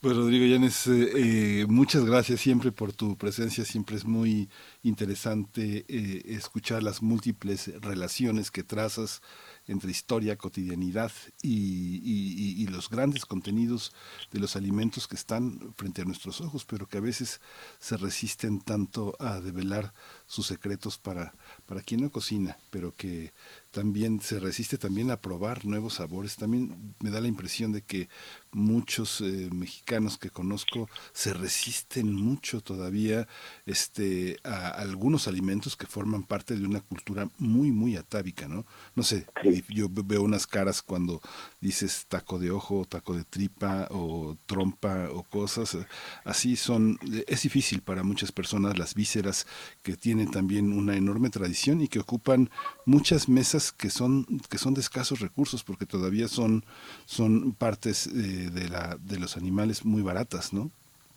Pues 0.00 0.14
Rodrigo 0.14 0.44
Llanes, 0.44 0.86
eh, 0.88 1.64
muchas 1.68 2.04
gracias 2.04 2.40
siempre 2.40 2.70
por 2.70 2.92
tu 2.92 3.16
presencia, 3.16 3.64
siempre 3.64 3.96
es 3.96 4.04
muy 4.04 4.50
interesante 4.82 5.86
eh, 5.88 6.22
escuchar 6.26 6.82
las 6.82 7.02
múltiples 7.02 7.70
relaciones 7.80 8.50
que 8.50 8.62
trazas 8.62 9.22
entre 9.66 9.90
historia, 9.90 10.36
cotidianidad 10.36 11.10
y, 11.42 12.66
los 12.68 12.90
grandes 12.90 13.24
contenidos 13.24 13.94
de 14.32 14.38
los 14.38 14.54
alimentos 14.54 15.08
que 15.08 15.16
están 15.16 15.72
frente 15.76 16.02
a 16.02 16.04
nuestros 16.04 16.42
ojos, 16.42 16.66
pero 16.66 16.86
que 16.86 16.98
a 16.98 17.00
veces 17.00 17.40
se 17.78 17.96
resisten 17.96 18.60
tanto 18.60 19.16
a 19.18 19.40
develar 19.40 19.94
sus 20.26 20.46
secretos 20.46 20.98
para, 20.98 21.34
para 21.66 21.82
quien 21.82 22.02
no 22.02 22.10
cocina, 22.10 22.56
pero 22.70 22.94
que 22.96 23.32
también 23.76 24.22
se 24.22 24.40
resiste 24.40 24.78
también 24.78 25.10
a 25.10 25.20
probar 25.20 25.66
nuevos 25.66 25.94
sabores. 25.94 26.36
También 26.36 26.94
me 27.00 27.10
da 27.10 27.20
la 27.20 27.28
impresión 27.28 27.72
de 27.72 27.82
que 27.82 28.08
muchos 28.50 29.20
eh, 29.20 29.50
mexicanos 29.52 30.16
que 30.16 30.30
conozco 30.30 30.88
se 31.12 31.34
resisten 31.34 32.10
mucho 32.10 32.62
todavía 32.62 33.28
este, 33.66 34.38
a 34.44 34.68
algunos 34.68 35.28
alimentos 35.28 35.76
que 35.76 35.86
forman 35.86 36.22
parte 36.22 36.56
de 36.56 36.64
una 36.64 36.80
cultura 36.80 37.28
muy, 37.36 37.70
muy 37.70 37.96
atávica, 37.96 38.48
¿no? 38.48 38.64
No 38.94 39.02
sé, 39.02 39.26
yo 39.68 39.88
veo 39.90 40.22
unas 40.22 40.46
caras 40.46 40.80
cuando 40.80 41.20
dices 41.60 42.06
taco 42.08 42.38
de 42.38 42.50
ojo, 42.50 42.86
taco 42.86 43.14
de 43.14 43.24
tripa 43.24 43.88
o 43.90 44.38
trompa 44.46 45.10
o 45.12 45.22
cosas 45.22 45.74
eh, 45.74 45.86
así 46.24 46.56
son, 46.56 46.98
es 47.26 47.42
difícil 47.42 47.82
para 47.82 48.02
muchas 48.02 48.32
personas 48.32 48.78
las 48.78 48.94
vísceras 48.94 49.46
que 49.82 49.96
tienen 49.98 50.15
también 50.24 50.72
una 50.72 50.96
enorme 50.96 51.28
tradición 51.28 51.82
y 51.82 51.88
que 51.88 51.98
ocupan 51.98 52.48
muchas 52.86 53.28
mesas 53.28 53.72
que 53.72 53.90
son, 53.90 54.24
que 54.48 54.56
son 54.56 54.72
de 54.72 54.80
escasos 54.80 55.20
recursos 55.20 55.62
porque 55.62 55.84
todavía 55.84 56.28
son, 56.28 56.64
son 57.04 57.52
partes 57.52 58.06
eh, 58.06 58.50
de, 58.50 58.68
la, 58.70 58.96
de 58.98 59.18
los 59.18 59.36
animales 59.36 59.84
muy 59.84 60.00
baratas, 60.00 60.54
¿no? 60.54 60.70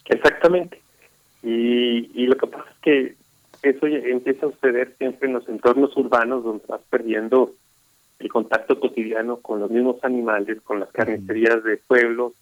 Exactamente. 0.06 0.82
Y, 1.42 2.12
y 2.14 2.28
lo 2.28 2.36
que 2.36 2.48
pasa 2.48 2.70
es 2.70 2.78
que 2.82 3.16
eso 3.62 3.86
empieza 3.86 4.48
a 4.48 4.52
suceder 4.52 4.96
siempre 4.98 5.28
en 5.28 5.36
los 5.36 5.48
entornos 5.48 5.96
urbanos 5.96 6.44
donde 6.44 6.64
vas 6.68 6.82
perdiendo 6.90 7.54
el 8.20 8.30
contacto 8.30 8.80
cotidiano 8.80 9.38
con 9.38 9.60
los 9.60 9.72
mismos 9.72 10.04
animales, 10.04 10.60
con 10.62 10.80
las 10.80 10.92
carnicerías 10.92 11.64
de 11.64 11.78
pueblos, 11.78 12.34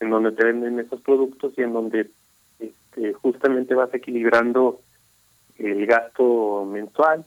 en 0.00 0.10
donde 0.10 0.32
te 0.32 0.44
venden 0.44 0.78
esos 0.78 1.00
productos 1.00 1.54
y 1.56 1.62
en 1.62 1.72
donde 1.72 2.10
este, 2.58 3.12
justamente 3.14 3.74
vas 3.74 3.92
equilibrando 3.94 4.80
el 5.58 5.86
gasto 5.86 6.64
mensual, 6.64 7.24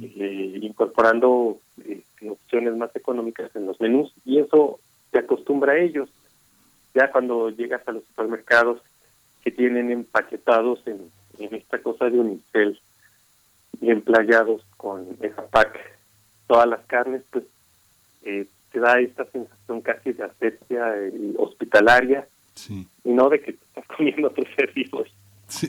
eh, 0.00 0.58
incorporando 0.62 1.58
este, 1.84 2.30
opciones 2.30 2.74
más 2.76 2.94
económicas 2.96 3.54
en 3.54 3.66
los 3.66 3.80
menús 3.80 4.12
y 4.24 4.38
eso 4.38 4.80
se 5.10 5.18
acostumbra 5.18 5.72
a 5.72 5.78
ellos. 5.78 6.08
Ya 6.94 7.10
cuando 7.10 7.50
llegas 7.50 7.86
a 7.86 7.92
los 7.92 8.04
supermercados 8.04 8.80
que 9.44 9.50
tienen 9.50 9.90
empaquetados 9.90 10.80
en, 10.86 11.10
esta 11.38 11.80
cosa 11.80 12.10
de 12.10 12.18
unicel 12.18 12.80
y 13.80 13.90
emplayados 13.90 14.62
con 14.76 15.06
esa 15.20 15.46
pack 15.46 15.78
todas 16.48 16.66
las 16.68 16.80
carnes, 16.86 17.22
pues 17.30 17.44
eh, 18.24 18.46
te 18.72 18.80
da 18.80 18.98
esta 18.98 19.24
sensación 19.26 19.80
casi 19.82 20.12
de 20.12 20.24
asepsia 20.24 20.96
eh, 20.96 21.34
hospitalaria 21.38 22.26
y 23.04 23.10
no 23.10 23.28
de 23.28 23.40
que 23.40 23.52
te 23.52 23.64
estás 23.64 23.86
comiendo 23.96 24.28
otros 24.28 24.48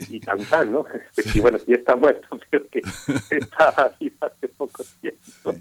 y 0.08 0.20
tan 0.20 0.38
¿no? 0.70 0.84
Y 1.34 1.40
bueno, 1.40 1.58
ya 1.66 1.76
está 1.76 1.96
muerto, 1.96 2.28
pero 2.50 2.66
que 2.68 2.82
estaba 3.30 3.94
ahí 3.98 4.12
hace 4.20 4.48
poco 4.48 4.84
tiempo. 5.00 5.54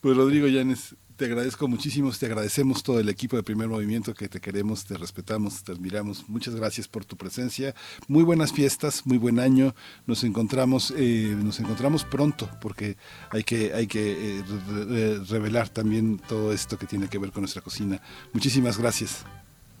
Pues 0.00 0.16
Rodrigo 0.16 0.46
Llanes, 0.46 0.94
te 1.16 1.24
agradezco 1.24 1.66
muchísimo, 1.66 2.12
te 2.12 2.26
agradecemos 2.26 2.82
todo 2.82 3.00
el 3.00 3.08
equipo 3.08 3.36
de 3.36 3.42
Primer 3.42 3.68
Movimiento 3.68 4.12
que 4.12 4.28
te 4.28 4.38
queremos, 4.38 4.84
te 4.84 4.98
respetamos, 4.98 5.64
te 5.64 5.72
admiramos. 5.72 6.28
Muchas 6.28 6.54
gracias 6.54 6.88
por 6.88 7.06
tu 7.06 7.16
presencia. 7.16 7.74
Muy 8.06 8.22
buenas 8.22 8.52
fiestas, 8.52 9.06
muy 9.06 9.16
buen 9.16 9.38
año. 9.38 9.74
Nos 10.06 10.24
encontramos, 10.24 10.92
eh, 10.96 11.34
nos 11.42 11.58
encontramos 11.58 12.04
pronto 12.04 12.50
porque 12.60 12.96
hay 13.30 13.44
que, 13.44 13.72
hay 13.72 13.86
que 13.86 14.40
eh, 14.40 15.20
revelar 15.28 15.70
también 15.70 16.18
todo 16.18 16.52
esto 16.52 16.78
que 16.78 16.86
tiene 16.86 17.08
que 17.08 17.18
ver 17.18 17.32
con 17.32 17.42
nuestra 17.42 17.62
cocina. 17.62 18.00
Muchísimas 18.34 18.78
gracias. 18.78 19.24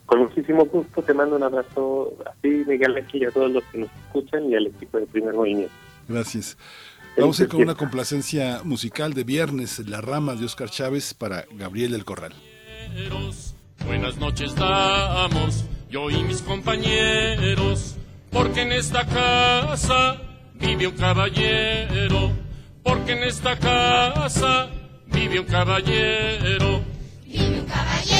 Con 0.06 0.20
muchísimo 0.20 0.64
gusto 0.64 1.02
te 1.02 1.12
mando 1.12 1.36
un 1.36 1.42
abrazo 1.42 2.16
a 2.24 2.32
ti, 2.40 2.48
Miguel, 2.66 2.96
aquí 2.96 3.18
y 3.18 3.24
a 3.24 3.30
todos 3.30 3.50
los 3.50 3.64
que 3.64 3.78
nos 3.78 3.90
escuchan 4.06 4.48
y 4.50 4.54
al 4.54 4.68
equipo 4.68 4.98
de 4.98 5.06
Primer 5.06 5.34
Movimiento. 5.34 5.74
Gracias. 6.08 6.56
Vamos 7.18 7.40
a 7.40 7.44
ir 7.44 7.48
con 7.48 7.62
una 7.62 7.74
complacencia 7.74 8.60
musical 8.62 9.14
de 9.14 9.24
viernes, 9.24 9.78
La 9.88 10.00
Rama 10.00 10.34
de 10.34 10.44
Oscar 10.44 10.68
Chávez 10.68 11.14
para 11.14 11.46
Gabriel 11.52 11.92
del 11.92 12.04
Corral. 12.04 12.34
Buenas 13.86 14.16
noches 14.18 14.54
damos, 14.54 15.64
yo 15.90 16.10
y 16.10 16.22
mis 16.24 16.42
compañeros, 16.42 17.96
porque 18.30 18.62
en 18.62 18.72
esta 18.72 19.06
casa 19.06 20.20
vive 20.54 20.88
un 20.88 20.96
caballero, 20.96 22.32
porque 22.82 23.12
en 23.12 23.22
esta 23.24 23.58
casa 23.58 24.70
vive 25.06 25.40
un 25.40 25.46
caballero. 25.46 26.82
Vive 27.24 27.60
un 27.60 27.66
caballero, 27.66 28.15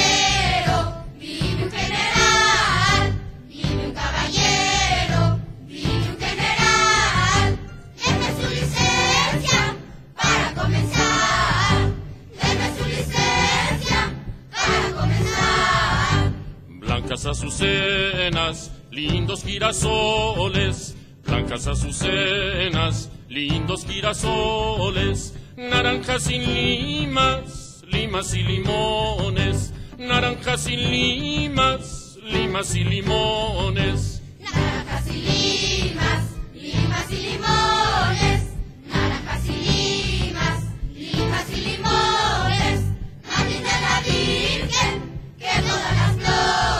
azucenas, 17.27 18.71
lindos 18.91 19.43
girasoles, 19.43 20.95
blancas 21.25 21.67
azucenas, 21.67 23.09
lindos 23.29 23.85
girasoles, 23.85 25.33
naranjas 25.57 26.23
sin 26.23 26.41
limas, 26.53 27.83
limas 27.87 28.33
y 28.33 28.43
limones, 28.43 29.73
naranjas 29.97 30.61
sin 30.61 30.79
limas, 30.79 32.17
limas 32.23 32.75
y 32.75 32.83
limones. 32.83 34.21
Naranjas 34.39 35.07
y 35.07 35.21
limas, 35.21 36.23
limas 36.53 37.11
y 37.11 37.15
limones. 37.17 38.43
Naranjas 38.87 39.45
y 39.45 39.51
limas, 39.51 40.63
limas 40.93 41.49
y 41.51 41.61
limones. 41.61 42.81
Madrid 43.25 43.57
de 43.57 43.63
la 43.63 44.01
Virgen, 44.05 45.21
que 45.37 45.61
todas 45.61 45.95
las 45.95 46.11
flores. 46.15 46.76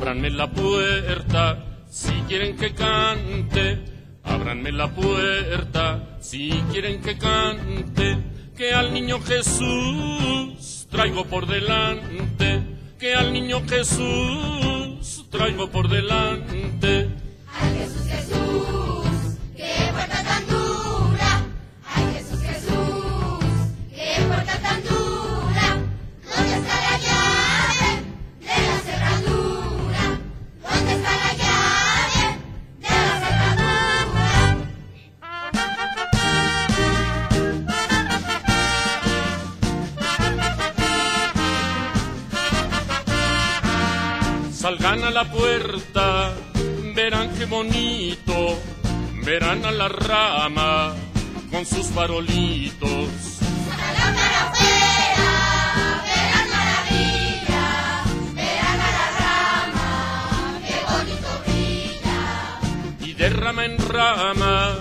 Ábranme 0.00 0.30
la 0.30 0.50
puerta 0.50 1.62
si 1.86 2.10
quieren 2.26 2.56
que 2.56 2.72
cante. 2.72 3.84
Ábranme 4.24 4.72
la 4.72 4.88
puerta 4.88 6.16
si 6.20 6.48
quieren 6.72 7.02
que 7.02 7.18
cante. 7.18 8.16
Que 8.56 8.72
al 8.72 8.94
niño 8.94 9.20
Jesús 9.20 10.88
traigo 10.90 11.26
por 11.26 11.46
delante. 11.46 12.62
Que 12.98 13.14
al 13.14 13.30
niño 13.34 13.60
Jesús 13.68 15.26
traigo 15.30 15.70
por 15.70 15.90
delante. 15.90 17.10
Ay 17.60 17.80
Jesús, 17.80 18.06
Jesús, 18.08 18.89
Salgan 44.70 45.02
a 45.02 45.10
la 45.10 45.24
puerta, 45.24 46.32
verán 46.94 47.34
qué 47.34 47.44
bonito, 47.44 48.56
verán 49.24 49.64
a 49.66 49.72
la 49.72 49.88
rama 49.88 50.94
con 51.50 51.66
sus 51.66 51.86
farolitos. 51.88 53.08
Verán 53.66 54.14
para 54.14 54.40
afuera, 54.46 55.32
verán 56.06 56.50
maravilla, 56.54 57.66
verán 58.32 58.80
a 58.80 58.90
la 58.98 59.06
rama, 59.18 60.60
qué 60.64 60.78
bonito 60.92 61.30
brilla. 61.44 62.20
Y 63.00 63.14
de 63.14 63.28
rama 63.28 63.64
en 63.64 63.76
rama, 63.76 64.76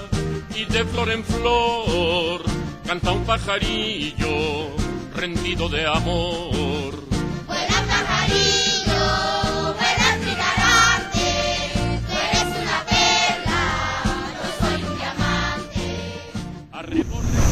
y 0.56 0.66
de 0.66 0.86
flor 0.86 1.10
en 1.10 1.24
flor, 1.24 2.44
canta 2.86 3.12
un 3.12 3.26
pajarillo 3.26 4.70
rendido 5.16 5.68
de 5.68 5.88
amor. 5.88 6.69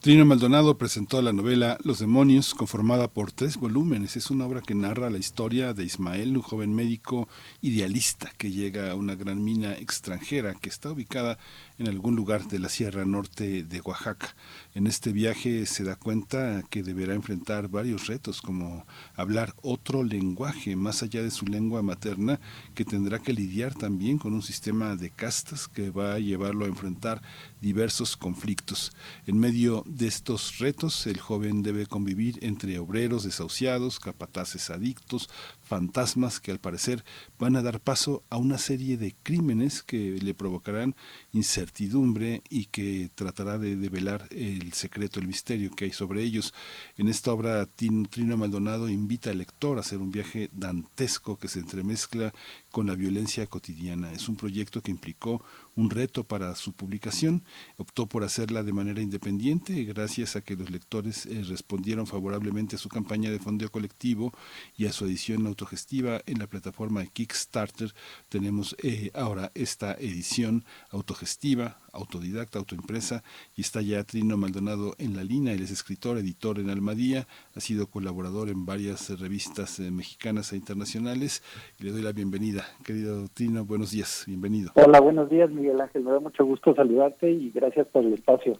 Trino 0.00 0.24
Maldonado 0.24 0.78
presentó 0.78 1.20
la 1.20 1.32
novela 1.32 1.78
Los 1.82 1.98
demonios, 1.98 2.54
conformada 2.54 3.08
por 3.08 3.32
tres 3.32 3.56
volúmenes. 3.56 4.14
Es 4.16 4.30
una 4.30 4.46
obra 4.46 4.60
que 4.60 4.74
narra 4.74 5.10
la 5.10 5.18
historia 5.18 5.72
de 5.72 5.84
Ismael, 5.84 6.36
un 6.36 6.42
joven 6.42 6.74
médico 6.74 7.28
idealista 7.60 8.30
que 8.36 8.52
llega 8.52 8.92
a 8.92 8.94
una 8.94 9.16
gran 9.16 9.42
mina 9.42 9.72
extranjera 9.72 10.54
que 10.54 10.68
está 10.68 10.90
ubicada 10.90 11.38
en 11.78 11.88
algún 11.88 12.14
lugar 12.14 12.46
de 12.46 12.60
la 12.60 12.68
Sierra 12.68 13.04
Norte 13.04 13.64
de 13.64 13.80
Oaxaca. 13.80 14.36
En 14.76 14.86
este 14.86 15.10
viaje 15.10 15.64
se 15.64 15.84
da 15.84 15.96
cuenta 15.96 16.62
que 16.68 16.82
deberá 16.82 17.14
enfrentar 17.14 17.68
varios 17.68 18.08
retos, 18.08 18.42
como 18.42 18.84
hablar 19.14 19.54
otro 19.62 20.04
lenguaje 20.04 20.76
más 20.76 21.02
allá 21.02 21.22
de 21.22 21.30
su 21.30 21.46
lengua 21.46 21.80
materna, 21.80 22.40
que 22.74 22.84
tendrá 22.84 23.18
que 23.18 23.32
lidiar 23.32 23.72
también 23.72 24.18
con 24.18 24.34
un 24.34 24.42
sistema 24.42 24.94
de 24.94 25.08
castas 25.08 25.66
que 25.66 25.88
va 25.88 26.12
a 26.12 26.18
llevarlo 26.18 26.66
a 26.66 26.68
enfrentar 26.68 27.22
diversos 27.62 28.18
conflictos. 28.18 28.92
En 29.26 29.38
medio 29.38 29.82
de 29.86 30.08
estos 30.08 30.58
retos, 30.58 31.06
el 31.06 31.20
joven 31.20 31.62
debe 31.62 31.86
convivir 31.86 32.38
entre 32.42 32.78
obreros 32.78 33.24
desahuciados, 33.24 33.98
capataces 33.98 34.68
adictos, 34.68 35.30
fantasmas 35.62 36.38
que 36.38 36.50
al 36.50 36.60
parecer 36.60 37.02
van 37.38 37.56
a 37.56 37.62
dar 37.62 37.80
paso 37.80 38.24
a 38.28 38.36
una 38.36 38.58
serie 38.58 38.98
de 38.98 39.14
crímenes 39.22 39.82
que 39.82 40.18
le 40.20 40.34
provocarán 40.34 40.94
incertidumbre 41.32 42.42
y 42.50 42.66
que 42.66 43.10
tratará 43.14 43.56
de 43.56 43.76
develar 43.76 44.28
el 44.30 44.65
secreto, 44.72 45.20
el 45.20 45.26
misterio 45.26 45.70
que 45.70 45.86
hay 45.86 45.92
sobre 45.92 46.22
ellos. 46.22 46.54
En 46.96 47.08
esta 47.08 47.32
obra, 47.32 47.66
Trino 47.66 48.36
Maldonado 48.36 48.88
invita 48.88 49.30
al 49.30 49.38
lector 49.38 49.78
a 49.78 49.80
hacer 49.80 49.98
un 49.98 50.10
viaje 50.10 50.50
dantesco 50.52 51.38
que 51.38 51.48
se 51.48 51.60
entremezcla 51.60 52.32
con 52.70 52.86
la 52.86 52.94
violencia 52.94 53.46
cotidiana. 53.46 54.12
Es 54.12 54.28
un 54.28 54.36
proyecto 54.36 54.82
que 54.82 54.90
implicó 54.90 55.42
un 55.76 55.90
reto 55.90 56.24
para 56.24 56.54
su 56.54 56.72
publicación. 56.72 57.42
Optó 57.76 58.06
por 58.06 58.24
hacerla 58.24 58.62
de 58.62 58.72
manera 58.72 59.00
independiente 59.00 59.84
gracias 59.84 60.34
a 60.34 60.40
que 60.40 60.56
los 60.56 60.70
lectores 60.70 61.26
eh, 61.26 61.42
respondieron 61.46 62.06
favorablemente 62.06 62.76
a 62.76 62.78
su 62.78 62.88
campaña 62.88 63.30
de 63.30 63.38
fondeo 63.38 63.70
colectivo 63.70 64.32
y 64.76 64.86
a 64.86 64.92
su 64.92 65.04
edición 65.04 65.46
autogestiva 65.46 66.20
en 66.26 66.38
la 66.38 66.46
plataforma 66.46 67.04
Kickstarter. 67.06 67.92
Tenemos 68.28 68.74
eh, 68.82 69.10
ahora 69.14 69.52
esta 69.54 69.92
edición 69.94 70.64
autogestiva, 70.90 71.78
autodidacta, 71.92 72.58
autoimpresa, 72.58 73.22
y 73.54 73.60
está 73.60 73.80
ya 73.82 74.04
Trino 74.04 74.36
Maldonado 74.36 74.94
en 74.98 75.16
la 75.16 75.24
línea. 75.24 75.52
Él 75.54 75.62
es 75.62 75.70
escritor, 75.70 76.18
editor 76.18 76.58
en 76.58 76.70
Almadía, 76.70 77.26
ha 77.54 77.60
sido 77.60 77.86
colaborador 77.86 78.48
en 78.48 78.66
varias 78.66 79.18
revistas 79.18 79.78
eh, 79.80 79.90
mexicanas 79.90 80.52
e 80.52 80.56
internacionales. 80.56 81.42
Le 81.78 81.90
doy 81.90 82.02
la 82.02 82.12
bienvenida. 82.12 82.66
Querido 82.84 83.28
Trino, 83.28 83.64
buenos 83.64 83.90
días, 83.90 84.24
bienvenido. 84.26 84.72
Hola, 84.74 85.00
buenos 85.00 85.28
días, 85.28 85.50
Miguel 85.66 85.80
Ángel. 85.80 86.02
Me 86.02 86.12
da 86.12 86.20
mucho 86.20 86.44
gusto 86.44 86.74
saludarte 86.74 87.30
y 87.30 87.50
gracias 87.50 87.86
por 87.88 88.04
el 88.04 88.14
espacio. 88.14 88.58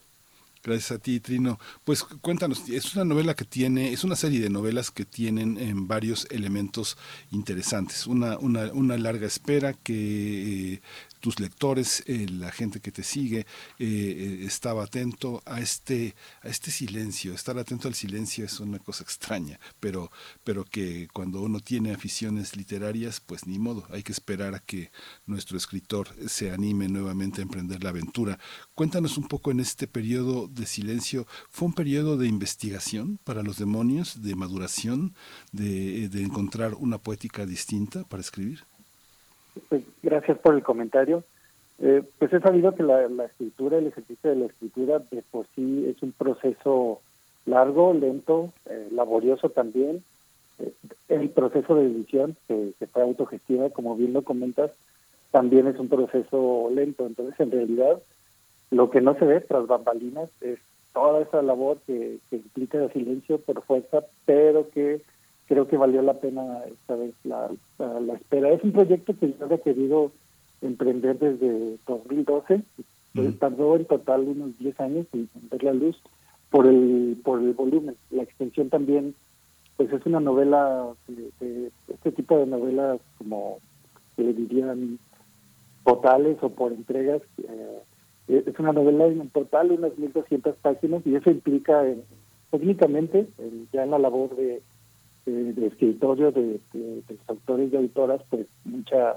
Gracias 0.62 0.90
a 0.90 0.98
ti, 0.98 1.20
Trino. 1.20 1.58
Pues 1.84 2.02
cuéntanos, 2.02 2.68
es 2.68 2.96
una 2.96 3.04
novela 3.04 3.34
que 3.34 3.44
tiene, 3.44 3.92
es 3.92 4.02
una 4.02 4.16
serie 4.16 4.40
de 4.40 4.50
novelas 4.50 4.90
que 4.90 5.04
tienen 5.04 5.58
en 5.58 5.86
varios 5.86 6.26
elementos 6.32 6.98
interesantes. 7.30 8.08
Una, 8.08 8.36
una, 8.38 8.72
una 8.72 8.98
larga 8.98 9.28
espera 9.28 9.74
que 9.74 10.72
eh, 10.74 10.80
tus 11.26 11.40
lectores, 11.40 12.04
eh, 12.06 12.28
la 12.30 12.52
gente 12.52 12.78
que 12.78 12.92
te 12.92 13.02
sigue, 13.02 13.40
eh, 13.40 13.46
eh, 13.80 14.44
estaba 14.44 14.84
atento 14.84 15.42
a 15.44 15.58
este, 15.58 16.14
a 16.42 16.48
este 16.48 16.70
silencio. 16.70 17.34
Estar 17.34 17.58
atento 17.58 17.88
al 17.88 17.94
silencio 17.94 18.44
es 18.44 18.60
una 18.60 18.78
cosa 18.78 19.02
extraña, 19.02 19.58
pero, 19.80 20.12
pero 20.44 20.62
que 20.64 21.08
cuando 21.12 21.42
uno 21.42 21.58
tiene 21.58 21.92
aficiones 21.92 22.56
literarias, 22.56 23.18
pues 23.18 23.44
ni 23.44 23.58
modo, 23.58 23.88
hay 23.90 24.04
que 24.04 24.12
esperar 24.12 24.54
a 24.54 24.60
que 24.60 24.92
nuestro 25.26 25.56
escritor 25.58 26.14
se 26.28 26.52
anime 26.52 26.86
nuevamente 26.86 27.40
a 27.40 27.42
emprender 27.42 27.82
la 27.82 27.90
aventura. 27.90 28.38
Cuéntanos 28.76 29.18
un 29.18 29.26
poco 29.26 29.50
en 29.50 29.58
este 29.58 29.88
periodo 29.88 30.46
de 30.46 30.64
silencio, 30.64 31.26
¿fue 31.50 31.66
un 31.66 31.74
periodo 31.74 32.16
de 32.16 32.28
investigación 32.28 33.18
para 33.24 33.42
los 33.42 33.58
demonios, 33.58 34.22
de 34.22 34.36
maduración, 34.36 35.16
de, 35.50 36.08
de 36.08 36.22
encontrar 36.22 36.74
una 36.74 36.98
poética 36.98 37.46
distinta 37.46 38.04
para 38.04 38.20
escribir? 38.20 38.64
Pues, 39.68 39.82
gracias 40.02 40.38
por 40.38 40.54
el 40.54 40.62
comentario. 40.62 41.24
Eh, 41.78 42.02
pues 42.18 42.32
he 42.32 42.40
sabido 42.40 42.74
que 42.74 42.82
la, 42.82 43.04
escritura, 43.24 43.78
el 43.78 43.88
ejercicio 43.88 44.30
de 44.30 44.36
la 44.36 44.46
escritura 44.46 44.98
de 45.10 45.22
por 45.30 45.46
sí 45.54 45.86
es 45.88 46.02
un 46.02 46.12
proceso 46.12 47.00
largo, 47.44 47.92
lento, 47.92 48.52
eh, 48.66 48.88
laborioso 48.92 49.50
también. 49.50 50.02
Eh, 50.58 50.72
el 51.08 51.30
proceso 51.30 51.74
de 51.74 51.86
edición, 51.86 52.36
que, 52.48 52.72
que 52.78 52.86
fue 52.86 53.02
autogestiva, 53.02 53.70
como 53.70 53.94
bien 53.96 54.14
lo 54.14 54.22
comentas, 54.22 54.70
también 55.30 55.66
es 55.66 55.78
un 55.78 55.88
proceso 55.88 56.70
lento. 56.72 57.06
Entonces, 57.06 57.38
en 57.40 57.50
realidad, 57.50 58.00
lo 58.70 58.90
que 58.90 59.00
no 59.00 59.14
se 59.18 59.26
ve 59.26 59.40
tras 59.40 59.66
bambalinas 59.66 60.30
es 60.40 60.58
toda 60.94 61.20
esa 61.20 61.42
labor 61.42 61.78
que, 61.86 62.18
que 62.30 62.36
implica 62.36 62.82
el 62.82 62.92
silencio 62.92 63.38
por 63.38 63.62
fuerza, 63.62 64.04
pero 64.24 64.70
que 64.70 65.02
creo 65.46 65.68
que 65.68 65.76
valió 65.76 66.02
la 66.02 66.14
pena 66.14 66.60
esta 66.66 66.96
vez 66.96 67.14
la, 67.24 67.50
la, 67.78 68.14
espera. 68.14 68.50
Es 68.50 68.62
un 68.62 68.72
proyecto 68.72 69.14
que 69.18 69.28
yo 69.28 69.44
había 69.44 69.58
querido 69.58 70.12
emprender 70.60 71.18
desde 71.18 71.78
2012, 71.86 72.62
pues, 73.14 73.38
tardó 73.38 73.76
en 73.76 73.84
total 73.84 74.22
unos 74.22 74.58
10 74.58 74.80
años 74.80 75.06
en 75.12 75.28
ver 75.50 75.64
la 75.64 75.72
luz 75.72 75.96
por 76.50 76.66
el 76.66 77.18
por 77.24 77.40
el 77.40 77.52
volumen. 77.52 77.96
La 78.10 78.22
extensión 78.22 78.68
también, 78.68 79.14
pues 79.76 79.92
es 79.92 80.04
una 80.06 80.20
novela, 80.20 80.88
de, 81.08 81.70
este 81.88 82.12
tipo 82.12 82.38
de 82.38 82.46
novelas 82.46 83.00
como 83.18 83.58
se 84.16 84.22
le 84.22 84.32
dirían 84.32 84.98
totales 85.84 86.38
o 86.42 86.50
por 86.50 86.72
entregas. 86.72 87.22
Eh, 87.38 87.82
es 88.28 88.58
una 88.58 88.72
novela 88.72 89.06
en 89.06 89.28
total, 89.30 89.70
unas 89.70 89.92
1.200 89.92 90.54
páginas, 90.60 91.06
y 91.06 91.14
eso 91.14 91.30
implica 91.30 91.84
técnicamente 92.50 93.28
ya 93.72 93.84
en 93.84 93.90
la 93.92 93.98
labor 93.98 94.34
de 94.34 94.62
de, 95.26 95.66
escritorio 95.66 96.30
de, 96.30 96.60
de, 96.72 97.02
autores 97.26 97.72
y 97.72 97.76
autoras, 97.76 98.22
pues 98.30 98.46
mucha 98.64 99.16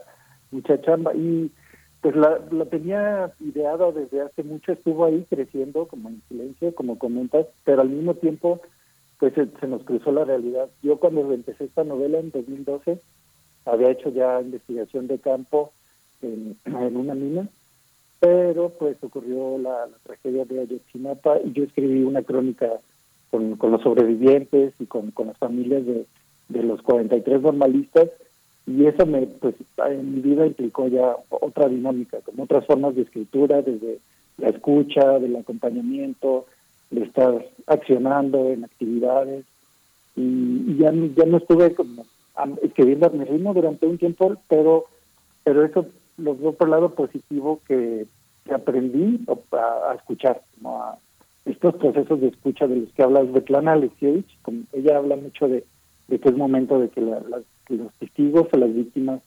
mucha 0.51 0.81
chamba. 0.81 1.13
Y 1.13 1.51
pues 2.01 2.15
la, 2.15 2.39
la 2.51 2.65
tenía 2.65 3.31
ideado 3.39 3.91
desde 3.91 4.21
hace 4.21 4.43
mucho, 4.43 4.71
estuvo 4.71 5.05
ahí 5.05 5.25
creciendo 5.29 5.87
como 5.87 6.09
en 6.09 6.21
silencio, 6.27 6.73
como 6.73 6.97
comentas, 6.97 7.45
pero 7.63 7.81
al 7.81 7.89
mismo 7.89 8.15
tiempo 8.15 8.61
pues 9.19 9.33
se, 9.33 9.67
nos 9.67 9.83
cruzó 9.83 10.11
la 10.11 10.23
realidad. 10.25 10.69
Yo 10.81 10.97
cuando 10.97 11.31
empecé 11.33 11.65
esta 11.65 11.83
novela 11.83 12.19
en 12.19 12.31
2012, 12.31 12.99
había 13.65 13.91
hecho 13.91 14.09
ya 14.09 14.41
investigación 14.41 15.07
de 15.07 15.19
campo 15.19 15.73
en, 16.21 16.57
en 16.65 16.97
una 16.97 17.13
mina, 17.13 17.49
pero 18.19 18.69
pues 18.69 18.97
ocurrió 19.01 19.57
la, 19.57 19.87
la 19.87 19.97
tragedia 20.03 20.45
de 20.45 20.61
Ayotzinapa 20.61 21.39
y 21.43 21.51
yo 21.51 21.63
escribí 21.63 22.03
una 22.03 22.23
crónica 22.23 22.79
con, 23.31 23.57
los 23.59 23.81
sobrevivientes 23.81 24.73
y 24.79 24.85
con, 24.85 25.11
con 25.11 25.27
las 25.27 25.37
familias 25.37 25.85
de, 25.85 26.05
de 26.49 26.63
los 26.63 26.81
43 26.81 27.41
normalistas 27.41 28.09
y 28.69 28.85
eso 28.85 29.05
me 29.05 29.25
pues 29.25 29.55
en 29.89 30.15
mi 30.15 30.21
vida 30.21 30.45
implicó 30.45 30.87
ya 30.87 31.15
otra 31.29 31.67
dinámica, 31.67 32.19
como 32.21 32.43
otras 32.43 32.65
formas 32.67 32.95
de 32.95 33.01
escritura, 33.01 33.61
desde 33.63 33.99
la 34.37 34.49
escucha, 34.49 35.17
del 35.17 35.35
acompañamiento, 35.35 36.45
de 36.91 37.03
estar 37.03 37.45
accionando 37.65 38.49
en 38.49 38.63
actividades 38.63 39.45
y, 40.15 40.77
ya, 40.77 40.91
ya 41.15 41.25
no 41.25 41.37
estuve 41.37 41.73
como 41.73 42.05
escribiendo 42.61 43.07
a 43.07 43.09
mi 43.09 43.25
ritmo 43.25 43.53
durante 43.53 43.87
un 43.87 43.97
tiempo, 43.97 44.35
pero 44.47 44.85
pero 45.43 45.65
eso 45.65 45.87
lo 46.17 46.35
veo 46.35 46.51
por 46.53 46.67
el 46.67 46.71
lado 46.71 46.93
positivo 46.93 47.61
que, 47.67 48.05
aprendí 48.53 49.19
a, 49.51 49.91
a 49.91 49.95
escuchar, 49.95 50.41
como 50.55 50.81
a, 50.81 50.97
estos 51.45 51.75
procesos 51.75 52.21
de 52.21 52.27
escucha 52.27 52.67
de 52.67 52.77
los 52.77 52.89
que 52.93 53.03
habla 53.03 53.23
Svetlana 53.23 53.73
Alexievich, 53.73 54.37
como 54.41 54.63
ella 54.73 54.97
habla 54.97 55.15
mucho 55.15 55.47
de, 55.47 55.63
que 56.07 56.29
es 56.29 56.35
momento 56.35 56.79
de 56.79 56.89
que, 56.89 57.01
los 57.01 57.93
testigos 57.99 58.47
o 58.51 58.57
las 58.57 58.73
víctimas 58.73 59.21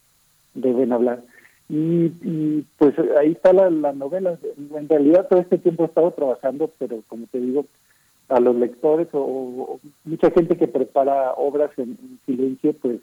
deben 0.55 0.93
hablar. 0.93 1.23
Y, 1.69 2.65
pues 2.77 2.95
ahí 3.19 3.33
está 3.33 3.53
la, 3.53 3.71
novela. 3.93 4.39
En 4.75 4.89
realidad 4.89 5.27
todo 5.29 5.41
este 5.41 5.59
tiempo 5.59 5.85
he 5.85 5.87
estado 5.87 6.11
trabajando, 6.11 6.71
pero 6.79 7.03
como 7.09 7.27
te 7.27 7.41
digo, 7.41 7.65
a 8.29 8.41
los 8.41 8.57
lectores 8.57 9.09
o, 9.13 9.81
mucha 10.05 10.31
gente 10.31 10.57
que 10.57 10.69
prepara 10.69 11.33
obras 11.35 11.71
en, 11.79 11.97
silencio, 12.27 12.75
pues 12.75 13.01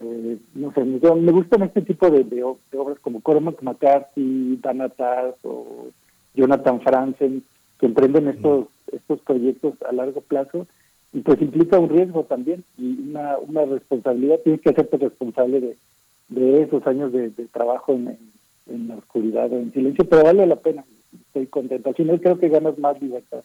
eh, 0.00 0.38
no 0.54 0.72
sé, 0.72 0.84
me, 0.84 1.32
gustan 1.32 1.62
este 1.62 1.82
tipo 1.82 2.10
de, 2.10 2.24
de, 2.24 2.42
obras 2.42 2.98
como 3.00 3.20
Cormac 3.20 3.62
McCarthy, 3.62 4.58
Dana 4.62 4.88
Tartt 4.88 5.36
o 5.44 5.88
Jonathan 6.34 6.80
Franzen, 6.80 7.42
que 7.82 7.86
emprenden 7.86 8.28
estos 8.28 8.68
estos 8.92 9.20
proyectos 9.22 9.74
a 9.88 9.92
largo 9.92 10.20
plazo 10.20 10.68
y 11.12 11.20
pues 11.20 11.42
implica 11.42 11.80
un 11.80 11.88
riesgo 11.90 12.24
también 12.24 12.62
y 12.78 13.08
una, 13.10 13.38
una 13.38 13.64
responsabilidad, 13.64 14.38
tienes 14.44 14.60
que 14.60 14.70
hacerte 14.70 14.98
responsable 14.98 15.60
de, 15.60 15.76
de 16.28 16.62
esos 16.62 16.86
años 16.86 17.12
de, 17.12 17.30
trabajo 17.52 17.92
en, 17.94 18.16
en 18.66 18.88
la 18.88 18.96
oscuridad 18.96 19.52
o 19.52 19.56
en 19.56 19.72
silencio, 19.72 20.08
pero 20.08 20.22
vale 20.22 20.46
la 20.46 20.56
pena, 20.56 20.84
estoy 21.26 21.48
contento. 21.48 21.88
Al 21.88 21.96
final 21.96 22.20
creo 22.20 22.38
que 22.38 22.48
ganas 22.48 22.78
más 22.78 23.02
libertad. 23.02 23.42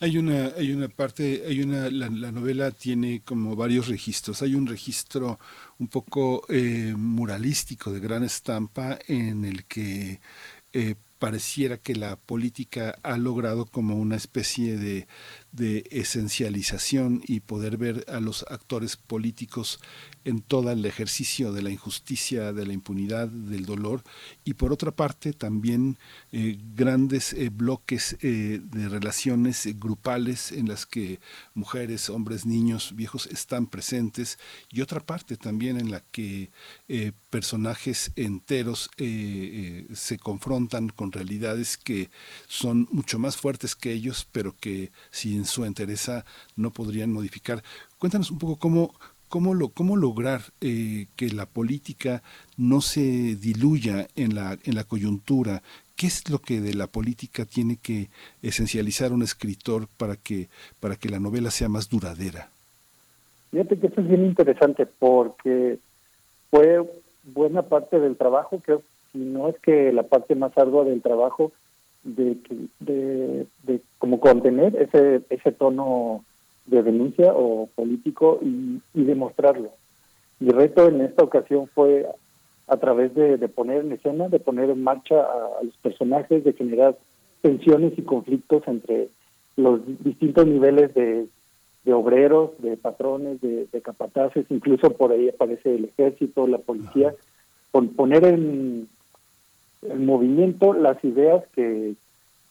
Hay 0.00 0.16
una, 0.18 0.52
hay 0.56 0.72
una 0.72 0.88
parte, 0.88 1.42
hay 1.46 1.62
una, 1.62 1.90
la, 1.90 2.08
la 2.08 2.32
novela 2.32 2.70
tiene 2.70 3.22
como 3.24 3.56
varios 3.56 3.88
registros. 3.88 4.42
Hay 4.42 4.54
un 4.54 4.66
registro 4.66 5.38
un 5.78 5.88
poco 5.88 6.42
eh, 6.48 6.94
muralístico 6.96 7.92
de 7.92 8.00
gran 8.00 8.22
estampa 8.22 8.98
en 9.06 9.44
el 9.44 9.64
que 9.64 10.20
eh, 10.72 10.94
pareciera 11.18 11.78
que 11.78 11.94
la 11.94 12.16
política 12.16 12.98
ha 13.02 13.16
logrado 13.16 13.66
como 13.66 13.96
una 13.96 14.16
especie 14.16 14.76
de, 14.76 15.06
de 15.52 15.86
esencialización 15.90 17.22
y 17.26 17.40
poder 17.40 17.76
ver 17.76 18.04
a 18.08 18.20
los 18.20 18.44
actores 18.48 18.96
políticos 18.96 19.80
en 20.26 20.40
todo 20.40 20.72
el 20.72 20.84
ejercicio 20.84 21.52
de 21.52 21.62
la 21.62 21.70
injusticia, 21.70 22.52
de 22.52 22.66
la 22.66 22.72
impunidad, 22.72 23.28
del 23.28 23.64
dolor, 23.64 24.02
y 24.44 24.54
por 24.54 24.72
otra 24.72 24.90
parte 24.90 25.32
también 25.32 25.98
eh, 26.32 26.58
grandes 26.74 27.32
eh, 27.32 27.48
bloques 27.48 28.16
eh, 28.22 28.60
de 28.60 28.88
relaciones 28.88 29.68
grupales 29.78 30.50
en 30.50 30.66
las 30.66 30.84
que 30.84 31.20
mujeres, 31.54 32.10
hombres, 32.10 32.44
niños, 32.44 32.96
viejos 32.96 33.26
están 33.26 33.68
presentes, 33.68 34.36
y 34.68 34.80
otra 34.80 34.98
parte 34.98 35.36
también 35.36 35.78
en 35.78 35.92
la 35.92 36.00
que 36.00 36.50
personajes 37.30 38.10
enteros 38.16 38.90
se 38.96 40.18
confrontan 40.18 40.88
con 40.88 41.12
realidades 41.12 41.76
que 41.76 42.10
son 42.48 42.88
mucho 42.90 43.18
más 43.18 43.36
fuertes 43.36 43.76
que 43.76 43.92
ellos, 43.92 44.26
pero 44.32 44.56
que 44.58 44.90
sin 45.10 45.44
su 45.44 45.64
entereza 45.64 46.24
no 46.56 46.72
podrían 46.72 47.12
modificar. 47.12 47.62
Cuéntanos 47.98 48.30
un 48.30 48.38
poco 48.38 48.56
cómo, 48.56 48.94
cómo, 49.28 49.54
lo, 49.54 49.68
cómo 49.68 49.96
lograr 49.96 50.40
eh, 50.60 51.06
que 51.16 51.30
la 51.30 51.46
política 51.46 52.22
no 52.56 52.80
se 52.80 53.36
diluya 53.36 54.06
en 54.16 54.34
la, 54.34 54.58
en 54.64 54.74
la 54.74 54.84
coyuntura. 54.84 55.62
¿Qué 55.96 56.06
es 56.06 56.28
lo 56.28 56.40
que 56.40 56.60
de 56.60 56.74
la 56.74 56.86
política 56.86 57.44
tiene 57.44 57.76
que 57.76 58.08
esencializar 58.42 59.12
un 59.12 59.22
escritor 59.22 59.88
para 59.96 60.16
que, 60.16 60.48
para 60.80 60.96
que 60.96 61.08
la 61.08 61.20
novela 61.20 61.50
sea 61.50 61.68
más 61.68 61.88
duradera? 61.88 62.50
Fíjate 63.50 63.78
que 63.78 63.86
eso 63.86 64.00
es 64.00 64.08
bien 64.08 64.26
interesante 64.26 64.86
porque 64.86 65.78
fue 66.50 66.82
buena 67.24 67.62
parte 67.62 67.98
del 67.98 68.16
trabajo, 68.16 68.60
creo, 68.64 68.82
si 69.12 69.18
no 69.18 69.48
es 69.48 69.58
que 69.60 69.92
la 69.92 70.02
parte 70.02 70.34
más 70.34 70.56
ardua 70.58 70.84
del 70.84 71.00
trabajo, 71.00 71.52
de, 72.04 72.36
de, 72.78 73.46
de 73.62 73.80
como 73.98 74.20
contener 74.20 74.76
ese, 74.76 75.22
ese 75.30 75.52
tono 75.52 76.24
de 76.66 76.82
denuncia 76.82 77.32
o 77.34 77.68
político 77.74 78.38
y, 78.42 78.80
y 78.94 79.04
demostrarlo. 79.04 79.70
Mi 80.40 80.50
reto 80.50 80.88
en 80.88 81.00
esta 81.00 81.24
ocasión 81.24 81.68
fue 81.74 82.06
a 82.68 82.76
través 82.76 83.14
de, 83.14 83.36
de 83.36 83.48
poner 83.48 83.84
en 83.84 83.92
escena, 83.92 84.28
de 84.28 84.40
poner 84.40 84.70
en 84.70 84.82
marcha 84.82 85.20
a, 85.20 85.60
a 85.60 85.62
los 85.62 85.76
personajes, 85.76 86.42
de 86.44 86.52
generar 86.52 86.96
tensiones 87.40 87.92
y 87.96 88.02
conflictos 88.02 88.62
entre 88.66 89.08
los 89.56 89.80
distintos 90.04 90.46
niveles 90.46 90.92
de, 90.94 91.26
de 91.84 91.92
obreros, 91.92 92.50
de 92.58 92.76
patrones, 92.76 93.40
de, 93.40 93.66
de 93.72 93.80
capataces, 93.80 94.44
incluso 94.50 94.90
por 94.90 95.12
ahí 95.12 95.28
aparece 95.28 95.76
el 95.76 95.84
ejército, 95.84 96.46
la 96.46 96.58
policía, 96.58 97.14
pon- 97.70 97.90
poner 97.94 98.24
en, 98.24 98.88
en 99.82 100.04
movimiento 100.04 100.74
las 100.74 101.02
ideas 101.04 101.44
que 101.54 101.94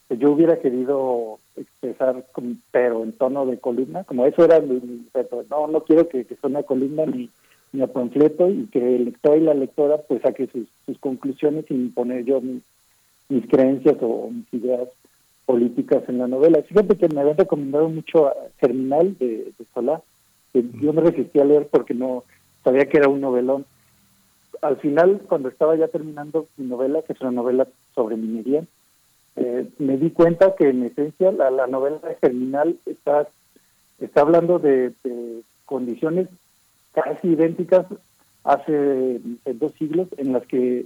yo 0.09 0.31
hubiera 0.31 0.59
querido 0.59 1.39
expresar, 1.55 2.25
con- 2.31 2.61
pero 2.71 3.03
en 3.03 3.13
tono 3.13 3.45
de 3.45 3.59
columna, 3.59 4.03
como 4.03 4.25
eso 4.25 4.45
era 4.45 4.59
mi, 4.59 4.75
mi. 4.79 5.05
No, 5.49 5.67
no 5.67 5.83
quiero 5.83 6.07
que, 6.07 6.25
que 6.25 6.35
sea 6.35 6.49
una 6.49 6.63
columna 6.63 7.05
ni, 7.05 7.29
ni 7.71 7.81
a 7.81 7.87
panfleto 7.87 8.49
y 8.49 8.67
que 8.67 8.95
el 8.97 9.05
lector 9.05 9.37
y 9.37 9.41
la 9.41 9.53
lectora 9.53 9.97
pues 10.07 10.21
saque 10.21 10.47
sus, 10.47 10.67
sus 10.85 10.97
conclusiones 10.99 11.65
sin 11.67 11.91
poner 11.93 12.23
yo 12.25 12.39
mis, 12.41 12.61
mis 13.29 13.47
creencias 13.47 13.97
o 14.01 14.29
mis 14.31 14.53
ideas 14.53 14.87
políticas 15.45 16.03
en 16.07 16.19
la 16.19 16.27
novela. 16.27 16.61
Fíjate 16.63 16.95
que 16.97 17.07
me 17.09 17.21
habían 17.21 17.37
recomendado 17.37 17.89
mucho 17.89 18.27
a 18.27 18.35
Germinal 18.59 19.17
de, 19.17 19.51
de 19.57 19.65
Solá, 19.73 20.01
que 20.53 20.63
yo 20.81 20.93
me 20.93 21.01
resistí 21.01 21.39
a 21.39 21.45
leer 21.45 21.67
porque 21.67 21.93
no 21.93 22.23
sabía 22.63 22.85
que 22.85 22.97
era 22.97 23.09
un 23.09 23.21
novelón. 23.21 23.65
Al 24.61 24.77
final, 24.77 25.21
cuando 25.27 25.49
estaba 25.49 25.75
ya 25.75 25.87
terminando 25.87 26.47
mi 26.57 26.65
novela, 26.67 27.01
que 27.01 27.13
es 27.13 27.21
una 27.21 27.31
novela 27.31 27.67
sobre 27.93 28.15
minería, 28.15 28.63
eh, 29.35 29.67
me 29.79 29.97
di 29.97 30.11
cuenta 30.11 30.55
que 30.55 30.69
en 30.69 30.83
esencia 30.83 31.31
la, 31.31 31.51
la 31.51 31.67
novela 31.67 31.99
de 31.99 32.15
Germinal 32.15 32.77
está, 32.85 33.27
está 33.99 34.21
hablando 34.21 34.59
de, 34.59 34.93
de 35.03 35.41
condiciones 35.65 36.29
casi 36.93 37.27
idénticas 37.29 37.85
hace 38.43 39.19
dos 39.55 39.73
siglos 39.73 40.07
en 40.17 40.33
las 40.33 40.45
que 40.45 40.85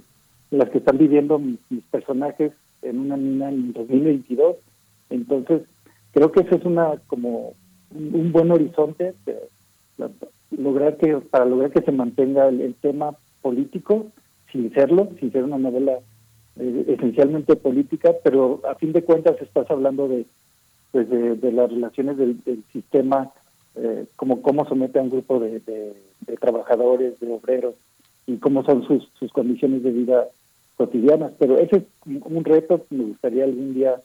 en 0.50 0.58
las 0.58 0.68
que 0.70 0.78
están 0.78 0.98
viviendo 0.98 1.38
mis, 1.38 1.60
personajes 1.90 2.52
en 2.82 2.98
una 2.98 3.16
mina 3.16 3.50
en 3.50 3.72
2022 3.72 4.56
entonces 5.10 5.62
creo 6.12 6.32
que 6.32 6.40
eso 6.40 6.56
es 6.56 6.64
una 6.64 6.96
como 7.06 7.54
un, 7.94 8.32
buen 8.32 8.50
horizonte 8.50 9.14
de- 9.26 9.48
lograr 10.50 10.96
que 10.96 11.18
para 11.18 11.44
lograr 11.44 11.70
que 11.70 11.82
se 11.82 11.92
mantenga 11.92 12.48
el 12.48 12.74
tema 12.80 13.14
político 13.42 14.06
sin 14.50 14.72
serlo 14.72 15.10
sin 15.20 15.30
ser 15.30 15.44
una 15.44 15.58
novela 15.58 15.98
eh, 16.58 16.84
esencialmente 16.88 17.56
política 17.56 18.12
pero 18.24 18.60
a 18.68 18.74
fin 18.74 18.92
de 18.92 19.02
cuentas 19.04 19.40
estás 19.40 19.70
hablando 19.70 20.08
de 20.08 20.26
pues 20.90 21.08
de, 21.08 21.36
de 21.36 21.52
las 21.52 21.70
relaciones 21.70 22.16
del, 22.16 22.42
del 22.44 22.64
sistema 22.72 23.30
eh, 23.76 24.06
como 24.16 24.42
cómo 24.42 24.66
somete 24.66 24.98
a 24.98 25.02
un 25.02 25.10
grupo 25.10 25.38
de, 25.38 25.60
de- 25.60 25.94
trabajadores, 26.40 27.18
de 27.18 27.32
obreros 27.32 27.74
y 28.26 28.36
cómo 28.36 28.64
son 28.64 28.86
sus, 28.86 29.08
sus 29.18 29.32
condiciones 29.32 29.82
de 29.82 29.90
vida 29.90 30.26
cotidianas. 30.76 31.32
Pero 31.38 31.58
ese 31.58 31.76
es 31.78 31.82
un, 32.04 32.44
reto, 32.44 32.86
me 32.90 33.04
gustaría 33.04 33.44
algún 33.44 33.74
día 33.74 33.96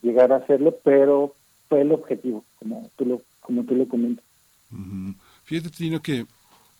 llegar 0.00 0.32
a 0.32 0.36
hacerlo, 0.36 0.76
pero 0.84 1.34
fue 1.68 1.80
el 1.82 1.90
objetivo, 1.92 2.44
como 2.58 2.88
tú 2.96 3.04
lo, 3.04 3.22
como 3.40 3.64
tú 3.64 3.74
lo 3.74 3.88
comentas. 3.88 4.24
Fíjate, 5.44 5.70
Trino, 5.70 6.00
que 6.00 6.24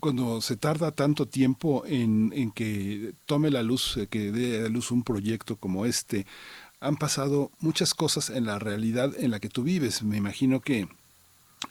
cuando 0.00 0.40
se 0.40 0.56
tarda 0.56 0.92
tanto 0.92 1.26
tiempo 1.26 1.84
en, 1.86 2.32
en 2.34 2.50
que 2.50 3.14
tome 3.26 3.50
la 3.50 3.62
luz, 3.62 3.96
eh, 3.96 4.06
que 4.08 4.32
dé 4.32 4.66
a 4.66 4.68
luz 4.68 4.90
un 4.90 5.02
proyecto 5.02 5.56
como 5.56 5.86
este, 5.86 6.26
han 6.80 6.96
pasado 6.96 7.50
muchas 7.60 7.94
cosas 7.94 8.30
en 8.30 8.44
la 8.44 8.58
realidad 8.58 9.12
en 9.18 9.30
la 9.30 9.40
que 9.40 9.48
tú 9.48 9.62
vives. 9.62 10.02
Me 10.02 10.16
imagino 10.16 10.60
que 10.60 10.88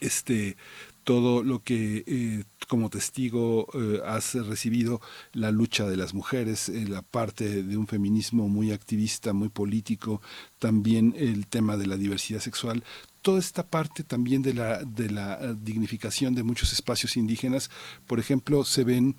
este 0.00 0.56
todo 1.04 1.44
lo 1.44 1.62
que 1.62 2.02
eh, 2.08 2.44
como 2.66 2.90
testigo 2.90 3.68
eh, 3.74 4.00
has 4.04 4.34
recibido 4.34 5.00
la 5.32 5.52
lucha 5.52 5.88
de 5.88 5.96
las 5.96 6.14
mujeres, 6.14 6.68
la 6.68 7.02
parte 7.02 7.62
de 7.62 7.76
un 7.76 7.86
feminismo 7.86 8.48
muy 8.48 8.72
activista, 8.72 9.32
muy 9.32 9.48
político, 9.48 10.20
también 10.58 11.14
el 11.16 11.46
tema 11.46 11.76
de 11.76 11.86
la 11.86 11.96
diversidad 11.96 12.40
sexual, 12.40 12.82
toda 13.26 13.40
esta 13.40 13.66
parte 13.66 14.04
también 14.04 14.40
de 14.40 14.54
la 14.54 14.84
de 14.84 15.10
la 15.10 15.36
eh, 15.42 15.56
dignificación 15.60 16.36
de 16.36 16.44
muchos 16.44 16.72
espacios 16.72 17.16
indígenas, 17.16 17.72
por 18.06 18.20
ejemplo, 18.20 18.64
se 18.64 18.84
ven 18.84 19.16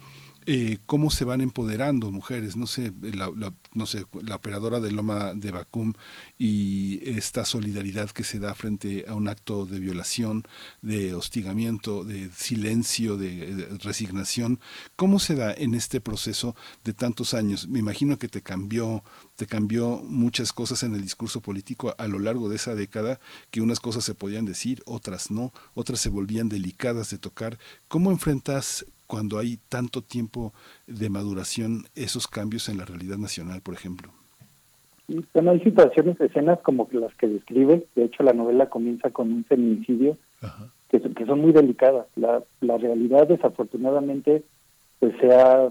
eh, 0.49 0.77
cómo 0.85 1.11
se 1.11 1.25
van 1.25 1.41
empoderando 1.41 2.09
mujeres, 2.09 2.55
no 2.55 2.67
sé, 2.67 2.93
la, 3.01 3.29
no 3.73 3.85
sé, 3.85 4.05
la 4.21 4.37
operadora 4.37 4.79
de 4.79 4.93
Loma 4.93 5.33
de 5.33 5.51
Bacum 5.51 5.91
y 6.37 7.01
esta 7.03 7.43
solidaridad 7.43 8.11
que 8.11 8.23
se 8.23 8.39
da 8.39 8.55
frente 8.55 9.03
a 9.09 9.13
un 9.13 9.27
acto 9.27 9.65
de 9.65 9.79
violación, 9.81 10.45
de 10.81 11.13
hostigamiento, 11.13 12.05
de 12.05 12.29
silencio, 12.33 13.17
de, 13.17 13.55
de 13.55 13.77
resignación, 13.79 14.61
¿cómo 14.95 15.19
se 15.19 15.35
da 15.35 15.53
en 15.53 15.75
este 15.75 15.99
proceso 15.99 16.55
de 16.85 16.93
tantos 16.93 17.33
años? 17.33 17.67
Me 17.67 17.79
imagino 17.79 18.17
que 18.17 18.29
te 18.29 18.41
cambió, 18.41 19.03
te 19.35 19.47
cambió 19.47 20.01
muchas 20.05 20.53
cosas 20.53 20.81
en 20.83 20.95
el 20.95 21.01
discurso 21.01 21.41
político 21.41 21.93
a 21.97 22.07
lo 22.07 22.19
largo 22.19 22.47
de 22.47 22.55
esa 22.55 22.73
década, 22.73 23.19
que 23.51 23.59
unas 23.59 23.81
cosas 23.81 24.05
se 24.05 24.15
podían 24.15 24.45
decir, 24.45 24.81
otras 24.85 25.29
no, 25.29 25.51
otras 25.73 25.99
se 25.99 26.07
volvían 26.07 26.47
delicadas 26.47 27.09
de 27.09 27.17
tocar. 27.17 27.59
¿Cómo 27.89 28.11
enfrentas 28.11 28.85
cuando 29.07 29.39
hay 29.39 29.57
tanto 29.69 30.01
tiempo 30.01 30.53
de 30.85 31.09
maduración 31.09 31.85
esos 31.95 32.27
cambios 32.27 32.69
en 32.69 32.77
la 32.77 32.85
realidad 32.85 33.17
nacional, 33.17 33.61
por 33.61 33.73
ejemplo? 33.73 34.09
Bueno, 35.33 35.51
hay 35.51 35.61
situaciones, 35.61 36.19
escenas 36.19 36.59
como 36.59 36.87
las 36.91 37.15
que 37.15 37.27
describe, 37.27 37.85
de 37.95 38.03
hecho 38.03 38.23
la 38.23 38.33
novela 38.33 38.69
comienza 38.69 39.09
con 39.11 39.31
un 39.31 39.45
feminicidio, 39.45 40.17
que, 40.89 40.99
son- 40.99 41.13
que 41.13 41.25
son 41.25 41.39
muy 41.41 41.53
delicadas. 41.53 42.07
La, 42.17 42.43
la 42.61 42.77
realidad 42.77 43.27
desafortunadamente 43.27 44.43
pues 44.99 45.13
se 45.21 45.33
ha, 45.33 45.69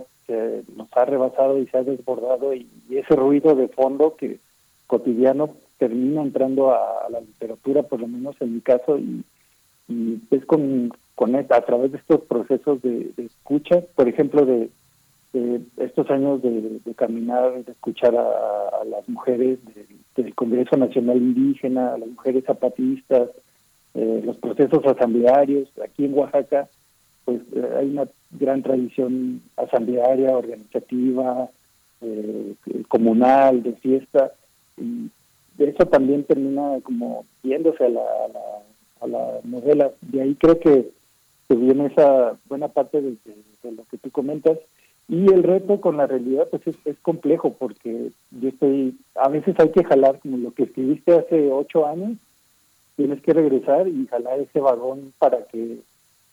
nos 0.76 0.88
ha 0.92 1.04
rebasado 1.04 1.58
y 1.58 1.66
se 1.66 1.76
ha 1.76 1.82
desbordado 1.82 2.54
y, 2.54 2.66
y 2.88 2.96
ese 2.96 3.14
ruido 3.14 3.54
de 3.54 3.68
fondo 3.68 4.16
que 4.16 4.38
cotidiano 4.86 5.50
termina 5.78 6.22
entrando 6.22 6.70
a, 6.70 7.06
a 7.06 7.10
la 7.10 7.20
literatura, 7.20 7.82
por 7.82 8.00
lo 8.00 8.06
menos 8.08 8.36
en 8.40 8.54
mi 8.54 8.60
caso, 8.62 8.98
y, 8.98 9.22
y 9.88 10.18
es 10.30 10.46
con, 10.46 10.90
con 11.16 11.34
esta- 11.34 11.56
a 11.56 11.62
través 11.62 11.90
de 11.90 11.98
estos 11.98 12.20
procesos 12.22 12.80
de, 12.82 13.10
de 13.16 13.24
escucha, 13.24 13.82
por 13.97 14.06
ejemplo, 14.09 14.47
de, 14.47 14.70
de 15.32 15.60
estos 15.78 16.09
años 16.10 16.40
de, 16.43 16.80
caminar, 16.94 17.64
de 17.64 17.72
escuchar 17.72 18.14
a, 18.14 18.84
las 18.84 19.09
mujeres 19.09 19.59
del- 20.14 20.34
Congreso 20.34 20.76
Nacional 20.76 21.16
Indígena, 21.18 21.94
a 21.94 21.98
las 21.98 22.09
mujeres 22.09 22.44
zapatistas, 22.44 23.28
eh, 23.94 24.22
los 24.24 24.36
procesos 24.38 24.84
asamblearios. 24.86 25.68
Aquí 25.82 26.05
en 26.05 26.14
Oaxaca, 26.14 26.68
pues 27.24 27.40
eh, 27.55 27.68
hay 27.78 27.90
una 27.90 28.06
gran 28.30 28.62
tradición 28.62 29.43
asamblearia, 29.56 30.36
organizativa, 30.36 31.51
eh, 32.02 32.55
comunal, 32.88 33.62
de 33.62 33.72
fiesta, 33.74 34.32
y 34.78 35.10
eso 35.59 35.84
también 35.86 36.24
termina 36.24 36.78
como 36.82 37.24
yéndose 37.43 37.84
a 37.84 37.88
la, 37.88 38.01
a 38.02 38.28
la, 38.28 38.40
a 39.01 39.06
la 39.06 39.40
novela. 39.44 39.90
De 40.02 40.22
ahí 40.22 40.34
creo 40.36 40.59
que, 40.60 40.90
que 41.48 41.55
viene 41.55 41.86
esa 41.86 42.36
buena 42.48 42.68
parte 42.68 43.01
de, 43.01 43.16
lo 43.62 43.85
que 43.90 43.98
tú 43.98 44.10
comentas. 44.10 44.59
Y 45.09 45.32
el 45.32 45.43
reto 45.43 45.81
con 45.81 45.97
la 45.97 46.06
realidad 46.06 46.48
pues 46.51 46.62
es, 46.66 46.97
complejo 47.01 47.55
porque 47.55 48.10
yo 48.32 48.48
estoy, 48.48 48.97
a 49.14 49.28
veces 49.28 49.55
hay 49.59 49.70
que 49.70 49.85
jalar 49.85 50.18
como 50.18 50.36
lo 50.36 50.52
que 50.52 50.64
escribiste 50.64 51.14
hace 51.14 51.51
ocho 51.52 51.86
años, 51.86 52.18
tienes 52.97 53.20
que 53.23 53.32
regresar 53.32 53.86
y 53.86 54.06
jalar 54.06 54.40
ese 54.40 54.59
vagón 54.59 55.12
para 55.18 55.44
que 55.47 55.78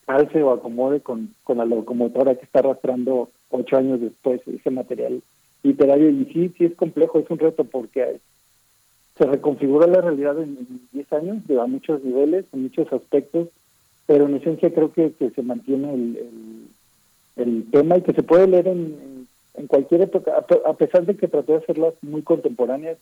calce 0.05 0.41
o 0.41 0.51
acomode 0.51 1.01
con, 1.01 1.33
con 1.43 1.57
la 1.59 1.65
locomotora 1.65 2.35
que 2.35 2.45
está 2.45 2.59
arrastrando 2.59 3.29
ocho 3.49 3.77
años 3.77 4.01
después 4.01 4.41
ese 4.47 4.71
material 4.71 5.21
literario. 5.61 6.09
Y 6.09 6.25
sí, 6.25 6.53
sí 6.57 6.65
es 6.65 6.75
complejo, 6.75 7.19
es 7.19 7.29
un 7.29 7.39
reto 7.39 7.63
porque 7.63 8.19
se 9.17 9.25
reconfigura 9.25 9.87
la 9.87 10.01
realidad 10.01 10.41
en 10.41 10.81
10 10.91 11.13
años, 11.13 11.37
a 11.61 11.67
muchos 11.67 12.03
niveles, 12.03 12.45
en 12.51 12.63
muchos 12.63 12.91
aspectos, 12.91 13.49
pero 14.05 14.25
en 14.27 14.35
esencia 14.35 14.73
creo 14.73 14.91
que, 14.91 15.13
que 15.13 15.29
se 15.31 15.41
mantiene 15.41 15.93
el, 15.93 16.17
el- 16.17 16.67
tema 17.71 17.97
y 17.97 18.01
que 18.01 18.13
se 18.13 18.23
puede 18.23 18.47
leer 18.47 18.67
en, 18.67 19.27
en- 19.55 19.67
cualquier 19.67 20.01
época, 20.01 20.35
a, 20.37 20.41
pe- 20.41 20.61
a 20.65 20.73
pesar 20.73 21.05
de 21.05 21.15
que 21.15 21.27
traté 21.27 21.53
de 21.53 21.57
hacerlas 21.59 21.93
muy 22.01 22.21
contemporáneas, 22.21 22.97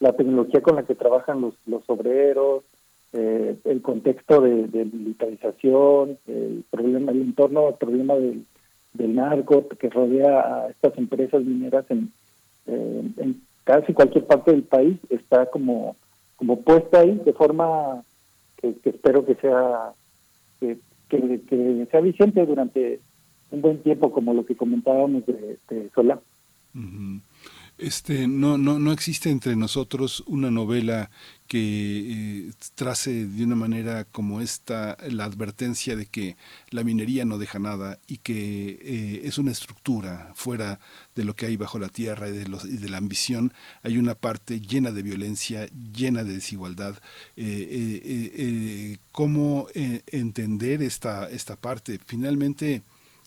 la 0.00 0.12
tecnología 0.14 0.60
con 0.62 0.76
la 0.76 0.82
que 0.82 0.94
trabajan 0.94 1.40
los, 1.40 1.54
los 1.66 1.82
obreros, 1.88 2.64
eh, 3.12 3.56
el 3.64 3.82
contexto 3.82 4.40
de, 4.40 4.66
de 4.66 4.84
militarización, 4.86 6.18
el 6.26 6.64
problema, 6.70 7.12
el 7.12 7.20
entorno, 7.22 7.68
el 7.68 7.74
problema 7.74 8.14
del, 8.14 8.44
del 8.94 9.14
narco 9.14 9.68
que 9.68 9.88
rodea 9.90 10.40
a 10.40 10.68
estas 10.70 10.96
empresas 10.98 11.42
mineras 11.44 11.84
en, 11.90 12.10
eh, 12.66 13.02
en 13.18 13.40
casi 13.64 13.92
cualquier 13.92 14.26
parte 14.26 14.50
del 14.50 14.62
país 14.64 14.96
está 15.10 15.46
como, 15.46 15.94
como 16.36 16.60
puesta 16.62 17.00
ahí 17.00 17.20
de 17.24 17.32
forma 17.32 18.02
que, 18.62 18.90
espero 18.90 19.26
que 19.26 19.34
sea 19.34 19.92
que, 20.60 20.78
sea 21.90 22.00
vigente 22.00 22.46
durante 22.46 23.00
un 23.50 23.60
buen 23.60 23.82
tiempo 23.82 24.10
como 24.12 24.32
lo 24.32 24.46
que 24.46 24.56
comentábamos 24.56 25.26
de, 25.26 25.58
de 25.68 25.90
Solá. 25.94 26.20
Este, 27.78 28.28
no, 28.28 28.58
no, 28.58 28.92
existe 28.92 29.30
entre 29.30 29.56
nosotros 29.56 30.22
una 30.26 30.50
novela 30.50 31.10
que 31.48 32.48
eh, 32.48 32.52
trace 32.74 33.26
de 33.26 33.44
una 33.44 33.56
manera 33.56 34.04
como 34.04 34.40
esta 34.40 34.96
la 35.08 35.24
advertencia 35.24 35.96
de 35.96 36.06
que 36.06 36.36
la 36.70 36.84
minería 36.84 37.24
no 37.24 37.38
deja 37.38 37.58
nada 37.58 37.98
y 38.06 38.18
que 38.18 38.78
eh, 38.80 39.22
es 39.24 39.38
una 39.38 39.50
estructura 39.50 40.32
fuera 40.34 40.80
de 41.14 41.24
lo 41.24 41.34
que 41.34 41.46
hay 41.46 41.56
bajo 41.56 41.78
la 41.78 41.88
tierra 41.88 42.28
y 42.28 42.32
de, 42.32 42.46
los, 42.46 42.64
la 42.64 42.98
ambición. 42.98 43.52
Hay 43.82 43.98
una 43.98 44.14
parte 44.14 44.60
llena 44.60 44.92
de 44.92 45.02
violencia, 45.02 45.68
llena 45.92 46.24
de 46.24 46.34
desigualdad. 46.34 46.96
Eh, 47.36 48.00
eh, 48.04 48.98
¿Cómo 49.10 49.66
entender 49.74 50.82
esta, 50.82 51.28
esta 51.28 51.56
parte? 51.56 51.98
Finalmente, 52.06 52.82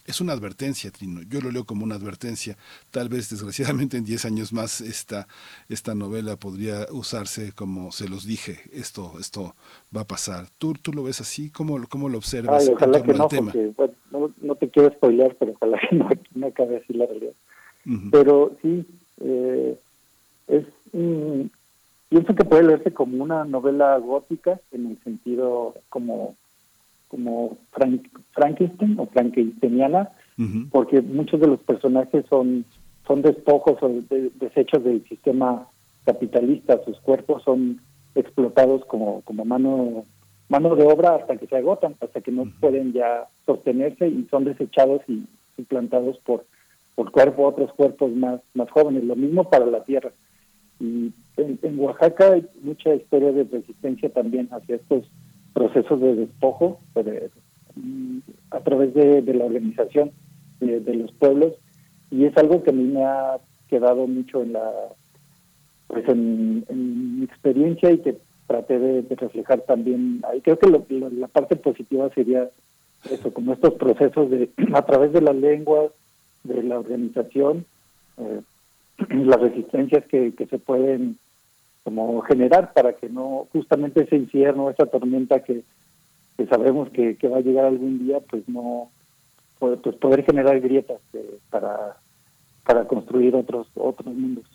es 0.06 0.22
una 0.22 0.34
advertencia, 0.34 0.92
Trino. 0.92 1.22
Yo 1.24 1.42
lo 1.42 1.52
leo 1.52 1.66
como 1.66 1.84
una 1.84 1.96
advertencia. 1.96 2.58
Tal 2.92 3.10
vez, 3.10 3.30
desgraciadamente, 3.30 3.98
en 3.98 4.06
10 4.06 4.26
años 4.26 4.54
más 4.54 4.82
esta, 4.82 5.28
esta 5.70 5.96
novela 5.96 6.36
podría 6.36 6.86
usarse 6.92 7.52
como 7.54 7.92
se 7.92 8.08
los 8.08 8.26
dije, 8.26 8.60
esto, 8.72 9.14
esto 9.20 9.56
va 9.96 10.02
a 10.02 10.08
pasar. 10.08 10.46
¿Tú, 10.58 10.74
tú 10.74 10.94
lo 10.94 11.04
ves 11.04 11.22
así? 11.22 11.50
¿Cómo, 11.50 11.78
lo- 11.80 11.88
cómo 11.88 12.10
lo 12.10 12.18
observas 12.18 12.64
Ay, 12.68 12.74
ojalá 12.74 13.02
que 13.02 13.14
no, 13.14 13.28
porque 13.28 13.74
bueno, 13.76 13.94
no, 14.12 14.34
no 14.42 14.56
te 14.56 14.70
quiero 14.70 14.92
spoilear, 14.94 15.36
pero 15.40 15.54
ojalá 15.54 15.80
que 15.90 15.96
no, 15.96 16.10
no 16.36 16.48
acabe 16.48 16.78
así 16.78 16.94
la 16.94 17.06
realidad. 17.06 17.34
Pero 18.12 18.56
sí, 18.62 18.86
eh, 19.22 19.80
es 20.48 20.66
mm, 20.94 21.42
pienso 22.10 22.34
que 22.36 22.44
puede 22.46 22.64
leerse 22.64 22.92
como 22.94 23.24
una 23.24 23.44
novela 23.46 23.98
gótica 23.98 24.60
en 24.72 24.88
el 24.92 25.04
sentido 25.04 25.76
como 25.90 26.36
como 27.08 27.58
Frank, 27.72 28.08
Frankenstein 28.32 29.00
o 29.00 29.06
Frankensteiniana, 29.08 30.10
porque 30.72 31.02
muchos 31.02 31.40
de 31.40 31.48
los 31.48 31.60
personajes 31.62 32.26
son 32.30 32.66
son 33.08 33.22
despojos 33.22 33.78
o 33.82 33.88
de- 33.88 34.32
desechos 34.36 34.84
del 34.84 35.04
sistema 35.08 35.68
capitalista, 36.06 36.84
sus 36.84 37.00
cuerpos 37.00 37.44
son 37.44 37.80
explotados 38.16 38.84
como 38.86 39.22
como 39.22 39.46
mano 39.46 40.04
mano 40.50 40.76
de 40.76 40.84
obra 40.86 41.16
hasta 41.16 41.38
que 41.38 41.48
se 41.48 41.56
agotan, 41.58 41.96
hasta 42.02 42.22
que 42.22 42.32
no 42.32 42.46
pueden 42.60 42.94
ya 42.94 43.28
sostenerse 43.46 44.08
y 44.08 44.28
son 44.30 44.44
desechados 44.46 45.02
y 45.08 45.24
suplantados 45.56 46.18
por 46.20 46.46
por 46.96 47.12
cuerpo 47.12 47.46
otros 47.48 47.72
cuerpos 47.74 48.12
más 48.12 48.42
más 48.54 48.70
jóvenes. 48.72 49.04
Lo 49.04 49.16
mismo 49.16 49.50
para 49.50 49.66
la 49.66 49.84
tierra. 49.84 50.12
Y 50.80 51.12
en, 51.38 51.60
en 51.62 51.80
Oaxaca 51.80 52.34
hay 52.34 52.46
mucha 52.62 52.94
historia 52.94 53.32
de 53.32 53.44
resistencia 53.46 54.10
también 54.10 54.50
hacia 54.52 54.76
estos 54.76 55.04
procesos 55.56 56.00
de 56.02 56.16
despojo 56.16 56.80
de- 56.94 57.32
mm, 57.76 58.20
a 58.52 58.60
través 58.60 58.94
de, 58.94 59.22
la 59.34 59.46
organización 59.46 60.12
de, 60.60 60.94
los 60.94 61.12
pueblos 61.14 61.54
y 62.12 62.26
es 62.26 62.38
algo 62.38 62.62
que 62.62 62.70
a 62.70 62.74
mí 62.74 62.84
me 62.84 63.04
ha 63.04 63.38
quedado 63.70 64.06
mucho 64.06 64.44
en 64.44 64.54
la 64.54 64.70
pues 65.88 66.08
en, 66.10 66.66
mi 67.20 67.24
experiencia 67.26 67.92
y 67.92 68.00
que 68.00 68.18
traté 68.48 68.78
de, 68.80 69.16
reflejar 69.16 69.62
también 69.62 70.22
ahí. 70.30 70.42
Creo 70.42 70.60
que 70.60 70.70
lo- 70.70 70.86
la 71.10 71.28
parte 71.28 71.56
positiva 71.56 72.10
sería 72.14 72.50
eso 73.10 73.34
como 73.34 73.54
estos 73.54 73.76
procesos 73.76 74.30
de 74.30 74.50
a 74.74 74.82
través 74.86 75.14
de 75.14 75.22
las 75.22 75.36
lenguas 75.36 75.92
de 76.44 76.64
la 76.64 76.80
organización 76.80 77.66
eh, 78.18 78.42
las 79.10 79.40
resistencias 79.40 80.06
que, 80.08 80.34
que 80.34 80.48
se 80.48 80.60
pueden 80.60 81.18
como 81.86 82.20
generar 82.22 82.74
para 82.74 82.94
que 82.94 83.08
no 83.08 83.48
justamente 83.54 84.04
ese 84.04 84.16
infierno, 84.16 84.72
esa 84.72 84.88
tormenta 84.88 85.44
que, 85.44 85.64
sabemos 86.50 86.90
que, 86.90 87.16
que 87.16 87.28
va 87.28 87.38
a 87.38 87.42
llegar 87.42 87.66
algún 87.66 88.00
día, 88.00 88.20
pues 88.22 88.44
no 88.50 88.90
pues 89.60 89.80
pues 89.84 89.96
poder 89.98 90.26
generar 90.26 90.60
grietas 90.60 91.00
eh, 91.14 91.40
para 91.52 91.98
para 92.66 92.88
construir 92.88 93.36
otros 93.36 93.68
otros 93.76 94.14
mundos. 94.16 94.46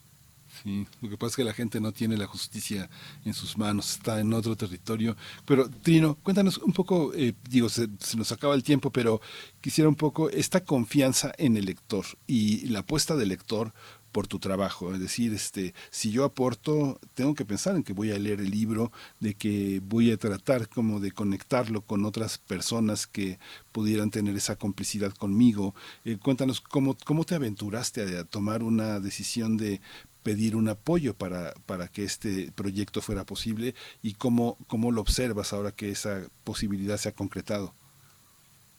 Sí, 0.48 0.85
lo 1.01 1.09
que 1.09 1.16
pasa 1.16 1.28
es 1.28 1.36
que 1.36 1.44
la 1.44 1.52
gente 1.52 1.81
no 1.81 1.93
tiene 1.93 2.16
la 2.16 2.27
justicia 2.27 2.90
en 3.24 3.32
sus 3.32 3.57
manos, 3.57 3.93
está 3.93 4.19
en 4.19 4.32
otro 4.32 4.57
territorio. 4.57 5.15
Pero, 5.47 5.70
Trino, 5.70 6.16
cuéntanos 6.24 6.59
un 6.59 6.73
poco, 6.73 7.15
eh, 7.15 7.35
digo, 7.48 7.69
se, 7.69 7.86
se 8.01 8.16
nos 8.16 8.32
acaba 8.32 8.57
el 8.57 8.65
tiempo, 8.65 8.90
pero 8.90 9.20
quisiera 9.61 9.89
un 9.89 9.94
poco 9.94 10.28
esta 10.28 10.65
confianza 10.65 11.32
en 11.39 11.57
el 11.57 11.66
lector 11.66 12.05
y 12.27 12.66
la 12.66 12.81
apuesta 12.81 13.15
del 13.15 13.28
lector 13.28 13.73
por 14.12 14.27
tu 14.27 14.39
trabajo. 14.39 14.93
Es 14.93 15.01
decir, 15.01 15.32
este, 15.32 15.74
si 15.91 16.11
yo 16.11 16.24
aporto, 16.24 16.99
tengo 17.15 17.35
que 17.35 17.45
pensar 17.45 17.77
en 17.77 17.82
que 17.82 17.93
voy 17.93 18.12
a 18.12 18.19
leer 18.19 18.41
el 18.41 18.51
libro, 18.51 18.91
de 19.20 19.35
que 19.35 19.81
voy 19.85 20.11
a 20.11 20.16
tratar 20.16 20.69
como 20.69 21.01
de 21.01 21.12
conectarlo 21.12 21.82
con 21.82 22.05
otras 22.05 22.39
personas 22.39 23.07
que 23.07 23.39
pudieran 23.73 24.11
tener 24.11 24.37
esa 24.37 24.57
complicidad 24.57 25.12
conmigo. 25.12 25.74
Eh, 26.05 26.19
cuéntanos 26.23 26.61
cómo, 26.61 26.97
cómo 27.05 27.24
te 27.24 27.35
aventuraste 27.35 28.19
a, 28.19 28.24
tomar 28.24 28.62
una 28.62 29.01
decisión 29.01 29.57
de 29.57 29.81
pedir 30.23 30.55
un 30.55 30.69
apoyo 30.69 31.15
para, 31.15 31.55
para 31.66 31.89
que 31.89 32.05
este 32.05 32.53
proyecto 32.53 33.01
fuera 33.01 33.24
posible 33.24 33.74
y 34.03 34.15
cómo, 34.15 34.59
cómo 34.66 34.93
lo 34.93 35.01
observas 35.01 35.53
ahora 35.53 35.73
que 35.73 35.91
esa 35.91 36.28
posibilidad 36.45 36.99
se 36.99 37.09
ha 37.09 37.12
concretado. 37.12 37.73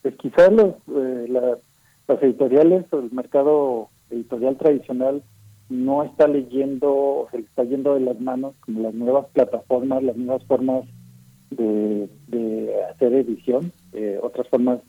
Pues 0.03 0.15
quizás 0.17 0.51
los, 0.51 0.75
eh, 0.95 1.25
la- 1.29 1.57
las 2.07 2.23
editoriales 2.23 2.85
o 2.91 2.99
el 2.99 3.11
mercado 3.11 3.89
editorial 4.11 4.57
tradicional 4.57 5.23
no 5.69 6.03
está 6.03 6.27
leyendo 6.27 6.93
o 6.93 7.27
se 7.31 7.37
le 7.37 7.43
está 7.43 7.63
yendo 7.63 7.95
de 7.95 8.01
las 8.01 8.19
manos 8.19 8.53
como 8.59 8.81
las 8.81 8.93
nuevas 8.93 9.27
plataformas, 9.33 10.03
las 10.03 10.17
nuevas 10.17 10.43
formas 10.45 10.85
de, 11.49 12.09
de 12.27 12.83
hacer 12.91 13.13
edición, 13.13 13.71
eh, 13.93 14.19
otras 14.21 14.47
formas 14.49 14.79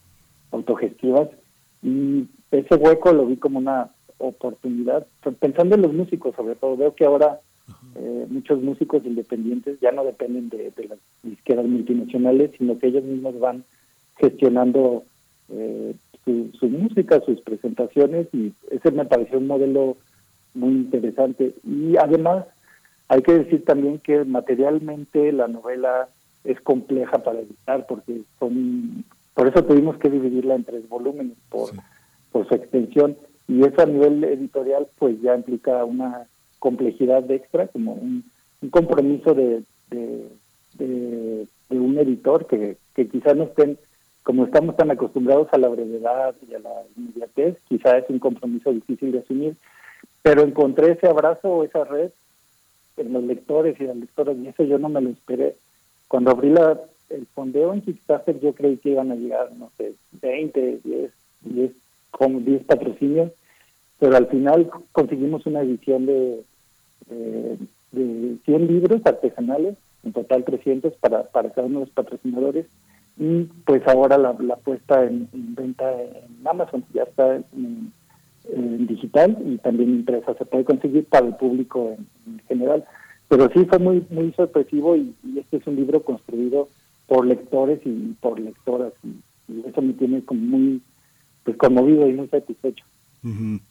autogestivas. 0.51 1.29
Y 1.83 2.27
ese 2.51 2.75
hueco 2.75 3.13
lo 3.13 3.27
vi 3.27 3.37
como 3.37 3.59
una 3.59 3.91
oportunidad, 4.19 5.07
pensando 5.41 5.75
en 5.75 5.83
los 5.83 5.93
músicos 5.93 6.35
sobre 6.35 6.55
todo, 6.55 6.77
veo 6.77 6.95
que 6.95 7.05
ahora 7.05 7.41
eh, 7.95 8.27
muchos 8.29 8.61
músicos 8.63 9.05
independientes 9.05 9.79
ya 9.81 9.93
no 9.93 10.05
dependen 10.05 10.49
de, 10.49 10.73
de 10.77 10.89
las 10.89 10.99
disqueras 11.23 11.67
multinacionales, 11.67 12.53
sino 12.59 12.79
que 12.79 12.89
ellos 12.89 13.05
mismos 13.05 13.39
van 13.39 13.65
gestionando 14.19 15.05
eh, 15.53 15.95
su, 16.25 16.51
su 16.59 16.69
música, 16.69 17.21
sus 17.25 17.41
presentaciones 17.41 18.27
y 18.33 18.53
ese 18.71 18.91
me 18.91 19.05
pareció 19.05 19.39
un 19.39 19.47
modelo 19.47 19.97
muy 20.55 20.73
interesante. 20.73 21.55
Y 21.65 21.97
además 21.97 22.47
hay 23.09 23.23
que 23.23 23.33
decir 23.35 23.65
también 23.65 23.99
que 23.99 24.25
materialmente 24.25 25.33
la 25.33 25.49
novela 25.49 26.09
es 26.45 26.61
compleja 26.61 27.19
para 27.23 27.41
editar 27.41 27.87
porque 27.87 28.23
son 28.39 29.05
por 29.35 29.49
eso 29.49 29.65
tuvimos 29.65 29.97
que 29.99 30.11
dividirla 30.11 30.55
en 30.57 30.65
tres 30.65 30.89
volúmenes 30.89 31.37
por, 31.49 31.71
por 32.33 32.47
su 32.49 32.55
extensión 32.55 33.17
y 33.49 33.63
eso 33.65 33.81
a 33.83 33.87
nivel 33.87 34.23
editorial 34.25 34.87
pues 34.99 35.21
ya 35.23 35.35
implica 35.35 35.85
una 35.85 36.27
complejidad 36.59 37.29
extra 37.31 37.67
como 37.69 37.95
un, 37.95 38.25
un 38.61 38.69
compromiso 38.71 39.35
de, 39.35 39.63
de, 39.91 40.29
de- 40.79 41.47
de 41.71 41.79
un 41.81 41.97
editor 41.99 42.47
que, 42.47 42.77
que 42.95 43.09
quizás 43.09 43.35
no 43.37 43.45
estén 43.45 43.79
como 44.23 44.45
estamos 44.45 44.77
tan 44.77 44.91
acostumbrados 44.91 45.49
a 45.53 45.59
la 45.59 45.69
brevedad 45.69 46.35
y 46.49 46.55
a 46.55 46.61
la 46.61 46.83
inmediatez, 46.97 47.57
quizá 47.69 47.99
es 47.99 48.09
un 48.09 48.19
compromiso 48.19 48.73
difícil 48.73 49.13
de 49.13 49.19
asumir, 49.19 49.57
pero 50.23 50.43
encontré 50.43 50.93
ese 50.93 51.09
abrazo 51.09 51.49
o 51.49 51.65
esa 51.65 51.85
red 51.85 52.11
en 52.97 53.13
los 53.13 53.25
lectores 53.25 53.81
y 53.81 53.85
las 53.85 53.97
lectoras 53.97 54.37
y 54.37 54.47
eso 54.47 54.63
yo 54.65 54.79
no 54.79 54.89
me 54.89 55.01
lo 55.01 55.11
esperé. 55.11 55.57
Cuando 56.07 56.31
abrí 56.31 56.51
la, 56.51 56.79
el 57.11 57.27
fondeo 57.35 57.73
en 57.73 57.81
Kickstarter 57.81 58.39
yo 58.41 58.55
creí 58.55 58.77
que 58.77 58.91
iban 58.91 59.11
a 59.11 59.17
llegar, 59.17 59.51
no 59.57 59.71
sé, 59.77 59.95
20, 60.21 60.81
10, 60.85 61.13
10, 61.43 61.73
como 62.13 62.41
10 62.41 62.65
patrocinios, 62.65 63.33
pero 63.99 64.17
al 64.17 64.29
final 64.29 64.71
conseguimos 64.93 65.47
una 65.47 65.63
edición 65.63 66.07
de, 66.07 66.45
de, 67.09 67.59
de 67.93 68.37
100 68.45 68.67
libros 68.69 69.01
artesanales, 69.05 69.77
en 70.05 70.13
total 70.13 70.45
300 70.45 70.95
para, 70.95 71.25
para 71.25 71.51
cada 71.51 71.67
uno 71.67 71.81
de 71.81 71.87
los 71.87 71.95
patrocinadores, 71.95 72.67
y 73.23 73.45
pues 73.65 73.87
ahora 73.87 74.19
la, 74.19 74.35
la 74.41 74.57
puesta 74.57 75.05
en, 75.05 75.29
en 75.33 75.55
venta 75.55 75.85
en 75.93 76.45
Amazon, 76.45 76.85
ya 76.93 77.05
está 77.05 77.37
en, 77.37 77.93
digital 78.89 79.39
y 79.47 79.59
también 79.59 79.91
impresa, 79.91 80.35
se 80.35 80.45
puede 80.45 80.65
conseguir 80.65 81.05
para 81.05 81.29
el 81.29 81.37
público 81.37 81.95
en, 81.97 82.09
en 82.27 82.41
general. 82.49 82.85
Pero 83.29 83.49
sí 83.55 83.65
fue 83.67 83.79
muy 83.79 84.05
muy 84.11 84.33
sorpresivo 84.33 84.97
y, 84.97 85.15
este 85.37 85.59
es 85.59 85.67
un 85.69 85.77
libro 85.77 86.03
construido 86.03 86.69
por 87.07 87.25
lectores 87.25 87.79
y 87.85 88.17
por 88.21 88.41
lectoras 88.41 88.93
y, 89.05 89.53
y 89.53 89.65
eso 89.69 89.81
me 89.81 89.93
tiene 89.93 90.25
como 90.25 90.41
muy 90.41 90.83
pues 91.45 91.57
conmovido 91.57 92.09
y 92.09 92.15
muy 92.15 92.27
satisfecho. 92.27 92.85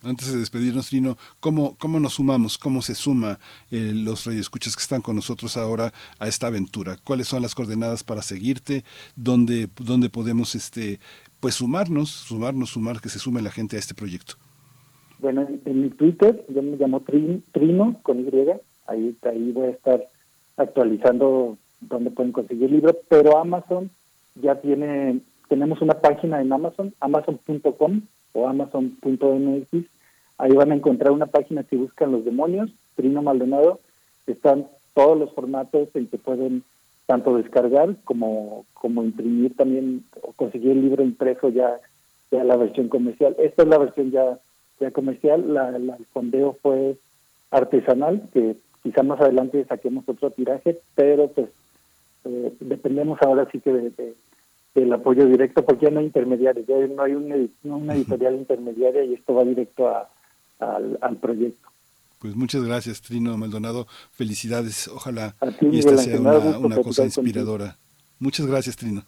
Antes 0.04 0.32
de 0.32 0.40
despedirnos, 0.40 0.88
Trino, 0.88 1.18
¿cómo, 1.42 1.76
¿cómo 1.78 2.00
nos 2.00 2.14
sumamos? 2.14 2.58
¿Cómo 2.58 2.82
se 2.82 2.96
suma 2.96 3.38
eh, 3.70 3.92
los 3.94 4.26
radioescuchas 4.26 4.78
que 4.78 4.82
están 4.82 5.02
con 5.02 5.18
nosotros 5.18 5.58
ahora 5.58 5.92
a 6.20 6.28
esta 6.30 6.48
aventura? 6.48 6.96
¿Cuáles 7.04 7.28
son 7.28 7.42
las 7.42 7.54
coordenadas 7.54 8.04
para 8.04 8.22
seguirte? 8.22 8.86
¿Dónde, 9.18 9.68
dónde 9.78 10.10
podemos 10.10 10.56
este, 10.56 11.02
pues 11.42 11.56
sumarnos, 11.56 12.10
sumarnos, 12.10 12.70
sumar, 12.70 13.02
que 13.02 13.10
se 13.10 13.20
sume 13.20 13.42
la 13.42 13.52
gente 13.52 13.76
a 13.76 13.80
este 13.80 13.94
proyecto? 13.94 14.36
Bueno, 15.20 15.46
en, 15.66 15.82
mi 15.82 15.90
Twitter 15.90 16.46
yo 16.48 16.62
me 16.62 16.78
llamo 16.78 17.02
Trin- 17.02 17.44
Trino 17.52 18.00
con 18.04 18.22
Y, 18.22 18.32
ahí, 18.88 19.16
ahí 19.24 19.52
voy 19.52 19.68
a 19.68 19.72
estar 19.72 20.02
actualizando 20.56 21.58
dónde 21.82 22.12
pueden 22.12 22.32
conseguir 22.32 22.66
el 22.66 22.72
libro, 22.72 22.98
pero 23.10 23.38
Amazon 23.38 23.92
ya 24.42 24.62
tiene, 24.62 25.20
tenemos 25.50 25.82
una 25.82 25.96
página 26.00 26.42
en 26.42 26.54
Amazon, 26.54 26.94
amazon.com 27.02 28.02
o 28.34 28.48
amazon.mx, 28.48 29.86
ahí 30.38 30.52
van 30.54 30.72
a 30.72 30.76
encontrar 30.76 31.12
una 31.12 31.28
página 31.28 31.64
si 31.64 31.76
buscan 31.76 32.12
los 32.12 32.26
demonios, 32.26 32.70
Trino 32.96 33.22
Maldonado, 33.22 33.80
están 34.28 34.68
todos 34.94 35.18
los 35.18 35.32
formatos 35.34 35.90
en 35.96 36.08
que 36.08 36.18
pueden 36.18 36.64
tanto 37.06 37.36
descargar 37.38 37.96
como, 38.04 38.66
como 38.74 39.04
imprimir 39.04 39.56
también 39.56 40.04
o 40.22 40.32
conseguir 40.34 40.72
el 40.72 40.82
libro 40.82 41.04
impreso 41.04 41.50
ya, 41.50 41.78
ya 42.32 42.44
la 42.44 42.56
versión 42.56 42.88
comercial. 42.90 43.36
Esta 43.40 43.64
es 43.64 43.68
la 43.68 43.78
versión 43.78 44.12
ya, 44.12 44.40
ya 44.80 44.92
comercial, 44.92 45.54
la, 45.54 45.70
el 45.76 45.94
fondeo 46.14 46.58
fue 46.62 46.96
artesanal, 47.50 48.22
que 48.34 48.56
quizá 48.84 49.04
más 49.04 49.20
adelante 49.20 49.66
saquemos 49.66 50.08
otro 50.08 50.32
tiraje, 50.32 50.80
pero 50.96 51.28
pues 51.30 51.50
eh, 52.26 52.54
dependemos 52.60 53.20
ahora 53.22 53.48
sí 53.52 53.60
que 53.60 53.72
de- 53.74 54.14
del 54.74 54.94
apoyo 54.94 55.26
directo, 55.26 55.66
porque 55.66 55.86
ya 55.88 55.92
no 55.92 56.00
hay 56.00 56.06
intermediarios, 56.06 56.66
ya 56.68 56.76
no 56.88 57.04
hay 57.04 57.14
una 57.14 57.94
editorial 57.94 58.36
intermediaria 58.36 59.04
y 59.04 59.14
esto 59.16 59.34
va 59.34 59.44
directo 59.44 59.88
a, 59.90 60.10
al, 60.60 60.98
al 61.02 61.18
proyecto. 61.18 61.68
Pues 62.20 62.36
muchas 62.36 62.64
gracias, 62.64 63.02
Trino 63.02 63.36
Maldonado. 63.38 63.88
Felicidades. 64.12 64.88
Ojalá 64.88 65.36
ti, 65.60 65.68
y 65.72 65.80
esta 65.80 65.98
sea 65.98 66.20
una, 66.22 66.76
cosa 66.78 67.02
contigo. 67.04 67.06
inspiradora. 67.06 67.78
Muchas 68.20 68.46
gracias, 68.46 68.76
Trino. 68.76 69.04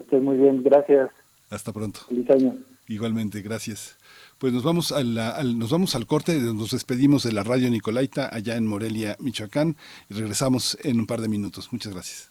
Estoy 0.00 0.20
muy 0.20 0.36
bien, 0.38 0.62
gracias. 0.62 1.10
Hasta 1.50 1.72
pronto. 1.72 2.00
Feliz 2.08 2.28
año. 2.30 2.56
Igualmente, 2.88 3.42
gracias. 3.42 3.96
Pues 4.38 4.52
nos 4.52 4.62
vamos, 4.62 4.92
a 4.92 5.02
la- 5.04 5.30
al, 5.30 5.58
nos 5.58 5.70
vamos 5.70 5.94
al 5.94 6.06
corte, 6.06 6.38
nos 6.40 6.70
despedimos 6.70 7.22
de 7.24 7.32
la 7.32 7.42
radio 7.42 7.68
Nicolaita 7.70 8.28
allá 8.34 8.56
en 8.56 8.66
Morelia, 8.66 9.16
Michoacán, 9.20 9.76
y 10.08 10.14
regresamos 10.14 10.78
en 10.82 11.00
un 11.00 11.06
par 11.06 11.20
de 11.20 11.28
minutos. 11.28 11.68
Muchas 11.72 11.92
gracias. 11.92 12.30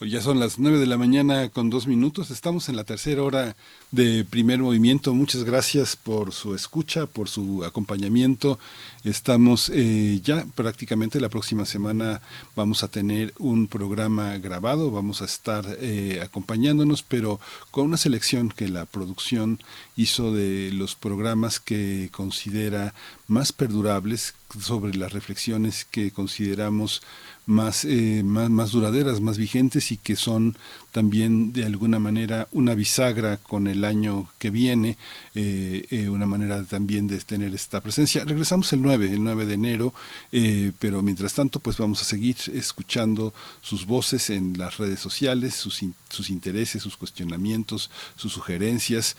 Ya 0.00 0.20
son 0.20 0.38
las 0.38 0.58
nueve 0.58 0.78
de 0.78 0.84
la 0.84 0.98
mañana 0.98 1.48
con 1.48 1.70
dos 1.70 1.86
minutos. 1.86 2.30
Estamos 2.30 2.68
en 2.68 2.76
la 2.76 2.84
tercera 2.84 3.22
hora 3.22 3.56
de 3.92 4.26
primer 4.26 4.58
movimiento. 4.58 5.14
Muchas 5.14 5.44
gracias 5.44 5.96
por 5.96 6.32
su 6.32 6.54
escucha, 6.54 7.06
por 7.06 7.30
su 7.30 7.64
acompañamiento. 7.64 8.58
Estamos 9.04 9.70
eh, 9.72 10.20
ya 10.22 10.44
prácticamente 10.54 11.18
la 11.18 11.30
próxima 11.30 11.64
semana 11.64 12.20
vamos 12.54 12.82
a 12.82 12.88
tener 12.88 13.32
un 13.38 13.68
programa 13.68 14.36
grabado, 14.36 14.90
vamos 14.90 15.22
a 15.22 15.24
estar 15.24 15.64
eh, 15.80 16.20
acompañándonos, 16.22 17.02
pero 17.02 17.40
con 17.70 17.86
una 17.86 17.96
selección 17.96 18.50
que 18.50 18.68
la 18.68 18.84
producción 18.84 19.60
hizo 19.96 20.30
de 20.30 20.72
los 20.74 20.94
programas 20.94 21.58
que 21.58 22.10
considera 22.12 22.92
más 23.28 23.52
perdurables 23.52 24.34
sobre 24.60 24.94
las 24.94 25.12
reflexiones 25.12 25.86
que 25.86 26.10
consideramos 26.10 27.02
más, 27.46 27.84
eh, 27.84 28.22
más, 28.24 28.50
más 28.50 28.72
duraderas, 28.72 29.20
más 29.20 29.38
vigentes 29.38 29.92
y 29.92 29.96
que 29.96 30.16
son 30.16 30.56
también 30.96 31.52
de 31.52 31.66
alguna 31.66 31.98
manera 31.98 32.48
una 32.52 32.74
bisagra 32.74 33.36
con 33.36 33.66
el 33.66 33.84
año 33.84 34.30
que 34.38 34.48
viene, 34.48 34.96
eh, 35.34 35.86
eh, 35.90 36.08
una 36.08 36.24
manera 36.24 36.64
también 36.64 37.06
de 37.06 37.18
tener 37.20 37.54
esta 37.54 37.82
presencia. 37.82 38.24
Regresamos 38.24 38.72
el 38.72 38.80
9, 38.80 39.12
el 39.12 39.22
9 39.22 39.44
de 39.44 39.52
enero, 39.52 39.92
eh, 40.32 40.72
pero 40.78 41.02
mientras 41.02 41.34
tanto 41.34 41.60
pues 41.60 41.76
vamos 41.76 42.00
a 42.00 42.06
seguir 42.06 42.36
escuchando 42.54 43.34
sus 43.60 43.84
voces 43.84 44.30
en 44.30 44.56
las 44.56 44.78
redes 44.78 44.98
sociales, 44.98 45.54
sus, 45.54 45.82
sus 46.08 46.30
intereses, 46.30 46.82
sus 46.82 46.96
cuestionamientos, 46.96 47.90
sus 48.16 48.32
sugerencias, 48.32 49.16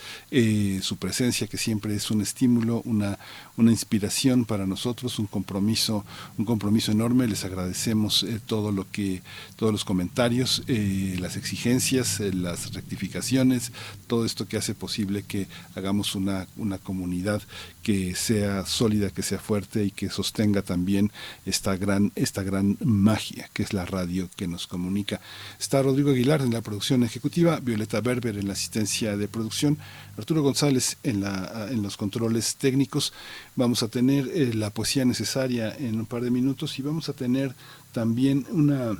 su 0.81 0.97
presencia 0.97 1.45
que 1.45 1.59
siempre 1.59 1.93
es 1.93 2.09
un 2.09 2.21
estímulo, 2.21 2.81
una, 2.85 3.19
una 3.55 3.69
inspiración 3.69 4.45
para 4.45 4.65
nosotros, 4.65 5.19
un 5.19 5.27
compromiso, 5.27 6.03
un 6.39 6.45
compromiso 6.45 6.91
enorme. 6.91 7.27
Les 7.27 7.45
agradecemos 7.45 8.25
todo 8.47 8.71
lo 8.71 8.89
que, 8.91 9.21
todos 9.57 9.71
los 9.71 9.85
comentarios, 9.85 10.63
las 10.67 11.37
exigencias, 11.37 11.66
eh, 11.67 12.31
las 12.33 12.73
rectificaciones, 12.73 13.73
todo 14.07 14.25
esto 14.25 14.47
que 14.47 14.55
hace 14.55 14.73
posible 14.73 15.23
que 15.23 15.47
hagamos 15.75 16.15
una, 16.15 16.47
una 16.55 16.77
comunidad 16.77 17.41
que 17.83 18.15
sea 18.15 18.65
sólida, 18.65 19.09
que 19.09 19.21
sea 19.21 19.37
fuerte 19.37 19.83
y 19.83 19.91
que 19.91 20.09
sostenga 20.09 20.61
también 20.61 21.11
esta 21.45 21.75
gran, 21.75 22.13
esta 22.15 22.41
gran 22.43 22.77
magia 22.81 23.49
que 23.53 23.63
es 23.63 23.73
la 23.73 23.85
radio 23.85 24.29
que 24.37 24.47
nos 24.47 24.65
comunica. 24.65 25.19
Está 25.59 25.81
Rodrigo 25.81 26.11
Aguilar 26.11 26.41
en 26.41 26.53
la 26.53 26.61
producción 26.61 27.03
ejecutiva, 27.03 27.59
Violeta 27.59 27.99
Berber 27.99 28.37
en 28.37 28.47
la 28.47 28.53
asistencia 28.53 29.17
de 29.17 29.27
producción, 29.27 29.77
Arturo 30.17 30.41
González 30.41 30.97
en, 31.03 31.19
la, 31.19 31.67
en 31.69 31.83
los 31.83 31.97
controles 31.97 32.55
técnicos. 32.55 33.11
Vamos 33.57 33.83
a 33.83 33.89
tener 33.89 34.29
eh, 34.33 34.53
la 34.53 34.69
poesía 34.69 35.03
necesaria 35.03 35.75
en 35.75 35.99
un 35.99 36.05
par 36.05 36.21
de 36.21 36.31
minutos 36.31 36.79
y 36.79 36.81
vamos 36.81 37.09
a 37.09 37.13
tener 37.13 37.53
también 37.91 38.45
una 38.51 38.97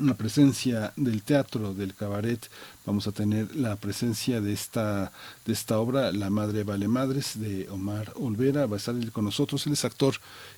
una 0.00 0.14
presencia 0.14 0.92
del 0.96 1.22
teatro, 1.22 1.74
del 1.74 1.94
cabaret, 1.94 2.40
vamos 2.86 3.06
a 3.06 3.12
tener 3.12 3.54
la 3.54 3.76
presencia 3.76 4.40
de 4.40 4.52
esta, 4.52 5.12
de 5.46 5.52
esta 5.52 5.78
obra, 5.78 6.12
La 6.12 6.30
Madre 6.30 6.64
Vale 6.64 6.88
Madres, 6.88 7.38
de 7.38 7.68
Omar 7.68 8.12
Olvera, 8.16 8.66
va 8.66 8.76
a 8.76 8.78
estar 8.78 8.94
con 9.12 9.24
nosotros, 9.24 9.66
él 9.66 9.74
es 9.74 9.84
actor 9.84 10.14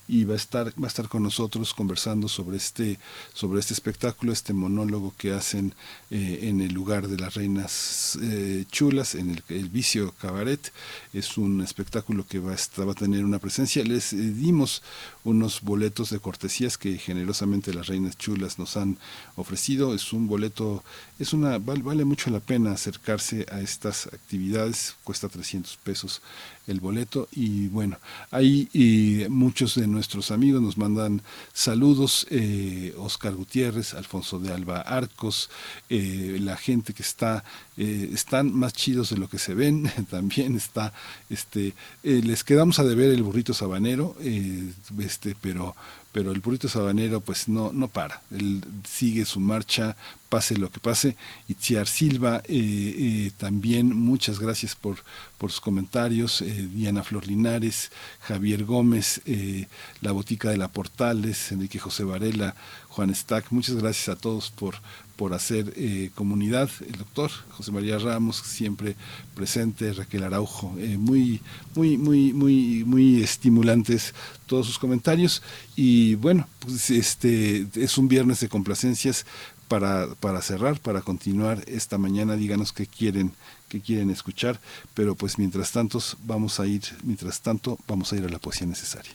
y 0.07 0.25
va 0.25 0.33
a 0.33 0.37
estar, 0.37 0.67
va 0.81 0.85
a 0.85 0.87
estar 0.87 1.07
con 1.07 1.23
nosotros 1.23 1.73
conversando 1.73 2.27
sobre 2.27 2.57
este, 2.57 2.99
sobre 3.33 3.59
este 3.59 3.73
espectáculo, 3.73 4.33
este 4.33 4.53
monólogo 4.53 5.13
que 5.17 5.33
hacen 5.33 5.73
eh, 6.11 6.39
en 6.43 6.59
el 6.61 6.73
lugar 6.73 7.07
de 7.07 7.17
las 7.17 7.35
reinas 7.35 8.17
eh, 8.21 8.65
chulas, 8.71 9.15
en 9.15 9.29
el, 9.31 9.43
el 9.49 9.69
vicio 9.69 10.13
cabaret, 10.19 10.71
es 11.13 11.37
un 11.37 11.61
espectáculo 11.61 12.25
que 12.27 12.39
va 12.39 12.53
a, 12.53 12.83
va 12.83 12.91
a 12.91 12.95
tener 12.95 13.23
una 13.23 13.39
presencia, 13.39 13.83
les 13.83 14.13
eh, 14.13 14.17
dimos 14.17 14.81
unos 15.23 15.61
boletos 15.61 16.09
de 16.09 16.19
cortesías 16.19 16.77
que 16.77 16.97
generosamente 16.97 17.73
las 17.73 17.87
reinas 17.87 18.17
chulas 18.17 18.59
nos 18.59 18.75
han 18.75 18.97
ofrecido. 19.35 19.95
Es 19.95 20.11
un 20.11 20.27
boleto, 20.27 20.83
es 21.17 21.31
una 21.31 21.57
val- 21.59 21.81
vale 21.81 22.03
mucho 22.03 22.29
la 22.29 22.41
pena 22.41 22.73
acercarse 22.73 23.45
a 23.51 23.61
estas 23.61 24.07
actividades. 24.07 24.95
Cuesta 25.05 25.29
300 25.29 25.77
pesos 25.77 26.21
el 26.67 26.79
boleto 26.79 27.27
y 27.31 27.67
bueno, 27.67 27.97
ahí 28.31 28.69
muchos 29.29 29.75
de 29.75 29.87
nuestros 29.87 30.31
amigos 30.31 30.61
nos 30.61 30.77
mandan 30.77 31.21
saludos. 31.53 32.27
eh, 32.29 32.93
Oscar 32.97 33.33
Gutiérrez, 33.33 33.93
Alfonso 33.93 34.39
de 34.39 34.51
Alba 34.51 34.81
Arcos, 34.81 35.49
eh, 35.89 36.37
la 36.41 36.57
gente 36.57 36.93
que 36.93 37.03
está 37.03 37.43
eh, 37.75 38.09
están 38.13 38.53
más 38.53 38.73
chidos 38.73 39.09
de 39.09 39.17
lo 39.17 39.27
que 39.27 39.39
se 39.39 39.53
ven. 39.53 39.91
También 40.09 40.55
está, 40.55 40.93
este, 41.29 41.73
eh, 42.03 42.21
les 42.23 42.43
quedamos 42.43 42.79
a 42.79 42.83
deber 42.83 43.11
el 43.11 43.23
burrito 43.23 43.53
sabanero, 43.53 44.15
eh, 44.21 44.71
este, 44.99 45.35
pero, 45.39 45.75
pero 46.13 46.31
el 46.31 46.39
burrito 46.39 46.69
sabanero 46.69 47.19
pues 47.19 47.49
no, 47.49 47.73
no 47.73 47.89
para. 47.89 48.21
Él 48.31 48.63
sigue 48.87 49.25
su 49.25 49.39
marcha, 49.39 49.97
pase 50.29 50.55
lo 50.57 50.71
que 50.71 50.79
pase. 50.79 51.17
Itziar 51.47 51.87
Silva, 51.87 52.37
eh, 52.45 52.95
eh, 52.97 53.31
también 53.35 53.95
muchas 53.95 54.39
gracias 54.39 54.75
por, 54.75 54.97
por 55.37 55.51
sus 55.51 55.59
comentarios. 55.59 56.41
eh, 56.41 56.69
Diana 56.71 57.03
Flor 57.03 57.27
Linares, 57.27 57.91
Javier 58.21 58.63
Gómez, 58.63 59.21
eh, 59.25 59.67
La 60.01 60.11
Botica 60.11 60.49
de 60.49 60.57
la 60.57 60.69
Portales, 60.69 61.51
Enrique 61.51 61.79
José 61.79 62.03
Varela, 62.03 62.55
Juan 62.89 63.13
Stack, 63.13 63.51
muchas 63.51 63.75
gracias 63.75 64.09
a 64.09 64.19
todos 64.19 64.51
por, 64.51 64.75
por 65.15 65.33
hacer 65.33 65.73
eh, 65.75 66.09
comunidad. 66.15 66.69
El 66.85 66.93
doctor 66.93 67.31
José 67.51 67.71
María 67.71 67.99
Ramos, 67.99 68.37
siempre 68.37 68.95
presente, 69.35 69.93
Raquel 69.93 70.23
Araujo, 70.23 70.75
eh, 70.77 70.97
muy, 70.97 71.41
muy, 71.75 71.97
muy, 71.97 72.33
muy, 72.33 72.83
muy 72.85 73.23
estimulantes 73.23 74.13
todos 74.45 74.65
sus 74.65 74.79
comentarios. 74.79 75.41
Y 75.75 76.15
bueno, 76.15 76.47
pues 76.59 76.89
este 76.89 77.67
es 77.75 77.97
un 77.97 78.07
viernes 78.07 78.39
de 78.39 78.49
complacencias 78.49 79.25
para, 79.67 80.07
para 80.19 80.41
cerrar, 80.41 80.79
para 80.79 81.01
continuar 81.01 81.63
esta 81.67 81.97
mañana, 81.97 82.35
díganos 82.35 82.73
qué 82.73 82.85
quieren, 82.85 83.31
qué 83.69 83.81
quieren 83.81 84.09
escuchar, 84.09 84.59
pero 84.93 85.15
pues 85.15 85.37
mientras 85.37 85.71
tanto 85.71 85.99
vamos 86.25 86.59
a 86.59 86.67
ir, 86.67 86.83
mientras 87.03 87.41
tanto 87.41 87.79
vamos 87.87 88.13
a 88.13 88.17
ir 88.17 88.25
a 88.25 88.29
la 88.29 88.39
poesía 88.39 88.67
necesaria. 88.67 89.13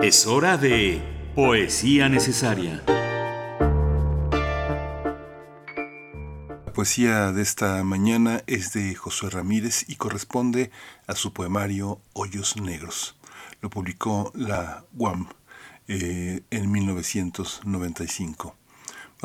Es 0.00 0.26
hora 0.26 0.56
de 0.56 1.25
Poesía 1.36 2.08
Necesaria. 2.08 2.82
La 6.64 6.72
poesía 6.72 7.30
de 7.30 7.42
esta 7.42 7.84
mañana 7.84 8.42
es 8.46 8.72
de 8.72 8.94
Josué 8.94 9.28
Ramírez 9.28 9.84
y 9.86 9.96
corresponde 9.96 10.70
a 11.06 11.14
su 11.14 11.34
poemario 11.34 12.00
Hoyos 12.14 12.56
Negros. 12.56 13.18
Lo 13.60 13.68
publicó 13.68 14.32
la 14.34 14.86
UAM 14.94 15.28
eh, 15.88 16.40
en 16.48 16.72
1995. 16.72 18.56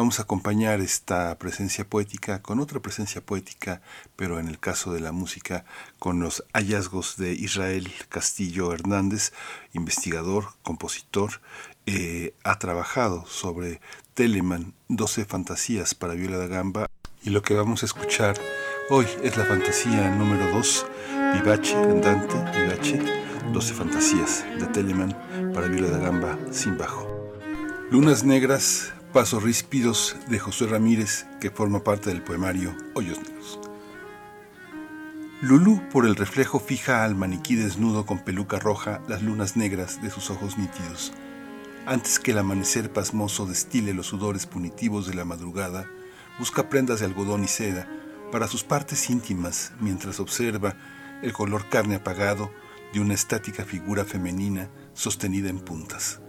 Vamos 0.02 0.18
a 0.18 0.24
acompañar 0.24 0.82
esta 0.82 1.38
presencia 1.38 1.88
poética 1.88 2.42
con 2.42 2.60
otra 2.60 2.80
presencia 2.80 3.22
poética, 3.22 3.84
pero 4.16 4.40
en 4.40 4.48
el 4.48 4.58
caso 4.58 4.92
de 4.92 5.00
la 5.00 5.12
música, 5.12 5.64
con 6.00 6.20
los 6.20 6.44
hallazgos 6.54 7.18
de 7.18 7.34
Israel 7.34 7.88
Castillo 8.10 8.74
Hernández, 8.74 9.32
investigador, 9.74 10.56
compositor, 10.64 11.34
eh, 11.86 12.34
ha 12.44 12.58
trabajado 12.58 13.28
sobre 13.28 13.80
Telemann, 14.16 14.74
12 14.88 15.26
fantasías 15.26 15.94
para 15.94 16.16
viola 16.16 16.40
da 16.40 16.48
gamba, 16.48 16.90
y 17.22 17.30
lo 17.30 17.44
que 17.44 17.54
vamos 17.54 17.84
a 17.84 17.86
escuchar 17.86 18.42
hoy 18.90 19.06
es 19.22 19.38
la 19.38 19.46
fantasía 19.46 20.10
número 20.10 20.50
2, 20.50 20.86
Vivace, 21.36 21.76
Andante, 21.76 22.34
Vivace, 22.60 23.00
12 23.54 23.74
fantasías 23.76 24.46
de 24.60 24.66
Telemann 24.66 25.16
para 25.54 25.68
viola 25.68 25.90
da 25.92 26.00
gamba 26.00 26.40
sin 26.50 26.76
bajo. 26.76 27.08
Lunas 27.92 28.24
Negras, 28.24 28.94
Pasos 29.14 29.44
Ríspidos 29.44 30.16
de 30.30 30.40
José 30.40 30.68
Ramírez, 30.68 31.26
que 31.42 31.50
forma 31.52 31.84
parte 31.84 32.10
del 32.10 32.24
poemario 32.24 32.74
Hoyos 32.94 33.18
Negros. 33.18 33.60
Lulú, 35.42 35.82
por 35.90 36.06
el 36.06 36.16
reflejo, 36.16 36.62
fija 36.62 37.04
al 37.04 37.16
maniquí 37.16 37.56
desnudo 37.56 38.06
con 38.06 38.20
peluca 38.20 38.58
roja 38.58 39.02
las 39.10 39.22
lunas 39.22 39.58
negras 39.58 40.02
de 40.02 40.10
sus 40.10 40.30
ojos 40.30 40.58
nítidos. 40.58 41.12
Antes 41.86 42.20
que 42.20 42.32
el 42.32 42.38
amanecer 42.38 42.94
pasmoso 42.94 43.46
destile 43.46 43.94
los 43.94 44.08
sudores 44.08 44.46
punitivos 44.46 45.08
de 45.08 45.16
la 45.16 45.26
madrugada, 45.26 45.86
busca 46.40 46.70
prendas 46.70 47.02
de 47.02 47.08
algodón 47.08 47.44
y 47.44 47.50
seda 47.50 47.90
para 48.32 48.48
sus 48.48 48.64
partes 48.64 49.10
íntimas 49.10 49.74
mientras 49.82 50.22
observa 50.22 50.78
el 51.22 51.34
color 51.34 51.68
carne 51.68 51.96
apagado 51.96 52.50
de 52.94 53.02
una 53.02 53.14
estática 53.14 53.66
figura 53.66 54.06
femenina 54.06 54.70
sostenida 54.94 55.50
en 55.50 55.60
puntas. 55.60 56.22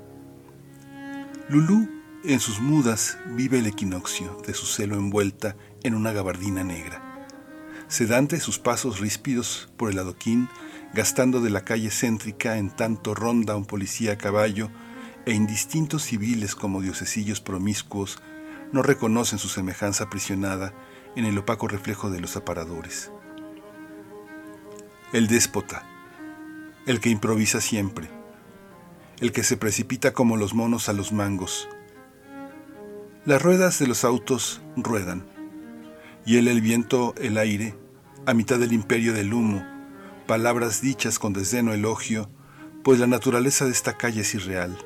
Lulú, 1.49 2.02
en 2.25 2.39
sus 2.39 2.61
mudas, 2.61 3.19
vive 3.27 3.59
el 3.59 3.67
equinoccio 3.67 4.41
de 4.47 4.55
su 4.55 4.67
celo 4.67 4.95
envuelta 4.95 5.57
en 5.83 5.95
una 5.95 6.13
gabardina 6.13 6.63
negra. 6.63 7.27
Sedante 7.89 8.39
sus 8.39 8.59
pasos 8.59 9.01
ríspidos 9.01 9.73
por 9.77 9.91
el 9.91 9.99
adoquín, 9.99 10.49
gastando 10.95 11.41
de 11.41 11.51
la 11.51 11.65
calle 11.65 11.91
céntrica 11.91 12.59
en 12.59 12.71
tanto 12.71 13.15
ronda 13.15 13.57
un 13.57 13.65
policía 13.65 14.13
a 14.13 14.19
caballo, 14.19 14.71
e 15.27 15.33
indistintos 15.35 16.05
civiles 16.05 16.55
como 16.55 16.81
diosesillos 16.81 17.41
promiscuos 17.41 18.19
no 18.73 18.83
reconocen 18.83 19.39
su 19.39 19.49
semejanza 19.49 20.05
aprisionada 20.05 20.73
en 21.17 21.25
el 21.25 21.39
opaco 21.39 21.69
reflejo 21.69 22.11
de 22.11 22.21
los 22.21 22.37
aparadores. 22.37 23.11
El 25.13 25.27
déspota, 25.27 25.87
el 26.87 27.01
que 27.01 27.11
improvisa 27.11 27.61
siempre, 27.61 28.09
el 29.21 29.33
que 29.33 29.45
se 29.45 29.57
precipita 29.57 30.13
como 30.13 30.37
los 30.37 30.55
monos 30.55 30.89
a 30.89 30.93
los 30.93 31.13
mangos, 31.13 31.69
Las 33.25 33.41
ruedas 33.41 33.79
de 33.79 33.87
los 33.87 34.03
autos 34.03 34.63
ruedan, 34.75 35.25
y 36.27 36.39
él 36.39 36.49
el 36.49 36.61
viento, 36.61 37.15
el 37.19 37.39
aire, 37.39 37.77
a 38.27 38.35
mitad 38.35 38.59
del 38.59 38.73
imperio 38.73 39.13
del 39.13 39.33
humo, 39.33 39.65
palabras 40.27 40.83
dichas 40.83 41.21
con 41.21 41.33
desdén 41.33 41.69
o 41.69 41.73
elogio, 41.73 42.29
pues 42.83 42.99
la 42.99 43.07
naturaleza 43.07 43.65
de 43.65 43.71
esta 43.71 43.97
calle 43.97 44.23
es 44.23 44.35
irreal. 44.35 44.77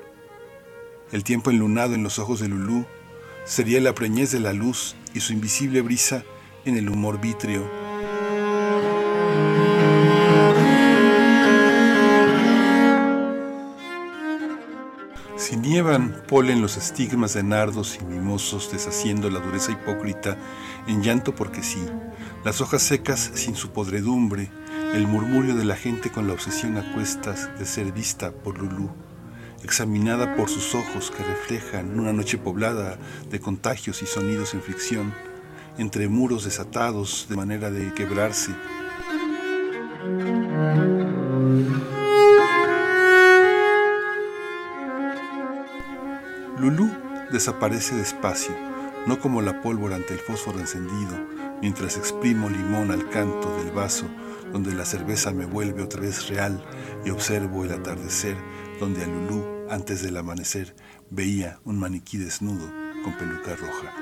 El 1.13 1.25
tiempo 1.25 1.51
enlunado 1.51 1.95
en 1.95 2.03
los 2.03 2.19
ojos 2.19 2.41
de 2.41 2.49
Lulú 2.49 2.85
sería 3.47 3.81
la 3.81 3.95
preñez 3.95 4.33
de 4.33 4.41
la 4.41 4.53
luz 4.53 4.97
y 5.15 5.21
su 5.21 5.33
invisible 5.33 5.81
brisa 5.81 6.23
en 6.67 6.77
el 6.77 6.91
humor 6.91 7.19
vítreo. 7.19 7.86
Si 15.47 15.57
nievan, 15.57 16.25
polen 16.27 16.61
los 16.61 16.77
estigmas 16.77 17.35
de 17.35 17.45
nardos 17.45 18.01
y 18.01 18.05
mimosos, 18.05 18.69
deshaciendo 18.73 19.31
la 19.31 19.39
dureza 19.39 19.71
hipócrita 19.71 20.37
en 20.89 21.05
llanto 21.05 21.37
porque 21.37 21.63
sí, 21.63 21.87
las 22.45 22.61
hojas 22.61 22.83
secas 22.83 23.31
sin 23.35 23.55
su 23.55 23.71
podredumbre, 23.71 24.51
el 24.93 25.07
murmullo 25.07 25.55
de 25.55 25.65
la 25.65 25.77
gente 25.77 26.11
con 26.11 26.27
la 26.27 26.33
obsesión 26.33 26.77
a 26.79 26.93
cuestas 26.95 27.49
de 27.61 27.65
ser 27.65 27.93
vista 27.93 28.33
por 28.33 28.59
Lulú, 28.59 28.91
examinada 29.63 30.35
por 30.35 30.49
sus 30.49 30.75
ojos 30.75 31.13
que 31.13 31.23
reflejan 31.23 31.97
una 31.97 32.13
noche 32.13 32.39
poblada 32.39 32.99
de 33.31 33.39
contagios 33.39 34.03
y 34.03 34.07
sonidos 34.07 34.53
en 34.53 34.63
fricción, 34.63 35.15
entre 35.79 36.09
muros 36.09 36.43
desatados 36.43 37.27
de 37.29 37.37
manera 37.37 37.71
de 37.71 37.95
quebrarse. 37.95 38.51
Lulú 46.59 46.91
desaparece 47.31 47.95
despacio, 47.95 48.55
no 49.07 49.21
como 49.21 49.43
la 49.43 49.61
pólvora 49.61 49.97
ante 49.97 50.15
el 50.15 50.21
fósforo 50.21 50.59
encendido, 50.59 51.15
mientras 51.61 51.97
exprimo 51.99 52.49
limón 52.49 52.91
al 52.91 53.11
canto 53.11 53.55
del 53.59 53.73
vaso, 53.73 54.07
donde 54.53 54.75
la 54.75 54.87
cerveza 54.87 55.33
me 55.33 55.45
vuelve 55.45 55.83
otra 55.83 56.01
vez 56.01 56.29
real 56.29 56.65
y 57.05 57.11
observo 57.11 57.65
el 57.65 57.73
atardecer, 57.73 58.37
donde 58.81 59.05
a 59.05 59.07
Lulú, 59.07 59.45
antes 59.69 60.03
del 60.03 60.17
amanecer, 60.17 60.75
veía 61.11 61.61
un 61.65 61.79
maniquí 61.79 62.17
desnudo 62.17 62.73
con 63.05 63.13
peluca 63.19 63.55
roja. 63.55 63.93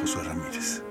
Josué 0.00 0.24
Ramírez. 0.24 0.82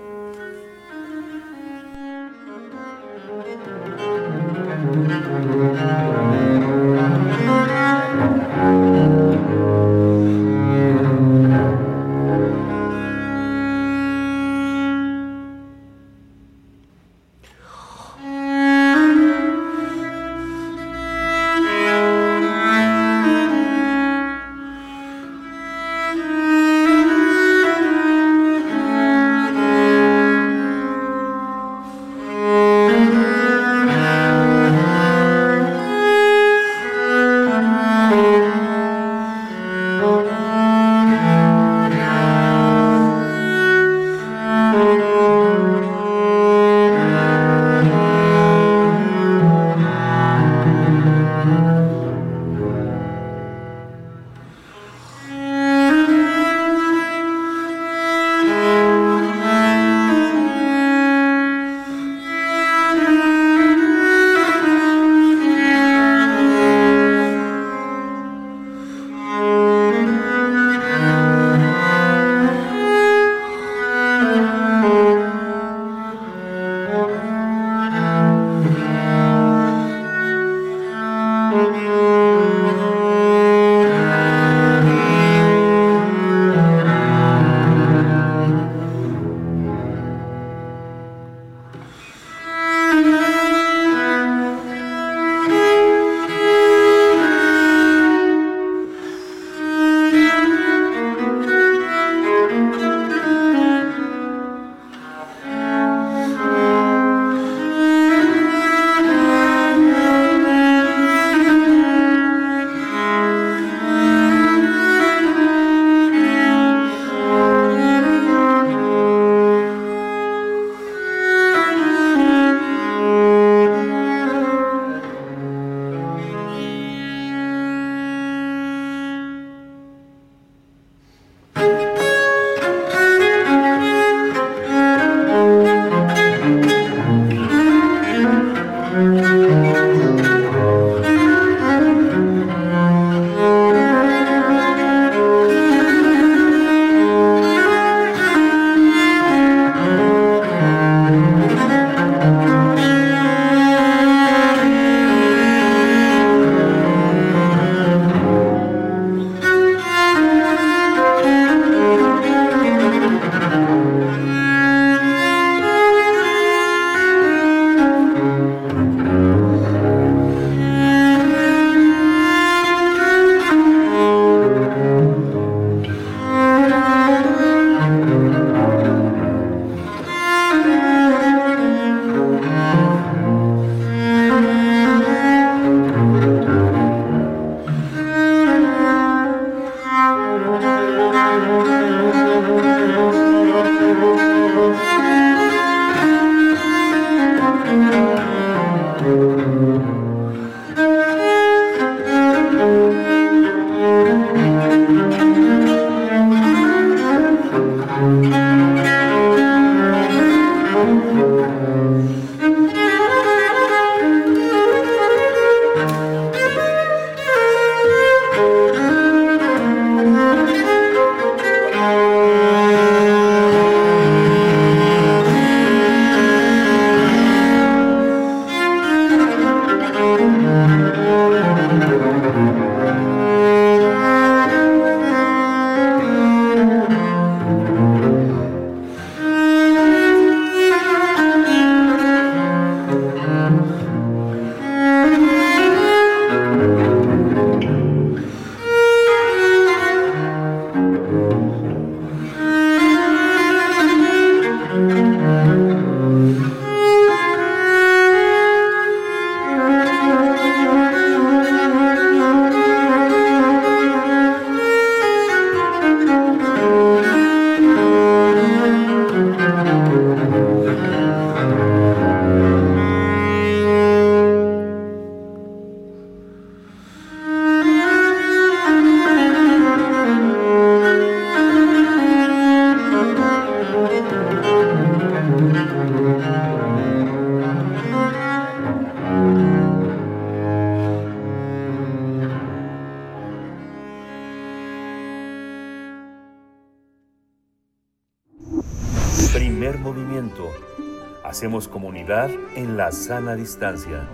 En 302.72 302.78
la 302.78 302.90
sana 302.92 303.36
distancia. 303.36 304.08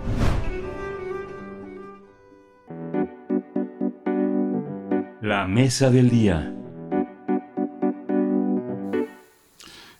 La 5.22 5.46
mesa 5.46 5.90
del 5.90 6.10
día. 6.10 6.58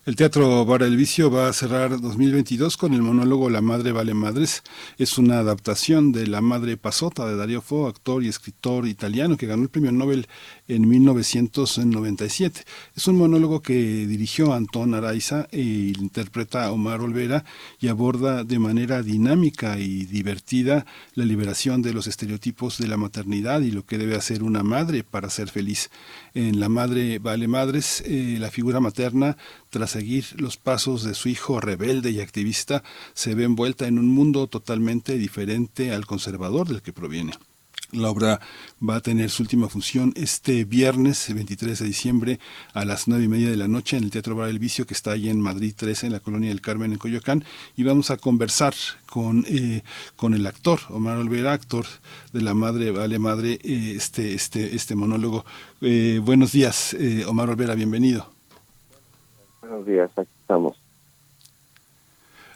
El 0.08 0.16
Teatro 0.16 0.64
Bar 0.64 0.82
El 0.84 0.96
Vicio 0.96 1.30
va 1.30 1.48
a 1.48 1.52
cerrar 1.52 2.00
2022 2.00 2.78
con 2.78 2.94
el 2.94 3.02
monólogo 3.02 3.50
La 3.50 3.60
Madre 3.60 3.92
Vale 3.92 4.14
Madres. 4.14 4.62
Es 4.96 5.18
una 5.18 5.38
adaptación 5.38 6.12
de 6.12 6.26
La 6.26 6.40
Madre 6.40 6.78
Pasota 6.78 7.26
de 7.26 7.36
Dario 7.36 7.60
Fo, 7.60 7.86
actor 7.86 8.24
y 8.24 8.28
escritor 8.28 8.88
italiano 8.88 9.36
que 9.36 9.46
ganó 9.46 9.64
el 9.64 9.68
premio 9.68 9.92
Nobel 9.92 10.26
en 10.66 10.88
1997. 10.88 12.64
Es 12.98 13.06
un 13.06 13.16
monólogo 13.16 13.62
que 13.62 14.08
dirigió 14.08 14.52
Antón 14.52 14.92
Araiza 14.92 15.46
e 15.52 15.92
interpreta 16.00 16.72
Omar 16.72 17.00
Olvera 17.00 17.44
y 17.78 17.86
aborda 17.86 18.42
de 18.42 18.58
manera 18.58 19.04
dinámica 19.04 19.78
y 19.78 20.04
divertida 20.04 20.84
la 21.14 21.24
liberación 21.24 21.80
de 21.80 21.94
los 21.94 22.08
estereotipos 22.08 22.78
de 22.78 22.88
la 22.88 22.96
maternidad 22.96 23.60
y 23.60 23.70
lo 23.70 23.86
que 23.86 23.98
debe 23.98 24.16
hacer 24.16 24.42
una 24.42 24.64
madre 24.64 25.04
para 25.04 25.30
ser 25.30 25.48
feliz. 25.48 25.90
En 26.34 26.58
La 26.58 26.68
Madre 26.68 27.20
Vale 27.20 27.46
Madres, 27.46 28.02
eh, 28.04 28.36
la 28.40 28.50
figura 28.50 28.80
materna 28.80 29.36
tras 29.70 29.92
seguir 29.92 30.24
los 30.36 30.56
pasos 30.56 31.04
de 31.04 31.14
su 31.14 31.28
hijo 31.28 31.60
rebelde 31.60 32.10
y 32.10 32.18
activista, 32.18 32.82
se 33.14 33.36
ve 33.36 33.44
envuelta 33.44 33.86
en 33.86 34.00
un 34.00 34.08
mundo 34.08 34.48
totalmente 34.48 35.18
diferente 35.18 35.92
al 35.92 36.04
conservador 36.04 36.66
del 36.66 36.82
que 36.82 36.92
proviene. 36.92 37.34
La 37.92 38.10
obra 38.10 38.38
va 38.86 38.96
a 38.96 39.00
tener 39.00 39.30
su 39.30 39.42
última 39.42 39.70
función 39.70 40.12
este 40.14 40.64
viernes 40.64 41.32
23 41.32 41.78
de 41.78 41.86
diciembre 41.86 42.38
a 42.74 42.84
las 42.84 43.08
nueve 43.08 43.24
y 43.24 43.28
media 43.28 43.48
de 43.48 43.56
la 43.56 43.66
noche 43.66 43.96
en 43.96 44.04
el 44.04 44.10
Teatro 44.10 44.36
Bar 44.36 44.50
El 44.50 44.58
Vicio 44.58 44.86
que 44.86 44.92
está 44.92 45.12
ahí 45.12 45.30
en 45.30 45.40
Madrid 45.40 45.72
13 45.74 46.06
en 46.06 46.12
la 46.12 46.20
colonia 46.20 46.50
del 46.50 46.60
Carmen 46.60 46.92
en 46.92 46.98
Coyoacán 46.98 47.44
y 47.76 47.84
vamos 47.84 48.10
a 48.10 48.18
conversar 48.18 48.74
con, 49.06 49.46
eh, 49.48 49.82
con 50.16 50.34
el 50.34 50.46
actor 50.46 50.80
Omar 50.90 51.16
Olvera, 51.16 51.54
actor 51.54 51.86
de 52.34 52.42
La 52.42 52.52
Madre 52.52 52.90
Vale 52.90 53.18
Madre, 53.18 53.52
eh, 53.62 53.94
este, 53.96 54.34
este, 54.34 54.76
este 54.76 54.94
monólogo. 54.94 55.46
Eh, 55.80 56.20
buenos 56.22 56.52
días, 56.52 56.92
eh, 56.92 57.24
Omar 57.24 57.48
Olvera, 57.48 57.74
bienvenido. 57.74 58.26
Buenos 59.62 59.86
días, 59.86 60.10
aquí 60.14 60.30
estamos. 60.42 60.87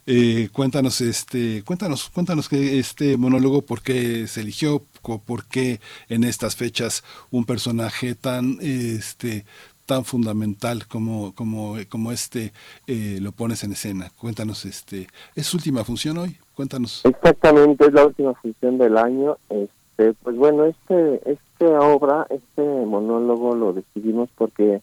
Eh, 0.07 0.49
cuéntanos, 0.53 1.01
este, 1.01 1.63
cuéntanos, 1.65 2.11
cuéntanos 2.11 2.49
que 2.49 2.79
este 2.79 3.17
monólogo, 3.17 3.63
por 3.63 3.83
qué 3.83 4.27
se 4.27 4.41
eligió, 4.41 4.83
por 5.03 5.45
qué 5.47 5.81
en 6.09 6.25
estas 6.25 6.57
fechas 6.57 7.05
un 7.31 7.45
personaje 7.45 8.17
tan, 8.17 8.59
este, 8.61 9.45
tan 9.87 10.05
fundamental 10.05 10.87
como, 10.89 11.35
como, 11.35 11.77
como 11.89 12.11
este 12.11 12.53
eh, 12.87 13.19
lo 13.21 13.33
pones 13.33 13.63
en 13.63 13.73
escena. 13.73 14.11
Cuéntanos, 14.19 14.65
este, 14.65 15.07
es 15.37 15.47
su 15.47 15.59
última 15.59 15.85
función 15.85 16.19
hoy. 16.19 16.37
Cuéntanos. 16.55 17.03
Exactamente, 17.05 17.87
es 17.87 17.93
la 17.93 18.07
última 18.07 18.35
función 18.35 18.79
del 18.79 18.99
año. 18.99 19.37
Este, 19.51 20.15
pues 20.23 20.37
bueno, 20.37 20.65
este, 20.65 21.21
esta 21.31 21.81
obra, 21.81 22.27
este 22.31 22.63
monólogo 22.63 23.55
lo 23.55 23.73
decidimos 23.73 24.29
porque 24.37 24.81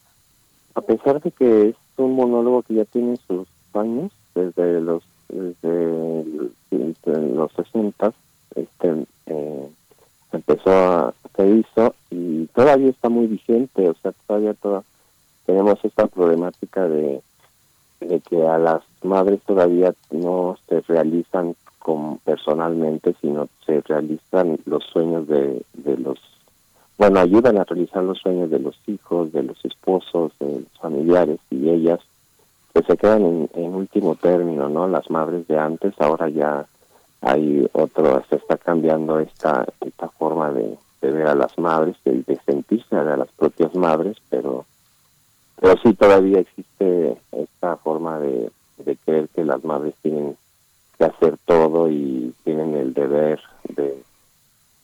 a 0.75 0.81
pesar 0.81 1.21
de 1.21 1.31
que 1.31 1.69
es 1.69 1.75
un 1.97 2.15
monólogo 2.15 2.63
que 2.63 2.75
ya 2.75 2.85
tiene 2.85 3.17
sus 3.27 3.47
años, 3.73 4.11
desde 4.45 4.81
los 4.81 5.03
desde, 5.29 6.25
los 7.05 7.51
60, 7.53 8.13
este, 8.55 9.05
eh, 9.27 9.69
empezó 10.31 10.71
a, 10.71 11.13
se 11.35 11.49
hizo 11.49 11.95
y 12.09 12.45
todavía 12.47 12.89
está 12.89 13.09
muy 13.09 13.27
vigente, 13.27 13.87
o 13.89 13.95
sea, 14.01 14.11
todavía 14.27 14.53
toda, 14.55 14.83
tenemos 15.45 15.79
esta 15.83 16.07
problemática 16.07 16.87
de, 16.87 17.21
de 18.01 18.19
que 18.21 18.45
a 18.45 18.57
las 18.57 18.81
madres 19.03 19.39
todavía 19.45 19.93
no 20.11 20.57
se 20.67 20.81
realizan 20.81 21.55
con, 21.79 22.17
personalmente, 22.19 23.15
sino 23.21 23.47
se 23.65 23.81
realizan 23.81 24.59
los 24.65 24.83
sueños 24.85 25.27
de, 25.27 25.63
de 25.73 25.97
los, 25.97 26.19
bueno, 26.97 27.19
ayudan 27.19 27.57
a 27.57 27.63
realizar 27.63 28.03
los 28.03 28.19
sueños 28.19 28.49
de 28.49 28.59
los 28.59 28.77
hijos, 28.87 29.31
de 29.31 29.43
los 29.43 29.63
esposos, 29.63 30.33
de 30.39 30.61
los 30.61 30.79
familiares 30.79 31.39
y 31.49 31.69
ellas 31.69 31.99
que 32.73 32.83
se 32.83 32.97
quedan 32.97 33.49
en, 33.53 33.75
último 33.75 34.15
término, 34.15 34.69
¿no? 34.69 34.87
Las 34.87 35.09
madres 35.09 35.47
de 35.47 35.57
antes, 35.57 35.93
ahora 35.99 36.29
ya 36.29 36.65
hay 37.21 37.67
otro, 37.73 38.23
se 38.29 38.35
está 38.37 38.57
cambiando 38.57 39.19
esta 39.19 39.65
esta 39.81 40.09
forma 40.09 40.51
de, 40.51 40.77
de 41.01 41.11
ver 41.11 41.27
a 41.27 41.35
las 41.35 41.57
madres, 41.57 41.95
de, 42.05 42.23
de 42.23 42.39
sentirse 42.45 42.95
a 42.95 43.03
las 43.03 43.29
propias 43.29 43.73
madres, 43.75 44.17
pero 44.29 44.65
pero 45.59 45.75
sí 45.83 45.93
todavía 45.93 46.39
existe 46.39 47.17
esta 47.31 47.75
forma 47.77 48.19
de, 48.19 48.51
de 48.77 48.95
creer 48.97 49.27
que 49.29 49.43
las 49.43 49.63
madres 49.63 49.93
tienen 50.01 50.37
que 50.97 51.03
hacer 51.05 51.37
todo 51.45 51.89
y 51.89 52.33
tienen 52.43 52.75
el 52.75 52.93
deber 52.93 53.39
de, 53.75 54.01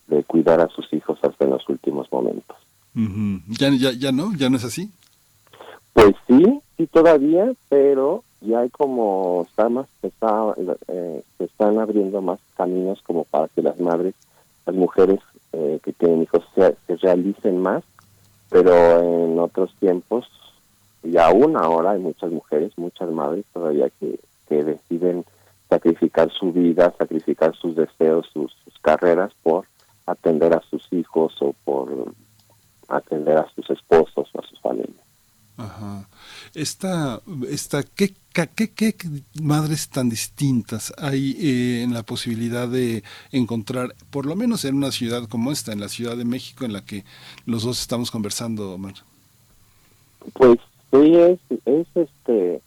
de 0.07 0.23
cuidar 0.23 0.59
a 0.59 0.67
sus 0.67 0.91
hijos 0.93 1.17
hasta 1.23 1.45
en 1.45 1.51
los 1.51 1.67
últimos 1.69 2.11
momentos. 2.11 2.57
Ujú. 2.95 3.41
ya, 3.47 3.69
ya, 3.69 3.91
ya 3.91 4.11
no, 4.11 4.33
ya 4.35 4.49
no 4.49 4.57
es 4.57 4.63
así. 4.63 4.89
Pues 5.95 6.13
sí, 6.27 6.61
sí 6.75 6.87
todavía, 6.87 7.53
pero 7.69 8.25
ya 8.41 8.59
hay 8.59 8.69
como 8.69 9.45
está 9.47 9.69
más 9.69 9.87
está, 10.01 10.53
eh, 10.89 11.23
se 11.37 11.45
están 11.45 11.79
abriendo 11.79 12.21
más 12.21 12.41
caminos 12.57 13.01
como 13.01 13.23
para 13.23 13.47
que 13.47 13.61
las 13.61 13.79
madres, 13.79 14.13
las 14.65 14.75
mujeres 14.75 15.21
eh, 15.53 15.79
que 15.81 15.93
tienen 15.93 16.23
hijos 16.23 16.43
se, 16.53 16.75
se 16.85 16.97
realicen 16.97 17.61
más, 17.61 17.81
pero 18.49 18.99
en 18.99 19.39
otros 19.39 19.73
tiempos 19.79 20.29
y 21.01 21.15
aún 21.15 21.55
ahora 21.55 21.91
hay 21.91 22.01
muchas 22.01 22.29
mujeres, 22.29 22.77
muchas 22.77 23.09
madres 23.09 23.45
todavía 23.53 23.89
que, 23.97 24.19
que 24.49 24.65
deciden 24.65 25.23
sacrificar 25.69 26.29
su 26.29 26.51
vida, 26.51 26.93
sacrificar 26.97 27.55
sus 27.55 27.73
deseos, 27.77 28.27
sus, 28.33 28.51
sus 28.65 28.77
carreras 28.79 29.31
por 29.43 29.65
atender 30.07 30.53
a 30.53 30.61
sus 30.69 30.91
hijos 30.91 31.33
o 31.41 31.53
por 31.63 32.11
atender 32.89 33.37
a 33.37 33.47
sus 33.55 33.69
esposos 33.69 34.29
o 34.33 34.39
a 34.41 34.45
sus 34.45 34.59
familias. 34.59 35.04
Ajá. 35.57 36.07
Esta, 36.53 37.21
esta, 37.49 37.83
¿qué, 37.83 38.13
qué, 38.33 38.71
qué 38.71 38.95
madres 39.41 39.89
tan 39.89 40.09
distintas 40.09 40.93
hay 40.97 41.37
eh, 41.39 41.83
en 41.83 41.93
la 41.93 42.03
posibilidad 42.03 42.67
de 42.67 43.03
encontrar, 43.31 43.95
por 44.09 44.25
lo 44.25 44.35
menos 44.35 44.65
en 44.65 44.75
una 44.75 44.91
ciudad 44.91 45.27
como 45.29 45.51
esta, 45.51 45.71
en 45.71 45.79
la 45.79 45.87
Ciudad 45.87 46.17
de 46.17 46.25
México, 46.25 46.65
en 46.65 46.73
la 46.73 46.83
que 46.83 47.05
los 47.45 47.63
dos 47.63 47.79
estamos 47.79 48.11
conversando, 48.11 48.73
Omar? 48.73 48.95
Pues 50.33 50.59
sí, 50.91 51.15
es, 51.15 51.39
es 51.65 51.87
este, 51.95 52.61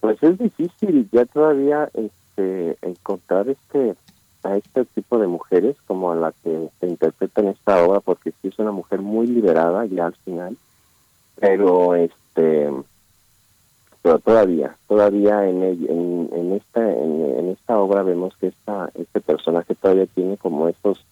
pues 0.00 0.22
es 0.22 0.38
difícil 0.38 1.08
ya 1.10 1.24
todavía 1.24 1.90
este 1.94 2.76
encontrar 2.82 3.48
este 3.48 3.96
a 4.42 4.56
este 4.56 4.84
tipo 4.84 5.18
de 5.18 5.26
mujeres 5.26 5.76
como 5.86 6.12
a 6.12 6.16
la 6.16 6.32
que 6.44 6.70
se 6.78 6.86
interpreta 6.86 7.40
en 7.40 7.48
esta 7.48 7.82
obra, 7.84 8.00
porque 8.00 8.30
sí 8.30 8.48
es 8.48 8.58
una 8.58 8.72
mujer 8.72 9.00
muy 9.00 9.26
liberada 9.26 9.84
ya 9.86 10.06
al 10.06 10.14
final, 10.24 10.56
pero 11.40 11.94
este, 11.94 12.70
pero 14.02 14.18
todavía, 14.18 14.76
todavía 14.86 15.48
en 15.48 15.62
en, 15.62 16.30
en 16.32 16.52
esta 16.52 16.92
en, 16.92 17.48
esta 17.50 17.78
obra 17.78 18.02
vemos 18.02 18.36
que 18.36 18.48
esta 18.48 18.90
este 18.94 19.20
personaje 19.20 19.74
todavía 19.74 20.06
tiene 20.06 20.36
como 20.36 20.68
estos 20.68 21.04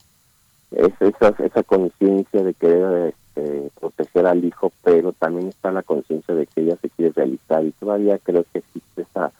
es 0.73 0.93
esa, 1.01 1.35
esa 1.45 1.63
conciencia 1.63 2.43
de 2.43 2.55
querer 2.55 3.15
este, 3.37 3.71
proteger 3.79 4.27
al 4.27 4.45
hijo, 4.45 4.73
pero 4.83 5.13
también 5.13 5.49
está 5.49 5.71
la 5.71 5.83
conciencia 5.83 6.35
de 6.35 6.47
que 6.47 6.63
ella 6.63 6.77
se 6.77 6.91
quiere 6.91 7.13
realizar 7.15 7.65
y 7.65 7.71
todavía 7.73 8.19
creo 8.19 8.45
que 8.53 8.59
existe 8.59 9.03
esa, 9.03 9.31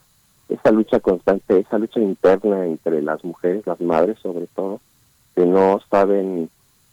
esa 0.49 0.71
lucha 0.71 0.99
constante, 0.99 1.59
esa 1.59 1.77
lucha 1.77 1.99
interna 1.99 2.65
entre 2.65 3.01
las 3.01 3.23
mujeres, 3.23 3.67
las 3.67 3.81
madres 3.81 4.17
sobre 4.19 4.47
todo, 4.47 4.79
que 5.35 5.45
no 5.45 5.81
saben 5.89 6.49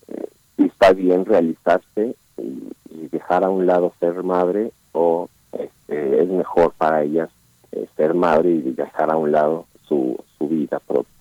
eh, 0.09 0.27
si 0.57 0.65
está 0.65 0.93
bien 0.93 1.25
realizarse 1.25 2.17
y, 2.39 2.71
dejar 3.11 3.45
a 3.45 3.51
un 3.51 3.67
lado 3.67 3.93
ser 4.01 4.23
madre 4.23 4.73
o 4.93 5.29
este, 5.53 6.23
es 6.23 6.29
mejor 6.29 6.73
para 6.73 7.03
ellas 7.03 7.31
eh, 7.73 7.87
ser 7.97 8.15
madre 8.15 8.51
y 8.51 8.73
dejar 8.73 9.11
a 9.11 9.17
un 9.17 9.31
lado 9.31 9.67
su, 9.87 10.17
su 10.37 10.49
vida 10.49 10.81
propia. 10.81 11.13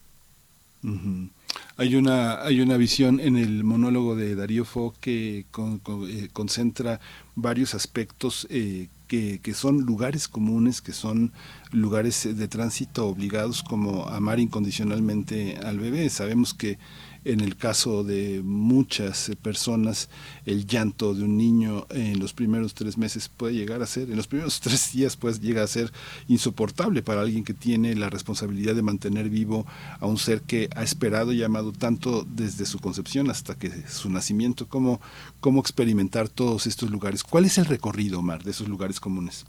Hay 1.75 1.95
una, 1.95 2.43
hay 2.43 2.61
una 2.61 2.77
visión 2.77 3.19
en 3.19 3.35
el 3.35 3.63
monólogo 3.63 4.15
de 4.15 4.35
Darío 4.35 4.63
Fo 4.63 4.93
que 4.99 5.39
eh, 5.39 6.27
concentra 6.31 6.99
varios 7.35 7.73
aspectos 7.73 8.45
eh, 8.51 8.89
que, 9.07 9.39
que 9.39 9.53
son 9.55 9.81
lugares 9.81 10.27
comunes, 10.27 10.81
que 10.81 10.91
son 10.91 11.31
lugares 11.71 12.37
de 12.37 12.47
tránsito 12.47 13.07
obligados 13.07 13.63
como 13.63 14.07
amar 14.07 14.39
incondicionalmente 14.39 15.57
al 15.63 15.79
bebé. 15.79 16.09
Sabemos 16.09 16.53
que 16.53 16.77
en 17.25 17.39
el 17.39 17.55
caso 17.55 18.03
de 18.03 18.41
muchas 18.43 19.29
eh, 19.29 19.35
personas, 19.35 20.09
el 20.45 20.65
llanto 20.65 21.13
de 21.13 21.23
un 21.23 21.37
niño 21.37 21.85
en 21.89 22.19
los 22.19 22.33
primeros 22.33 22.73
tres 22.73 22.97
meses 22.97 23.29
puede 23.29 23.53
llegar 23.53 23.81
a 23.81 23.85
ser, 23.85 24.09
en 24.09 24.17
los 24.17 24.27
primeros 24.27 24.59
tres 24.61 24.91
días 24.93 25.15
puede 25.15 25.39
llegar 25.39 25.63
a 25.63 25.67
ser 25.67 25.91
insoportable 26.27 27.01
para 27.01 27.21
alguien 27.21 27.43
que 27.43 27.53
tiene 27.53 27.95
la 27.95 28.09
responsabilidad 28.09 28.75
de 28.75 28.81
mantener 28.81 29.29
vivo 29.29 29.65
a 29.99 30.07
un 30.07 30.17
ser 30.17 30.41
que 30.41 30.69
ha 30.75 30.83
esperado 30.83 31.33
y 31.33 31.43
amado 31.43 31.71
tanto 31.71 32.25
desde 32.27 32.65
su 32.65 32.79
concepción 32.79 33.29
hasta 33.29 33.55
que 33.55 33.69
su 33.87 34.09
nacimiento. 34.09 34.67
¿Cómo, 34.67 34.99
cómo 35.39 35.59
experimentar 35.59 36.29
todos 36.29 36.67
estos 36.67 36.89
lugares? 36.89 37.23
¿Cuál 37.23 37.45
es 37.45 37.57
el 37.57 37.65
recorrido, 37.65 38.19
Omar, 38.19 38.43
de 38.43 38.51
esos 38.51 38.67
lugares 38.67 38.99
comunes? 38.99 39.45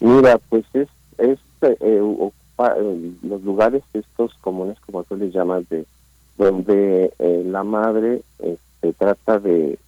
Mira, 0.00 0.38
pues 0.50 0.64
es, 0.74 0.88
es 1.18 1.38
eh, 1.62 1.76
eh, 1.80 3.12
los 3.22 3.42
lugares 3.42 3.82
estos 3.92 4.34
comunes, 4.40 4.78
como 4.80 5.02
tú 5.04 5.16
les 5.16 5.32
llamas, 5.32 5.68
de 5.68 5.86
donde 6.36 7.12
eh, 7.18 7.42
la 7.46 7.62
madre 7.64 8.22
este, 8.38 8.92
trata 8.92 9.38
de, 9.38 9.78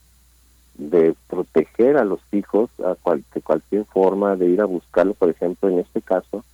de 0.74 1.14
proteger 1.28 1.96
a 1.96 2.04
los 2.04 2.20
hijos 2.32 2.70
a 2.84 2.94
cual- 2.94 3.24
de 3.34 3.40
cualquier 3.40 3.84
forma, 3.84 4.36
de 4.36 4.46
ir 4.46 4.60
a 4.60 4.64
buscarlo. 4.66 5.14
Por 5.14 5.30
ejemplo, 5.30 5.68
en 5.68 5.80
este 5.80 6.02
caso, 6.02 6.44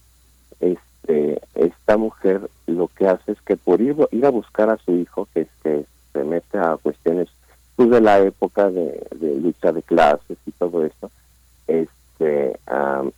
este, 0.61 1.41
esta 1.55 1.97
mujer 1.97 2.49
lo 2.67 2.89
que 2.89 3.07
hace 3.07 3.33
es 3.33 3.41
que 3.43 3.57
por 3.57 3.81
ir, 3.81 3.97
ir 4.13 4.25
a 4.27 4.31
buscar 4.31 4.71
a 4.71 4.79
su 4.79 4.93
hijo, 4.93 5.29
que, 5.35 5.47
que 5.63 5.85
se 6.13 6.25
mete 6.25 6.59
a 6.59 6.77
cuestiones 6.83 7.29
pues, 7.77 7.89
la 8.03 8.21
época 8.21 8.71
de, 8.71 9.07
lucha 9.43 9.73
de 9.73 9.83
clases 9.83 10.39
y 10.47 10.51
todo 10.53 10.85
esto, 10.85 11.11
este, 11.67 12.59
am, 12.67 13.11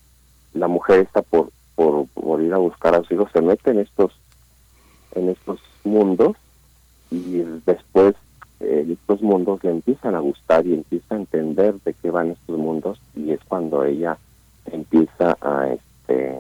la 0.55 0.69
mujer 0.69 1.01
está 1.01 1.23
por, 1.23 1.51
por, 1.75 2.07
por 2.09 2.41
ir 2.41 2.55
a 2.55 2.59
buscar 2.59 2.95
a 2.95 3.03
su 3.03 3.15
hijo, 3.15 3.29
se 3.33 3.41
mete 3.43 3.71
en 3.71 3.81
estos, 3.81 4.13
en 5.15 5.29
estos 5.29 5.61
mundos 5.83 6.37
y 7.15 7.45
después 7.65 8.15
eh, 8.61 8.87
estos 8.91 9.23
mundos 9.23 9.63
le 9.63 9.71
empiezan 9.71 10.15
a 10.15 10.21
gustar 10.21 10.67
y 10.67 10.75
empieza 10.75 11.15
a 11.15 11.19
entender 11.19 11.75
de 11.85 11.95
qué 11.95 12.11
van 12.11 12.31
estos 12.31 12.59
mundos 12.59 13.01
y 13.15 13.31
es 13.31 13.41
cuando 13.47 13.85
ella 13.85 14.19
empieza 14.67 15.37
a 15.41 15.69
este 15.69 16.39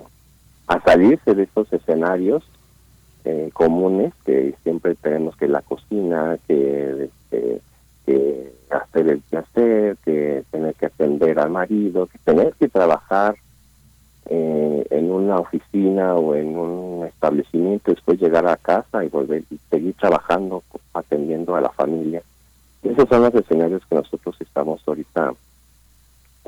a 0.67 0.81
salirse 0.81 1.35
de 1.35 1.43
estos 1.43 1.73
escenarios 1.73 2.43
eh, 3.25 3.51
comunes 3.53 4.13
que 4.25 4.55
siempre 4.63 4.95
tenemos 4.95 5.37
que 5.37 5.49
la 5.49 5.63
cocina 5.63 6.39
que, 6.47 7.05
este, 7.05 7.61
que 8.07 8.53
hacer 8.71 9.09
el 9.09 9.23
quehacer 9.31 9.97
que 10.05 10.45
tener 10.51 10.75
que 10.75 10.87
atender 10.87 11.39
al 11.39 11.51
marido 11.51 12.07
que 12.07 12.19
tener 12.19 12.55
que 12.55 12.69
trabajar 12.69 13.37
eh, 14.27 14.87
en 14.91 15.11
una 15.11 15.39
oficina 15.39 16.15
o 16.15 16.35
en 16.35 16.57
un 16.57 17.07
establecimiento, 17.07 17.91
después 17.91 18.21
llegar 18.21 18.47
a 18.47 18.57
casa 18.57 19.05
y 19.05 19.09
volver 19.09 19.45
y 19.51 19.59
seguir 19.71 19.95
trabajando, 19.95 20.63
atendiendo 20.93 21.55
a 21.55 21.61
la 21.61 21.71
familia. 21.71 22.23
Esos 22.83 23.09
son 23.09 23.23
los 23.23 23.35
escenarios 23.35 23.83
que 23.87 23.97
nosotros 23.97 24.37
estamos 24.41 24.83
ahorita 24.87 25.35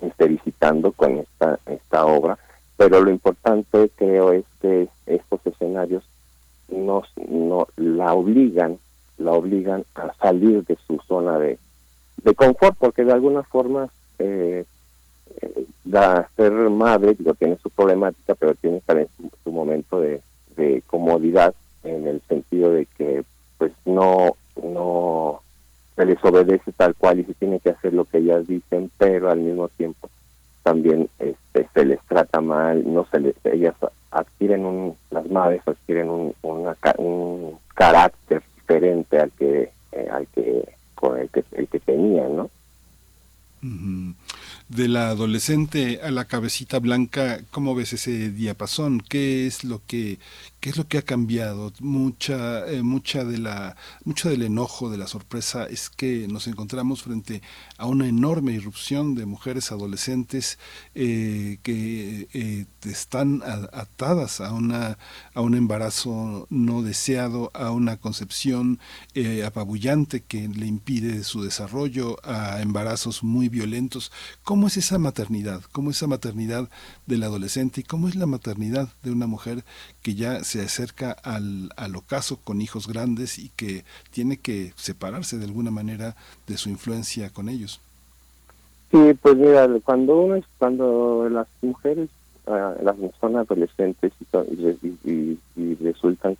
este, 0.02 0.28
visitando 0.28 0.92
con 0.92 1.18
esta, 1.18 1.58
esta 1.66 2.06
obra, 2.06 2.38
pero 2.76 3.00
lo 3.00 3.10
importante 3.10 3.90
creo 3.96 4.32
es 4.32 4.44
que 4.60 4.88
estos 5.06 5.40
escenarios 5.46 6.04
nos, 6.68 7.08
no, 7.16 7.68
la 7.76 8.12
obligan, 8.14 8.78
la 9.18 9.32
obligan 9.32 9.84
a 9.94 10.12
salir 10.14 10.64
de 10.64 10.76
su 10.86 10.98
zona 11.06 11.38
de, 11.38 11.58
de 12.22 12.34
confort, 12.34 12.76
porque 12.78 13.04
de 13.04 13.12
alguna 13.12 13.42
forma 13.42 13.88
eh, 14.18 14.64
la 15.84 16.28
ser 16.36 16.52
madre, 16.52 17.14
digo, 17.14 17.34
tiene 17.34 17.56
su 17.62 17.70
problemática, 17.70 18.34
pero 18.34 18.54
tiene 18.54 18.80
también 18.84 19.08
su, 19.44 19.52
momento 19.52 20.00
de, 20.00 20.20
de 20.56 20.82
comodidad 20.86 21.54
en 21.84 22.06
el 22.06 22.20
sentido 22.28 22.70
de 22.72 22.86
que 22.86 23.24
pues 23.58 23.72
no 23.84 24.36
no 24.62 25.40
se 25.94 26.04
les 26.04 26.22
obedece 26.24 26.72
tal 26.72 26.94
cual 26.94 27.20
y 27.20 27.24
se 27.24 27.34
tiene 27.34 27.60
que 27.60 27.70
hacer 27.70 27.94
lo 27.94 28.04
que 28.04 28.18
ellas 28.18 28.46
dicen, 28.46 28.90
pero 28.98 29.30
al 29.30 29.38
mismo 29.38 29.68
tiempo 29.68 30.10
también 30.62 31.08
este, 31.18 31.68
se 31.72 31.84
les 31.84 32.00
trata 32.02 32.40
mal, 32.40 32.82
no 32.92 33.06
se 33.06 33.20
les, 33.20 33.34
ellas 33.44 33.74
adquieren 34.10 34.66
un, 34.66 34.96
las 35.10 35.30
madres 35.30 35.62
adquieren 35.64 36.10
un, 36.10 36.34
una 36.42 36.76
un 36.98 37.58
carácter 37.74 38.42
diferente 38.56 39.18
al 39.18 39.30
que 39.32 39.70
eh, 39.92 40.08
al 40.10 40.26
que 40.28 40.68
con 40.94 41.18
el 41.18 41.30
que 41.30 41.44
el 41.52 41.68
que 41.68 41.80
tenían, 41.80 42.36
¿no? 42.36 42.50
De 44.68 44.88
la 44.88 45.10
adolescente 45.10 46.00
a 46.02 46.10
la 46.10 46.24
cabecita 46.24 46.80
blanca, 46.80 47.40
¿cómo 47.52 47.76
ves 47.76 47.92
ese 47.92 48.30
diapasón? 48.32 49.00
¿Qué 49.00 49.46
es 49.46 49.62
lo 49.62 49.80
que 49.86 50.18
qué 50.58 50.70
es 50.70 50.76
lo 50.76 50.88
que 50.88 50.98
ha 50.98 51.02
cambiado? 51.02 51.72
Mucha 51.78 52.66
eh, 52.66 52.82
mucha 52.82 53.24
de 53.24 53.38
la 53.38 53.76
mucho 54.04 54.28
del 54.28 54.42
enojo, 54.42 54.90
de 54.90 54.98
la 54.98 55.06
sorpresa 55.06 55.66
es 55.66 55.88
que 55.88 56.26
nos 56.26 56.48
encontramos 56.48 57.04
frente 57.04 57.42
a 57.78 57.86
una 57.86 58.08
enorme 58.08 58.54
irrupción 58.54 59.14
de 59.14 59.26
mujeres 59.26 59.70
adolescentes 59.70 60.58
eh, 60.96 61.58
que 61.62 62.28
eh, 62.32 62.66
están 62.82 63.42
atadas 63.72 64.40
a 64.40 64.52
una 64.52 64.98
a 65.34 65.40
un 65.42 65.54
embarazo 65.54 66.48
no 66.50 66.82
deseado, 66.82 67.52
a 67.54 67.70
una 67.70 67.98
concepción 67.98 68.80
apabullante 69.44 70.22
que 70.22 70.48
le 70.48 70.66
impide 70.66 71.22
su 71.22 71.42
desarrollo, 71.42 72.16
a 72.24 72.60
embarazos 72.60 73.22
muy 73.22 73.48
violentos. 73.56 74.12
¿Cómo 74.44 74.66
es 74.66 74.76
esa 74.76 74.98
maternidad? 74.98 75.62
¿Cómo 75.72 75.90
es 75.90 75.96
esa 75.96 76.06
maternidad 76.06 76.68
del 77.06 77.22
adolescente? 77.22 77.80
¿Y 77.80 77.84
cómo 77.84 78.08
es 78.08 78.14
la 78.14 78.26
maternidad 78.26 78.88
de 79.02 79.10
una 79.10 79.26
mujer 79.26 79.64
que 80.02 80.14
ya 80.14 80.44
se 80.44 80.60
acerca 80.60 81.12
al, 81.22 81.70
al 81.76 81.96
ocaso 81.96 82.38
con 82.44 82.60
hijos 82.60 82.86
grandes 82.86 83.38
y 83.38 83.50
que 83.56 83.84
tiene 84.10 84.36
que 84.36 84.72
separarse 84.76 85.38
de 85.38 85.46
alguna 85.46 85.70
manera 85.70 86.16
de 86.46 86.56
su 86.58 86.68
influencia 86.68 87.30
con 87.30 87.48
ellos? 87.48 87.80
Sí, 88.90 89.14
pues 89.20 89.36
mira, 89.36 89.68
cuando 89.84 90.20
uno 90.20 90.36
es, 90.36 90.44
cuando 90.58 91.28
las 91.30 91.48
mujeres, 91.62 92.08
ah, 92.46 92.74
las 92.82 92.96
son 93.20 93.36
adolescentes 93.36 94.12
y, 95.04 95.38
y, 95.56 95.74
resultan 95.82 96.36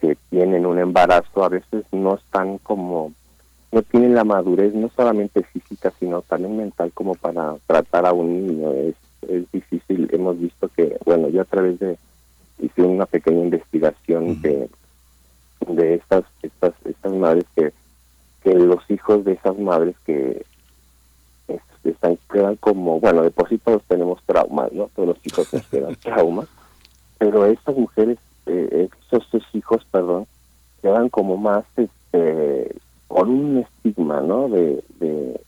que 0.00 0.16
tienen 0.30 0.66
un 0.66 0.78
embarazo, 0.78 1.44
a 1.44 1.48
veces 1.48 1.84
no 1.92 2.14
están 2.14 2.58
como, 2.58 3.12
no 3.76 3.82
tienen 3.82 4.14
la 4.14 4.24
madurez, 4.24 4.72
no 4.74 4.88
solamente 4.96 5.42
física, 5.42 5.92
sino 6.00 6.22
también 6.22 6.56
mental 6.56 6.90
como 6.94 7.14
para 7.14 7.56
tratar 7.66 8.06
a 8.06 8.12
un 8.14 8.46
niño. 8.46 8.72
Es, 8.72 8.94
es 9.28 9.52
difícil, 9.52 10.08
hemos 10.12 10.40
visto 10.40 10.68
que, 10.74 10.96
bueno, 11.04 11.28
yo 11.28 11.42
a 11.42 11.44
través 11.44 11.78
de, 11.78 11.98
hice 12.58 12.82
una 12.82 13.04
pequeña 13.04 13.42
investigación 13.42 14.40
de, 14.40 14.70
de 15.68 15.94
estas, 15.94 16.24
estas, 16.42 16.72
estas 16.86 17.12
madres 17.12 17.44
que, 17.54 17.72
que 18.42 18.54
los 18.54 18.82
hijos 18.90 19.26
de 19.26 19.32
esas 19.32 19.58
madres 19.58 19.94
que 20.06 20.42
es- 21.48 21.60
están 21.84 22.16
quedan 22.32 22.56
como 22.56 22.98
bueno 22.98 23.22
de 23.22 23.30
por 23.30 23.48
sí 23.48 23.58
todos 23.58 23.82
tenemos 23.86 24.20
traumas 24.26 24.72
no 24.72 24.88
todos 24.96 25.08
los 25.10 25.18
hijos 25.26 25.52
nos 25.52 25.66
quedan 25.66 25.94
traumas. 26.02 26.46
Pero 27.18 27.44
estas 27.44 27.76
mujeres 27.76 28.18
eh, 28.46 28.88
esos 29.10 29.24
sus 29.30 29.44
hijos 29.54 29.84
perdón 29.90 30.26
quedan 30.82 31.08
como 31.10 31.36
más 31.36 31.64
este 31.76 32.74
con 33.08 33.30
un 33.30 33.58
estigma 33.58 34.20
no 34.20 34.48
de 34.48 34.82
de, 35.00 35.40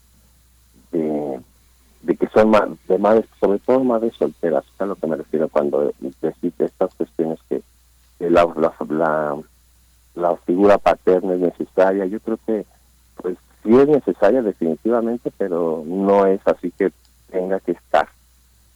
de, 0.91 2.15
que 2.15 2.27
son 2.29 2.49
ma- 2.49 2.67
de 2.87 2.97
madres 2.97 3.25
sobre 3.39 3.59
todo 3.59 3.83
madres 3.83 4.13
solteras 4.15 4.65
es 4.65 4.81
a 4.81 4.85
lo 4.85 4.95
que 4.95 5.07
me 5.07 5.15
refiero 5.17 5.47
cuando 5.49 5.93
decís 5.99 6.57
de 6.57 6.65
estas 6.65 6.93
cuestiones 6.95 7.39
que, 7.47 7.61
que 8.17 8.29
la, 8.29 8.45
la, 8.55 8.73
la 8.89 9.37
la 10.15 10.35
figura 10.37 10.77
paterna 10.77 11.33
es 11.35 11.39
necesaria 11.39 12.05
yo 12.05 12.19
creo 12.19 12.39
que 12.45 12.65
pues 13.21 13.37
sí 13.63 13.75
es 13.75 13.87
necesaria 13.87 14.41
definitivamente, 14.41 15.31
pero 15.37 15.83
no 15.85 16.25
es 16.25 16.39
así 16.47 16.71
que 16.71 16.91
tenga 17.29 17.59
que 17.59 17.73
estar. 17.73 18.07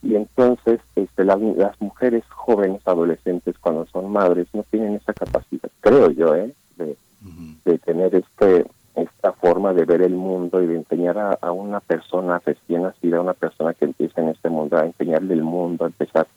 Y 0.01 0.15
entonces 0.15 0.81
este, 0.97 1.23
las, 1.23 1.39
las 1.39 1.79
mujeres 1.81 2.25
jóvenes, 2.29 2.81
adolescentes, 2.85 3.57
cuando 3.59 3.85
son 3.87 4.11
madres, 4.11 4.47
no 4.51 4.63
tienen 4.69 4.95
esa 4.95 5.13
capacidad, 5.13 5.69
creo 5.79 6.11
yo, 6.11 6.35
¿eh? 6.35 6.53
de, 6.75 6.97
de 7.65 7.77
tener 7.79 8.15
este 8.15 8.65
esta 8.95 9.31
forma 9.31 9.73
de 9.73 9.85
ver 9.85 10.03
el 10.03 10.13
mundo 10.13 10.61
y 10.61 10.67
de 10.67 10.75
enseñar 10.75 11.17
a, 11.17 11.51
una 11.51 11.79
persona 11.79 12.39
recién 12.45 12.83
nacida, 12.83 13.17
a 13.17 13.21
una 13.21 13.33
persona 13.33 13.73
que 13.73 13.85
empieza 13.85 14.21
en 14.21 14.29
este 14.29 14.49
mundo, 14.49 14.77
a 14.77 14.85
enseñarle 14.85 15.33
el 15.33 15.41
mundo, 15.43 15.83
a 15.83 15.87
empezar 15.87 16.27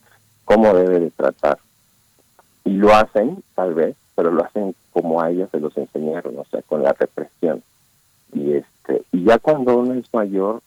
cómo 0.47 0.73
debe 0.73 1.01
de 1.01 1.11
tratar. 1.11 1.59
Y 2.65 2.71
lo 2.71 2.95
hacen, 2.95 3.43
tal 3.55 3.75
vez, 3.75 3.95
pero 4.15 4.31
lo 4.31 4.43
hacen 4.43 4.75
como 4.91 5.21
a 5.21 5.31
ellas 5.31 5.51
se 5.51 5.61
los 5.61 5.77
enseñaron, 5.77 6.39
o 6.39 6.45
sea, 6.47 6.63
con 6.63 6.83
la 6.83 6.95
represión 6.95 7.63
y 8.33 8.55
este 8.55 9.03
y 9.13 9.25
ya 9.25 9.39
cuando 9.39 9.79
uno 9.79 9.95
es 9.95 10.13
mayor 10.13 10.61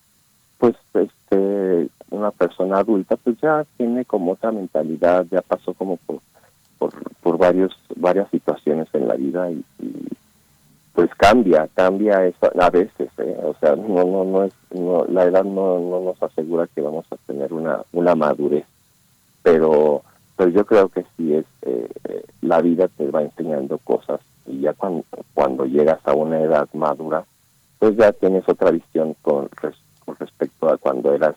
pues 0.58 0.76
este 0.94 1.90
una 2.10 2.32
persona 2.32 2.80
adulta 2.80 3.16
pues 3.18 3.38
ya 3.42 3.66
tiene 3.78 4.06
como 4.06 4.34
otra 4.34 4.52
mentalidad 4.52 5.26
ya 5.30 5.42
pasó 5.42 5.74
como 5.74 5.98
por 5.98 6.20
por, 6.80 6.92
por 7.22 7.38
varios 7.38 7.78
varias 7.96 8.28
situaciones 8.32 8.88
en 8.94 9.08
la 9.08 9.14
vida 9.16 9.52
y, 9.52 9.64
pues 10.94 11.10
cambia 11.16 11.70
cambia 11.76 12.26
eso 12.26 12.52
a 12.60 12.70
veces 12.72 13.10
¿eh? 13.20 13.38
o 13.44 13.54
sea 13.60 13.76
no 13.76 14.04
no 14.04 14.24
no 14.26 14.44
es 14.46 14.54
no, 14.72 15.06
la 15.06 15.24
edad 15.26 15.44
no, 15.46 15.80
no 15.80 16.02
nos 16.02 16.22
asegura 16.24 16.68
que 16.68 16.82
vamos 16.82 17.06
a 17.12 17.16
tener 17.28 17.54
una 17.54 17.82
una 17.94 18.16
madurez 18.16 18.66
pero 19.44 20.02
pero 20.36 20.50
yo 20.50 20.66
creo 20.66 20.90
que 20.90 21.06
sí 21.16 21.36
es 21.36 21.46
eh, 21.62 21.88
eh, 22.10 22.24
la 22.42 22.62
vida 22.62 22.88
te 22.88 23.10
va 23.12 23.22
enseñando 23.22 23.78
cosas 23.78 24.20
y 24.46 24.62
ya 24.62 24.74
cuando 25.34 25.66
llegas 25.66 26.00
a 26.06 26.14
una 26.14 26.40
edad 26.42 26.68
madura 26.74 27.24
pues 27.78 27.96
ya 27.96 28.12
tienes 28.12 28.48
otra 28.50 28.72
visión 28.72 29.16
con, 29.22 29.48
res- 29.62 29.80
con 30.04 30.16
respecto 30.18 30.70
a 30.70 30.78
cuando 30.78 31.14
eras 31.14 31.36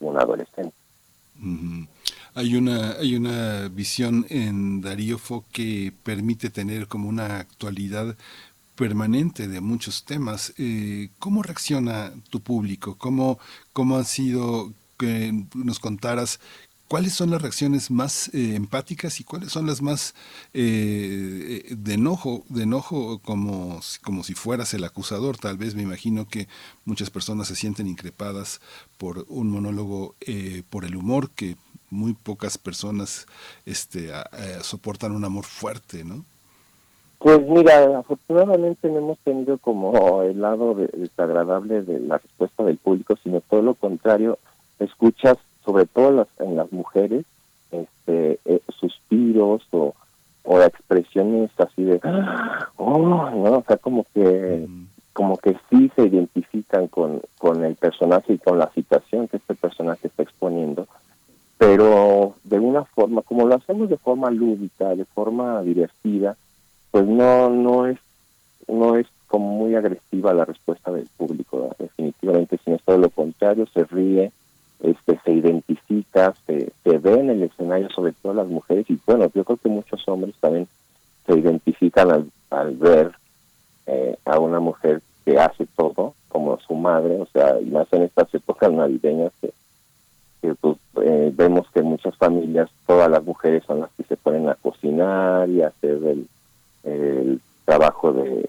un 0.00 0.16
adolescente. 0.18 0.74
Hay 2.34 2.56
una, 2.56 2.92
hay 2.92 3.14
una 3.16 3.68
visión 3.68 4.26
en 4.30 4.80
Darío 4.80 5.18
Fo 5.18 5.44
que 5.52 5.92
permite 6.02 6.48
tener 6.48 6.88
como 6.88 7.08
una 7.08 7.38
actualidad 7.38 8.16
permanente 8.74 9.48
de 9.48 9.60
muchos 9.60 10.04
temas. 10.04 10.54
Eh, 10.56 11.10
¿Cómo 11.18 11.42
reacciona 11.42 12.12
tu 12.30 12.40
público? 12.40 12.96
¿Cómo, 12.96 13.38
cómo 13.74 13.98
han 13.98 14.06
sido 14.06 14.72
que 14.98 15.44
nos 15.54 15.78
contaras 15.78 16.40
¿cuáles 16.92 17.14
son 17.14 17.30
las 17.30 17.40
reacciones 17.40 17.90
más 17.90 18.28
eh, 18.34 18.54
empáticas 18.54 19.18
y 19.18 19.24
cuáles 19.24 19.50
son 19.50 19.66
las 19.66 19.80
más 19.80 20.14
eh, 20.52 21.64
eh, 21.70 21.74
de 21.74 21.94
enojo, 21.94 22.44
de 22.50 22.64
enojo 22.64 23.18
como, 23.20 23.80
como 24.02 24.22
si 24.22 24.34
fueras 24.34 24.74
el 24.74 24.84
acusador? 24.84 25.38
Tal 25.38 25.56
vez 25.56 25.74
me 25.74 25.80
imagino 25.80 26.28
que 26.28 26.48
muchas 26.84 27.08
personas 27.08 27.48
se 27.48 27.56
sienten 27.56 27.86
increpadas 27.86 28.60
por 28.98 29.24
un 29.30 29.48
monólogo, 29.48 30.16
eh, 30.20 30.64
por 30.68 30.84
el 30.84 30.94
humor, 30.94 31.30
que 31.30 31.56
muy 31.92 32.14
pocas 32.14 32.58
personas 32.58 33.26
este, 33.66 34.12
a- 34.12 34.22
a- 34.22 34.62
soportan 34.64 35.12
un 35.12 35.24
amor 35.24 35.44
fuerte, 35.44 36.02
¿no? 36.04 36.24
Pues 37.18 37.40
mira, 37.46 37.98
afortunadamente 37.98 38.88
no 38.88 38.98
hemos 38.98 39.18
tenido 39.18 39.58
como 39.58 40.22
el 40.22 40.40
lado 40.40 40.74
de- 40.74 40.88
desagradable 40.88 41.82
de 41.82 42.00
la 42.00 42.18
respuesta 42.18 42.64
del 42.64 42.78
público, 42.78 43.14
sino 43.22 43.40
todo 43.42 43.62
lo 43.62 43.74
contrario, 43.74 44.38
escuchas 44.80 45.36
sobre 45.64 45.86
todo 45.86 46.10
las, 46.10 46.26
en 46.40 46.56
las 46.56 46.72
mujeres 46.72 47.24
este 47.70 48.40
eh, 48.44 48.60
suspiros 48.80 49.62
o, 49.70 49.94
o 50.44 50.60
expresiones 50.60 51.50
así 51.58 51.84
de 51.84 52.00
oh, 52.76 52.98
no, 52.98 53.58
o 53.58 53.64
sea, 53.66 53.76
como 53.76 54.04
que 54.12 54.66
como 55.12 55.36
que 55.36 55.56
sí 55.70 55.92
se 55.94 56.06
identifican 56.06 56.88
con, 56.88 57.20
con 57.38 57.62
el 57.64 57.76
personaje 57.76 58.32
y 58.32 58.38
con 58.38 58.58
la 58.58 58.72
situación 58.72 59.28
que 59.28 59.36
este 59.36 59.54
personaje 59.54 60.08
está 60.08 60.22
exponiendo, 60.22 60.88
pero 61.62 62.34
de 62.42 62.58
una 62.58 62.84
forma, 62.84 63.22
como 63.22 63.46
lo 63.46 63.54
hacemos 63.54 63.88
de 63.88 63.96
forma 63.96 64.32
lúdica, 64.32 64.96
de 64.96 65.04
forma 65.04 65.62
divertida, 65.62 66.36
pues 66.90 67.06
no 67.06 67.50
no 67.50 67.86
es 67.86 67.98
no 68.66 68.96
es 68.96 69.06
como 69.28 69.58
muy 69.58 69.76
agresiva 69.76 70.34
la 70.34 70.44
respuesta 70.44 70.90
del 70.90 71.06
público 71.16 71.70
definitivamente 71.78 72.58
sino 72.64 72.78
todo 72.78 72.98
lo 72.98 73.10
contrario 73.10 73.66
se 73.72 73.84
ríe 73.84 74.32
este 74.82 75.18
se 75.24 75.32
identifica 75.32 76.34
se, 76.46 76.72
se 76.82 76.98
ve 76.98 77.14
en 77.14 77.30
el 77.30 77.42
escenario 77.44 77.88
sobre 77.90 78.12
todo 78.12 78.34
las 78.34 78.48
mujeres 78.48 78.84
y 78.90 78.98
bueno 79.06 79.30
yo 79.34 79.44
creo 79.44 79.56
que 79.56 79.68
muchos 79.68 80.06
hombres 80.08 80.34
también 80.40 80.68
se 81.26 81.38
identifican 81.38 82.10
al, 82.10 82.30
al 82.50 82.76
ver 82.76 83.12
eh, 83.86 84.16
a 84.24 84.38
una 84.38 84.60
mujer 84.60 85.00
que 85.24 85.38
hace 85.38 85.66
todo 85.76 86.14
como 86.28 86.58
su 86.58 86.74
madre 86.74 87.20
o 87.20 87.26
sea 87.26 87.58
y 87.60 87.66
más 87.66 87.86
en 87.92 88.02
estas 88.02 88.34
épocas 88.34 88.70
navideñas 88.70 89.32
que, 89.40 89.52
que, 90.42 90.54
pues, 90.56 90.76
eh, 91.02 91.32
vemos 91.34 91.66
que 91.72 91.80
muchas 91.82 92.14
familias 92.16 92.68
todas 92.86 93.10
las 93.10 93.24
mujeres 93.24 93.64
son 93.64 93.80
las 93.80 93.90
que 93.92 94.02
se 94.02 94.16
ponen 94.16 94.48
a 94.48 94.56
cocinar 94.56 95.48
y 95.48 95.62
hacer 95.62 95.98
el 96.84 97.40
trabajo 97.64 98.12
de, 98.12 98.44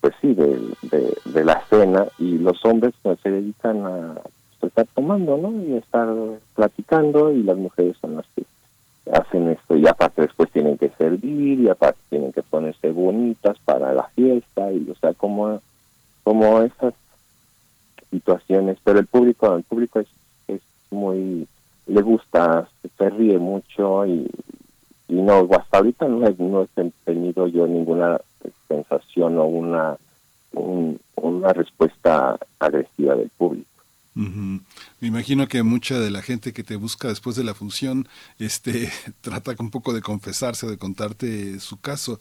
pues 0.00 0.14
sí 0.20 0.34
de, 0.34 0.60
de, 1.24 1.44
la 1.44 1.62
cena 1.68 2.06
y 2.18 2.38
los 2.38 2.64
hombres 2.64 2.94
pues, 3.02 3.18
se 3.20 3.30
dedican 3.30 3.86
a 3.86 4.14
pues, 4.60 4.70
estar 4.70 4.86
tomando 4.94 5.36
no 5.36 5.50
y 5.62 5.74
estar 5.74 6.08
platicando 6.54 7.32
y 7.32 7.42
las 7.42 7.56
mujeres 7.56 7.96
son 8.00 8.16
las 8.16 8.26
que 8.36 8.44
hacen 9.12 9.48
esto. 9.48 9.76
Y 9.76 9.86
aparte 9.86 10.22
después 10.22 10.50
tienen 10.50 10.78
que 10.78 10.90
servir 10.90 11.60
y 11.60 11.68
aparte 11.68 12.00
tienen 12.10 12.32
que 12.32 12.42
ponerse 12.42 12.90
bonitas 12.90 13.58
para 13.64 13.92
la 13.92 14.04
fiesta 14.14 14.72
y 14.72 14.88
o 14.90 14.94
sea 14.96 15.14
como 15.14 15.60
como 16.22 16.62
esas 16.62 16.94
situaciones. 18.10 18.78
Pero 18.84 18.98
el 18.98 19.06
público 19.06 19.56
el 19.56 19.64
público 19.64 20.00
es 20.00 20.06
muy 20.94 21.46
le 21.86 22.00
gusta 22.02 22.66
se 22.96 23.10
ríe 23.10 23.38
mucho 23.38 24.06
y 24.06 24.26
y 25.06 25.14
no, 25.16 25.46
hasta 25.52 25.76
ahorita 25.78 26.08
no 26.08 26.26
he, 26.26 26.34
no 26.38 26.62
he 26.62 26.90
tenido 27.04 27.46
yo 27.46 27.66
ninguna 27.66 28.18
sensación 28.68 29.38
o 29.38 29.44
una 29.44 29.96
un- 30.52 30.98
una 31.16 31.52
respuesta 31.52 32.38
agresiva 32.58 33.14
del 33.14 33.28
público. 33.36 33.68
Me 35.04 35.08
imagino 35.08 35.48
que 35.48 35.62
mucha 35.62 36.00
de 36.00 36.10
la 36.10 36.22
gente 36.22 36.54
que 36.54 36.64
te 36.64 36.76
busca 36.76 37.08
después 37.08 37.36
de 37.36 37.44
la 37.44 37.52
función 37.52 38.08
este, 38.38 38.90
trata 39.20 39.54
un 39.58 39.68
poco 39.68 39.92
de 39.92 40.00
confesarse, 40.00 40.66
de 40.66 40.78
contarte 40.78 41.60
su 41.60 41.76
caso. 41.76 42.18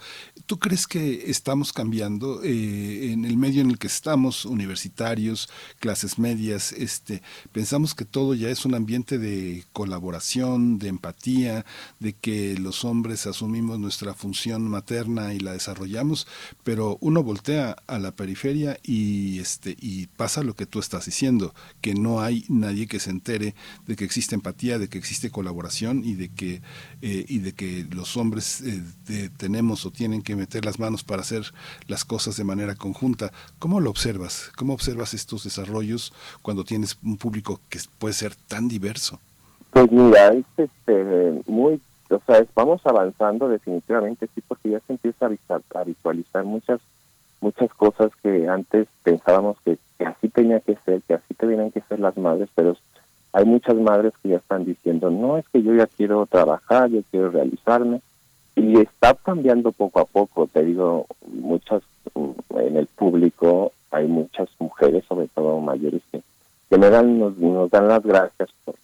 ¿Tú 0.47 0.59
crees 0.59 0.85
que 0.85 1.31
estamos 1.31 1.71
cambiando 1.71 2.43
eh, 2.43 3.13
en 3.13 3.23
el 3.23 3.37
medio 3.37 3.61
en 3.61 3.69
el 3.69 3.79
que 3.79 3.87
estamos, 3.87 4.43
universitarios, 4.43 5.47
clases 5.79 6.19
medias? 6.19 6.73
Este, 6.73 7.21
pensamos 7.53 7.95
que 7.95 8.03
todo 8.03 8.33
ya 8.33 8.49
es 8.49 8.65
un 8.65 8.75
ambiente 8.75 9.17
de 9.17 9.63
colaboración, 9.71 10.77
de 10.77 10.89
empatía, 10.89 11.65
de 12.01 12.11
que 12.11 12.57
los 12.57 12.83
hombres 12.83 13.27
asumimos 13.27 13.79
nuestra 13.79 14.13
función 14.13 14.69
materna 14.69 15.33
y 15.33 15.39
la 15.39 15.53
desarrollamos, 15.53 16.27
pero 16.65 16.97
uno 16.99 17.23
voltea 17.23 17.77
a 17.87 17.97
la 17.97 18.11
periferia 18.11 18.77
y, 18.83 19.39
este, 19.39 19.77
y 19.79 20.07
pasa 20.07 20.43
lo 20.43 20.57
que 20.57 20.65
tú 20.65 20.79
estás 20.79 21.05
diciendo, 21.05 21.55
que 21.79 21.93
no 21.93 22.19
hay 22.19 22.43
nadie 22.49 22.72
que 22.87 22.99
se 22.99 23.09
entere 23.09 23.55
de 23.87 23.95
que 23.95 24.05
existe 24.05 24.35
empatía, 24.35 24.79
de 24.79 24.87
que 24.87 24.97
existe 24.97 25.29
colaboración 25.29 26.03
y 26.03 26.13
de 26.13 26.29
que, 26.29 26.61
eh, 27.01 27.25
y 27.27 27.39
de 27.39 27.53
que 27.53 27.85
los 27.91 28.17
hombres 28.17 28.61
eh, 28.61 29.29
tenemos 29.37 29.85
o 29.85 29.91
tienen 29.91 30.21
que 30.21 30.35
meter 30.35 30.65
las 30.65 30.79
manos 30.79 31.03
para 31.03 31.21
hacer 31.21 31.53
las 31.87 32.05
cosas 32.05 32.37
de 32.37 32.43
manera 32.43 32.75
conjunta. 32.75 33.31
¿Cómo 33.59 33.79
lo 33.79 33.89
observas? 33.89 34.51
¿Cómo 34.55 34.73
observas 34.73 35.13
estos 35.13 35.43
desarrollos 35.43 36.13
cuando 36.41 36.63
tienes 36.63 36.97
un 37.03 37.17
público 37.17 37.59
que 37.69 37.79
puede 37.97 38.13
ser 38.13 38.35
tan 38.35 38.67
diverso? 38.67 39.19
Pues 39.71 39.91
mira, 39.91 40.33
es 40.33 40.45
este, 40.57 41.41
muy, 41.47 41.81
o 42.09 42.21
sea, 42.27 42.45
vamos 42.53 42.81
avanzando 42.85 43.49
definitivamente, 43.49 44.29
sí, 44.35 44.41
porque 44.47 44.69
ya 44.69 44.79
se 44.81 44.93
empieza 44.93 45.25
a 45.25 45.83
visualizar 45.83 46.43
muchas 46.43 46.79
muchas 47.43 47.73
cosas 47.73 48.09
que 48.23 48.47
antes 48.47 48.87
pensábamos 49.03 49.57
que, 49.65 49.77
que 49.97 50.05
así 50.05 50.29
tenía 50.29 50.61
que 50.61 50.77
ser, 50.85 51.01
que 51.01 51.13
así 51.13 51.33
tenían 51.33 51.71
que 51.71 51.81
ser 51.81 51.99
las 51.99 52.17
madres, 52.17 52.47
pero 52.55 52.77
hay 53.33 53.43
muchas 53.43 53.75
madres 53.75 54.13
que 54.21 54.29
ya 54.29 54.37
están 54.37 54.63
diciendo, 54.63 55.11
no, 55.11 55.37
es 55.37 55.47
que 55.49 55.61
yo 55.61 55.75
ya 55.75 55.87
quiero 55.87 56.25
trabajar, 56.25 56.89
yo 56.89 57.01
quiero 57.11 57.31
realizarme, 57.31 58.01
y 58.55 58.79
está 58.79 59.13
cambiando 59.15 59.73
poco 59.73 59.99
a 59.99 60.05
poco, 60.05 60.47
te 60.47 60.63
digo, 60.63 61.05
muchas, 61.27 61.81
mm, 62.15 62.57
en 62.59 62.77
el 62.77 62.87
público 62.87 63.73
hay 63.91 64.07
muchas 64.07 64.49
mujeres, 64.59 65.03
sobre 65.05 65.27
todo 65.27 65.59
mayores, 65.59 66.01
que, 66.11 66.21
que 66.69 66.77
me 66.77 66.89
dan, 66.89 67.19
nos, 67.19 67.37
nos 67.37 67.69
dan 67.69 67.89
las 67.89 68.03
gracias 68.03 68.49
por, 68.63 68.75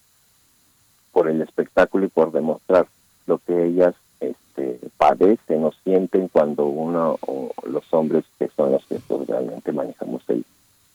por 1.14 1.30
el 1.30 1.42
espectáculo 1.42 2.06
y 2.06 2.10
por 2.10 2.34
demostrar 2.34 2.88
lo 3.26 3.38
que 3.38 3.68
ellas 3.68 3.96
este, 4.20 4.80
padecen 4.98 5.64
o 5.64 5.72
sienten 5.84 6.28
cuando 6.28 6.66
uno 6.66 7.18
o 7.22 7.52
los 7.68 7.84
hombres 7.94 8.26
que 8.38 8.50
son 8.56 8.72
los 8.74 8.86
que 8.86 9.00
pues, 9.08 9.28
realmente 9.28 9.72
manejamos 9.72 10.22
el, 10.30 10.46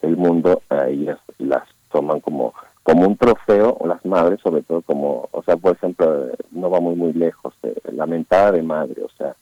el 0.03 0.17
mundo 0.17 0.63
a 0.69 0.89
ellas 0.89 1.19
las 1.39 1.65
toman 1.91 2.21
como 2.21 2.53
como 2.83 3.07
un 3.09 3.17
trofeo 3.17 3.77
o 3.81 3.87
las 3.87 4.05
madres 4.05 4.41
sobre 4.43 4.63
todo 4.63 4.83
como 4.83 5.29
o 5.33 5.43
sea 5.43 5.57
por 5.57 5.75
ejemplo 5.75 6.29
no 6.53 6.71
va 6.71 6.81
muy 6.81 7.13
lejos 7.15 7.55
eh, 7.63 7.75
la 7.93 8.07
mentada 8.07 8.53
de 8.53 8.63
madre 8.63 9.03
o 9.03 9.09
sea 9.17 9.35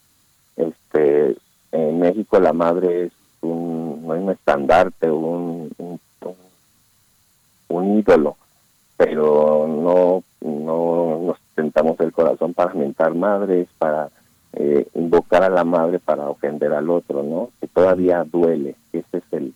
este 0.56 1.36
en 1.72 1.98
México 1.98 2.38
la 2.38 2.52
madre 2.52 3.06
es 3.06 3.12
un 3.40 4.06
no 4.06 4.14
es 4.14 4.22
un 4.22 4.30
estandarte 4.30 5.10
un, 5.10 5.70
un, 7.68 7.98
ídolo 7.98 8.36
pero 8.96 9.66
no 9.66 10.22
no 10.40 11.18
nos 11.26 11.38
tentamos 11.54 11.98
el 12.00 12.12
corazón 12.12 12.54
para 12.54 12.74
mentar 12.74 13.14
madres, 13.14 13.68
para 13.78 14.08
eh, 14.54 14.86
invocar 14.94 15.42
a 15.42 15.48
la 15.48 15.64
madre 15.64 15.98
para 15.98 16.28
ofender 16.28 16.72
al 16.72 16.90
otro, 16.90 17.22
¿no? 17.22 17.50
Que 17.60 17.66
todavía 17.68 18.24
duele, 18.24 18.76
ese 18.92 19.18
es 19.18 19.24
el, 19.32 19.54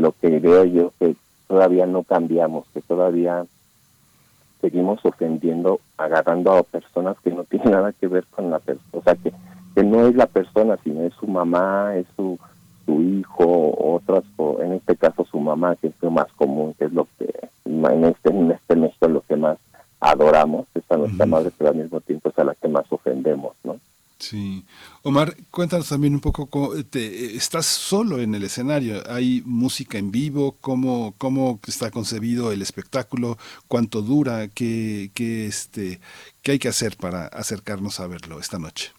lo 0.00 0.12
que 0.12 0.38
veo 0.38 0.64
yo 0.64 0.92
que 0.98 1.16
todavía 1.46 1.86
no 1.86 2.02
cambiamos, 2.02 2.66
que 2.74 2.82
todavía 2.82 3.44
seguimos 4.60 5.04
ofendiendo, 5.04 5.80
agarrando 5.96 6.52
a 6.52 6.62
personas 6.62 7.16
que 7.24 7.30
no 7.30 7.44
tienen 7.44 7.72
nada 7.72 7.92
que 7.92 8.06
ver 8.06 8.24
con 8.26 8.50
la 8.50 8.58
persona, 8.58 8.88
o 8.92 9.02
sea, 9.02 9.14
que, 9.14 9.32
que 9.74 9.82
no 9.82 10.06
es 10.06 10.14
la 10.14 10.26
persona, 10.26 10.78
sino 10.84 11.02
es 11.02 11.14
su 11.14 11.26
mamá, 11.26 11.96
es 11.96 12.06
su, 12.16 12.38
su 12.84 13.00
hijo, 13.00 13.74
otras, 13.78 14.24
o 14.36 14.60
en 14.60 14.72
este 14.74 14.96
caso 14.96 15.24
su 15.24 15.40
mamá, 15.40 15.74
que 15.76 15.88
es 15.88 15.94
lo 16.00 16.10
más 16.10 16.30
común, 16.34 16.74
que 16.78 16.84
es 16.84 16.92
lo 16.92 17.08
que 17.18 17.32
en 17.64 18.04
este, 18.04 18.30
en 18.30 18.50
este 18.52 18.76
México 18.76 19.08
lo 19.08 19.22
que 19.22 19.36
más 19.36 19.58
adoramos, 20.02 20.66
es 20.74 20.82
a 20.90 20.96
nuestra 20.96 21.26
madre, 21.26 21.50
pero 21.56 21.70
al 21.70 21.76
mismo 21.76 22.00
tiempo 22.00 22.28
es 22.28 22.38
a 22.38 22.44
la 22.44 22.54
que 22.56 22.68
más 22.68 22.84
ofendemos, 22.90 23.54
¿no? 23.62 23.78
Sí. 24.18 24.64
Omar, 25.02 25.34
cuéntanos 25.50 25.88
también 25.88 26.14
un 26.14 26.20
poco, 26.20 26.46
cómo 26.46 26.70
te, 26.90 27.36
estás 27.36 27.66
solo 27.66 28.18
en 28.18 28.34
el 28.34 28.44
escenario, 28.44 29.02
hay 29.08 29.42
música 29.44 29.98
en 29.98 30.12
vivo, 30.12 30.56
cómo, 30.60 31.14
cómo 31.18 31.58
está 31.66 31.90
concebido 31.90 32.52
el 32.52 32.62
espectáculo, 32.62 33.36
cuánto 33.68 34.02
dura, 34.02 34.48
qué, 34.48 35.10
qué, 35.14 35.46
este, 35.46 36.00
qué 36.42 36.52
hay 36.52 36.58
que 36.58 36.68
hacer 36.68 36.96
para 36.96 37.26
acercarnos 37.26 37.98
a 38.00 38.06
verlo 38.06 38.38
esta 38.38 38.58
noche. 38.58 38.92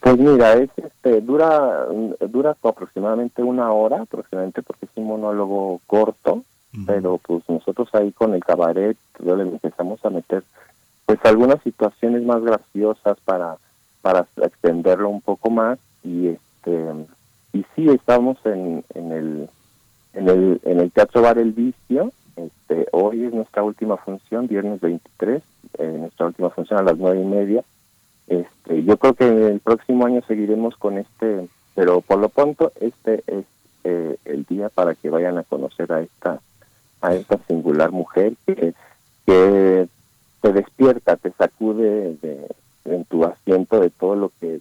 Pues 0.00 0.18
mira, 0.18 0.54
es, 0.54 0.70
este, 0.76 1.20
dura, 1.20 1.86
dura 2.28 2.56
aproximadamente 2.62 3.42
una 3.42 3.72
hora, 3.72 4.02
aproximadamente 4.02 4.62
porque 4.62 4.86
es 4.86 4.92
un 4.94 5.06
monólogo 5.06 5.80
corto, 5.86 6.44
pero 6.84 7.18
pues 7.18 7.42
nosotros 7.48 7.88
ahí 7.92 8.12
con 8.12 8.34
el 8.34 8.44
cabaret 8.44 8.96
le 9.18 9.42
empezamos 9.42 10.04
a 10.04 10.10
meter 10.10 10.42
pues 11.06 11.18
algunas 11.24 11.62
situaciones 11.62 12.22
más 12.24 12.42
graciosas 12.42 13.18
para 13.24 13.56
para 14.02 14.26
extenderlo 14.42 15.08
un 15.08 15.20
poco 15.20 15.50
más 15.50 15.78
y 16.02 16.28
este 16.28 16.84
y 17.52 17.64
sí 17.74 17.88
estamos 17.88 18.36
en, 18.44 18.84
en 18.94 19.12
el 19.12 19.48
en 20.12 20.28
el 20.28 20.60
en 20.64 20.80
el 20.80 20.90
teatro 20.90 21.22
bar 21.22 21.38
el 21.38 21.52
vicio 21.52 22.12
este 22.36 22.88
hoy 22.92 23.24
es 23.24 23.32
nuestra 23.32 23.62
última 23.62 23.96
función 23.96 24.46
viernes 24.48 24.80
23 24.80 25.42
eh, 25.78 25.96
nuestra 25.98 26.26
última 26.26 26.50
función 26.50 26.78
a 26.78 26.82
las 26.82 26.96
nueve 26.96 27.20
y 27.20 27.24
media. 27.24 27.64
Este, 28.26 28.82
yo 28.84 28.96
creo 28.96 29.14
que 29.14 29.48
el 29.48 29.60
próximo 29.60 30.06
año 30.06 30.22
seguiremos 30.26 30.76
con 30.76 30.98
este, 30.98 31.48
pero 31.74 32.00
por 32.00 32.18
lo 32.18 32.28
pronto 32.28 32.72
este 32.80 33.22
es 33.26 33.44
eh, 33.84 34.16
el 34.24 34.44
día 34.44 34.68
para 34.68 34.94
que 34.94 35.10
vayan 35.10 35.38
a 35.38 35.44
conocer 35.44 35.92
a 35.92 36.00
esta 36.00 36.40
a 37.00 37.14
esta 37.14 37.38
singular 37.46 37.90
mujer 37.90 38.34
que, 38.46 38.74
que 39.26 39.88
te 40.40 40.52
despierta, 40.52 41.16
te 41.16 41.32
sacude 41.32 42.16
de, 42.22 42.46
en 42.84 43.04
tu 43.04 43.24
asiento 43.24 43.80
de 43.80 43.90
todo 43.90 44.16
lo 44.16 44.32
que 44.40 44.60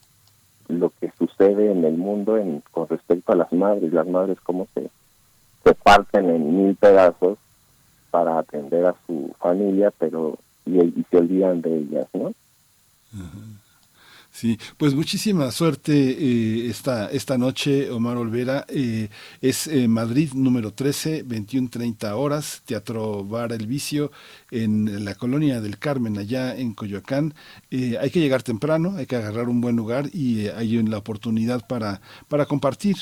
lo 0.68 0.92
que 1.00 1.12
sucede 1.18 1.72
en 1.72 1.86
el 1.86 1.96
mundo 1.96 2.38
en, 2.38 2.64
con 2.72 2.88
respecto 2.88 3.32
a 3.32 3.36
las 3.36 3.54
madres, 3.54 3.94
las 3.94 4.08
madres 4.08 4.40
cómo 4.42 4.68
se, 4.74 4.90
se 5.64 5.76
parten 5.76 6.30
en 6.32 6.66
mil 6.66 6.76
pedazos 6.76 7.38
para 8.10 8.40
atender 8.40 8.86
a 8.88 8.96
su 9.06 9.32
familia, 9.38 9.92
pero 10.00 10.40
y, 10.66 10.80
y 10.80 11.06
se 11.12 11.18
olvidan 11.18 11.62
de 11.62 11.78
ellas, 11.78 12.08
¿no? 12.14 12.34
Sí, 14.36 14.60
pues 14.76 14.94
muchísima 14.94 15.50
suerte 15.50 15.94
eh, 15.94 16.68
esta, 16.70 17.10
esta 17.10 17.38
noche, 17.38 17.90
Omar 17.90 18.18
Olvera. 18.18 18.66
Eh, 18.68 19.08
es 19.40 19.66
eh, 19.68 19.88
Madrid 19.88 20.34
número 20.34 20.74
13, 20.74 21.26
21.30 21.26 22.12
horas, 22.18 22.62
Teatro 22.66 23.24
Bar 23.24 23.54
El 23.54 23.66
Vicio, 23.66 24.12
en 24.52 25.06
la 25.06 25.16
colonia 25.16 25.62
del 25.62 25.80
Carmen, 25.80 26.18
allá 26.18 26.54
en 26.54 26.74
Coyoacán. 26.74 27.34
Eh, 27.72 27.98
hay 28.00 28.10
que 28.10 28.20
llegar 28.20 28.44
temprano, 28.44 28.96
hay 28.98 29.06
que 29.06 29.16
agarrar 29.16 29.48
un 29.48 29.62
buen 29.62 29.78
lugar 29.78 30.10
y 30.12 30.48
eh, 30.48 30.54
hay 30.54 30.84
la 30.84 30.98
oportunidad 30.98 31.66
para, 31.66 32.02
para 32.28 32.46
compartir. 32.46 32.98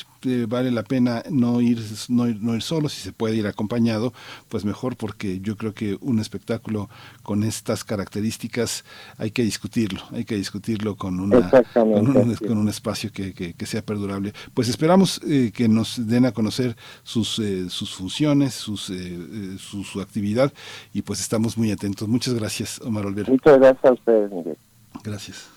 Vale 0.48 0.70
la 0.72 0.84
pena 0.84 1.24
no 1.32 1.62
ir, 1.62 1.84
no, 2.10 2.28
ir, 2.28 2.42
no 2.42 2.56
ir 2.56 2.62
solo, 2.62 2.90
si 2.90 3.02
se 3.02 3.12
puede 3.12 3.36
ir 3.36 3.48
acompañado, 3.48 4.14
pues 4.50 4.66
mejor 4.66 4.95
porque 4.95 5.40
yo 5.42 5.58
creo 5.58 5.74
que 5.74 5.98
un 6.00 6.20
espectáculo 6.20 6.90
con 7.24 7.44
estas 7.44 7.84
características 7.84 8.86
hay 9.18 9.32
que 9.32 9.44
discutirlo, 9.44 10.02
hay 10.12 10.26
que 10.26 10.36
discutirlo 10.36 10.95
con, 10.95 11.23
una, 11.24 11.50
con, 11.74 12.18
un, 12.18 12.35
con 12.35 12.58
un 12.58 12.69
espacio 12.69 13.11
que, 13.11 13.34
que, 13.34 13.53
que 13.53 13.66
sea 13.66 13.82
perdurable. 13.82 14.34
Pues 14.53 14.69
esperamos 14.69 15.22
eh, 15.27 15.52
que 15.53 15.68
nos 15.68 16.08
den 16.08 16.26
a 16.26 16.32
conocer 16.32 16.76
sus, 17.03 17.40
eh, 17.40 17.69
sus 17.69 17.93
funciones, 17.95 18.53
sus, 18.53 18.90
eh, 18.90 18.95
eh, 18.95 19.56
su, 19.58 19.84
su 19.84 20.02
actividad 20.02 20.52
y 20.93 21.02
pues 21.02 21.19
estamos 21.19 21.58
muy 21.58 21.72
atentos. 21.72 22.08
Muchas 22.08 22.34
gracias, 22.34 22.80
Omar 22.82 23.06
Olvera. 23.06 23.32
Muchas 23.32 23.60
gracias 23.60 23.85
a 23.85 23.93
ustedes, 23.93 24.32
Miguel. 24.32 24.58
Gracias. 25.03 25.50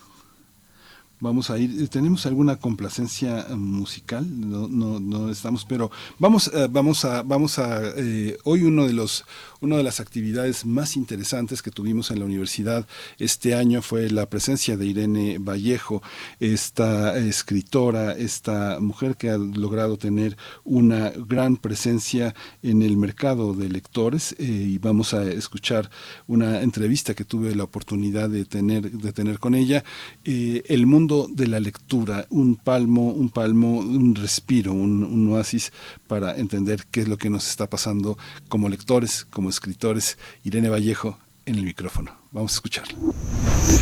Vamos 1.19 1.49
a 1.49 1.57
ir, 1.57 1.87
¿tenemos 1.89 2.27
alguna 2.27 2.57
complacencia 2.57 3.47
musical? 3.55 4.23
No, 4.29 4.67
no, 4.67 4.99
no 4.99 5.31
estamos, 5.31 5.65
pero 5.65 5.89
vamos, 6.19 6.51
eh, 6.53 6.67
vamos 6.69 7.05
a, 7.05 7.23
vamos 7.23 7.57
a, 7.57 7.81
eh, 7.95 8.37
hoy 8.43 8.61
uno 8.61 8.85
de 8.85 8.93
los, 8.93 9.25
una 9.59 9.77
de 9.77 9.83
las 9.83 9.99
actividades 9.99 10.63
más 10.63 10.95
interesantes 10.95 11.63
que 11.63 11.71
tuvimos 11.71 12.11
en 12.11 12.19
la 12.19 12.25
universidad 12.25 12.85
este 13.17 13.55
año 13.55 13.81
fue 13.81 14.11
la 14.11 14.29
presencia 14.29 14.77
de 14.77 14.85
Irene 14.85 15.39
Vallejo, 15.39 16.03
esta 16.39 17.17
escritora, 17.17 18.11
esta 18.11 18.79
mujer 18.79 19.15
que 19.17 19.31
ha 19.31 19.37
logrado 19.37 19.97
tener 19.97 20.37
una 20.63 21.09
gran 21.09 21.57
presencia 21.57 22.35
en 22.61 22.83
el 22.83 22.95
mercado 22.95 23.55
de 23.55 23.69
lectores 23.69 24.35
eh, 24.37 24.43
y 24.43 24.77
vamos 24.77 25.15
a 25.15 25.23
escuchar 25.23 25.89
una 26.27 26.61
entrevista 26.61 27.15
que 27.15 27.25
tuve 27.25 27.55
la 27.55 27.63
oportunidad 27.63 28.29
de 28.29 28.45
tener, 28.45 28.91
de 28.91 29.13
tener 29.13 29.39
con 29.39 29.55
ella. 29.55 29.83
Eh, 30.23 30.61
el 30.67 30.85
mundo 30.85 31.06
de 31.07 31.47
la 31.47 31.59
lectura, 31.59 32.25
un 32.29 32.55
palmo, 32.55 33.09
un 33.11 33.29
palmo, 33.29 33.79
un 33.79 34.15
respiro, 34.15 34.73
un, 34.73 35.03
un, 35.03 35.33
oasis 35.33 35.71
para 36.07 36.37
entender 36.37 36.85
qué 36.91 37.01
es 37.01 37.07
lo 37.07 37.17
que 37.17 37.29
nos 37.29 37.47
está 37.49 37.69
pasando 37.69 38.17
como 38.49 38.69
lectores, 38.69 39.25
como 39.25 39.49
escritores. 39.49 40.17
Irene 40.43 40.69
Vallejo 40.69 41.17
en 41.45 41.55
el 41.55 41.63
micrófono. 41.63 42.11
Vamos 42.31 42.51
a 42.51 42.55
escucharla. 42.55 42.97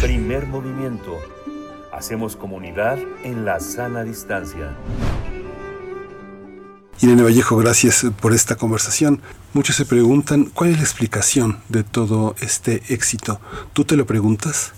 Primer 0.01 0.47
movimiento. 0.47 1.17
Hacemos 1.91 2.35
comunidad 2.35 2.99
en 3.23 3.45
la 3.45 3.59
sana 3.59 4.03
distancia. 4.03 4.75
Irene 7.01 7.23
Vallejo, 7.23 7.57
gracias 7.57 8.05
por 8.21 8.33
esta 8.33 8.55
conversación. 8.55 9.21
Muchos 9.53 9.75
se 9.75 9.85
preguntan 9.85 10.45
cuál 10.45 10.71
es 10.71 10.77
la 10.77 10.83
explicación 10.83 11.59
de 11.67 11.83
todo 11.83 12.35
este 12.39 12.81
éxito. 12.89 13.39
¿Tú 13.73 13.83
te 13.83 13.97
lo 13.97 14.05
preguntas? 14.05 14.73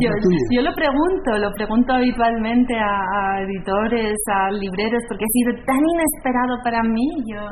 Yo, 0.00 0.10
yo, 0.50 0.62
lo 0.62 0.72
pregunto, 0.74 1.38
lo 1.38 1.50
pregunto 1.52 1.92
habitualmente 1.92 2.74
a, 2.78 3.00
a, 3.00 3.42
editores, 3.42 4.16
a 4.32 4.50
libreros, 4.50 5.02
porque 5.08 5.24
ha 5.24 5.32
sido 5.32 5.64
tan 5.64 5.78
inesperado 5.78 6.56
para 6.64 6.82
mí. 6.82 7.08
Yo 7.30 7.42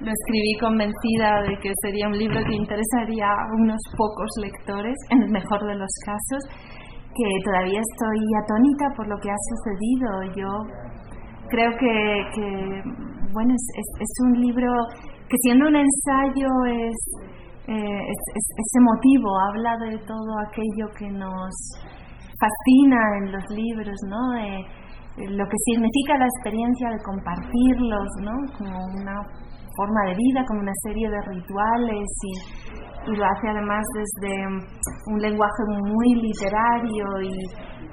lo 0.00 0.10
escribí 0.10 0.52
convencida 0.60 1.42
de 1.42 1.58
que 1.58 1.72
sería 1.82 2.08
un 2.08 2.18
libro 2.18 2.40
que 2.44 2.54
interesaría 2.54 3.26
a 3.26 3.46
unos 3.58 3.80
pocos 3.96 4.30
lectores, 4.42 4.96
en 5.10 5.22
el 5.22 5.30
mejor 5.30 5.66
de 5.66 5.74
los 5.74 5.90
casos, 6.04 6.42
que 7.14 7.28
todavía 7.44 7.80
estoy 7.80 8.20
atónita 8.44 8.84
por 8.96 9.08
lo 9.08 9.16
que 9.18 9.30
ha 9.30 9.40
sucedido. 9.50 10.08
Yo 10.36 10.50
creo 11.50 11.70
que, 11.78 11.94
que 12.34 12.82
bueno, 13.32 13.54
es, 13.54 13.66
es, 13.76 13.88
es 14.00 14.12
un 14.26 14.40
libro 14.40 14.70
que 15.28 15.36
siendo 15.42 15.68
un 15.68 15.76
ensayo 15.76 16.48
es 16.66 16.96
eh, 17.68 18.00
es, 18.08 18.20
es, 18.34 18.46
es, 18.56 18.70
habla 19.50 19.76
de 19.76 19.98
todo 20.06 20.38
aquello 20.48 20.88
que 20.96 21.10
nos 21.10 21.52
fascina 22.40 23.00
en 23.18 23.32
los 23.32 23.44
libros, 23.50 23.96
¿no? 24.08 24.32
Lo 25.18 25.44
que 25.44 25.58
significa 25.66 26.16
la 26.16 26.24
experiencia 26.24 26.90
de 26.90 27.02
compartirlos, 27.02 28.08
¿no? 28.22 28.32
Como 28.56 28.78
una 29.02 29.20
forma 29.76 30.00
de 30.06 30.14
vida, 30.14 30.44
como 30.46 30.60
una 30.60 30.72
serie 30.82 31.10
de 31.10 31.20
rituales 31.22 32.08
y, 32.22 33.12
y 33.12 33.16
lo 33.16 33.24
hace 33.24 33.48
además 33.48 33.84
desde 33.94 34.46
un 35.06 35.20
lenguaje 35.20 35.62
muy 35.68 36.14
literario 36.14 37.20
y, 37.22 37.34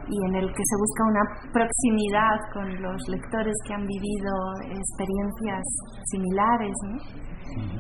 y 0.08 0.18
en 0.30 0.36
el 0.36 0.48
que 0.48 0.64
se 0.64 0.76
busca 0.78 1.04
una 1.04 1.26
proximidad 1.52 2.38
con 2.54 2.82
los 2.82 3.02
lectores 3.10 3.54
que 3.68 3.74
han 3.74 3.86
vivido 3.86 4.34
experiencias 4.72 5.64
similares, 6.12 6.76
¿no? 6.88 7.35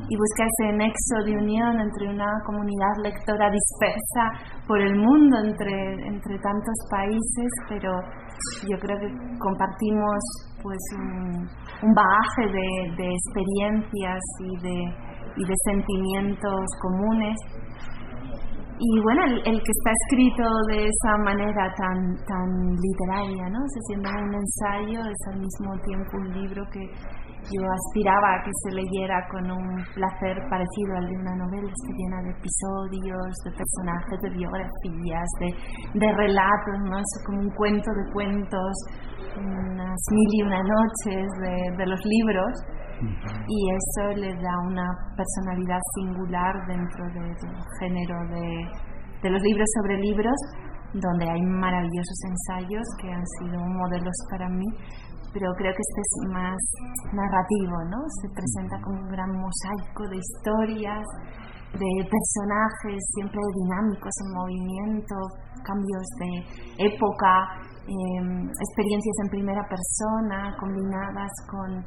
Y 0.07 0.15
busca 0.15 0.45
ese 0.45 0.77
nexo 0.77 1.17
de 1.25 1.37
unión 1.37 1.79
entre 1.79 2.09
una 2.09 2.29
comunidad 2.45 2.95
lectora 3.03 3.49
dispersa 3.49 4.55
por 4.67 4.79
el 4.79 4.95
mundo, 4.95 5.37
entre, 5.43 6.07
entre 6.07 6.37
tantos 6.39 6.75
países, 6.91 7.49
pero 7.69 7.91
yo 8.69 8.77
creo 8.79 8.97
que 8.99 9.09
compartimos 9.39 10.19
pues 10.61 10.79
un, 10.97 11.47
un 11.87 11.93
bagaje 11.93 12.45
de, 12.51 12.95
de, 12.97 13.09
experiencias 13.13 14.21
y 14.39 14.57
de, 14.61 14.77
y 15.37 15.45
de 15.45 15.55
sentimientos 15.65 16.65
comunes. 16.81 17.35
Y 18.77 19.01
bueno, 19.01 19.23
el, 19.23 19.37
el, 19.37 19.63
que 19.63 19.71
está 19.71 19.91
escrito 20.03 20.43
de 20.67 20.87
esa 20.87 21.17
manera 21.23 21.73
tan, 21.77 21.95
tan 22.27 22.75
literaria, 22.75 23.49
¿no? 23.49 23.59
Se 23.73 23.79
siendo 23.87 24.09
un 24.09 24.35
ensayo, 24.35 24.99
es 24.99 25.33
al 25.33 25.39
mismo 25.39 25.79
tiempo 25.85 26.17
un 26.17 26.41
libro 26.41 26.63
que 26.71 26.81
yo 27.51 27.61
aspiraba 27.61 28.35
a 28.35 28.43
que 28.43 28.51
se 28.63 28.71
leyera 28.75 29.21
con 29.29 29.51
un 29.51 29.83
placer 29.93 30.35
parecido 30.49 30.97
al 30.97 31.07
de 31.07 31.15
una 31.15 31.35
novela, 31.35 31.69
se 31.69 31.93
llena 31.93 32.21
de 32.23 32.31
episodios, 32.31 33.29
de 33.45 33.51
personajes, 33.53 34.17
de 34.21 34.29
biografías, 34.33 35.29
de, 35.39 35.49
de 35.99 36.09
relatos, 36.13 36.77
¿no? 36.89 36.97
Es 36.97 37.23
como 37.25 37.39
un 37.41 37.51
cuento 37.55 37.91
de 37.91 38.13
cuentos, 38.13 38.73
unas 39.37 39.99
mil 40.11 40.29
y 40.31 40.41
una 40.43 40.61
noches 40.63 41.27
de, 41.41 41.77
de 41.77 41.85
los 41.85 42.01
libros, 42.05 42.51
y 43.47 43.59
eso 43.75 44.15
le 44.15 44.33
da 44.33 44.55
una 44.65 44.87
personalidad 45.17 45.79
singular 45.95 46.53
dentro 46.67 47.03
del 47.13 47.35
de 47.35 47.49
género 47.79 48.15
de, 48.29 48.65
de 49.21 49.29
los 49.29 49.41
libros 49.41 49.67
sobre 49.81 49.97
libros, 49.97 50.35
donde 50.93 51.29
hay 51.29 51.41
maravillosos 51.41 52.19
ensayos 52.23 52.83
que 53.01 53.11
han 53.11 53.25
sido 53.39 53.59
modelos 53.59 54.15
para 54.31 54.47
mí, 54.47 54.65
pero 55.35 55.51
creo 55.59 55.73
que 55.75 55.83
este 55.83 55.99
es 55.99 56.13
más 56.31 56.55
narrativo, 57.11 57.75
¿no? 57.91 57.99
Se 58.23 58.29
presenta 58.31 58.79
como 58.79 59.03
un 59.03 59.11
gran 59.11 59.31
mosaico 59.35 60.07
de 60.07 60.15
historias, 60.15 61.03
de 61.75 61.91
personajes 62.07 63.03
siempre 63.19 63.41
dinámicos 63.51 64.15
en 64.23 64.29
movimiento, 64.31 65.15
cambios 65.59 66.07
de 66.23 66.87
época, 66.87 67.51
eh, 67.83 68.47
experiencias 68.47 69.15
en 69.27 69.29
primera 69.29 69.63
persona 69.67 70.55
combinadas 70.55 71.31
con, 71.51 71.83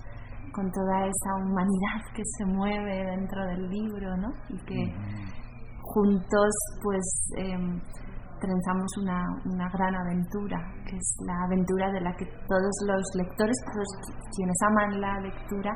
con, 0.52 0.70
toda 0.70 1.08
esa 1.08 1.30
humanidad 1.40 2.04
que 2.12 2.22
se 2.36 2.44
mueve 2.44 3.16
dentro 3.16 3.46
del 3.46 3.64
libro, 3.70 4.14
¿no? 4.18 4.28
Y 4.50 4.58
que 4.68 4.92
juntos, 5.80 6.52
pues, 6.84 7.32
eh, 7.38 7.56
trenzamos 8.40 8.90
una, 9.00 9.20
una, 9.44 9.68
gran 9.70 9.94
aventura, 9.94 10.58
que 10.86 10.96
es 10.96 11.16
la 11.26 11.44
aventura 11.44 11.90
de 11.92 12.00
la 12.00 12.12
que 12.16 12.26
todos 12.26 12.74
los 12.86 13.02
lectores, 13.14 13.56
todos 13.72 13.88
quienes 14.34 14.56
aman 14.62 15.00
la 15.00 15.20
lectura, 15.20 15.72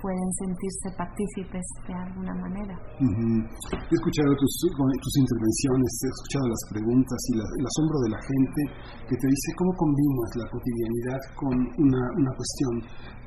pueden 0.00 0.28
sentirse 0.40 0.86
partícipes 0.96 1.64
de 1.86 1.94
alguna 1.94 2.34
manera. 2.40 2.74
He 3.00 3.94
escuchado 3.94 4.32
tus, 4.40 4.52
tus 4.64 5.14
intervenciones, 5.20 5.90
he 6.04 6.08
escuchado 6.10 6.46
las 6.48 6.62
preguntas 6.72 7.18
y 7.28 7.32
el 7.38 7.66
asombro 7.68 7.96
de 8.04 8.10
la 8.16 8.20
gente 8.24 8.60
que 9.08 9.16
te 9.16 9.26
dice 9.28 9.48
cómo 9.60 9.72
combinas 9.76 10.30
la 10.40 10.46
cotidianidad 10.50 11.20
con 11.36 11.54
una, 11.84 12.02
una 12.16 12.32
cuestión 12.36 12.74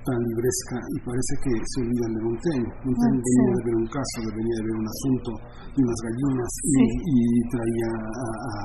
tan 0.03 0.19
libresca 0.19 0.75
y 0.83 0.97
parece 1.07 1.33
que 1.47 1.53
se 1.63 1.77
olvidan 1.79 2.11
de 2.11 2.21
Montaigne. 2.27 2.69
Montaigne 2.83 3.21
Ah, 3.23 3.23
venía 3.23 3.47
sí. 3.47 3.55
de 3.55 3.63
ver 3.63 3.75
un 3.79 3.87
caso, 3.87 4.15
venía 4.35 4.55
de 4.59 4.63
ver 4.67 4.75
un 4.83 4.89
asunto 4.91 5.29
de 5.73 5.79
unas 5.79 5.99
gallinas 6.03 6.51
y, 6.59 6.73
Sí. 6.73 6.85
y 7.07 7.17
traía 7.53 7.91
a, 8.03 8.27
a, 8.51 8.59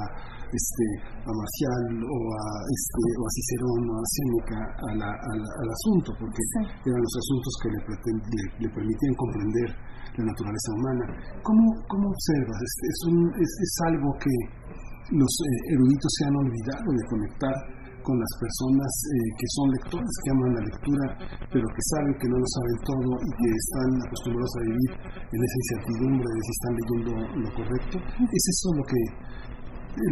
este, 0.53 0.87
a 1.25 1.31
Marcial 1.33 1.85
o 2.05 2.19
a, 2.33 2.45
este, 2.73 3.05
o 3.19 3.23
a 3.27 3.31
Cicerón 3.37 3.83
o 3.89 3.95
a 4.01 4.05
Séneca 4.17 4.61
a 4.61 4.91
la- 4.97 5.19
a 5.19 5.33
la- 5.37 5.55
al 5.63 5.69
asunto, 5.71 6.09
porque 6.19 6.43
eran 6.89 7.01
los 7.01 7.15
asuntos 7.21 7.53
que 7.63 7.69
le, 7.73 7.81
le- 7.85 8.53
le 8.65 8.69
permitían 8.73 9.15
comprender 9.17 9.69
la 10.19 10.25
naturaleza 10.25 10.69
humana. 10.75 11.05
¿Cómo, 11.43 11.65
cómo 11.89 12.07
observas? 12.11 12.59
Este, 12.59 12.85
es, 12.89 13.01
un, 13.13 13.19
es, 13.39 13.51
es 13.63 13.73
algo 13.93 14.09
que 14.19 14.35
los 15.15 15.33
eh, 15.41 15.73
eruditos 15.73 16.11
se 16.19 16.25
han 16.27 16.37
olvidado 16.37 16.89
de 16.93 17.05
conectar 17.09 17.57
con 18.05 18.17
las 18.17 18.33
personas 18.41 18.89
eh, 18.89 19.31
que 19.37 19.49
son 19.53 19.67
lectores, 19.69 20.13
que 20.25 20.31
aman 20.33 20.55
la 20.57 20.65
lectura, 20.65 21.05
pero 21.53 21.67
que 21.69 21.83
saben 21.93 22.15
que 22.17 22.29
no 22.29 22.39
lo 22.41 22.49
saben 22.57 22.77
todo 22.89 23.11
y 23.21 23.31
que 23.37 23.49
están 23.53 23.91
acostumbrados 24.01 24.53
a 24.57 24.63
vivir 24.65 24.91
en 25.29 25.41
esa 25.45 25.57
incertidumbre 25.61 26.25
de 26.25 26.41
si 26.41 26.53
están 26.57 26.75
leyendo 26.79 27.11
lo 27.37 27.51
correcto. 27.53 27.97
¿Es 28.33 28.45
eso 28.49 28.69
lo 28.81 28.85
que, 28.89 29.01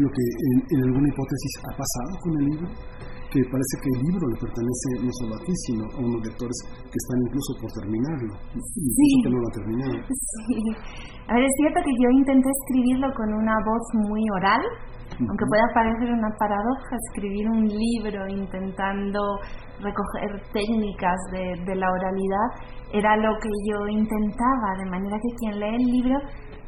lo 0.01 0.09
que 0.11 0.25
en, 0.25 0.59
en 0.71 0.81
alguna 0.89 1.09
hipótesis 1.09 1.53
ha 1.65 1.73
pasado 1.77 2.11
con 2.23 2.33
el 2.41 2.45
libro? 2.51 2.69
Que 3.27 3.43
parece 3.43 3.75
que 3.83 3.91
el 3.91 4.01
libro 4.07 4.25
le 4.31 4.39
pertenece 4.39 4.89
no 5.03 5.13
solo 5.19 5.35
a 5.35 5.41
ti, 5.45 5.53
sino 5.67 5.83
a 5.85 5.99
unos 5.99 6.23
lectores 6.23 6.57
que 6.89 6.99
están 6.99 7.19
incluso 7.27 7.51
por 7.61 7.71
terminarlo, 7.75 8.33
incluso 8.55 9.17
que 9.23 9.31
no 9.31 9.39
lo 9.39 9.47
han 9.47 9.57
terminado. 9.61 9.95
Sí. 10.47 10.63
A 11.27 11.35
ver, 11.35 11.43
es 11.43 11.55
cierto 11.59 11.81
que 11.83 11.91
yo 11.91 12.09
intenté 12.23 12.49
escribirlo 12.49 13.09
con 13.15 13.29
una 13.35 13.57
voz 13.67 13.85
muy 14.09 14.23
oral, 14.39 14.63
aunque 15.19 15.45
pueda 15.49 15.67
parecer 15.75 16.13
una 16.13 16.31
paradoja 16.39 16.97
escribir 17.11 17.51
un 17.51 17.67
libro 17.67 18.29
intentando 18.29 19.21
recoger 19.81 20.31
técnicas 20.53 21.19
de, 21.33 21.65
de 21.65 21.75
la 21.75 21.91
oralidad, 21.91 22.49
era 22.93 23.17
lo 23.17 23.37
que 23.43 23.51
yo 23.71 23.89
intentaba, 23.89 24.77
de 24.79 24.91
manera 24.91 25.17
que 25.19 25.35
quien 25.37 25.61
lee 25.61 25.77
el 25.77 25.87
libro 25.91 26.19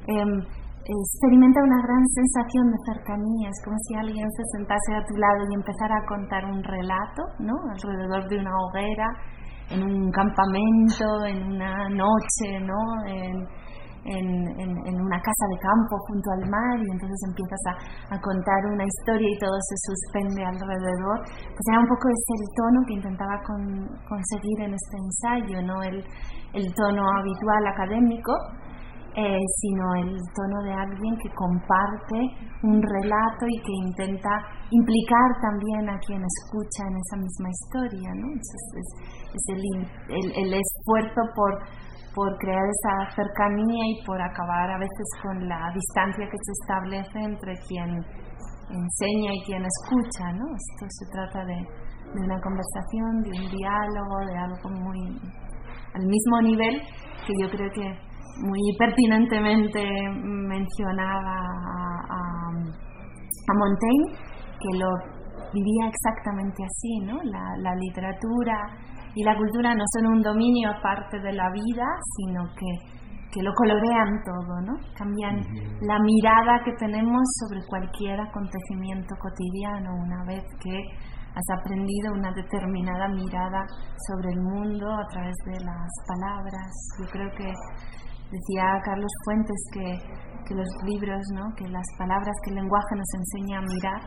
em, 0.07 0.58
experimenta 0.89 1.61
una 1.63 1.83
gran 1.85 2.05
sensación 2.17 2.65
de 2.73 2.79
cercanía, 2.89 3.49
es 3.51 3.61
como 3.65 3.77
si 3.87 3.95
alguien 3.95 4.27
se 4.33 4.45
sentase 4.57 4.95
a 4.97 5.05
tu 5.05 5.15
lado 5.17 5.45
y 5.51 5.55
empezara 5.55 5.97
a 6.01 6.07
contar 6.09 6.45
un 6.47 6.63
relato, 6.65 7.23
¿no? 7.41 7.53
Alrededor 7.77 8.29
de 8.29 8.39
una 8.41 8.53
hoguera, 8.57 9.09
en 9.71 9.83
un 9.85 10.11
campamento, 10.11 11.05
en 11.29 11.53
una 11.53 11.89
noche, 11.91 12.61
¿no? 12.65 12.81
En, 13.07 13.37
en- 14.09 15.01
una 15.05 15.21
casa 15.21 15.45
de 15.53 15.59
campo 15.61 15.97
junto 16.09 16.31
al 16.33 16.49
mar 16.49 16.77
y 16.81 16.89
entonces 16.93 17.21
empiezas 17.29 17.61
a, 17.69 18.15
a 18.15 18.21
contar 18.21 18.61
una 18.73 18.85
historia 18.85 19.29
y 19.29 19.39
todo 19.39 19.53
se 19.61 19.77
suspende 19.85 20.45
alrededor. 20.45 21.19
Pues 21.53 21.65
era 21.69 21.81
un 21.81 21.89
poco 21.89 22.09
ese 22.09 22.33
el 22.41 22.47
tono 22.57 22.79
que 22.87 22.95
intentaba 22.95 23.37
con- 23.45 23.89
conseguir 24.09 24.59
en 24.65 24.73
este 24.73 24.97
ensayo, 24.97 25.57
no 25.67 25.83
el, 25.83 25.99
el 26.55 26.67
tono 26.75 27.03
habitual 27.21 27.67
académico, 27.67 28.33
eh, 29.19 29.43
sino 29.61 29.85
el 29.99 30.15
tono 30.31 30.63
de 30.63 30.73
alguien 30.73 31.17
que 31.19 31.29
comparte 31.35 32.19
un 32.63 32.79
relato 32.81 33.47
y 33.49 33.59
que 33.67 33.73
intenta 33.91 34.31
implicar 34.71 35.29
también 35.43 35.91
a 35.91 35.99
quien 36.07 36.23
escucha 36.23 36.87
en 36.87 36.95
esa 37.03 37.17
misma 37.19 37.49
historia. 37.51 38.11
¿no? 38.15 38.27
Es, 38.39 39.45
el- 39.49 40.33
el 40.39 40.55
esfuerzo 40.55 41.21
por, 41.35 41.51
por 42.15 42.39
crear 42.39 42.63
esa 42.63 43.11
cercanía 43.17 43.85
y 43.91 44.05
por 44.07 44.23
acabar 44.23 44.71
a 44.71 44.79
veces 44.79 45.09
con 45.23 45.49
la 45.49 45.67
distancia 45.75 46.25
que 46.31 46.39
se 46.39 46.53
establece 46.63 47.19
entre 47.19 47.55
quien 47.67 47.91
enseña 48.71 49.31
y 49.35 49.43
quien 49.47 49.65
escucha. 49.67 50.31
¿no? 50.39 50.47
Esto 50.55 50.87
se 50.91 51.07
trata 51.11 51.45
de, 51.45 51.59
de 52.15 52.21
una 52.23 52.39
conversación, 52.41 53.23
de 53.27 53.31
un 53.35 53.51
diálogo, 53.51 54.17
de 54.31 54.37
algo 54.39 54.69
muy 54.79 55.19
al 55.95 56.07
mismo 56.07 56.43
nivel 56.43 56.83
que 57.27 57.33
yo 57.43 57.51
creo 57.51 57.71
que 57.73 58.08
muy 58.41 58.61
pertinentemente 58.79 59.83
mencionaba 60.49 61.33
a, 61.33 62.15
a- 62.15 62.79
a 63.51 63.55
Montaigne, 63.55 64.13
que 64.61 64.79
lo 64.79 64.89
vivía 65.53 65.89
exactamente 65.89 66.63
así, 66.63 67.01
¿no? 67.07 67.17
La, 67.25 67.43
la 67.63 67.75
literatura 67.77 68.57
y 69.15 69.25
la 69.25 69.37
cultura 69.37 69.75
no 69.75 69.85
son 69.95 70.13
un 70.13 70.23
dominio 70.23 70.71
aparte 70.71 71.19
de 71.21 71.33
la 71.33 71.51
vida, 71.51 71.87
sino 72.17 72.45
que, 72.55 72.71
que 73.33 73.43
lo 73.43 73.53
colorean 73.55 74.09
todo, 74.25 74.61
¿no? 74.63 74.75
Cambian 74.95 75.41
la 75.83 75.99
mirada 76.01 76.63
que 76.65 76.73
tenemos 76.79 77.23
sobre 77.41 77.61
cualquier 77.67 78.21
acontecimiento 78.21 79.15
cotidiano 79.19 79.91
una 80.05 80.25
vez 80.27 80.45
que 80.63 80.77
has 81.35 81.59
aprendido 81.61 82.13
una 82.13 82.33
determinada 82.33 83.09
mirada 83.09 83.65
sobre 84.09 84.33
el 84.33 84.41
mundo 84.43 84.87
a 84.93 85.07
través 85.09 85.35
de 85.47 85.65
las 85.65 85.89
palabras. 86.07 86.71
Yo 87.01 87.07
creo 87.11 87.31
que 87.37 87.53
decía 88.31 88.65
Carlos 88.85 89.13
Fuentes 89.25 89.61
que, 89.73 89.89
que 90.47 90.55
los 90.55 90.69
libros, 90.85 91.21
¿no? 91.35 91.45
que 91.57 91.69
las 91.69 91.87
palabras, 91.99 92.35
que 92.45 92.51
el 92.51 92.57
lenguaje 92.57 92.95
nos 92.97 93.11
enseña 93.15 93.59
a 93.59 93.63
mirar, 93.63 94.03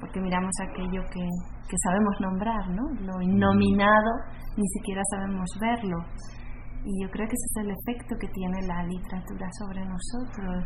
porque 0.00 0.20
miramos 0.20 0.52
aquello 0.62 1.02
que, 1.12 1.24
que 1.68 1.76
sabemos 1.84 2.14
nombrar, 2.20 2.68
¿no? 2.70 2.84
lo 3.00 3.20
innominado 3.22 4.12
ni 4.56 4.66
siquiera 4.78 5.02
sabemos 5.10 5.48
verlo. 5.60 5.98
Y 6.84 7.04
yo 7.04 7.10
creo 7.10 7.28
que 7.28 7.36
ese 7.36 7.48
es 7.52 7.56
el 7.64 7.70
efecto 7.76 8.16
que 8.18 8.28
tiene 8.28 8.56
la 8.66 8.82
literatura 8.84 9.46
sobre 9.60 9.84
nosotros. 9.84 10.64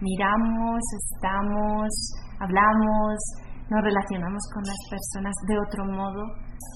Miramos, 0.00 0.80
estamos, 1.16 1.88
hablamos, 2.38 3.16
nos 3.70 3.80
relacionamos 3.82 4.42
con 4.52 4.62
las 4.62 4.80
personas 4.90 5.34
de 5.48 5.56
otro 5.58 5.84
modo 5.86 6.22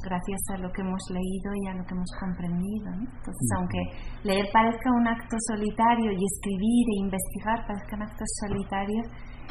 gracias 0.02 0.40
a 0.54 0.58
lo 0.58 0.70
que 0.72 0.82
hemos 0.82 1.02
leído 1.10 1.50
y 1.62 1.66
a 1.68 1.74
lo 1.74 1.84
que 1.84 1.94
hemos 1.94 2.12
comprendido. 2.20 2.90
¿no? 2.90 3.04
Entonces, 3.04 3.48
aunque 3.56 3.80
leer 4.24 4.46
parezca 4.52 4.90
un 4.92 5.06
acto 5.08 5.36
solitario 5.48 6.12
y 6.12 6.20
escribir 6.24 6.84
e 6.88 7.04
investigar 7.04 7.66
parezcan 7.66 8.02
actos 8.02 8.28
solitarios, 8.46 9.06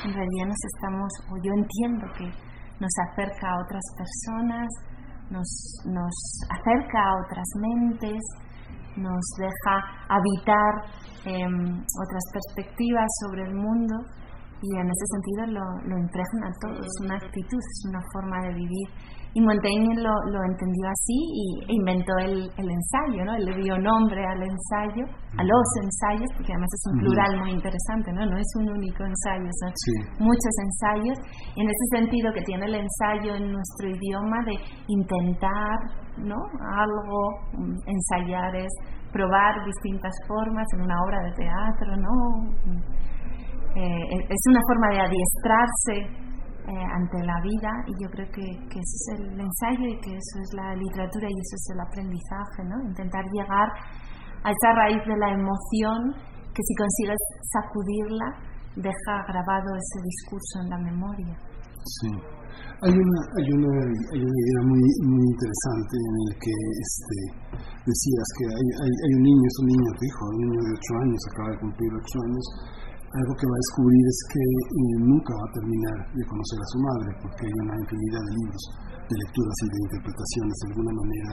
en 0.06 0.14
realidad 0.14 0.48
nos 0.48 0.64
estamos, 0.76 1.12
o 1.32 1.34
yo 1.44 1.52
entiendo 1.54 2.06
que 2.18 2.28
nos 2.80 2.94
acerca 3.10 3.50
a 3.50 3.62
otras 3.66 3.84
personas, 3.98 4.68
nos, 5.30 5.50
nos 5.86 6.16
acerca 6.50 7.00
a 7.02 7.14
otras 7.26 7.48
mentes, 7.60 8.22
nos 8.96 9.26
deja 9.38 9.76
habitar 10.10 10.74
em, 11.26 11.82
otras 11.82 12.26
perspectivas 12.34 13.08
sobre 13.22 13.44
el 13.44 13.56
mundo 13.56 13.96
y 14.62 14.78
en 14.78 14.88
ese 14.88 15.06
sentido 15.14 15.60
lo, 15.60 15.66
lo 15.88 15.98
impregna 16.00 16.52
todo, 16.60 16.80
es 16.82 16.96
una 17.02 17.16
actitud, 17.16 17.60
es 17.60 17.84
una 17.90 18.02
forma 18.12 18.42
de 18.42 18.54
vivir. 18.54 18.88
Y 19.38 19.42
Montaigne 19.46 19.94
lo, 20.02 20.14
lo 20.34 20.40
entendió 20.50 20.90
así 20.90 21.14
y 21.14 21.46
e 21.70 21.74
inventó 21.78 22.10
el, 22.26 22.50
el 22.58 22.70
ensayo, 22.74 23.22
¿no? 23.22 23.36
Él 23.38 23.46
le 23.46 23.62
dio 23.62 23.78
nombre 23.78 24.26
al 24.26 24.42
ensayo, 24.42 25.06
a 25.38 25.44
los 25.46 25.68
ensayos, 25.78 26.26
porque 26.34 26.54
además 26.58 26.74
es 26.74 26.84
un 26.90 26.98
plural 27.06 27.32
muy 27.46 27.52
interesante, 27.54 28.10
¿no? 28.18 28.26
No 28.26 28.36
es 28.36 28.50
un 28.58 28.68
único 28.74 29.06
ensayo, 29.06 29.46
son 29.62 29.72
Sí. 29.78 29.94
muchos 30.26 30.54
ensayos. 30.66 31.18
Y 31.54 31.62
en 31.62 31.70
ese 31.70 31.86
sentido 32.02 32.34
que 32.34 32.42
tiene 32.50 32.66
el 32.66 32.82
ensayo 32.82 33.36
en 33.38 33.52
nuestro 33.54 33.86
idioma 33.94 34.38
de 34.50 34.56
intentar, 34.90 35.78
¿no? 36.18 36.40
Algo, 36.74 37.20
mm, 37.62 37.78
ensayar 37.94 38.56
es 38.56 38.74
probar 39.14 39.54
distintas 39.70 40.16
formas 40.28 40.66
en 40.74 40.82
una 40.82 40.98
obra 41.06 41.20
de 41.22 41.32
teatro, 41.38 41.90
¿no? 41.94 42.14
Eh, 43.78 44.18
es 44.34 44.42
una 44.50 44.62
forma 44.66 44.88
de 44.98 45.00
adiestrarse 45.06 46.26
eh, 46.68 46.86
ante 47.00 47.18
la 47.24 47.40
vida 47.42 47.72
y 47.88 47.94
yo 48.04 48.10
creo 48.12 48.28
que, 48.28 48.44
que 48.68 48.78
eso 48.84 48.96
es 49.00 49.08
el 49.16 49.40
ensayo 49.40 49.88
y 49.88 49.98
que 50.04 50.12
eso 50.12 50.36
es 50.44 50.50
la 50.52 50.76
literatura 50.76 51.28
y 51.32 51.38
eso 51.40 51.56
es 51.56 51.66
el 51.72 51.80
aprendizaje, 51.80 52.60
¿no? 52.68 52.76
Intentar 52.92 53.24
llegar 53.32 53.70
a 54.44 54.52
esa 54.52 54.70
raíz 54.76 55.00
de 55.08 55.16
la 55.16 55.32
emoción 55.32 56.12
que 56.52 56.62
si 56.62 56.74
consigues 56.76 57.22
sacudirla 57.56 58.28
deja 58.76 59.14
grabado 59.32 59.70
ese 59.80 60.00
discurso 60.04 60.60
en 60.62 60.70
la 60.70 60.80
memoria. 60.92 61.36
Sí. 62.04 62.12
Hay 62.84 62.94
una, 62.94 63.20
hay 63.40 63.48
una, 63.58 63.74
hay 64.14 64.22
una 64.22 64.40
idea 64.44 64.62
muy, 64.68 64.84
muy 65.08 65.24
interesante 65.24 65.96
en 65.98 66.16
el 66.28 66.32
que 66.38 66.56
este, 66.84 67.18
decías 67.88 68.28
que 68.38 68.46
hay, 68.54 68.68
hay, 68.86 68.92
hay 68.92 69.12
un 69.18 69.24
niño, 69.24 69.46
es 69.48 69.58
un 69.64 69.68
niño, 69.72 69.88
tu 69.98 70.04
hijo, 70.04 70.22
un 70.30 70.40
niño 70.46 70.60
de 70.62 70.72
8 70.78 70.94
años, 71.02 71.20
acaba 71.32 71.50
de 71.56 71.60
cumplir 71.64 71.90
8 71.96 72.28
años, 72.28 72.46
algo 73.08 73.34
que 73.40 73.48
va 73.48 73.56
a 73.56 73.64
descubrir 73.64 74.04
es 74.04 74.20
que 74.28 74.44
eh, 74.44 74.96
nunca 75.00 75.32
va 75.32 75.46
a 75.48 75.56
terminar 75.56 75.98
de 76.12 76.24
conocer 76.28 76.60
a 76.60 76.72
su 76.72 76.78
madre, 76.84 77.10
porque 77.24 77.42
hay 77.48 77.56
una 77.64 77.76
infinidad 77.80 78.24
de 78.28 78.34
libros 78.36 78.64
de 79.08 79.16
lecturas 79.16 79.56
y 79.64 79.68
de 79.72 79.80
interpretaciones. 79.88 80.56
De 80.60 80.68
alguna 80.68 80.92
manera, 80.92 81.32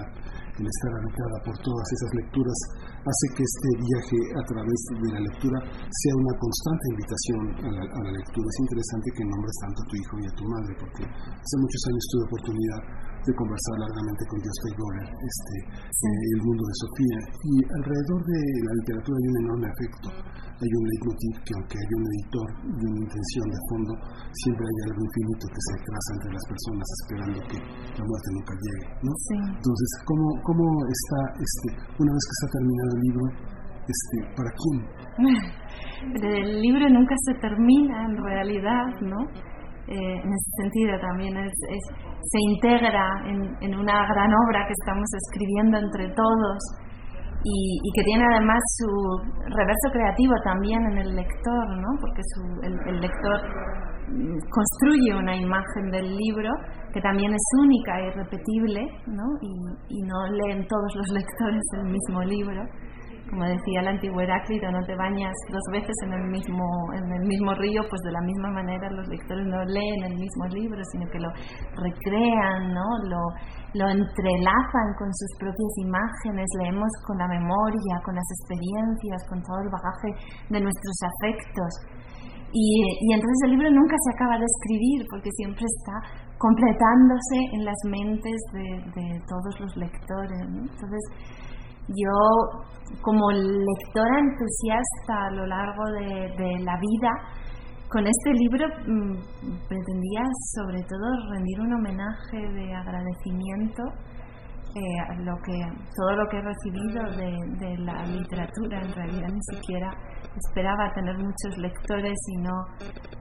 el 0.54 0.66
estar 0.70 0.92
habitada 0.94 1.36
por 1.42 1.56
todas 1.58 1.86
esas 1.98 2.10
lecturas 2.14 2.58
hace 3.02 3.26
que 3.34 3.42
este 3.42 3.70
viaje 3.82 4.18
a 4.38 4.42
través 4.46 4.80
de 5.02 5.08
la 5.10 5.20
lectura 5.26 5.58
sea 5.66 6.14
una 6.14 6.34
constante 6.38 6.84
invitación 6.94 7.42
a 7.58 7.70
la, 7.74 7.82
a 7.82 8.00
la 8.06 8.12
lectura. 8.14 8.46
Es 8.46 8.60
interesante 8.62 9.08
que 9.10 9.24
nombres 9.26 9.56
tanto 9.58 9.78
a 9.82 9.86
tu 9.90 9.94
hijo 9.98 10.14
y 10.22 10.26
a 10.30 10.36
tu 10.38 10.44
madre, 10.46 10.72
porque 10.78 11.02
hace 11.10 11.56
muchos 11.58 11.82
años 11.90 12.04
tuve 12.14 12.22
oportunidad 12.30 12.80
de 13.24 13.32
conversar 13.32 13.76
largamente 13.80 14.22
con 14.28 14.38
Jostein 14.44 14.76
Gorer, 14.76 15.08
este, 15.08 15.54
eh, 15.64 16.24
el 16.36 16.40
mundo 16.44 16.62
de 16.68 16.74
Sofía, 16.84 17.18
y 17.40 17.54
alrededor 17.80 18.20
de 18.20 18.40
la 18.68 18.72
literatura 18.84 19.14
hay 19.16 19.26
un 19.32 19.38
enorme 19.44 19.68
afecto, 19.72 20.08
hay 20.60 20.70
un 20.70 20.84
leitmotiv 20.84 21.34
que 21.40 21.52
aunque 21.56 21.76
hay 21.80 21.90
un 21.96 22.04
editor 22.04 22.48
y 22.64 22.82
una 22.84 23.00
intención 23.00 23.46
de 23.48 23.60
fondo, 23.68 23.92
siempre 24.44 24.64
hay 24.64 24.78
algo 24.92 25.00
infinito 25.08 25.44
que 25.48 25.62
se 25.64 25.74
traza 25.84 26.10
entre 26.14 26.30
las 26.36 26.44
personas 26.44 26.86
esperando 27.00 27.38
que 27.48 27.58
la 27.96 28.04
muerte 28.04 28.28
nunca 28.36 28.54
llegue, 28.60 28.86
¿no? 29.04 29.12
Entonces, 29.56 29.88
¿cómo, 30.04 30.26
cómo 30.44 30.64
está, 30.84 31.20
este, 31.40 31.68
una 31.96 32.12
vez 32.12 32.22
que 32.28 32.34
está 32.38 32.48
terminado 32.54 32.90
el 32.92 33.02
libro, 33.08 33.24
este, 33.88 34.16
para 34.36 34.50
quién? 34.52 34.78
El 36.04 36.60
libro 36.60 36.88
nunca 36.90 37.14
se 37.24 37.34
termina 37.40 38.04
en 38.04 38.16
realidad, 38.22 38.86
¿no? 39.00 39.24
Eh, 39.86 40.16
en 40.16 40.30
ese 40.32 40.50
sentido 40.62 40.98
también 40.98 41.36
es, 41.36 41.52
es- 41.68 41.90
se 42.24 42.38
integra 42.52 43.04
en, 43.26 43.38
en 43.60 43.78
una 43.78 44.06
gran 44.08 44.30
obra 44.46 44.64
que 44.66 44.72
estamos 44.80 45.04
escribiendo 45.12 45.76
entre 45.78 46.08
todos 46.14 46.58
y, 47.44 47.80
y 47.84 47.90
que 47.92 48.02
tiene 48.04 48.24
además 48.32 48.58
su 48.78 48.88
reverso 49.44 49.88
creativo 49.92 50.32
también 50.42 50.80
en 50.92 50.98
el 50.98 51.14
lector, 51.16 51.64
¿no? 51.76 51.88
porque 52.00 52.22
su- 52.32 52.60
el, 52.64 53.00
lector 53.00 53.38
mm, 54.08 54.38
construye 54.48 55.14
una 55.18 55.36
imagen 55.36 55.90
del 55.90 56.16
libro 56.16 56.48
que 56.94 57.02
también 57.02 57.34
es 57.34 57.44
única 57.60 58.00
y 58.00 58.10
repetible 58.12 58.80
¿no? 59.08 59.26
y, 59.42 59.52
y 59.98 60.02
no 60.02 60.16
leen 60.32 60.66
todos 60.66 60.96
los 60.96 61.08
lectores 61.12 61.62
el 61.74 61.90
mismo 61.92 62.22
libro 62.22 62.62
como 63.30 63.44
decía 63.44 63.80
el 63.80 63.88
antiguo 63.88 64.20
Heráclito, 64.20 64.70
no 64.70 64.84
te 64.84 64.94
bañas 64.96 65.32
dos 65.50 65.64
veces 65.72 65.94
en 66.04 66.12
el 66.12 66.24
mismo 66.28 66.64
en 66.92 67.04
el 67.08 67.24
mismo 67.26 67.54
río, 67.54 67.80
pues 67.88 68.00
de 68.04 68.12
la 68.12 68.20
misma 68.20 68.50
manera 68.52 68.90
los 68.90 69.08
lectores 69.08 69.46
no 69.46 69.64
leen 69.64 70.00
el 70.04 70.16
mismo 70.16 70.44
libro, 70.52 70.80
sino 70.92 71.08
que 71.10 71.18
lo 71.18 71.30
recrean, 71.80 72.72
¿no? 72.72 72.86
Lo, 73.08 73.22
lo 73.80 73.88
entrelazan 73.88 74.88
con 74.98 75.08
sus 75.12 75.30
propias 75.40 75.72
imágenes, 75.82 76.46
leemos 76.60 76.90
con 77.06 77.18
la 77.18 77.28
memoria, 77.28 77.94
con 78.04 78.14
las 78.14 78.28
experiencias, 78.38 79.18
con 79.28 79.42
todo 79.42 79.58
el 79.64 79.70
bagaje 79.72 80.10
de 80.50 80.60
nuestros 80.60 80.96
afectos. 81.02 81.72
Y, 82.54 82.86
y 83.00 83.08
entonces 83.10 83.38
el 83.46 83.50
libro 83.50 83.68
nunca 83.70 83.96
se 83.98 84.10
acaba 84.14 84.38
de 84.38 84.46
escribir 84.46 85.02
porque 85.10 85.30
siempre 85.34 85.64
está 85.66 85.96
completándose 86.38 87.38
en 87.50 87.64
las 87.64 87.80
mentes 87.90 88.38
de, 88.52 88.68
de 88.94 89.06
todos 89.26 89.58
los 89.58 89.76
lectores. 89.76 90.38
¿no? 90.54 90.62
Entonces, 90.62 91.02
yo, 91.88 92.64
como 93.02 93.30
lectora 93.30 94.18
entusiasta 94.20 95.26
a 95.26 95.30
lo 95.30 95.46
largo 95.46 95.84
de, 95.92 96.64
la 96.64 96.78
vida, 96.78 97.10
con 97.88 98.06
este 98.06 98.32
libro 98.32 98.66
mm, 98.66 99.68
pretendía 99.68 100.22
sobre 100.54 100.82
todo 100.82 101.30
rendir 101.30 101.60
un 101.60 101.74
homenaje 101.74 102.38
de 102.52 102.74
agradecimiento 102.74 103.82
eh, 104.74 105.00
a 105.08 105.14
lo 105.20 105.36
que, 105.44 105.54
todo 105.94 106.16
lo 106.16 106.28
que 106.28 106.38
he 106.38 106.42
recibido 106.42 107.02
de, 107.16 107.78
la 107.78 108.04
literatura. 108.06 108.80
En 108.80 108.92
realidad 108.92 109.28
ni 109.28 109.56
siquiera 109.56 109.90
esperaba 110.36 110.92
tener 110.94 111.16
muchos 111.16 111.58
lectores 111.58 112.18
y 112.28 112.36
no, 112.38 112.52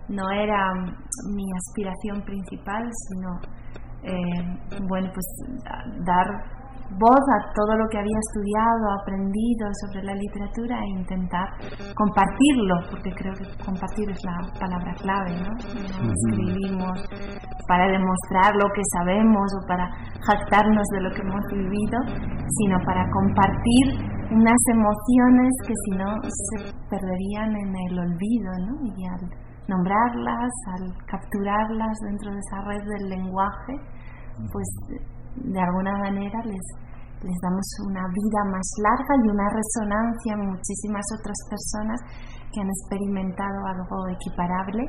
no 0.09 0.32
era 0.32 0.74
mm, 0.74 1.35
mi 1.35 1.45
aspiración 1.53 2.22
principal, 2.24 2.83
sino 3.09 3.64
eh, 4.03 4.80
bueno, 4.90 5.11
pues 5.14 5.25
dar 6.06 6.62
voz 7.00 7.26
a 7.36 7.54
todo 7.54 7.78
lo 7.78 7.88
que 7.90 7.98
había 7.98 8.20
estudiado, 8.20 8.84
aprendido 9.02 9.66
sobre 9.82 10.04
la 10.04 10.16
literatura 10.16 10.78
e 10.80 10.90
intentar 11.00 11.48
compartirlo, 11.96 12.76
porque 12.90 13.12
creo 13.16 13.34
que 13.34 13.66
compartir 13.66 14.10
es 14.10 14.20
la 14.24 14.38
palabra 14.60 14.94
clave, 15.02 15.32
¿no? 15.42 15.52
No 16.04 16.12
escribimos 16.14 16.98
para 17.68 17.88
demostrar 17.88 18.56
lo 18.56 18.68
que 18.76 18.84
sabemos 18.98 19.48
o 19.62 19.68
para 19.68 19.90
jactarnos 20.22 20.88
de 20.94 21.02
lo 21.02 21.10
que 21.12 21.22
hemos 21.22 21.46
vivido, 21.52 21.98
sino 22.62 22.78
para 22.86 23.10
compartir 23.10 24.14
unas 24.32 24.62
emociones 24.72 25.52
que 25.68 25.74
si 25.86 25.92
no 25.98 26.10
se 26.24 26.74
perderían 26.90 27.56
en 27.56 27.72
el 27.90 28.00
olvido, 28.00 28.52
¿no? 28.66 28.74
Y 28.98 29.06
al 29.08 29.30
nombrarlas, 29.68 30.52
al 30.76 30.94
capturarlas 31.06 31.98
dentro 32.06 32.32
de 32.32 32.40
esa 32.40 32.62
red 32.68 32.84
del 32.84 33.10
lenguaje, 33.10 33.74
pues 34.52 34.68
de 35.36 35.60
alguna 35.60 35.98
manera 36.00 36.40
les, 36.46 36.83
les 37.24 37.38
damos 37.42 37.68
una 37.88 38.03
vida 38.11 38.42
más 38.52 38.68
larga 38.84 39.14
y 39.24 39.26
una 39.32 39.48
resonancia 39.50 40.32
en 40.35 40.43
muchísimas 40.52 41.06
otras 41.19 41.40
personas 41.50 42.00
que 42.52 42.61
han 42.61 42.69
experimentado 42.69 43.60
algo 43.66 43.98
equiparable 44.11 44.84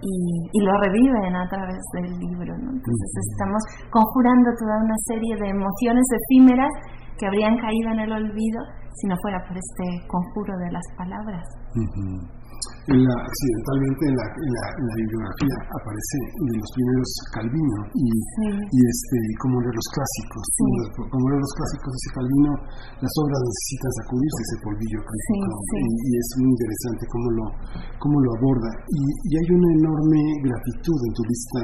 y, 0.00 0.14
y 0.52 0.58
lo 0.64 0.72
reviven 0.80 1.34
a 1.36 1.46
través 1.48 1.82
del 1.94 2.10
libro. 2.18 2.52
¿no? 2.58 2.70
Entonces 2.70 3.10
estamos 3.34 3.62
conjurando 3.90 4.50
toda 4.58 4.76
una 4.78 4.98
serie 5.06 5.34
de 5.36 5.48
emociones 5.50 6.06
efímeras 6.14 6.72
que 7.18 7.26
habrían 7.26 7.56
caído 7.58 7.90
en 7.92 8.00
el 8.00 8.12
olvido 8.12 8.60
si 8.94 9.06
no 9.08 9.16
fuera 9.22 9.42
por 9.46 9.56
este 9.56 10.06
conjuro 10.06 10.56
de 10.58 10.70
las 10.70 10.86
palabras. 10.96 11.42
En 12.84 13.00
la, 13.00 13.14
accidentalmente 13.16 14.02
en 14.12 14.14
la, 14.20 14.26
en, 14.28 14.50
la, 14.52 14.64
en 14.76 14.84
la 14.84 14.94
bibliografía 15.00 15.56
aparece 15.72 16.18
de 16.36 16.52
los 16.60 16.68
primeros 16.76 17.08
Calvino 17.32 17.78
y, 17.96 18.08
y 18.12 18.78
este 18.84 19.16
y 19.24 19.32
como 19.40 19.56
de 19.64 19.72
los 19.72 19.86
clásicos. 19.88 20.44
Como- 20.52 21.08
como 21.08 21.26
de 21.32 21.38
los 21.40 21.52
clásicos 21.56 21.90
dice 21.96 22.10
Calvino 22.12 22.52
las 23.00 23.14
obras 23.24 23.40
necesitan 23.40 23.92
sacudirse 24.04 24.40
ese 24.44 24.56
polvillo 24.68 25.00
crítico 25.00 25.52
sí. 25.64 25.80
Y, 25.80 25.92
y 25.96 26.10
es 26.20 26.28
muy 26.44 26.50
interesante 26.52 27.02
cómo 27.08 27.28
lo 27.40 27.44
cómo 28.04 28.16
lo 28.20 28.30
aborda. 28.36 28.70
Y, 28.92 29.00
y 29.00 29.32
hay 29.40 29.48
una 29.48 29.70
enorme 29.80 30.20
gratitud 30.44 30.98
en 31.08 31.12
tu 31.16 31.22
lista 31.24 31.60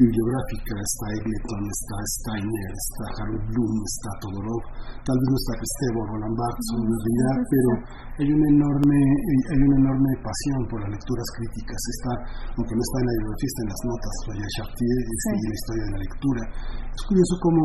bibliográfica. 0.00 0.72
Está 0.72 1.04
Eggleton, 1.20 1.62
está 1.68 1.96
Steiner, 2.16 2.70
está 2.72 3.04
Harold 3.20 3.44
Bloom, 3.52 3.76
está 3.84 4.10
Todorov 4.24 4.62
tal 5.02 5.16
vez 5.18 5.28
no 5.34 5.38
está 5.42 5.52
Estebo 5.58 6.00
Roland 6.06 6.36
Barthes 6.38 6.68
pero 7.50 7.70
hay 8.22 8.28
una 8.30 8.46
enorme 8.54 8.98
hay 9.50 9.60
una 9.66 9.76
enorme 9.82 10.10
pasión 10.22 10.61
por 10.68 10.78
las 10.82 10.90
lecturas 10.90 11.28
críticas 11.38 11.80
está 11.80 12.12
aunque 12.56 12.74
no 12.74 12.82
está 12.82 12.96
en 13.02 13.06
la 13.06 13.14
bibliografía 13.16 13.50
está 13.52 13.62
en 13.62 13.70
las 13.72 13.82
notas 13.86 14.14
Roger 14.26 14.50
Chartier 14.56 14.98
este, 15.02 15.30
y 15.32 15.44
la 15.46 15.56
historia 15.56 15.84
de 15.84 15.92
la 15.92 16.00
lectura 16.02 16.42
es 16.92 17.02
curioso 17.08 17.34
cómo, 17.40 17.62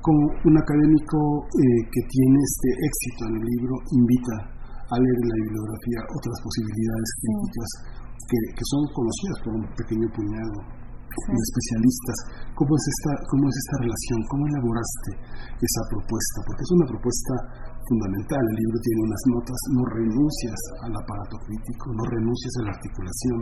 cómo 0.00 0.20
un 0.46 0.56
académico 0.56 1.18
eh, 1.50 1.82
que 1.90 2.02
tiene 2.08 2.38
este 2.40 2.70
éxito 2.86 3.20
en 3.28 3.34
el 3.40 3.44
libro 3.44 3.74
invita 3.92 4.34
a 4.90 4.94
leer 4.98 5.18
en 5.22 5.28
la 5.30 5.38
bibliografía 5.46 6.00
otras 6.02 6.36
posibilidades 6.42 7.10
críticas 7.22 7.70
que, 8.26 8.38
que 8.58 8.64
son 8.66 8.82
conocidas 8.90 9.38
por 9.44 9.52
un 9.54 9.64
pequeño 9.78 10.06
puñado 10.10 10.80
de 11.10 11.42
especialistas. 11.42 12.16
¿Cómo 12.54 12.72
es, 12.78 12.84
esta, 12.86 13.12
¿Cómo 13.26 13.44
es 13.50 13.56
esta 13.58 13.76
relación? 13.82 14.18
¿Cómo 14.30 14.42
elaboraste 14.46 15.10
esa 15.58 15.82
propuesta? 15.90 16.38
Porque 16.46 16.62
es 16.62 16.70
una 16.70 16.86
propuesta 16.86 17.34
fundamental. 17.90 18.38
El 18.38 18.58
libro 18.62 18.78
tiene 18.86 19.00
unas 19.02 19.22
notas, 19.34 19.58
no 19.74 19.82
renuncias 19.90 20.60
al 20.86 20.94
aparato 20.94 21.36
crítico, 21.42 21.84
no 21.90 22.04
renuncias 22.06 22.52
a 22.54 22.62
la 22.62 22.72
articulación 22.78 23.38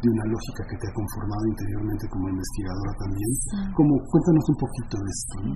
de 0.00 0.08
una 0.08 0.26
lógica 0.32 0.62
que 0.66 0.76
te 0.80 0.86
ha 0.88 0.94
conformado 0.96 1.44
interiormente 1.52 2.04
como 2.08 2.24
investigadora 2.32 2.92
también. 2.96 3.30
Como, 3.76 3.92
cuéntanos 4.08 4.44
un 4.48 4.58
poquito 4.58 4.94
de 4.96 5.10
esto. 5.12 5.34
¿no? 5.44 5.52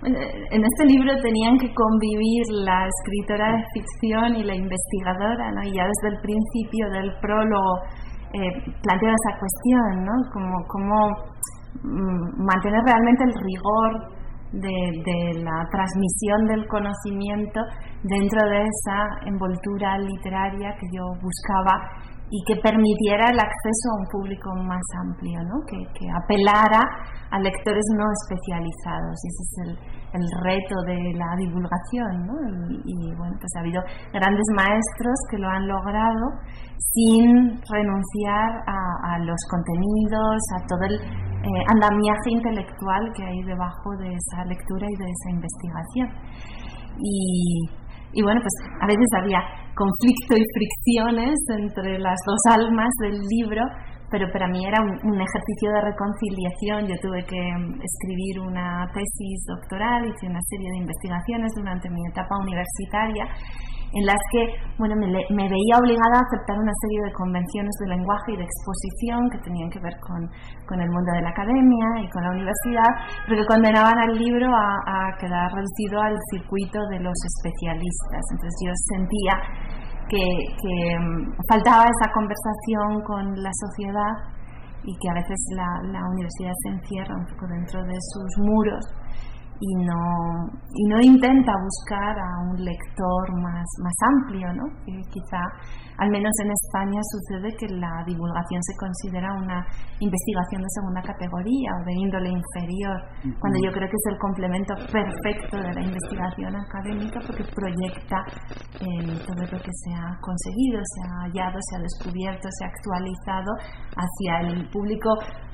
Bueno, 0.00 0.18
en 0.24 0.62
este 0.64 0.84
libro 0.88 1.10
tenían 1.20 1.54
que 1.60 1.70
convivir 1.70 2.44
la 2.64 2.88
escritora 2.88 3.46
de 3.52 3.62
ficción 3.76 4.28
y 4.40 4.42
la 4.42 4.56
investigadora, 4.56 5.52
¿no? 5.52 5.60
Y 5.68 5.76
ya 5.76 5.84
desde 5.84 6.16
el 6.16 6.18
principio 6.24 6.84
del 6.96 7.12
prólogo 7.20 7.72
eh, 8.32 8.52
planteo 8.82 9.12
esa 9.12 9.32
cuestión, 9.38 9.90
¿no? 10.02 10.14
Como, 10.32 10.54
como 10.66 10.96
mm, 11.84 12.42
mantener 12.42 12.82
realmente 12.82 13.22
el 13.22 13.34
rigor 13.36 14.15
de, 14.52 14.76
de 15.04 15.42
la 15.42 15.66
transmisión 15.70 16.46
del 16.46 16.66
conocimiento 16.68 17.60
dentro 18.02 18.40
de 18.48 18.62
esa 18.62 19.26
envoltura 19.26 19.98
literaria 19.98 20.74
que 20.78 20.86
yo 20.92 21.04
buscaba 21.20 21.80
y 22.30 22.42
que 22.46 22.60
permitiera 22.60 23.30
el 23.30 23.38
acceso 23.38 23.86
a 23.90 24.00
un 24.00 24.06
público 24.10 24.50
más 24.66 24.82
amplio, 24.98 25.38
¿no? 25.44 25.62
que, 25.66 25.78
que 25.94 26.06
apelara 26.10 26.82
a 27.30 27.38
lectores 27.38 27.84
no 27.96 28.04
especializados. 28.10 29.14
Y 29.22 29.28
ese 29.28 29.42
es 29.42 29.54
el, 29.62 29.95
el 30.12 30.26
reto 30.44 30.74
de 30.86 30.98
la 31.14 31.30
divulgación. 31.38 32.26
¿no? 32.26 32.34
Y, 32.84 33.14
bueno, 33.16 33.34
pues 33.40 33.50
ha 33.56 33.60
habido 33.60 33.82
grandes 34.12 34.46
maestros 34.54 35.16
que 35.30 35.38
lo 35.38 35.48
han 35.48 35.66
logrado 35.66 36.26
sin 36.94 37.56
renunciar 37.70 38.50
a, 38.66 39.14
a 39.14 39.18
los 39.20 39.40
contenidos, 39.50 40.38
a 40.56 40.66
todo 40.66 40.82
el 40.88 41.26
eh, 41.46 41.62
andamiaje 41.68 42.30
intelectual 42.30 43.12
que 43.14 43.24
hay 43.24 43.42
debajo 43.44 43.90
de 44.00 44.08
esa 44.08 44.44
lectura 44.46 44.86
y 44.88 44.96
de 44.96 45.06
esa 45.06 45.30
investigación. 45.30 46.08
Y, 46.98 47.68
y 48.12 48.22
bueno, 48.22 48.40
pues 48.40 48.54
a 48.80 48.86
veces 48.86 49.06
había 49.20 49.40
conflicto 49.76 50.34
y 50.34 50.44
fricciones 50.56 51.36
entre 51.58 51.98
las 51.98 52.16
dos 52.26 52.40
almas 52.50 52.88
del 53.00 53.20
libro, 53.20 53.62
pero 54.10 54.30
para 54.32 54.46
mí 54.48 54.64
era 54.64 54.80
un, 54.82 54.90
un, 55.12 55.20
ejercicio 55.20 55.70
de 55.72 55.80
reconciliación. 55.80 56.86
Yo 56.86 56.96
tuve 57.02 57.24
que 57.24 57.40
mm, 57.40 57.80
escribir 57.82 58.40
una 58.40 58.86
tesis 58.94 59.44
doctoral, 59.46 60.06
hice 60.06 60.26
una 60.26 60.40
serie 60.48 60.70
de 60.70 60.78
investigaciones 60.78 61.52
durante 61.54 61.90
mi 61.90 62.00
etapa 62.06 62.36
universitaria 62.38 63.26
en 63.92 64.04
las 64.04 64.18
que 64.32 64.42
bueno, 64.78 64.96
me, 64.96 65.06
me, 65.08 65.46
veía 65.48 65.78
obligada 65.78 66.18
a 66.18 66.26
aceptar 66.26 66.58
una 66.58 66.74
serie 66.84 67.00
de 67.06 67.12
convenciones 67.12 67.72
de 67.80 67.86
lenguaje 67.96 68.32
y 68.34 68.36
de 68.36 68.44
exposición 68.44 69.30
que 69.30 69.38
tenían 69.38 69.70
que 69.70 69.80
ver 69.80 69.94
con, 70.04 70.20
con 70.66 70.80
el 70.80 70.90
mundo 70.90 71.10
de 71.14 71.22
la 71.22 71.30
academia 71.30 72.02
y 72.02 72.08
con 72.10 72.22
la 72.24 72.30
universidad, 72.30 72.90
pero 73.28 73.40
que 73.40 73.46
condenaban 73.46 73.96
al 73.96 74.12
libro 74.18 74.52
a, 74.52 74.68
a 74.84 75.16
quedar 75.16 75.48
reducido 75.48 76.02
al 76.02 76.16
circuito 76.28 76.78
de 76.90 77.00
los 77.00 77.14
especialistas. 77.14 78.22
Entonces 78.36 78.56
yo 78.60 78.72
sentía 78.92 79.34
que, 80.08 80.24
que 80.62 80.74
mm, 80.98 81.34
faltaba 81.48 81.84
esa 81.84 82.12
conversación 82.12 83.02
con 83.04 83.42
la 83.42 83.50
sociedad 83.52 84.12
y 84.84 84.92
que 84.98 85.08
a 85.10 85.14
veces 85.14 85.38
la, 85.56 85.68
la 85.90 86.02
universidad 86.10 86.52
se 86.62 86.68
encierra 86.70 87.16
un 87.16 87.26
poco 87.26 87.46
dentro 87.48 87.82
de 87.82 87.96
sus 88.12 88.38
muros 88.38 88.84
y 89.60 89.74
no, 89.84 90.50
y 90.74 90.84
no 90.88 91.00
intenta 91.00 91.52
buscar 91.62 92.18
a 92.18 92.50
un 92.50 92.64
lector 92.64 93.42
más, 93.42 93.66
más 93.82 93.94
amplio, 94.14 94.52
¿no? 94.52 94.64
que 94.84 94.92
quizá 95.10 95.40
al 95.98 96.10
menos 96.10 96.32
en 96.44 96.50
España 96.50 97.00
sucede 97.10 97.56
que 97.56 97.68
la 97.74 98.04
divulgación 98.06 98.62
se 98.62 98.76
considera 98.76 99.32
una 99.34 99.64
investigación 100.00 100.62
de 100.62 100.70
segunda 100.74 101.02
categoría 101.02 101.70
o 101.80 101.84
de 101.84 101.94
índole 101.94 102.30
inferior, 102.30 102.98
cuando 103.40 103.58
yo 103.64 103.70
creo 103.72 103.88
que 103.88 103.96
es 103.96 104.06
el 104.12 104.18
complemento 104.18 104.74
perfecto 104.92 105.56
de 105.56 105.72
la 105.72 105.82
investigación 105.82 106.52
académica 106.56 107.20
porque 107.26 107.44
proyecta 107.48 108.18
eh, 108.80 109.16
todo 109.24 109.42
lo 109.46 109.58
que 109.58 109.72
se 109.72 109.90
ha 109.94 110.12
conseguido, 110.20 110.80
se 110.84 111.00
ha 111.00 111.12
hallado, 111.24 111.58
se 111.60 111.76
ha 111.76 111.80
descubierto, 111.80 112.48
se 112.50 112.64
ha 112.64 112.68
actualizado 112.68 113.50
hacia 113.96 114.32
el 114.48 114.68
público 114.70 115.10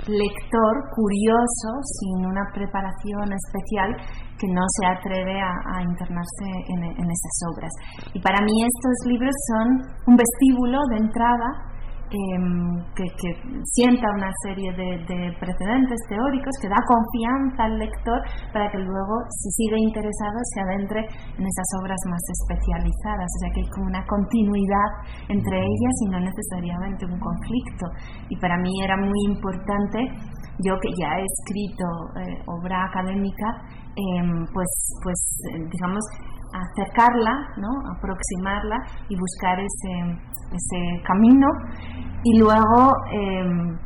lector 0.06 0.74
curioso, 0.94 1.68
sin 2.00 2.26
una 2.26 2.42
preparación 2.52 3.32
especial 3.32 3.90
que 4.38 4.48
no 4.48 4.62
se 4.78 4.86
atreve 4.86 5.40
a, 5.40 5.82
internarse 5.82 6.46
en, 6.68 6.82
esas 6.82 7.36
obras. 7.54 7.72
Y 8.14 8.20
para 8.20 8.40
mí 8.44 8.64
estos 8.64 8.96
libros 9.06 9.34
son 9.48 9.66
un 10.06 10.16
vestíbulo 10.16 10.78
de 10.90 10.96
entrada 10.98 11.71
em, 12.12 12.76
que, 12.94 13.08
sienta 13.64 14.06
una 14.14 14.30
serie 14.44 14.70
de, 14.72 15.32
precedentes 15.40 15.98
teóricos, 16.08 16.52
que 16.60 16.68
da 16.68 16.78
confianza 16.84 17.64
al 17.64 17.78
lector 17.78 18.20
para 18.52 18.70
que 18.70 18.78
luego, 18.78 19.16
si 19.28 19.48
sigue 19.56 19.78
interesado, 19.80 20.36
se 20.54 20.60
adentre 20.60 21.00
en 21.00 21.44
esas 21.44 21.68
obras 21.80 21.98
más 22.08 22.22
especializadas. 22.40 23.26
O 23.26 23.38
sea 23.40 23.50
que 23.54 23.60
hay 23.60 23.70
como 23.70 23.86
una 23.86 24.04
continuidad 24.06 24.90
entre 25.28 25.56
ellas 25.56 25.94
y 26.04 26.08
no 26.10 26.20
necesariamente 26.20 27.06
un 27.06 27.18
conflicto. 27.18 27.86
Y 28.28 28.36
para 28.36 28.56
mí 28.58 28.72
era 28.82 28.96
muy 28.96 29.20
importante 29.28 29.98
yo 30.60 30.74
que 30.80 30.90
ya 31.00 31.18
he 31.18 31.24
escrito 31.24 31.84
eh, 32.20 32.42
obra 32.46 32.84
académica, 32.84 33.48
em, 33.96 34.44
pues, 34.52 34.68
pues 35.02 35.18
eh, 35.50 35.58
digamos, 35.70 36.04
acercarla, 36.52 37.32
¿no? 37.56 37.68
aproximarla 37.96 38.76
y 39.08 39.16
buscar 39.16 39.58
ese, 39.58 39.94
ese 40.52 41.02
camino 41.06 41.46
y 42.24 42.38
luego 42.38 42.92
em, 43.10 43.76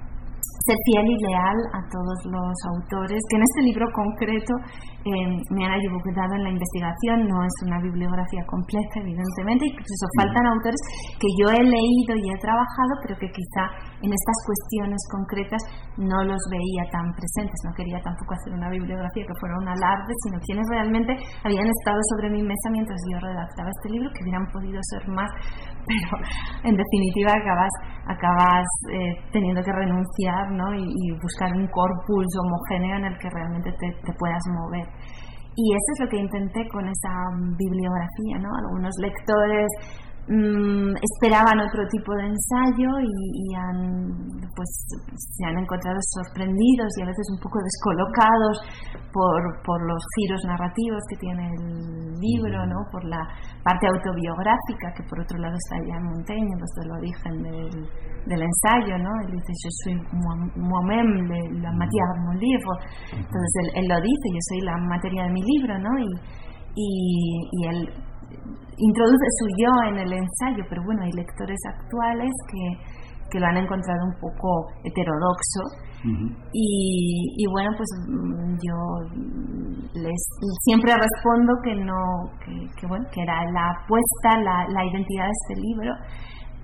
ser 0.67 0.77
fiel 0.85 1.07
y 1.07 1.17
leal 1.29 1.59
a 1.73 1.81
todos 1.91 2.19
los 2.27 2.55
autores, 2.75 3.21
que 3.31 3.37
en 3.37 3.43
este 3.43 3.63
libro 3.63 3.87
concreto 3.95 4.55
eh, 5.07 5.39
me 5.55 5.63
han 5.63 5.79
ayudado 5.79 6.35
en 6.35 6.43
la 6.43 6.51
investigación, 6.51 7.31
no 7.31 7.39
es 7.47 7.55
una 7.63 7.79
bibliografía 7.79 8.43
completa, 8.51 8.99
evidentemente, 8.99 9.71
incluso 9.71 10.05
faltan 10.19 10.47
autores 10.51 10.83
que 11.15 11.31
yo 11.39 11.47
he 11.55 11.63
leído 11.63 12.13
y 12.19 12.27
he 12.27 12.39
trabajado, 12.43 12.93
pero 13.07 13.15
que 13.15 13.31
quizá 13.31 13.71
en 14.03 14.11
estas 14.11 14.39
cuestiones 14.43 14.99
concretas 15.15 15.63
no 15.97 16.19
los 16.27 16.43
veía 16.51 16.85
tan 16.91 17.07
presentes. 17.15 17.55
No 17.63 17.73
quería 17.79 18.03
tampoco 18.03 18.35
hacer 18.35 18.53
una 18.53 18.69
bibliografía 18.69 19.23
que 19.23 19.39
fuera 19.39 19.55
un 19.63 19.69
alarde, 19.69 20.13
sino 20.27 20.43
quienes 20.43 20.67
realmente 20.75 21.15
habían 21.47 21.71
estado 21.71 22.01
sobre 22.11 22.31
mi 22.31 22.43
mesa 22.43 22.67
mientras 22.75 22.99
yo 23.07 23.19
redactaba 23.23 23.71
este 23.71 23.95
libro, 23.95 24.11
que 24.11 24.27
hubieran 24.27 24.47
podido 24.51 24.81
ser 24.91 25.07
más, 25.07 25.31
pero 25.87 26.11
en 26.67 26.75
definitiva 26.75 27.31
acabas, 27.31 27.73
acabas 28.11 28.67
eh, 28.91 29.15
teniendo 29.31 29.63
que 29.63 29.73
renunciar 29.73 30.51
¿no? 30.51 30.75
y, 30.75 30.91
buscar 31.23 31.55
un 31.55 31.67
corpus 31.69 32.27
homogéneo 32.43 32.97
en 32.99 33.05
el 33.07 33.19
que 33.19 33.31
realmente 33.31 33.71
te, 33.79 33.89
te 34.03 34.13
puedas 34.19 34.43
mover. 34.51 34.87
Y 35.57 35.73
eso 35.73 35.89
es 35.95 36.01
lo 36.01 36.09
que 36.09 36.19
intenté 36.19 36.69
con 36.69 36.87
esa 36.87 37.11
bibliografía, 37.57 38.39
¿no? 38.39 38.51
Algunos 38.55 38.93
lectores 39.01 39.67
Mm, 40.27 40.91
esperaban 40.99 41.61
otro 41.61 41.87
tipo 41.87 42.11
de 42.19 42.27
ensayo 42.27 42.91
y, 42.99 43.55
han, 43.55 44.27
pues, 44.57 44.71
se 45.15 45.47
han 45.47 45.57
encontrado 45.57 45.99
sorprendidos 46.03 46.91
y 46.99 47.03
a 47.03 47.07
veces 47.07 47.31
un 47.31 47.39
poco 47.39 47.63
descolocados 47.63 48.59
por, 49.15 49.63
por 49.63 49.79
los 49.87 50.03
giros 50.19 50.43
narrativos 50.47 50.99
que 51.09 51.17
tiene 51.23 51.47
el 51.47 52.19
libro, 52.19 52.67
¿no? 52.67 52.75
por 52.91 53.05
la 53.05 53.23
parte 53.63 53.87
autobiográfica 53.87 54.91
que 54.97 55.05
por 55.09 55.21
otro 55.21 55.39
lado 55.39 55.55
está 55.55 55.79
ya 55.87 55.95
en 55.95 56.07
Montaigne, 56.11 56.59
desde 56.59 56.83
el 56.83 56.91
origen 56.91 57.43
del, 57.47 57.71
del 58.27 58.43
ensayo, 58.43 58.99
¿no? 58.99 59.11
Él 59.23 59.31
dice, 59.31 59.53
yo 59.63 59.71
soy 59.85 59.95
moi-même 60.59 61.23
la 61.63 61.71
matière 61.71 62.11
de 62.15 62.23
mon 62.27 62.35
livre. 62.35 62.75
Entonces 63.13 63.53
él, 63.63 63.71
él, 63.79 63.87
lo 63.87 64.01
dice, 64.01 64.27
yo 64.35 64.43
soy 64.51 64.61
la 64.67 64.77
materia 64.77 65.23
de 65.23 65.31
mi 65.31 65.43
libro, 65.43 65.79
¿no? 65.79 65.91
Y, 65.99 66.11
y, 66.75 67.49
y 67.53 67.67
él 67.69 67.95
introduce 68.79 69.27
su 69.39 69.47
yo 69.59 69.73
en 69.89 69.99
el 69.99 70.13
ensayo, 70.13 70.65
pero 70.69 70.83
bueno, 70.85 71.03
hay 71.03 71.13
lectores 71.13 71.59
actuales 71.67 72.31
que, 72.51 73.39
lo 73.39 73.47
han 73.47 73.59
encontrado 73.59 74.01
un 74.07 74.15
poco 74.19 74.49
heterodoxo. 74.83 75.61
y, 76.53 77.45
bueno, 77.51 77.71
pues 77.77 77.89
mm, 78.09 78.57
yo 78.65 78.79
les 79.93 80.21
siempre 80.65 80.95
respondo 80.95 81.53
que 81.63 81.75
no, 81.75 82.31
que, 82.81 82.87
bueno, 82.87 83.05
que 83.13 83.21
era 83.21 83.45
la 83.53 83.77
apuesta, 83.77 84.41
la, 84.41 84.67
la 84.69 84.85
identidad 84.87 85.25
de 85.25 85.31
este 85.31 85.61
libro 85.61 85.93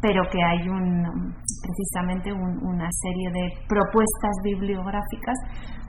pero 0.02 0.20
que 0.32 0.42
hay 0.42 0.68
un, 0.68 1.32
precisamente 1.62 2.32
una 2.32 2.88
serie 2.90 3.30
de 3.30 3.48
propuestas 3.68 4.34
bibliográficas 4.42 5.36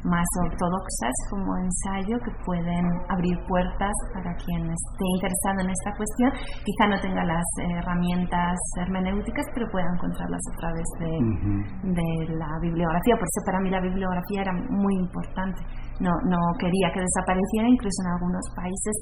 más 0.04 0.28
ortodoxas 0.46 1.16
como 1.30 1.58
ensayo 1.58 2.20
que 2.20 2.32
pueden 2.46 2.86
abrir 3.10 3.38
puertas 3.48 3.94
para 4.14 4.36
quien 4.36 4.68
esté 4.68 5.06
interesado 5.16 5.64
en 5.64 5.70
esta 5.72 5.92
cuestión. 5.96 6.30
Quizá 6.64 6.88
no 6.88 7.00
tenga 7.00 7.24
las 7.24 7.46
herramientas 7.58 8.58
hermenéuticas, 8.78 9.46
pero 9.54 9.68
pueda 9.72 9.88
encontrarlas 9.96 10.42
a 10.52 10.58
través 10.60 10.88
de, 11.00 11.12
de 11.96 12.36
la 12.36 12.52
bibliografía. 12.62 13.16
Por 13.16 13.28
eso 13.28 13.42
para 13.46 13.60
mí 13.60 13.70
la 13.70 13.82
bibliografía 13.82 14.42
era 14.42 14.54
muy 14.70 14.96
importante. 14.96 15.64
No, 16.00 16.12
no 16.26 16.40
quería 16.60 16.92
que 16.94 17.00
desapareciera, 17.00 17.70
incluso 17.70 18.04
en 18.04 18.10
algunos 18.18 18.46
países, 18.56 18.96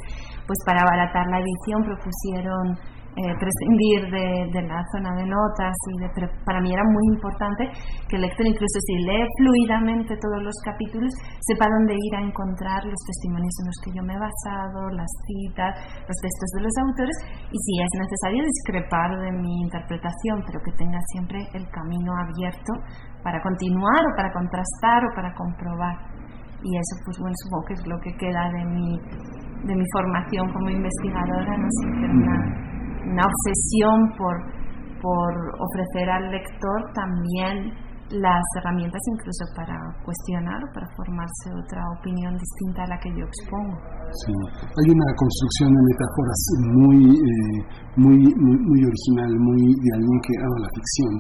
pues 0.46 0.60
para 0.66 0.82
abaratar 0.82 1.26
la 1.28 1.40
edición 1.40 1.84
propusieron 1.84 2.78
eh, 3.12 3.36
prescindir 3.36 4.08
de, 4.08 4.62
la 4.64 4.80
zona 4.96 5.12
de 5.20 5.28
notas 5.28 5.76
y 5.92 6.00
de, 6.00 6.08
pero 6.16 6.32
para 6.48 6.62
mí 6.64 6.72
era 6.72 6.84
muy 6.88 7.06
importante 7.12 7.68
que 8.08 8.16
el 8.16 8.24
lector 8.24 8.48
incluso 8.48 8.80
si 8.88 9.04
lee 9.04 9.28
fluidamente 9.36 10.16
todos 10.16 10.40
los 10.40 10.56
capítulos 10.64 11.12
sepa 11.44 11.68
dónde 11.68 11.92
ir 11.92 12.14
a 12.16 12.24
encontrar 12.24 12.80
los 12.88 12.96
testimonios 13.04 13.52
en 13.60 13.66
los 13.68 13.78
que 13.84 13.92
yo 13.92 14.02
me 14.08 14.16
he 14.16 14.22
basado, 14.22 14.96
las 14.96 15.12
citas, 15.28 15.76
los 16.08 16.18
textos 16.24 16.50
de 16.56 16.62
los 16.64 16.76
autores 16.88 17.18
y 17.52 17.58
si 17.60 17.74
es 17.84 17.92
necesario 18.00 18.48
discrepar 18.48 19.12
de 19.20 19.32
mi 19.44 19.60
interpretación 19.60 20.48
pero 20.48 20.64
que 20.64 20.72
tenga 20.80 21.00
siempre 21.12 21.44
el 21.52 21.68
camino 21.68 22.16
abierto 22.16 22.72
para 23.28 23.44
continuar 23.44 24.08
o 24.08 24.16
para 24.16 24.32
contrastar 24.32 25.04
o 25.04 25.12
para 25.12 25.36
comprobar. 25.36 26.00
Y 26.64 26.80
eso 26.80 26.96
pues 27.04 27.20
bueno 27.20 27.36
supongo 27.44 27.66
que 27.68 27.76
es 27.76 27.84
lo 27.84 28.00
que 28.00 28.16
queda 28.16 28.48
de 28.56 28.64
mi 28.72 28.88
de 29.68 29.76
mi 29.76 29.86
formación 29.92 30.48
como 30.54 30.70
investigadora 30.70 31.58
no 31.58 31.68
sé 31.70 31.86
una 32.08 32.72
una 33.06 33.24
obsesión 33.26 34.14
por, 34.18 34.36
por 35.02 35.34
ofrecer 35.60 36.10
al 36.10 36.32
lector 36.32 36.92
también 36.94 37.74
las 38.12 38.44
herramientas 38.60 39.02
incluso 39.08 39.46
para 39.56 39.78
cuestionar 40.04 40.60
o 40.64 40.70
para 40.74 40.88
formarse 40.96 41.48
otra 41.56 41.82
opinión 42.00 42.36
distinta 42.36 42.84
a 42.84 42.88
la 42.88 42.98
que 43.00 43.10
yo 43.16 43.24
expongo. 43.24 43.76
Sí. 44.12 44.34
Hay 44.60 44.88
una 44.92 45.08
construcción 45.16 45.72
de 45.72 45.82
metáforas 45.88 46.42
muy, 46.76 47.00
eh, 47.16 47.58
muy, 47.96 48.20
muy, 48.20 48.80
original, 48.84 49.32
muy 49.40 49.62
de 49.68 49.90
alguien 49.96 50.20
que 50.24 50.34
ama 50.44 50.58
la 50.64 50.72
ficción. 50.76 51.14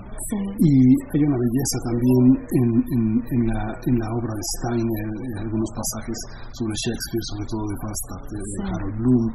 Y 0.59 0.71
hay 1.15 1.21
una 1.23 1.39
belleza 1.39 1.77
también 1.87 2.23
en, 2.35 2.69
en, 2.91 3.03
en, 3.31 3.41
la, 3.47 3.61
en 3.87 3.95
la 3.95 4.07
obra 4.11 4.33
de 4.35 4.43
Steiner, 4.55 5.07
en 5.07 5.35
algunos 5.47 5.69
pasajes 5.71 6.19
sobre 6.51 6.75
Shakespeare, 6.83 7.25
sobre 7.31 7.45
todo 7.47 7.63
de 7.67 7.77
Falstaff, 7.79 8.23
de, 8.31 8.39
Harold 8.71 8.97
Bloom. 8.99 9.25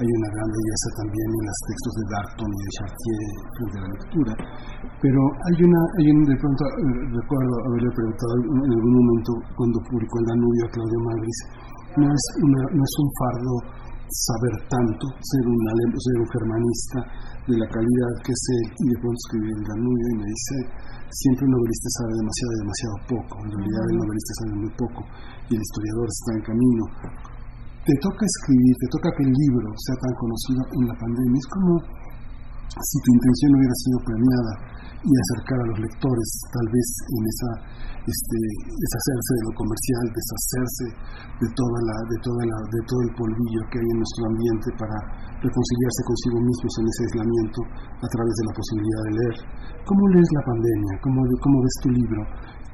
Hay 0.00 0.08
una 0.08 0.30
gran 0.32 0.48
belleza 0.52 0.88
también 1.00 1.28
en 1.32 1.44
los 1.48 1.60
textos 1.68 1.92
de 1.92 2.04
Darton 2.12 2.50
y 2.52 2.60
de 2.64 2.70
Chartier 2.76 3.28
frente 3.52 3.76
a 3.76 3.82
la 3.82 3.90
lectura. 3.92 4.32
Pero 5.00 5.20
hay 5.20 5.58
una, 5.64 5.80
hay 6.00 6.06
un, 6.12 6.20
de 6.24 6.36
pronto, 6.40 6.62
eh, 6.64 7.01
recuerdo 7.10 7.54
haberle 7.66 7.90
preguntado 7.94 8.32
en 8.38 8.72
algún 8.72 8.94
momento 8.94 9.30
cuando 9.56 9.76
publicó 9.90 10.14
el 10.22 10.26
Danubio 10.26 10.62
a 10.66 10.70
Claudio 10.70 11.00
Magris, 11.02 11.40
no 11.98 12.06
es, 12.08 12.24
una, 12.40 12.62
no 12.72 12.82
es 12.82 12.94
un 13.02 13.08
fardo 13.18 13.54
saber 14.12 14.54
tanto, 14.68 15.04
ser 15.24 15.44
un, 15.48 15.56
ser 15.56 16.16
un 16.20 16.28
germanista 16.28 16.98
de 17.48 17.56
la 17.56 17.68
calidad 17.68 18.12
que 18.20 18.34
sé, 18.36 18.58
y 18.76 18.86
de 18.92 18.98
pronto 19.00 19.18
escribí 19.24 19.48
el 19.50 19.64
Danubio 19.64 20.06
y 20.12 20.16
me 20.20 20.28
dice, 20.28 20.56
siempre 21.10 21.48
un 21.48 21.52
novelista 21.56 21.88
sabe 21.96 22.12
demasiado 22.20 22.50
y 22.52 22.60
demasiado 22.60 22.96
poco, 23.08 23.34
en 23.40 23.50
realidad 23.56 23.84
el 23.88 23.98
novelista 23.98 24.32
sabe 24.36 24.54
muy 24.62 24.72
poco 24.76 25.00
y 25.48 25.52
el 25.56 25.62
historiador 25.64 26.06
está 26.12 26.30
en 26.36 26.42
camino. 26.44 26.84
Te 27.82 27.94
toca 27.98 28.22
escribir, 28.22 28.74
te 28.78 28.88
toca 28.94 29.08
que 29.16 29.24
el 29.26 29.32
libro 29.32 29.68
sea 29.74 29.96
tan 29.98 30.14
conocido 30.14 30.60
en 30.70 30.84
la 30.86 30.96
pandemia, 31.02 31.38
es 31.40 31.50
como 31.50 31.72
si 32.72 32.96
tu 33.04 33.10
intención 33.16 33.50
hubiera 33.58 33.76
sido 33.80 33.98
premiada 34.06 34.52
y 35.02 35.10
acercar 35.10 35.58
a 35.58 35.68
los 35.74 35.78
lectores 35.82 36.28
tal 36.54 36.66
vez 36.70 36.88
en 37.10 37.22
esa 37.26 37.50
este, 38.02 38.38
deshacerse 38.66 39.32
de 39.38 39.44
lo 39.46 39.52
comercial, 39.54 40.04
deshacerse 40.10 40.86
de 41.38 41.48
toda 41.54 41.78
la, 41.86 41.96
de 42.10 42.18
toda 42.18 42.42
la, 42.46 42.58
de 42.66 42.82
todo 42.86 43.00
el 43.06 43.12
polvillo 43.14 43.62
que 43.70 43.78
hay 43.78 43.88
en 43.94 43.98
nuestro 43.98 44.22
ambiente 44.26 44.68
para 44.74 44.98
reconciliarse 45.38 46.02
consigo 46.02 46.38
mismos 46.42 46.72
en 46.82 46.86
ese 46.90 47.00
aislamiento 47.06 47.60
a 48.02 48.08
través 48.10 48.34
de 48.34 48.44
la 48.46 48.54
posibilidad 48.58 49.02
de 49.06 49.12
leer. 49.22 49.36
¿Cómo 49.86 50.02
lees 50.14 50.30
la 50.34 50.44
pandemia? 50.46 50.92
¿Cómo, 51.02 51.18
cómo 51.38 51.56
ves 51.62 51.76
tu 51.82 51.90
libro 51.90 52.22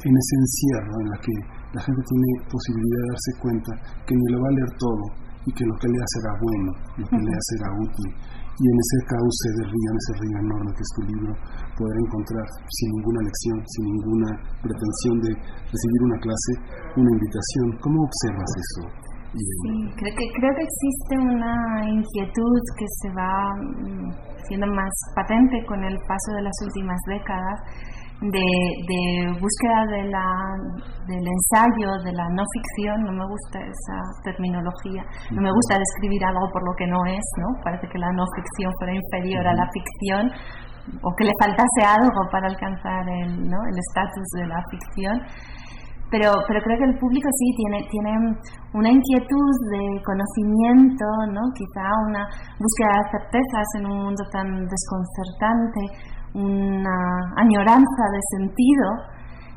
en 0.05 0.15
ese 0.17 0.35
encierro 0.41 0.95
en 1.01 1.09
la 1.13 1.19
que 1.21 1.35
la 1.77 1.83
gente 1.85 2.03
tiene 2.09 2.29
posibilidad 2.49 3.01
de 3.05 3.13
darse 3.13 3.33
cuenta 3.41 3.71
que 4.09 4.15
ni 4.17 4.25
lo 4.33 4.41
va 4.41 4.49
a 4.49 4.57
leer 4.57 4.73
todo 4.81 5.05
y 5.45 5.51
que 5.53 5.65
lo 5.65 5.75
que 5.77 5.89
lea 5.89 6.07
será 6.13 6.33
bueno, 6.41 6.71
lo 6.97 7.05
que 7.09 7.21
lea 7.21 7.41
será 7.53 7.69
útil 7.85 8.09
y 8.59 8.65
en 8.67 8.77
ese 8.79 8.99
cauce 9.07 9.49
de 9.55 9.65
río, 9.71 9.89
en 9.95 9.99
ese 10.03 10.13
río 10.19 10.37
enorme 10.43 10.71
que 10.75 10.83
es 10.83 10.93
tu 10.99 11.03
libro, 11.07 11.31
poder 11.79 11.97
encontrar 12.03 12.47
sin 12.67 12.89
ninguna 12.99 13.21
lección, 13.23 13.57
sin 13.71 13.85
ninguna 13.87 14.29
pretensión 14.59 15.15
de 15.23 15.31
recibir 15.71 16.01
una 16.03 16.19
clase, 16.19 16.53
una 16.99 17.11
invitación. 17.15 17.67
¿Cómo 17.79 17.99
observas 18.03 18.51
eso? 18.59 18.83
Sí, 19.29 19.75
creo 19.95 20.15
que, 20.17 20.27
creo 20.41 20.53
que 20.57 20.65
existe 20.67 21.15
una 21.21 21.55
inquietud 21.87 22.61
que 22.81 22.87
se 22.99 23.09
va 23.13 23.55
mm, 23.61 24.11
siendo 24.49 24.67
más 24.67 24.91
patente 25.15 25.65
con 25.67 25.85
el 25.85 25.95
paso 26.09 26.33
de 26.35 26.43
las 26.43 26.57
últimas 26.65 26.99
décadas 27.07 27.61
de, 28.21 29.31
búsqueda 29.39 29.81
de 29.95 30.11
la, 30.11 30.27
del 31.07 31.23
ensayo, 31.23 32.03
de 32.03 32.13
la 32.13 32.27
no 32.35 32.43
ficción, 32.51 33.05
no 33.05 33.13
me 33.13 33.27
gusta 33.27 33.59
esa 33.63 33.99
terminología, 34.25 35.05
no 35.31 35.43
me 35.43 35.53
gusta 35.53 35.79
describir 35.79 36.25
algo 36.25 36.51
por 36.53 36.63
lo 36.67 36.75
que 36.77 36.87
no 36.87 36.99
es, 37.07 37.25
¿no? 37.39 37.63
Parece 37.63 37.87
que 37.87 37.99
la 37.99 38.11
no 38.13 38.25
ficción 38.35 38.73
fuera 38.79 38.95
inferior 38.95 39.47
a 39.47 39.55
la 39.55 39.67
ficción 39.71 40.31
o 41.03 41.09
que 41.17 41.25
le 41.25 41.33
faltase 41.41 41.83
algo 41.85 42.21
para 42.33 42.49
alcanzar 42.49 43.07
el 43.09 43.45
¿no? 43.45 43.59
el 43.71 43.77
estatus 43.79 44.27
de 44.35 44.47
la 44.47 44.61
ficción. 44.71 45.17
Pero, 46.11 46.33
pero 46.49 46.59
creo 46.65 46.79
que 46.79 46.89
el 46.89 46.99
público 46.99 47.29
sí 47.37 47.53
tiene, 47.53 47.85
tiene 47.93 48.17
una 48.73 48.89
inquietud 48.89 49.53
de 49.77 50.01
conocimiento, 50.01 51.05
¿no? 51.37 51.43
quizá 51.53 51.85
una 52.09 52.25
búsqueda 52.57 52.97
de 52.97 53.11
certezas 53.13 53.69
en 53.77 53.87
un 53.93 54.05
mundo 54.09 54.25
tan 54.33 54.49
desconcertante, 54.49 56.17
una 56.35 56.99
añoranza 57.37 58.03
de 58.13 58.21
sentido, 58.37 58.87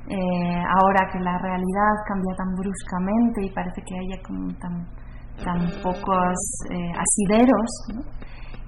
eh, 0.08 0.64
ahora 0.80 1.08
que 1.12 1.20
la 1.20 1.38
realidad 1.38 1.94
cambia 2.08 2.36
tan 2.36 2.56
bruscamente 2.56 3.46
y 3.46 3.54
parece 3.54 3.82
que 3.82 3.96
haya 3.98 4.18
tan, 4.60 5.60
pocos 5.84 6.38
eh, 6.70 6.92
asideros. 6.92 7.72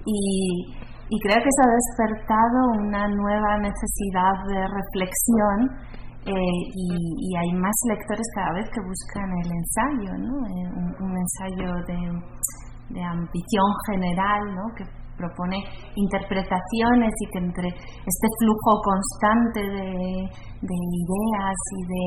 Y, 0.05 1.19
creo 1.21 1.37
que 1.37 1.49
se 1.49 1.61
ha 1.61 1.69
despertado 1.69 2.59
una 2.79 3.07
nueva 3.07 3.57
necesidad 3.57 4.33
de 4.47 4.65
reflexión 4.65 5.57
eh, 6.25 6.59
y, 6.73 7.35
hay 7.37 7.53
más 7.59 7.75
lectores 7.87 8.25
cada 8.35 8.53
vez 8.53 8.69
que 8.69 8.81
buscan 8.81 9.29
el 9.43 9.51
ensayo, 9.51 10.17
¿no? 10.17 10.37
un, 11.05 11.17
ensayo 11.17 11.73
de, 11.85 12.95
de 12.95 13.03
ambición 13.03 13.69
general, 13.87 14.55
que 14.75 15.02
propone 15.17 15.63
interpretaciones 15.95 17.11
y 17.19 17.25
que 17.31 17.39
entre 17.39 17.67
este 17.69 18.27
flujo 18.39 18.81
constante 18.81 19.61
de, 19.61 20.27
ideas 20.63 21.57
y 21.71 21.81
de, 21.91 22.05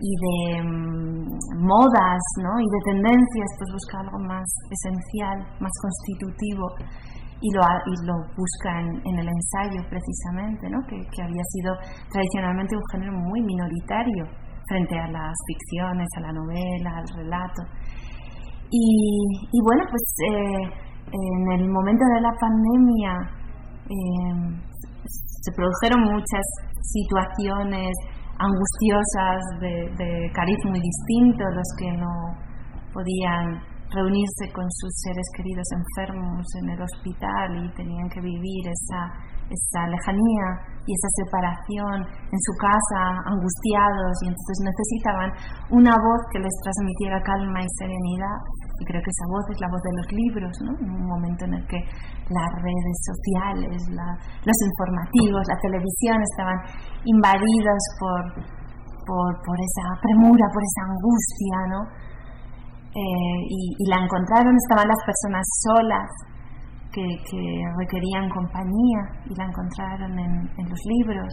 y 0.00 0.12
de 0.20 0.62
mm, 0.62 1.66
modas 1.66 2.22
¿no? 2.42 2.60
y 2.60 2.68
de 2.68 2.80
tendencias, 2.92 3.48
pues 3.58 3.70
busca 3.72 4.00
algo 4.00 4.18
más 4.26 4.46
esencial, 4.70 5.38
más 5.60 5.72
constitutivo 5.82 6.66
y 7.42 7.50
lo, 7.50 7.62
y 7.62 7.94
lo 8.06 8.14
busca 8.38 8.80
en, 8.80 9.18
el 9.18 9.28
ensayo 9.28 9.82
precisamente, 9.90 10.70
¿no? 10.70 10.78
que, 10.86 11.22
había 11.22 11.42
sido 11.50 11.74
tradicionalmente 12.10 12.76
un 12.76 12.86
género 12.92 13.12
muy 13.12 13.42
minoritario 13.42 14.24
frente 14.68 14.98
a 14.98 15.08
las 15.08 15.34
ficciones, 15.46 16.08
a 16.16 16.20
la 16.20 16.32
novela, 16.32 16.98
al 16.98 17.08
relato. 17.16 17.62
Y, 18.70 19.60
bueno, 19.64 19.84
pues 19.90 20.02
eh, 20.24 20.70
en 21.12 21.60
el 21.60 21.68
momento 21.68 22.04
de 22.14 22.20
la 22.20 22.32
pandemia 22.40 23.12
em, 23.84 24.60
se 25.04 25.52
produjeron 25.52 26.00
muchas 26.08 26.46
situaciones 26.80 27.92
angustiosas 28.38 29.38
de, 29.60 30.30
cariz 30.32 30.58
muy 30.64 30.80
distinto, 30.80 31.44
los 31.52 31.68
que 31.78 31.92
no 31.92 32.14
podían 32.92 33.60
reunirse 33.92 34.48
con 34.54 34.64
sus 34.80 34.90
seres 35.04 35.26
queridos 35.36 35.68
enfermos 35.68 36.46
en 36.62 36.70
el 36.70 36.80
hospital 36.80 37.48
y 37.60 37.74
tenían 37.76 38.08
que 38.08 38.20
vivir 38.20 38.64
esa, 38.64 39.12
esa 39.52 39.86
lejanía 39.86 40.48
y 40.88 40.90
esa 40.96 41.10
separación 41.22 42.00
en 42.08 42.40
su 42.40 42.52
casa, 42.56 43.00
angustiados, 43.28 44.16
y 44.24 44.26
entonces 44.32 44.58
necesitaban 44.64 45.30
una 45.76 45.92
voz 45.92 46.20
que 46.32 46.40
les 46.40 46.56
transmitiera 46.64 47.20
calma 47.20 47.60
y 47.60 47.68
serenidad 47.78 48.38
creo 48.84 49.02
que 49.02 49.10
esa 49.10 49.26
voz 49.28 49.44
es 49.50 49.58
la 49.60 49.68
voz 49.68 49.82
de 49.82 49.94
los 49.96 50.08
libros, 50.12 50.52
¿no? 50.62 50.72
En 50.78 50.90
un 50.90 51.06
momento 51.06 51.44
en 51.44 51.54
el 51.54 51.64
que 51.66 51.80
las 52.30 52.50
redes 52.60 52.98
sociales, 53.02 53.80
los 54.44 54.58
informativos, 54.68 55.42
la 55.48 55.58
televisión 55.60 56.16
estaban 56.22 56.58
invadidos 57.04 57.82
por, 57.98 58.22
por, 59.06 59.56
esa 59.58 59.86
premura, 60.00 60.46
por 60.52 60.62
esa 60.62 60.82
angustia, 60.90 61.58
¿no? 61.68 61.80
Eh, 62.92 63.38
y, 63.48 63.88
la 63.88 64.04
encontraron, 64.04 64.52
estaban 64.56 64.86
las 64.86 65.02
personas 65.06 65.44
solas 65.64 66.08
que, 66.92 67.08
requerían 67.80 68.28
compañía 68.28 69.00
y 69.24 69.34
la 69.34 69.48
encontraron 69.48 70.12
en, 70.18 70.32
en 70.58 70.66
los 70.68 70.80
libros 70.84 71.32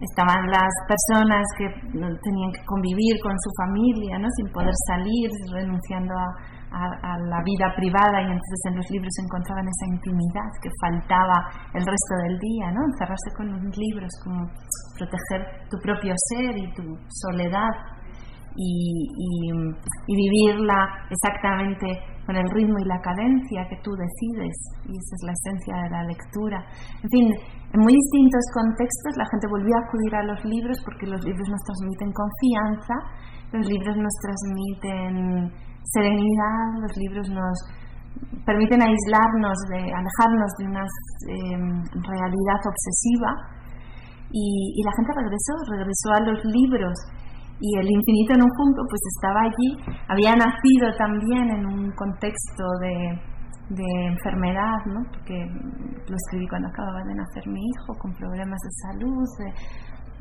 estaban 0.00 0.48
las 0.48 0.72
personas 0.88 1.44
que 1.58 1.68
tenían 1.92 2.52
que 2.52 2.64
convivir 2.64 3.20
con 3.22 3.36
su 3.38 3.50
familia, 3.60 4.18
¿no? 4.18 4.28
sin 4.36 4.48
poder 4.52 4.74
salir, 4.88 5.28
renunciando 5.52 6.14
a, 6.16 6.28
a, 6.72 7.18
la 7.18 7.42
vida 7.42 7.74
privada 7.76 8.22
y 8.22 8.26
entonces 8.26 8.60
en 8.70 8.76
los 8.76 8.90
libros 8.90 9.12
encontraban 9.22 9.66
esa 9.66 9.86
intimidad 9.90 10.50
que 10.62 10.70
faltaba 10.80 11.50
el 11.74 11.84
resto 11.84 12.14
del 12.22 12.38
día, 12.38 12.70
¿no? 12.72 12.84
Encerrarse 12.86 13.30
con 13.36 13.50
los 13.50 13.76
libros, 13.76 14.10
como 14.24 14.46
proteger 14.96 15.68
tu 15.68 15.78
propio 15.82 16.14
ser 16.30 16.56
y 16.56 16.72
tu 16.74 16.82
soledad 17.08 17.70
y, 18.56 19.06
y, 20.06 20.14
vivirla 20.14 21.06
exactamente 21.08 21.86
con 22.26 22.36
el 22.36 22.48
ritmo 22.50 22.78
y 22.78 22.84
la 22.84 23.00
cadencia 23.00 23.66
que 23.68 23.78
tú 23.82 23.90
decides 23.94 24.56
y 24.86 24.90
esa 24.90 25.12
es 25.16 25.22
la 25.24 25.32
esencia 25.32 25.74
de 25.82 25.90
la 25.90 26.02
lectura. 26.04 26.58
En 27.02 27.08
fin, 27.08 27.26
en 27.72 27.80
muy 27.80 27.94
distintos 27.94 28.42
contextos 28.52 29.16
la 29.16 29.26
gente 29.30 29.46
volvió 29.48 29.74
a 29.76 29.86
acudir 29.86 30.14
a 30.14 30.22
los 30.24 30.44
libros 30.44 30.78
porque 30.84 31.06
los 31.06 31.24
libros 31.24 31.48
nos 31.48 31.62
transmiten 31.62 32.10
confianza, 32.12 32.94
los 33.52 33.66
libros 33.66 33.96
nos 33.96 34.14
transmiten 34.22 35.69
serenidad, 35.84 36.80
los 36.80 36.96
libros 36.96 37.28
nos 37.30 37.56
permiten 38.44 38.82
aislarnos, 38.82 39.58
de, 39.70 39.80
alejarnos 39.80 40.50
de 40.58 40.64
una 40.66 40.84
em, 41.28 41.82
realidad 42.02 42.60
obsesiva 42.66 43.30
y, 44.32 44.82
la 44.84 44.92
gente 44.96 45.12
regresó, 45.14 45.52
regresó 45.70 46.08
a 46.14 46.20
los 46.20 46.44
libros 46.44 46.94
y 47.60 47.78
el 47.78 47.90
infinito 47.90 48.34
en 48.34 48.42
un 48.42 48.50
punto 48.56 48.82
pues 48.88 49.02
estaba 49.16 49.40
allí, 49.42 49.70
había 50.08 50.34
nacido 50.34 50.94
también 50.96 51.50
en 51.50 51.66
un 51.66 51.90
contexto 51.92 52.64
de, 52.80 53.30
enfermedad, 53.70 54.82
¿no? 54.86 54.98
porque 55.14 55.46
lo 55.46 56.16
escribí 56.16 56.48
cuando 56.48 56.66
acababa 56.68 57.04
de 57.04 57.14
nacer 57.14 57.46
mi 57.46 57.60
hijo 57.60 57.94
con 58.00 58.12
problemas 58.14 58.58
de 58.58 58.70
salud, 58.82 59.28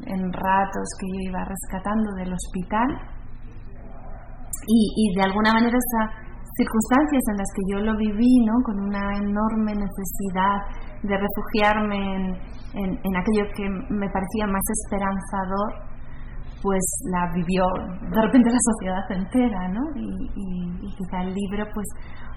en 0.05 0.31
ratos 0.31 0.88
que 0.99 1.07
yo 1.07 1.29
iba 1.31 1.43
rescatando 1.45 2.13
del 2.13 2.31
hospital 2.31 3.18
y, 4.67 5.15
de 5.15 5.23
alguna 5.23 5.53
manera 5.53 5.77
esas 5.77 6.29
circunstancias 6.57 7.23
en 7.31 7.37
las 7.37 7.49
que 7.55 7.63
yo 7.71 7.77
lo 7.79 7.97
viví, 7.97 8.45
¿no? 8.45 8.53
con 8.63 8.79
una 8.79 9.17
enorme 9.17 9.73
necesidad 9.73 10.59
de 11.03 11.15
refugiarme 11.15 12.37
en, 12.73 13.15
aquello 13.15 13.49
que 13.55 13.69
me 13.89 14.09
parecía 14.09 14.45
más 14.47 14.61
esperanzador, 14.83 15.89
pues 16.61 16.83
la 17.11 17.31
vivió 17.33 17.63
de 18.11 18.21
repente 18.21 18.51
la 18.51 18.59
sociedad 18.59 19.11
entera, 19.11 19.67
¿no? 19.69 19.81
Y, 19.95 20.69
quizá 20.97 21.21
el 21.21 21.33
libro 21.33 21.63
pues 21.73 21.87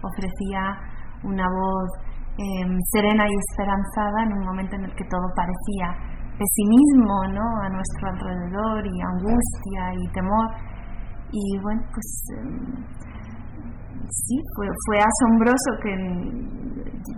ofrecía 0.03 0.79
una 1.25 1.43
voz 1.43 1.91
em, 2.39 2.79
serena 2.93 3.27
y 3.27 3.35
esperanzada 3.51 4.23
en 4.23 4.33
un 4.39 4.45
momento 4.47 4.77
en 4.77 4.85
el 4.85 4.95
que 4.95 5.05
todo 5.11 5.27
parecía 5.35 5.99
pesimismo, 6.39 7.17
¿no? 7.35 7.47
A 7.63 7.69
nuestro 7.69 8.09
alrededor 8.09 8.87
y 8.87 9.01
angustia 9.03 9.83
y 9.99 10.13
temor 10.13 10.72
y 11.33 11.59
bueno, 11.63 11.81
pues 11.93 12.09
em, 12.37 12.85
sí, 14.09 14.37
fue, 14.55 14.67
fue 14.87 14.99
asombroso 15.01 15.71
que, 15.83 15.93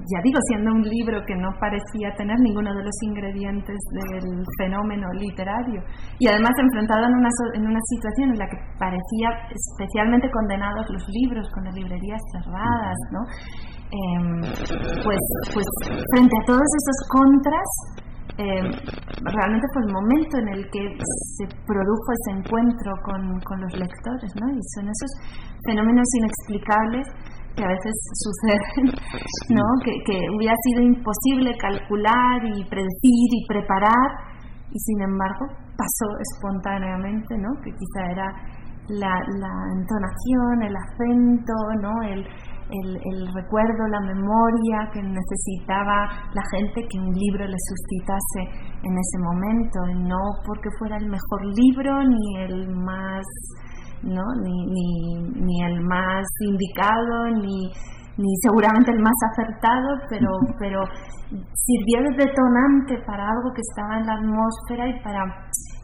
ya 0.07 0.19
digo, 0.23 0.39
siendo 0.49 0.71
un 0.71 0.83
libro 0.83 1.19
que 1.27 1.35
no 1.35 1.51
parecía 1.59 2.15
tener 2.17 2.39
ninguno 2.39 2.75
de 2.75 2.85
los 2.85 2.97
ingredientes 3.03 3.77
del 3.91 4.45
fenómeno 4.59 5.11
literario 5.15 5.83
y 6.19 6.29
además 6.29 6.53
enfrentado 6.59 7.07
en 7.07 7.15
una, 7.15 7.31
en 7.55 7.67
una 7.67 7.81
situación 7.91 8.31
en 8.31 8.39
la 8.39 8.47
que 8.47 8.59
parecía 8.79 9.29
especialmente 9.51 10.31
condenados 10.31 10.87
los 10.91 11.05
libros 11.09 11.49
con 11.53 11.65
las 11.65 11.75
librerías 11.75 12.21
cerradas, 12.33 12.99
¿no? 13.11 13.21
Em, 13.95 14.41
pues, 15.05 15.23
pues 15.53 15.67
frente 16.15 16.35
a 16.43 16.47
todos 16.47 16.63
esos 16.63 16.99
contras, 17.11 17.69
em, 18.39 18.67
realmente 19.23 19.67
fue 19.73 19.83
el 19.87 19.93
momento 19.93 20.39
en 20.39 20.49
el 20.49 20.71
que 20.71 20.83
se 21.39 21.47
produjo 21.67 22.09
ese 22.13 22.39
encuentro 22.39 22.93
con, 23.05 23.41
con 23.41 23.61
los 23.61 23.73
lectores, 23.79 24.31
¿no? 24.41 24.51
Y 24.51 24.61
son 24.75 24.89
esos 24.89 25.11
fenómenos 25.65 26.07
inexplicables 26.19 27.07
que 27.57 27.65
a 27.65 27.69
veces 27.69 27.95
suceden, 28.25 28.87
¿no? 29.51 29.65
Que, 29.85 29.93
que 30.07 30.19
hubiera 30.37 30.55
sido 30.65 30.83
imposible 30.83 31.57
calcular 31.59 32.45
y 32.45 32.65
predecir 32.65 33.29
y 33.31 33.47
preparar, 33.47 34.09
y 34.71 34.79
sin 34.79 35.03
embargo 35.03 35.47
pasó 35.77 36.07
espontáneamente, 36.35 37.37
¿no? 37.39 37.51
Que 37.63 37.71
quizá 37.71 38.11
era 38.11 38.27
la, 38.89 39.15
la 39.39 39.55
entonación, 39.79 40.63
el 40.63 40.77
acento, 40.77 41.55
¿no? 41.81 42.03
El, 42.03 42.27
el, 42.71 43.27
recuerdo, 43.35 43.87
la 43.91 44.01
memoria 44.01 44.91
que 44.93 45.03
necesitaba 45.03 46.09
la 46.33 46.43
gente 46.51 46.87
que 46.89 46.99
un 46.99 47.13
libro 47.13 47.45
le 47.45 47.57
suscitase 47.59 48.41
en 48.83 48.99
ese 48.99 49.19
momento, 49.21 49.79
no 50.09 50.21
porque 50.47 50.69
fuera 50.79 50.97
el 50.97 51.07
mejor 51.07 51.45
libro 51.45 52.03
ni 52.05 52.43
el 52.43 52.69
más, 52.75 53.25
¿no? 54.03 54.25
ni, 54.43 54.67
ni, 54.67 55.15
ni 55.41 55.63
el 55.65 55.81
más 55.83 56.25
indicado, 56.41 57.29
ni, 57.37 57.71
ni 58.17 58.31
seguramente 58.43 58.93
el 58.93 59.01
más 59.01 59.19
acertado, 59.33 59.89
pero, 60.09 60.31
pero 60.59 60.81
sirvió 61.55 62.11
de 62.11 62.25
detonante 62.25 63.03
para 63.07 63.25
algo 63.25 63.53
que 63.55 63.61
estaba 63.61 63.99
en 63.99 64.07
la 64.07 64.15
atmósfera 64.15 64.89
y 64.89 65.03
para 65.03 65.25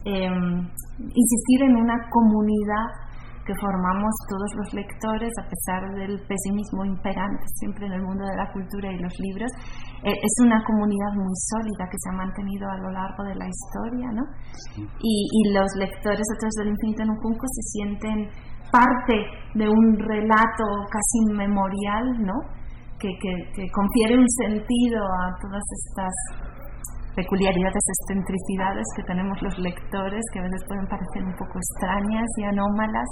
em, 0.05 0.67
insistir 0.97 1.63
en 1.63 1.75
una 1.75 1.97
comunidad 2.09 3.10
que 3.45 3.53
formamos 3.59 4.13
todos 4.29 4.49
los 4.55 4.73
lectores, 4.73 5.31
a 5.41 5.49
pesar 5.49 5.81
del 5.95 6.21
pesimismo 6.27 6.85
imperante 6.85 7.43
siempre 7.59 7.87
en 7.87 7.93
el 7.93 8.03
mundo 8.03 8.25
de 8.25 8.37
la 8.37 8.51
cultura 8.51 8.91
y 8.91 8.99
los 8.99 9.13
libros, 9.19 9.49
eh, 10.03 10.13
es 10.13 10.33
una 10.45 10.63
comunidad 10.63 11.13
muy 11.15 11.33
sólida 11.49 11.89
que 11.89 11.97
se 11.97 12.09
ha 12.09 12.17
mantenido 12.17 12.69
a 12.69 12.77
lo 12.77 12.91
largo 12.91 13.23
de 13.23 13.35
la 13.35 13.47
historia, 13.47 14.07
¿no? 14.13 14.23
Y, 14.77 15.15
y, 15.29 15.53
los 15.53 15.69
lectores 15.77 16.25
a 16.25 16.37
través 16.37 16.55
del 16.59 16.69
infinito 16.69 17.03
en 17.03 17.09
un 17.11 17.21
junco 17.21 17.45
se 17.47 17.63
sienten 17.77 18.29
parte 18.71 19.17
de 19.55 19.67
un 19.67 19.99
relato 19.99 20.65
casi 20.89 21.33
memorial, 21.33 22.21
¿no? 22.21 22.37
Que, 22.99 23.09
que, 23.19 23.33
que 23.55 23.65
confiere 23.73 24.17
un 24.17 24.29
sentido 24.45 25.01
a 25.01 25.33
todas 25.41 25.63
estas 25.73 26.13
peculiaridades, 27.15 27.83
excentricidades 27.99 28.85
que 28.95 29.03
tenemos 29.03 29.35
los 29.41 29.57
lectores, 29.59 30.21
que 30.33 30.39
a 30.39 30.43
veces 30.43 30.61
pueden 30.67 30.87
parecer 30.87 31.21
un 31.23 31.35
poco 31.35 31.59
extrañas 31.59 32.27
y 32.37 32.43
anómalas, 32.43 33.09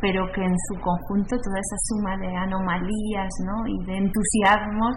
pero 0.00 0.24
que 0.32 0.42
en 0.44 0.56
su 0.70 0.74
conjunto 0.80 1.36
toda 1.36 1.58
esa 1.58 1.78
suma 1.90 2.16
de 2.16 2.30
anomalías 2.36 3.32
¿no? 3.44 3.56
y 3.66 3.76
de 3.84 3.94
entusiasmos 3.98 4.94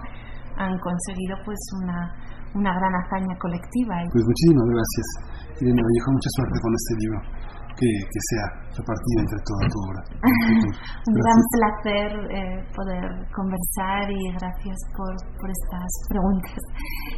han 0.57 0.77
conseguido 0.79 1.35
pues 1.43 1.59
una, 1.81 1.99
una 2.55 2.71
gran 2.71 2.93
hazaña 2.95 3.35
colectiva. 3.39 3.95
Pues 4.11 4.25
muchísimas 4.25 4.67
gracias, 4.69 5.07
Irene 5.59 5.81
Vallejo, 5.81 6.09
mucha 6.11 6.31
suerte 6.37 6.57
con 6.61 6.71
este 6.75 6.93
libro 7.01 7.40
que, 7.77 7.87
sea 8.29 8.47
repartida 8.77 9.19
entre 9.21 9.39
toda 9.45 9.67
tu 9.67 9.77
obra. 9.87 10.01
Un 11.07 11.13
gran 11.13 11.39
placer 11.55 12.09
eh, 12.31 12.59
poder 12.75 13.05
conversar 13.33 14.11
y 14.11 14.31
gracias 14.39 14.77
por, 14.95 15.13
por 15.39 15.49
estas 15.49 15.89
preguntas 16.09 16.59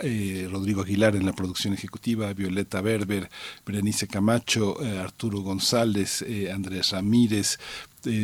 Rodrigo 0.49 0.81
Aguilar 0.81 1.15
en 1.15 1.25
la 1.25 1.33
producción 1.33 1.73
ejecutiva, 1.73 2.33
Violeta 2.33 2.81
Berber, 2.81 3.29
Berenice 3.65 4.07
Camacho, 4.07 4.77
Arturo 5.01 5.41
González, 5.41 6.25
Andrés 6.53 6.91
Ramírez, 6.91 7.59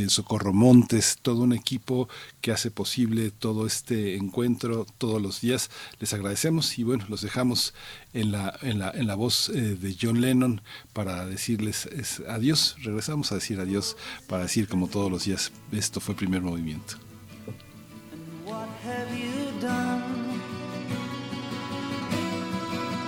Socorro 0.09 0.53
Montes, 0.53 1.17
todo 1.21 1.41
un 1.41 1.53
equipo 1.53 2.07
que 2.41 2.51
hace 2.51 2.71
posible 2.71 3.31
todo 3.31 3.65
este 3.65 4.15
encuentro 4.15 4.85
todos 4.97 5.21
los 5.21 5.41
días. 5.41 5.69
Les 5.99 6.13
agradecemos 6.13 6.77
y 6.77 6.83
bueno, 6.83 7.05
los 7.09 7.21
dejamos 7.21 7.73
en 8.13 8.31
la, 8.31 8.57
en 8.61 8.79
la, 8.79 8.91
en 8.91 9.07
la 9.07 9.15
voz 9.15 9.49
eh, 9.49 9.75
de 9.75 9.95
John 9.99 10.21
Lennon 10.21 10.61
para 10.93 11.25
decirles 11.25 11.89
adiós. 12.27 12.75
Regresamos 12.83 13.31
a 13.31 13.35
decir 13.35 13.59
adiós 13.59 13.97
para 14.27 14.43
decir 14.43 14.67
como 14.67 14.87
todos 14.87 15.11
los 15.11 15.25
días, 15.25 15.51
esto 15.71 15.99
fue 15.99 16.15
primer 16.15 16.41
movimiento. 16.41 16.95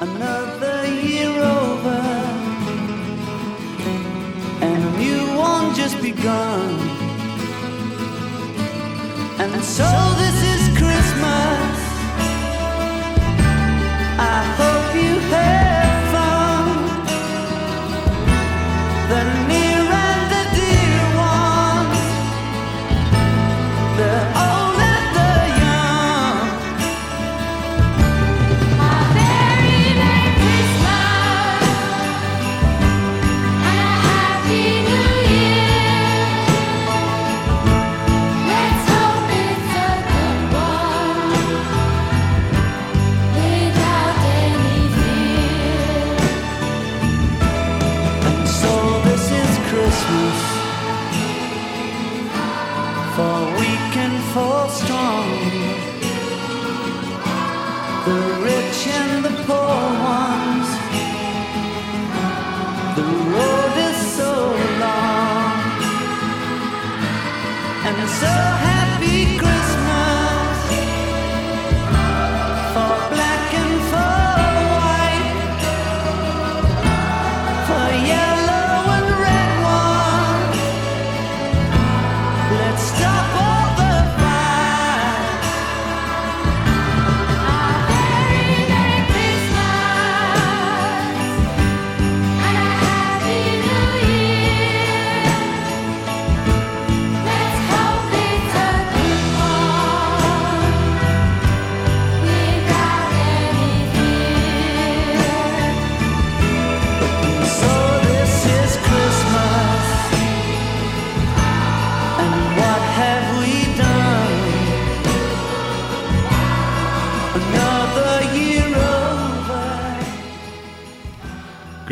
and 0.01 2.00
just 5.75 6.01
begun. 6.01 6.69
And 9.39 9.63
so 9.63 9.87
this 10.17 10.43
is 10.43 10.50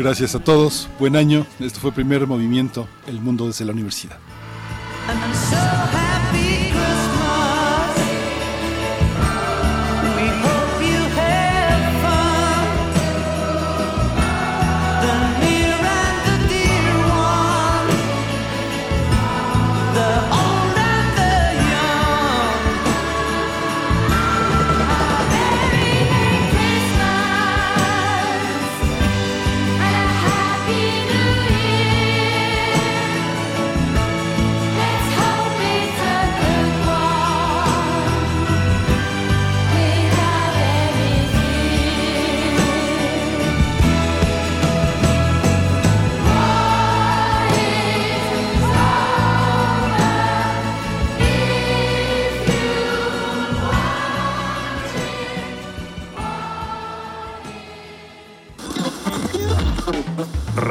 Gracias 0.00 0.34
a 0.34 0.38
todos. 0.38 0.88
Buen 0.98 1.14
año. 1.14 1.46
Esto 1.58 1.78
fue 1.78 1.92
Primer 1.92 2.26
Movimiento, 2.26 2.88
El 3.06 3.20
Mundo 3.20 3.46
desde 3.46 3.66
la 3.66 3.72
Universidad. 3.72 4.16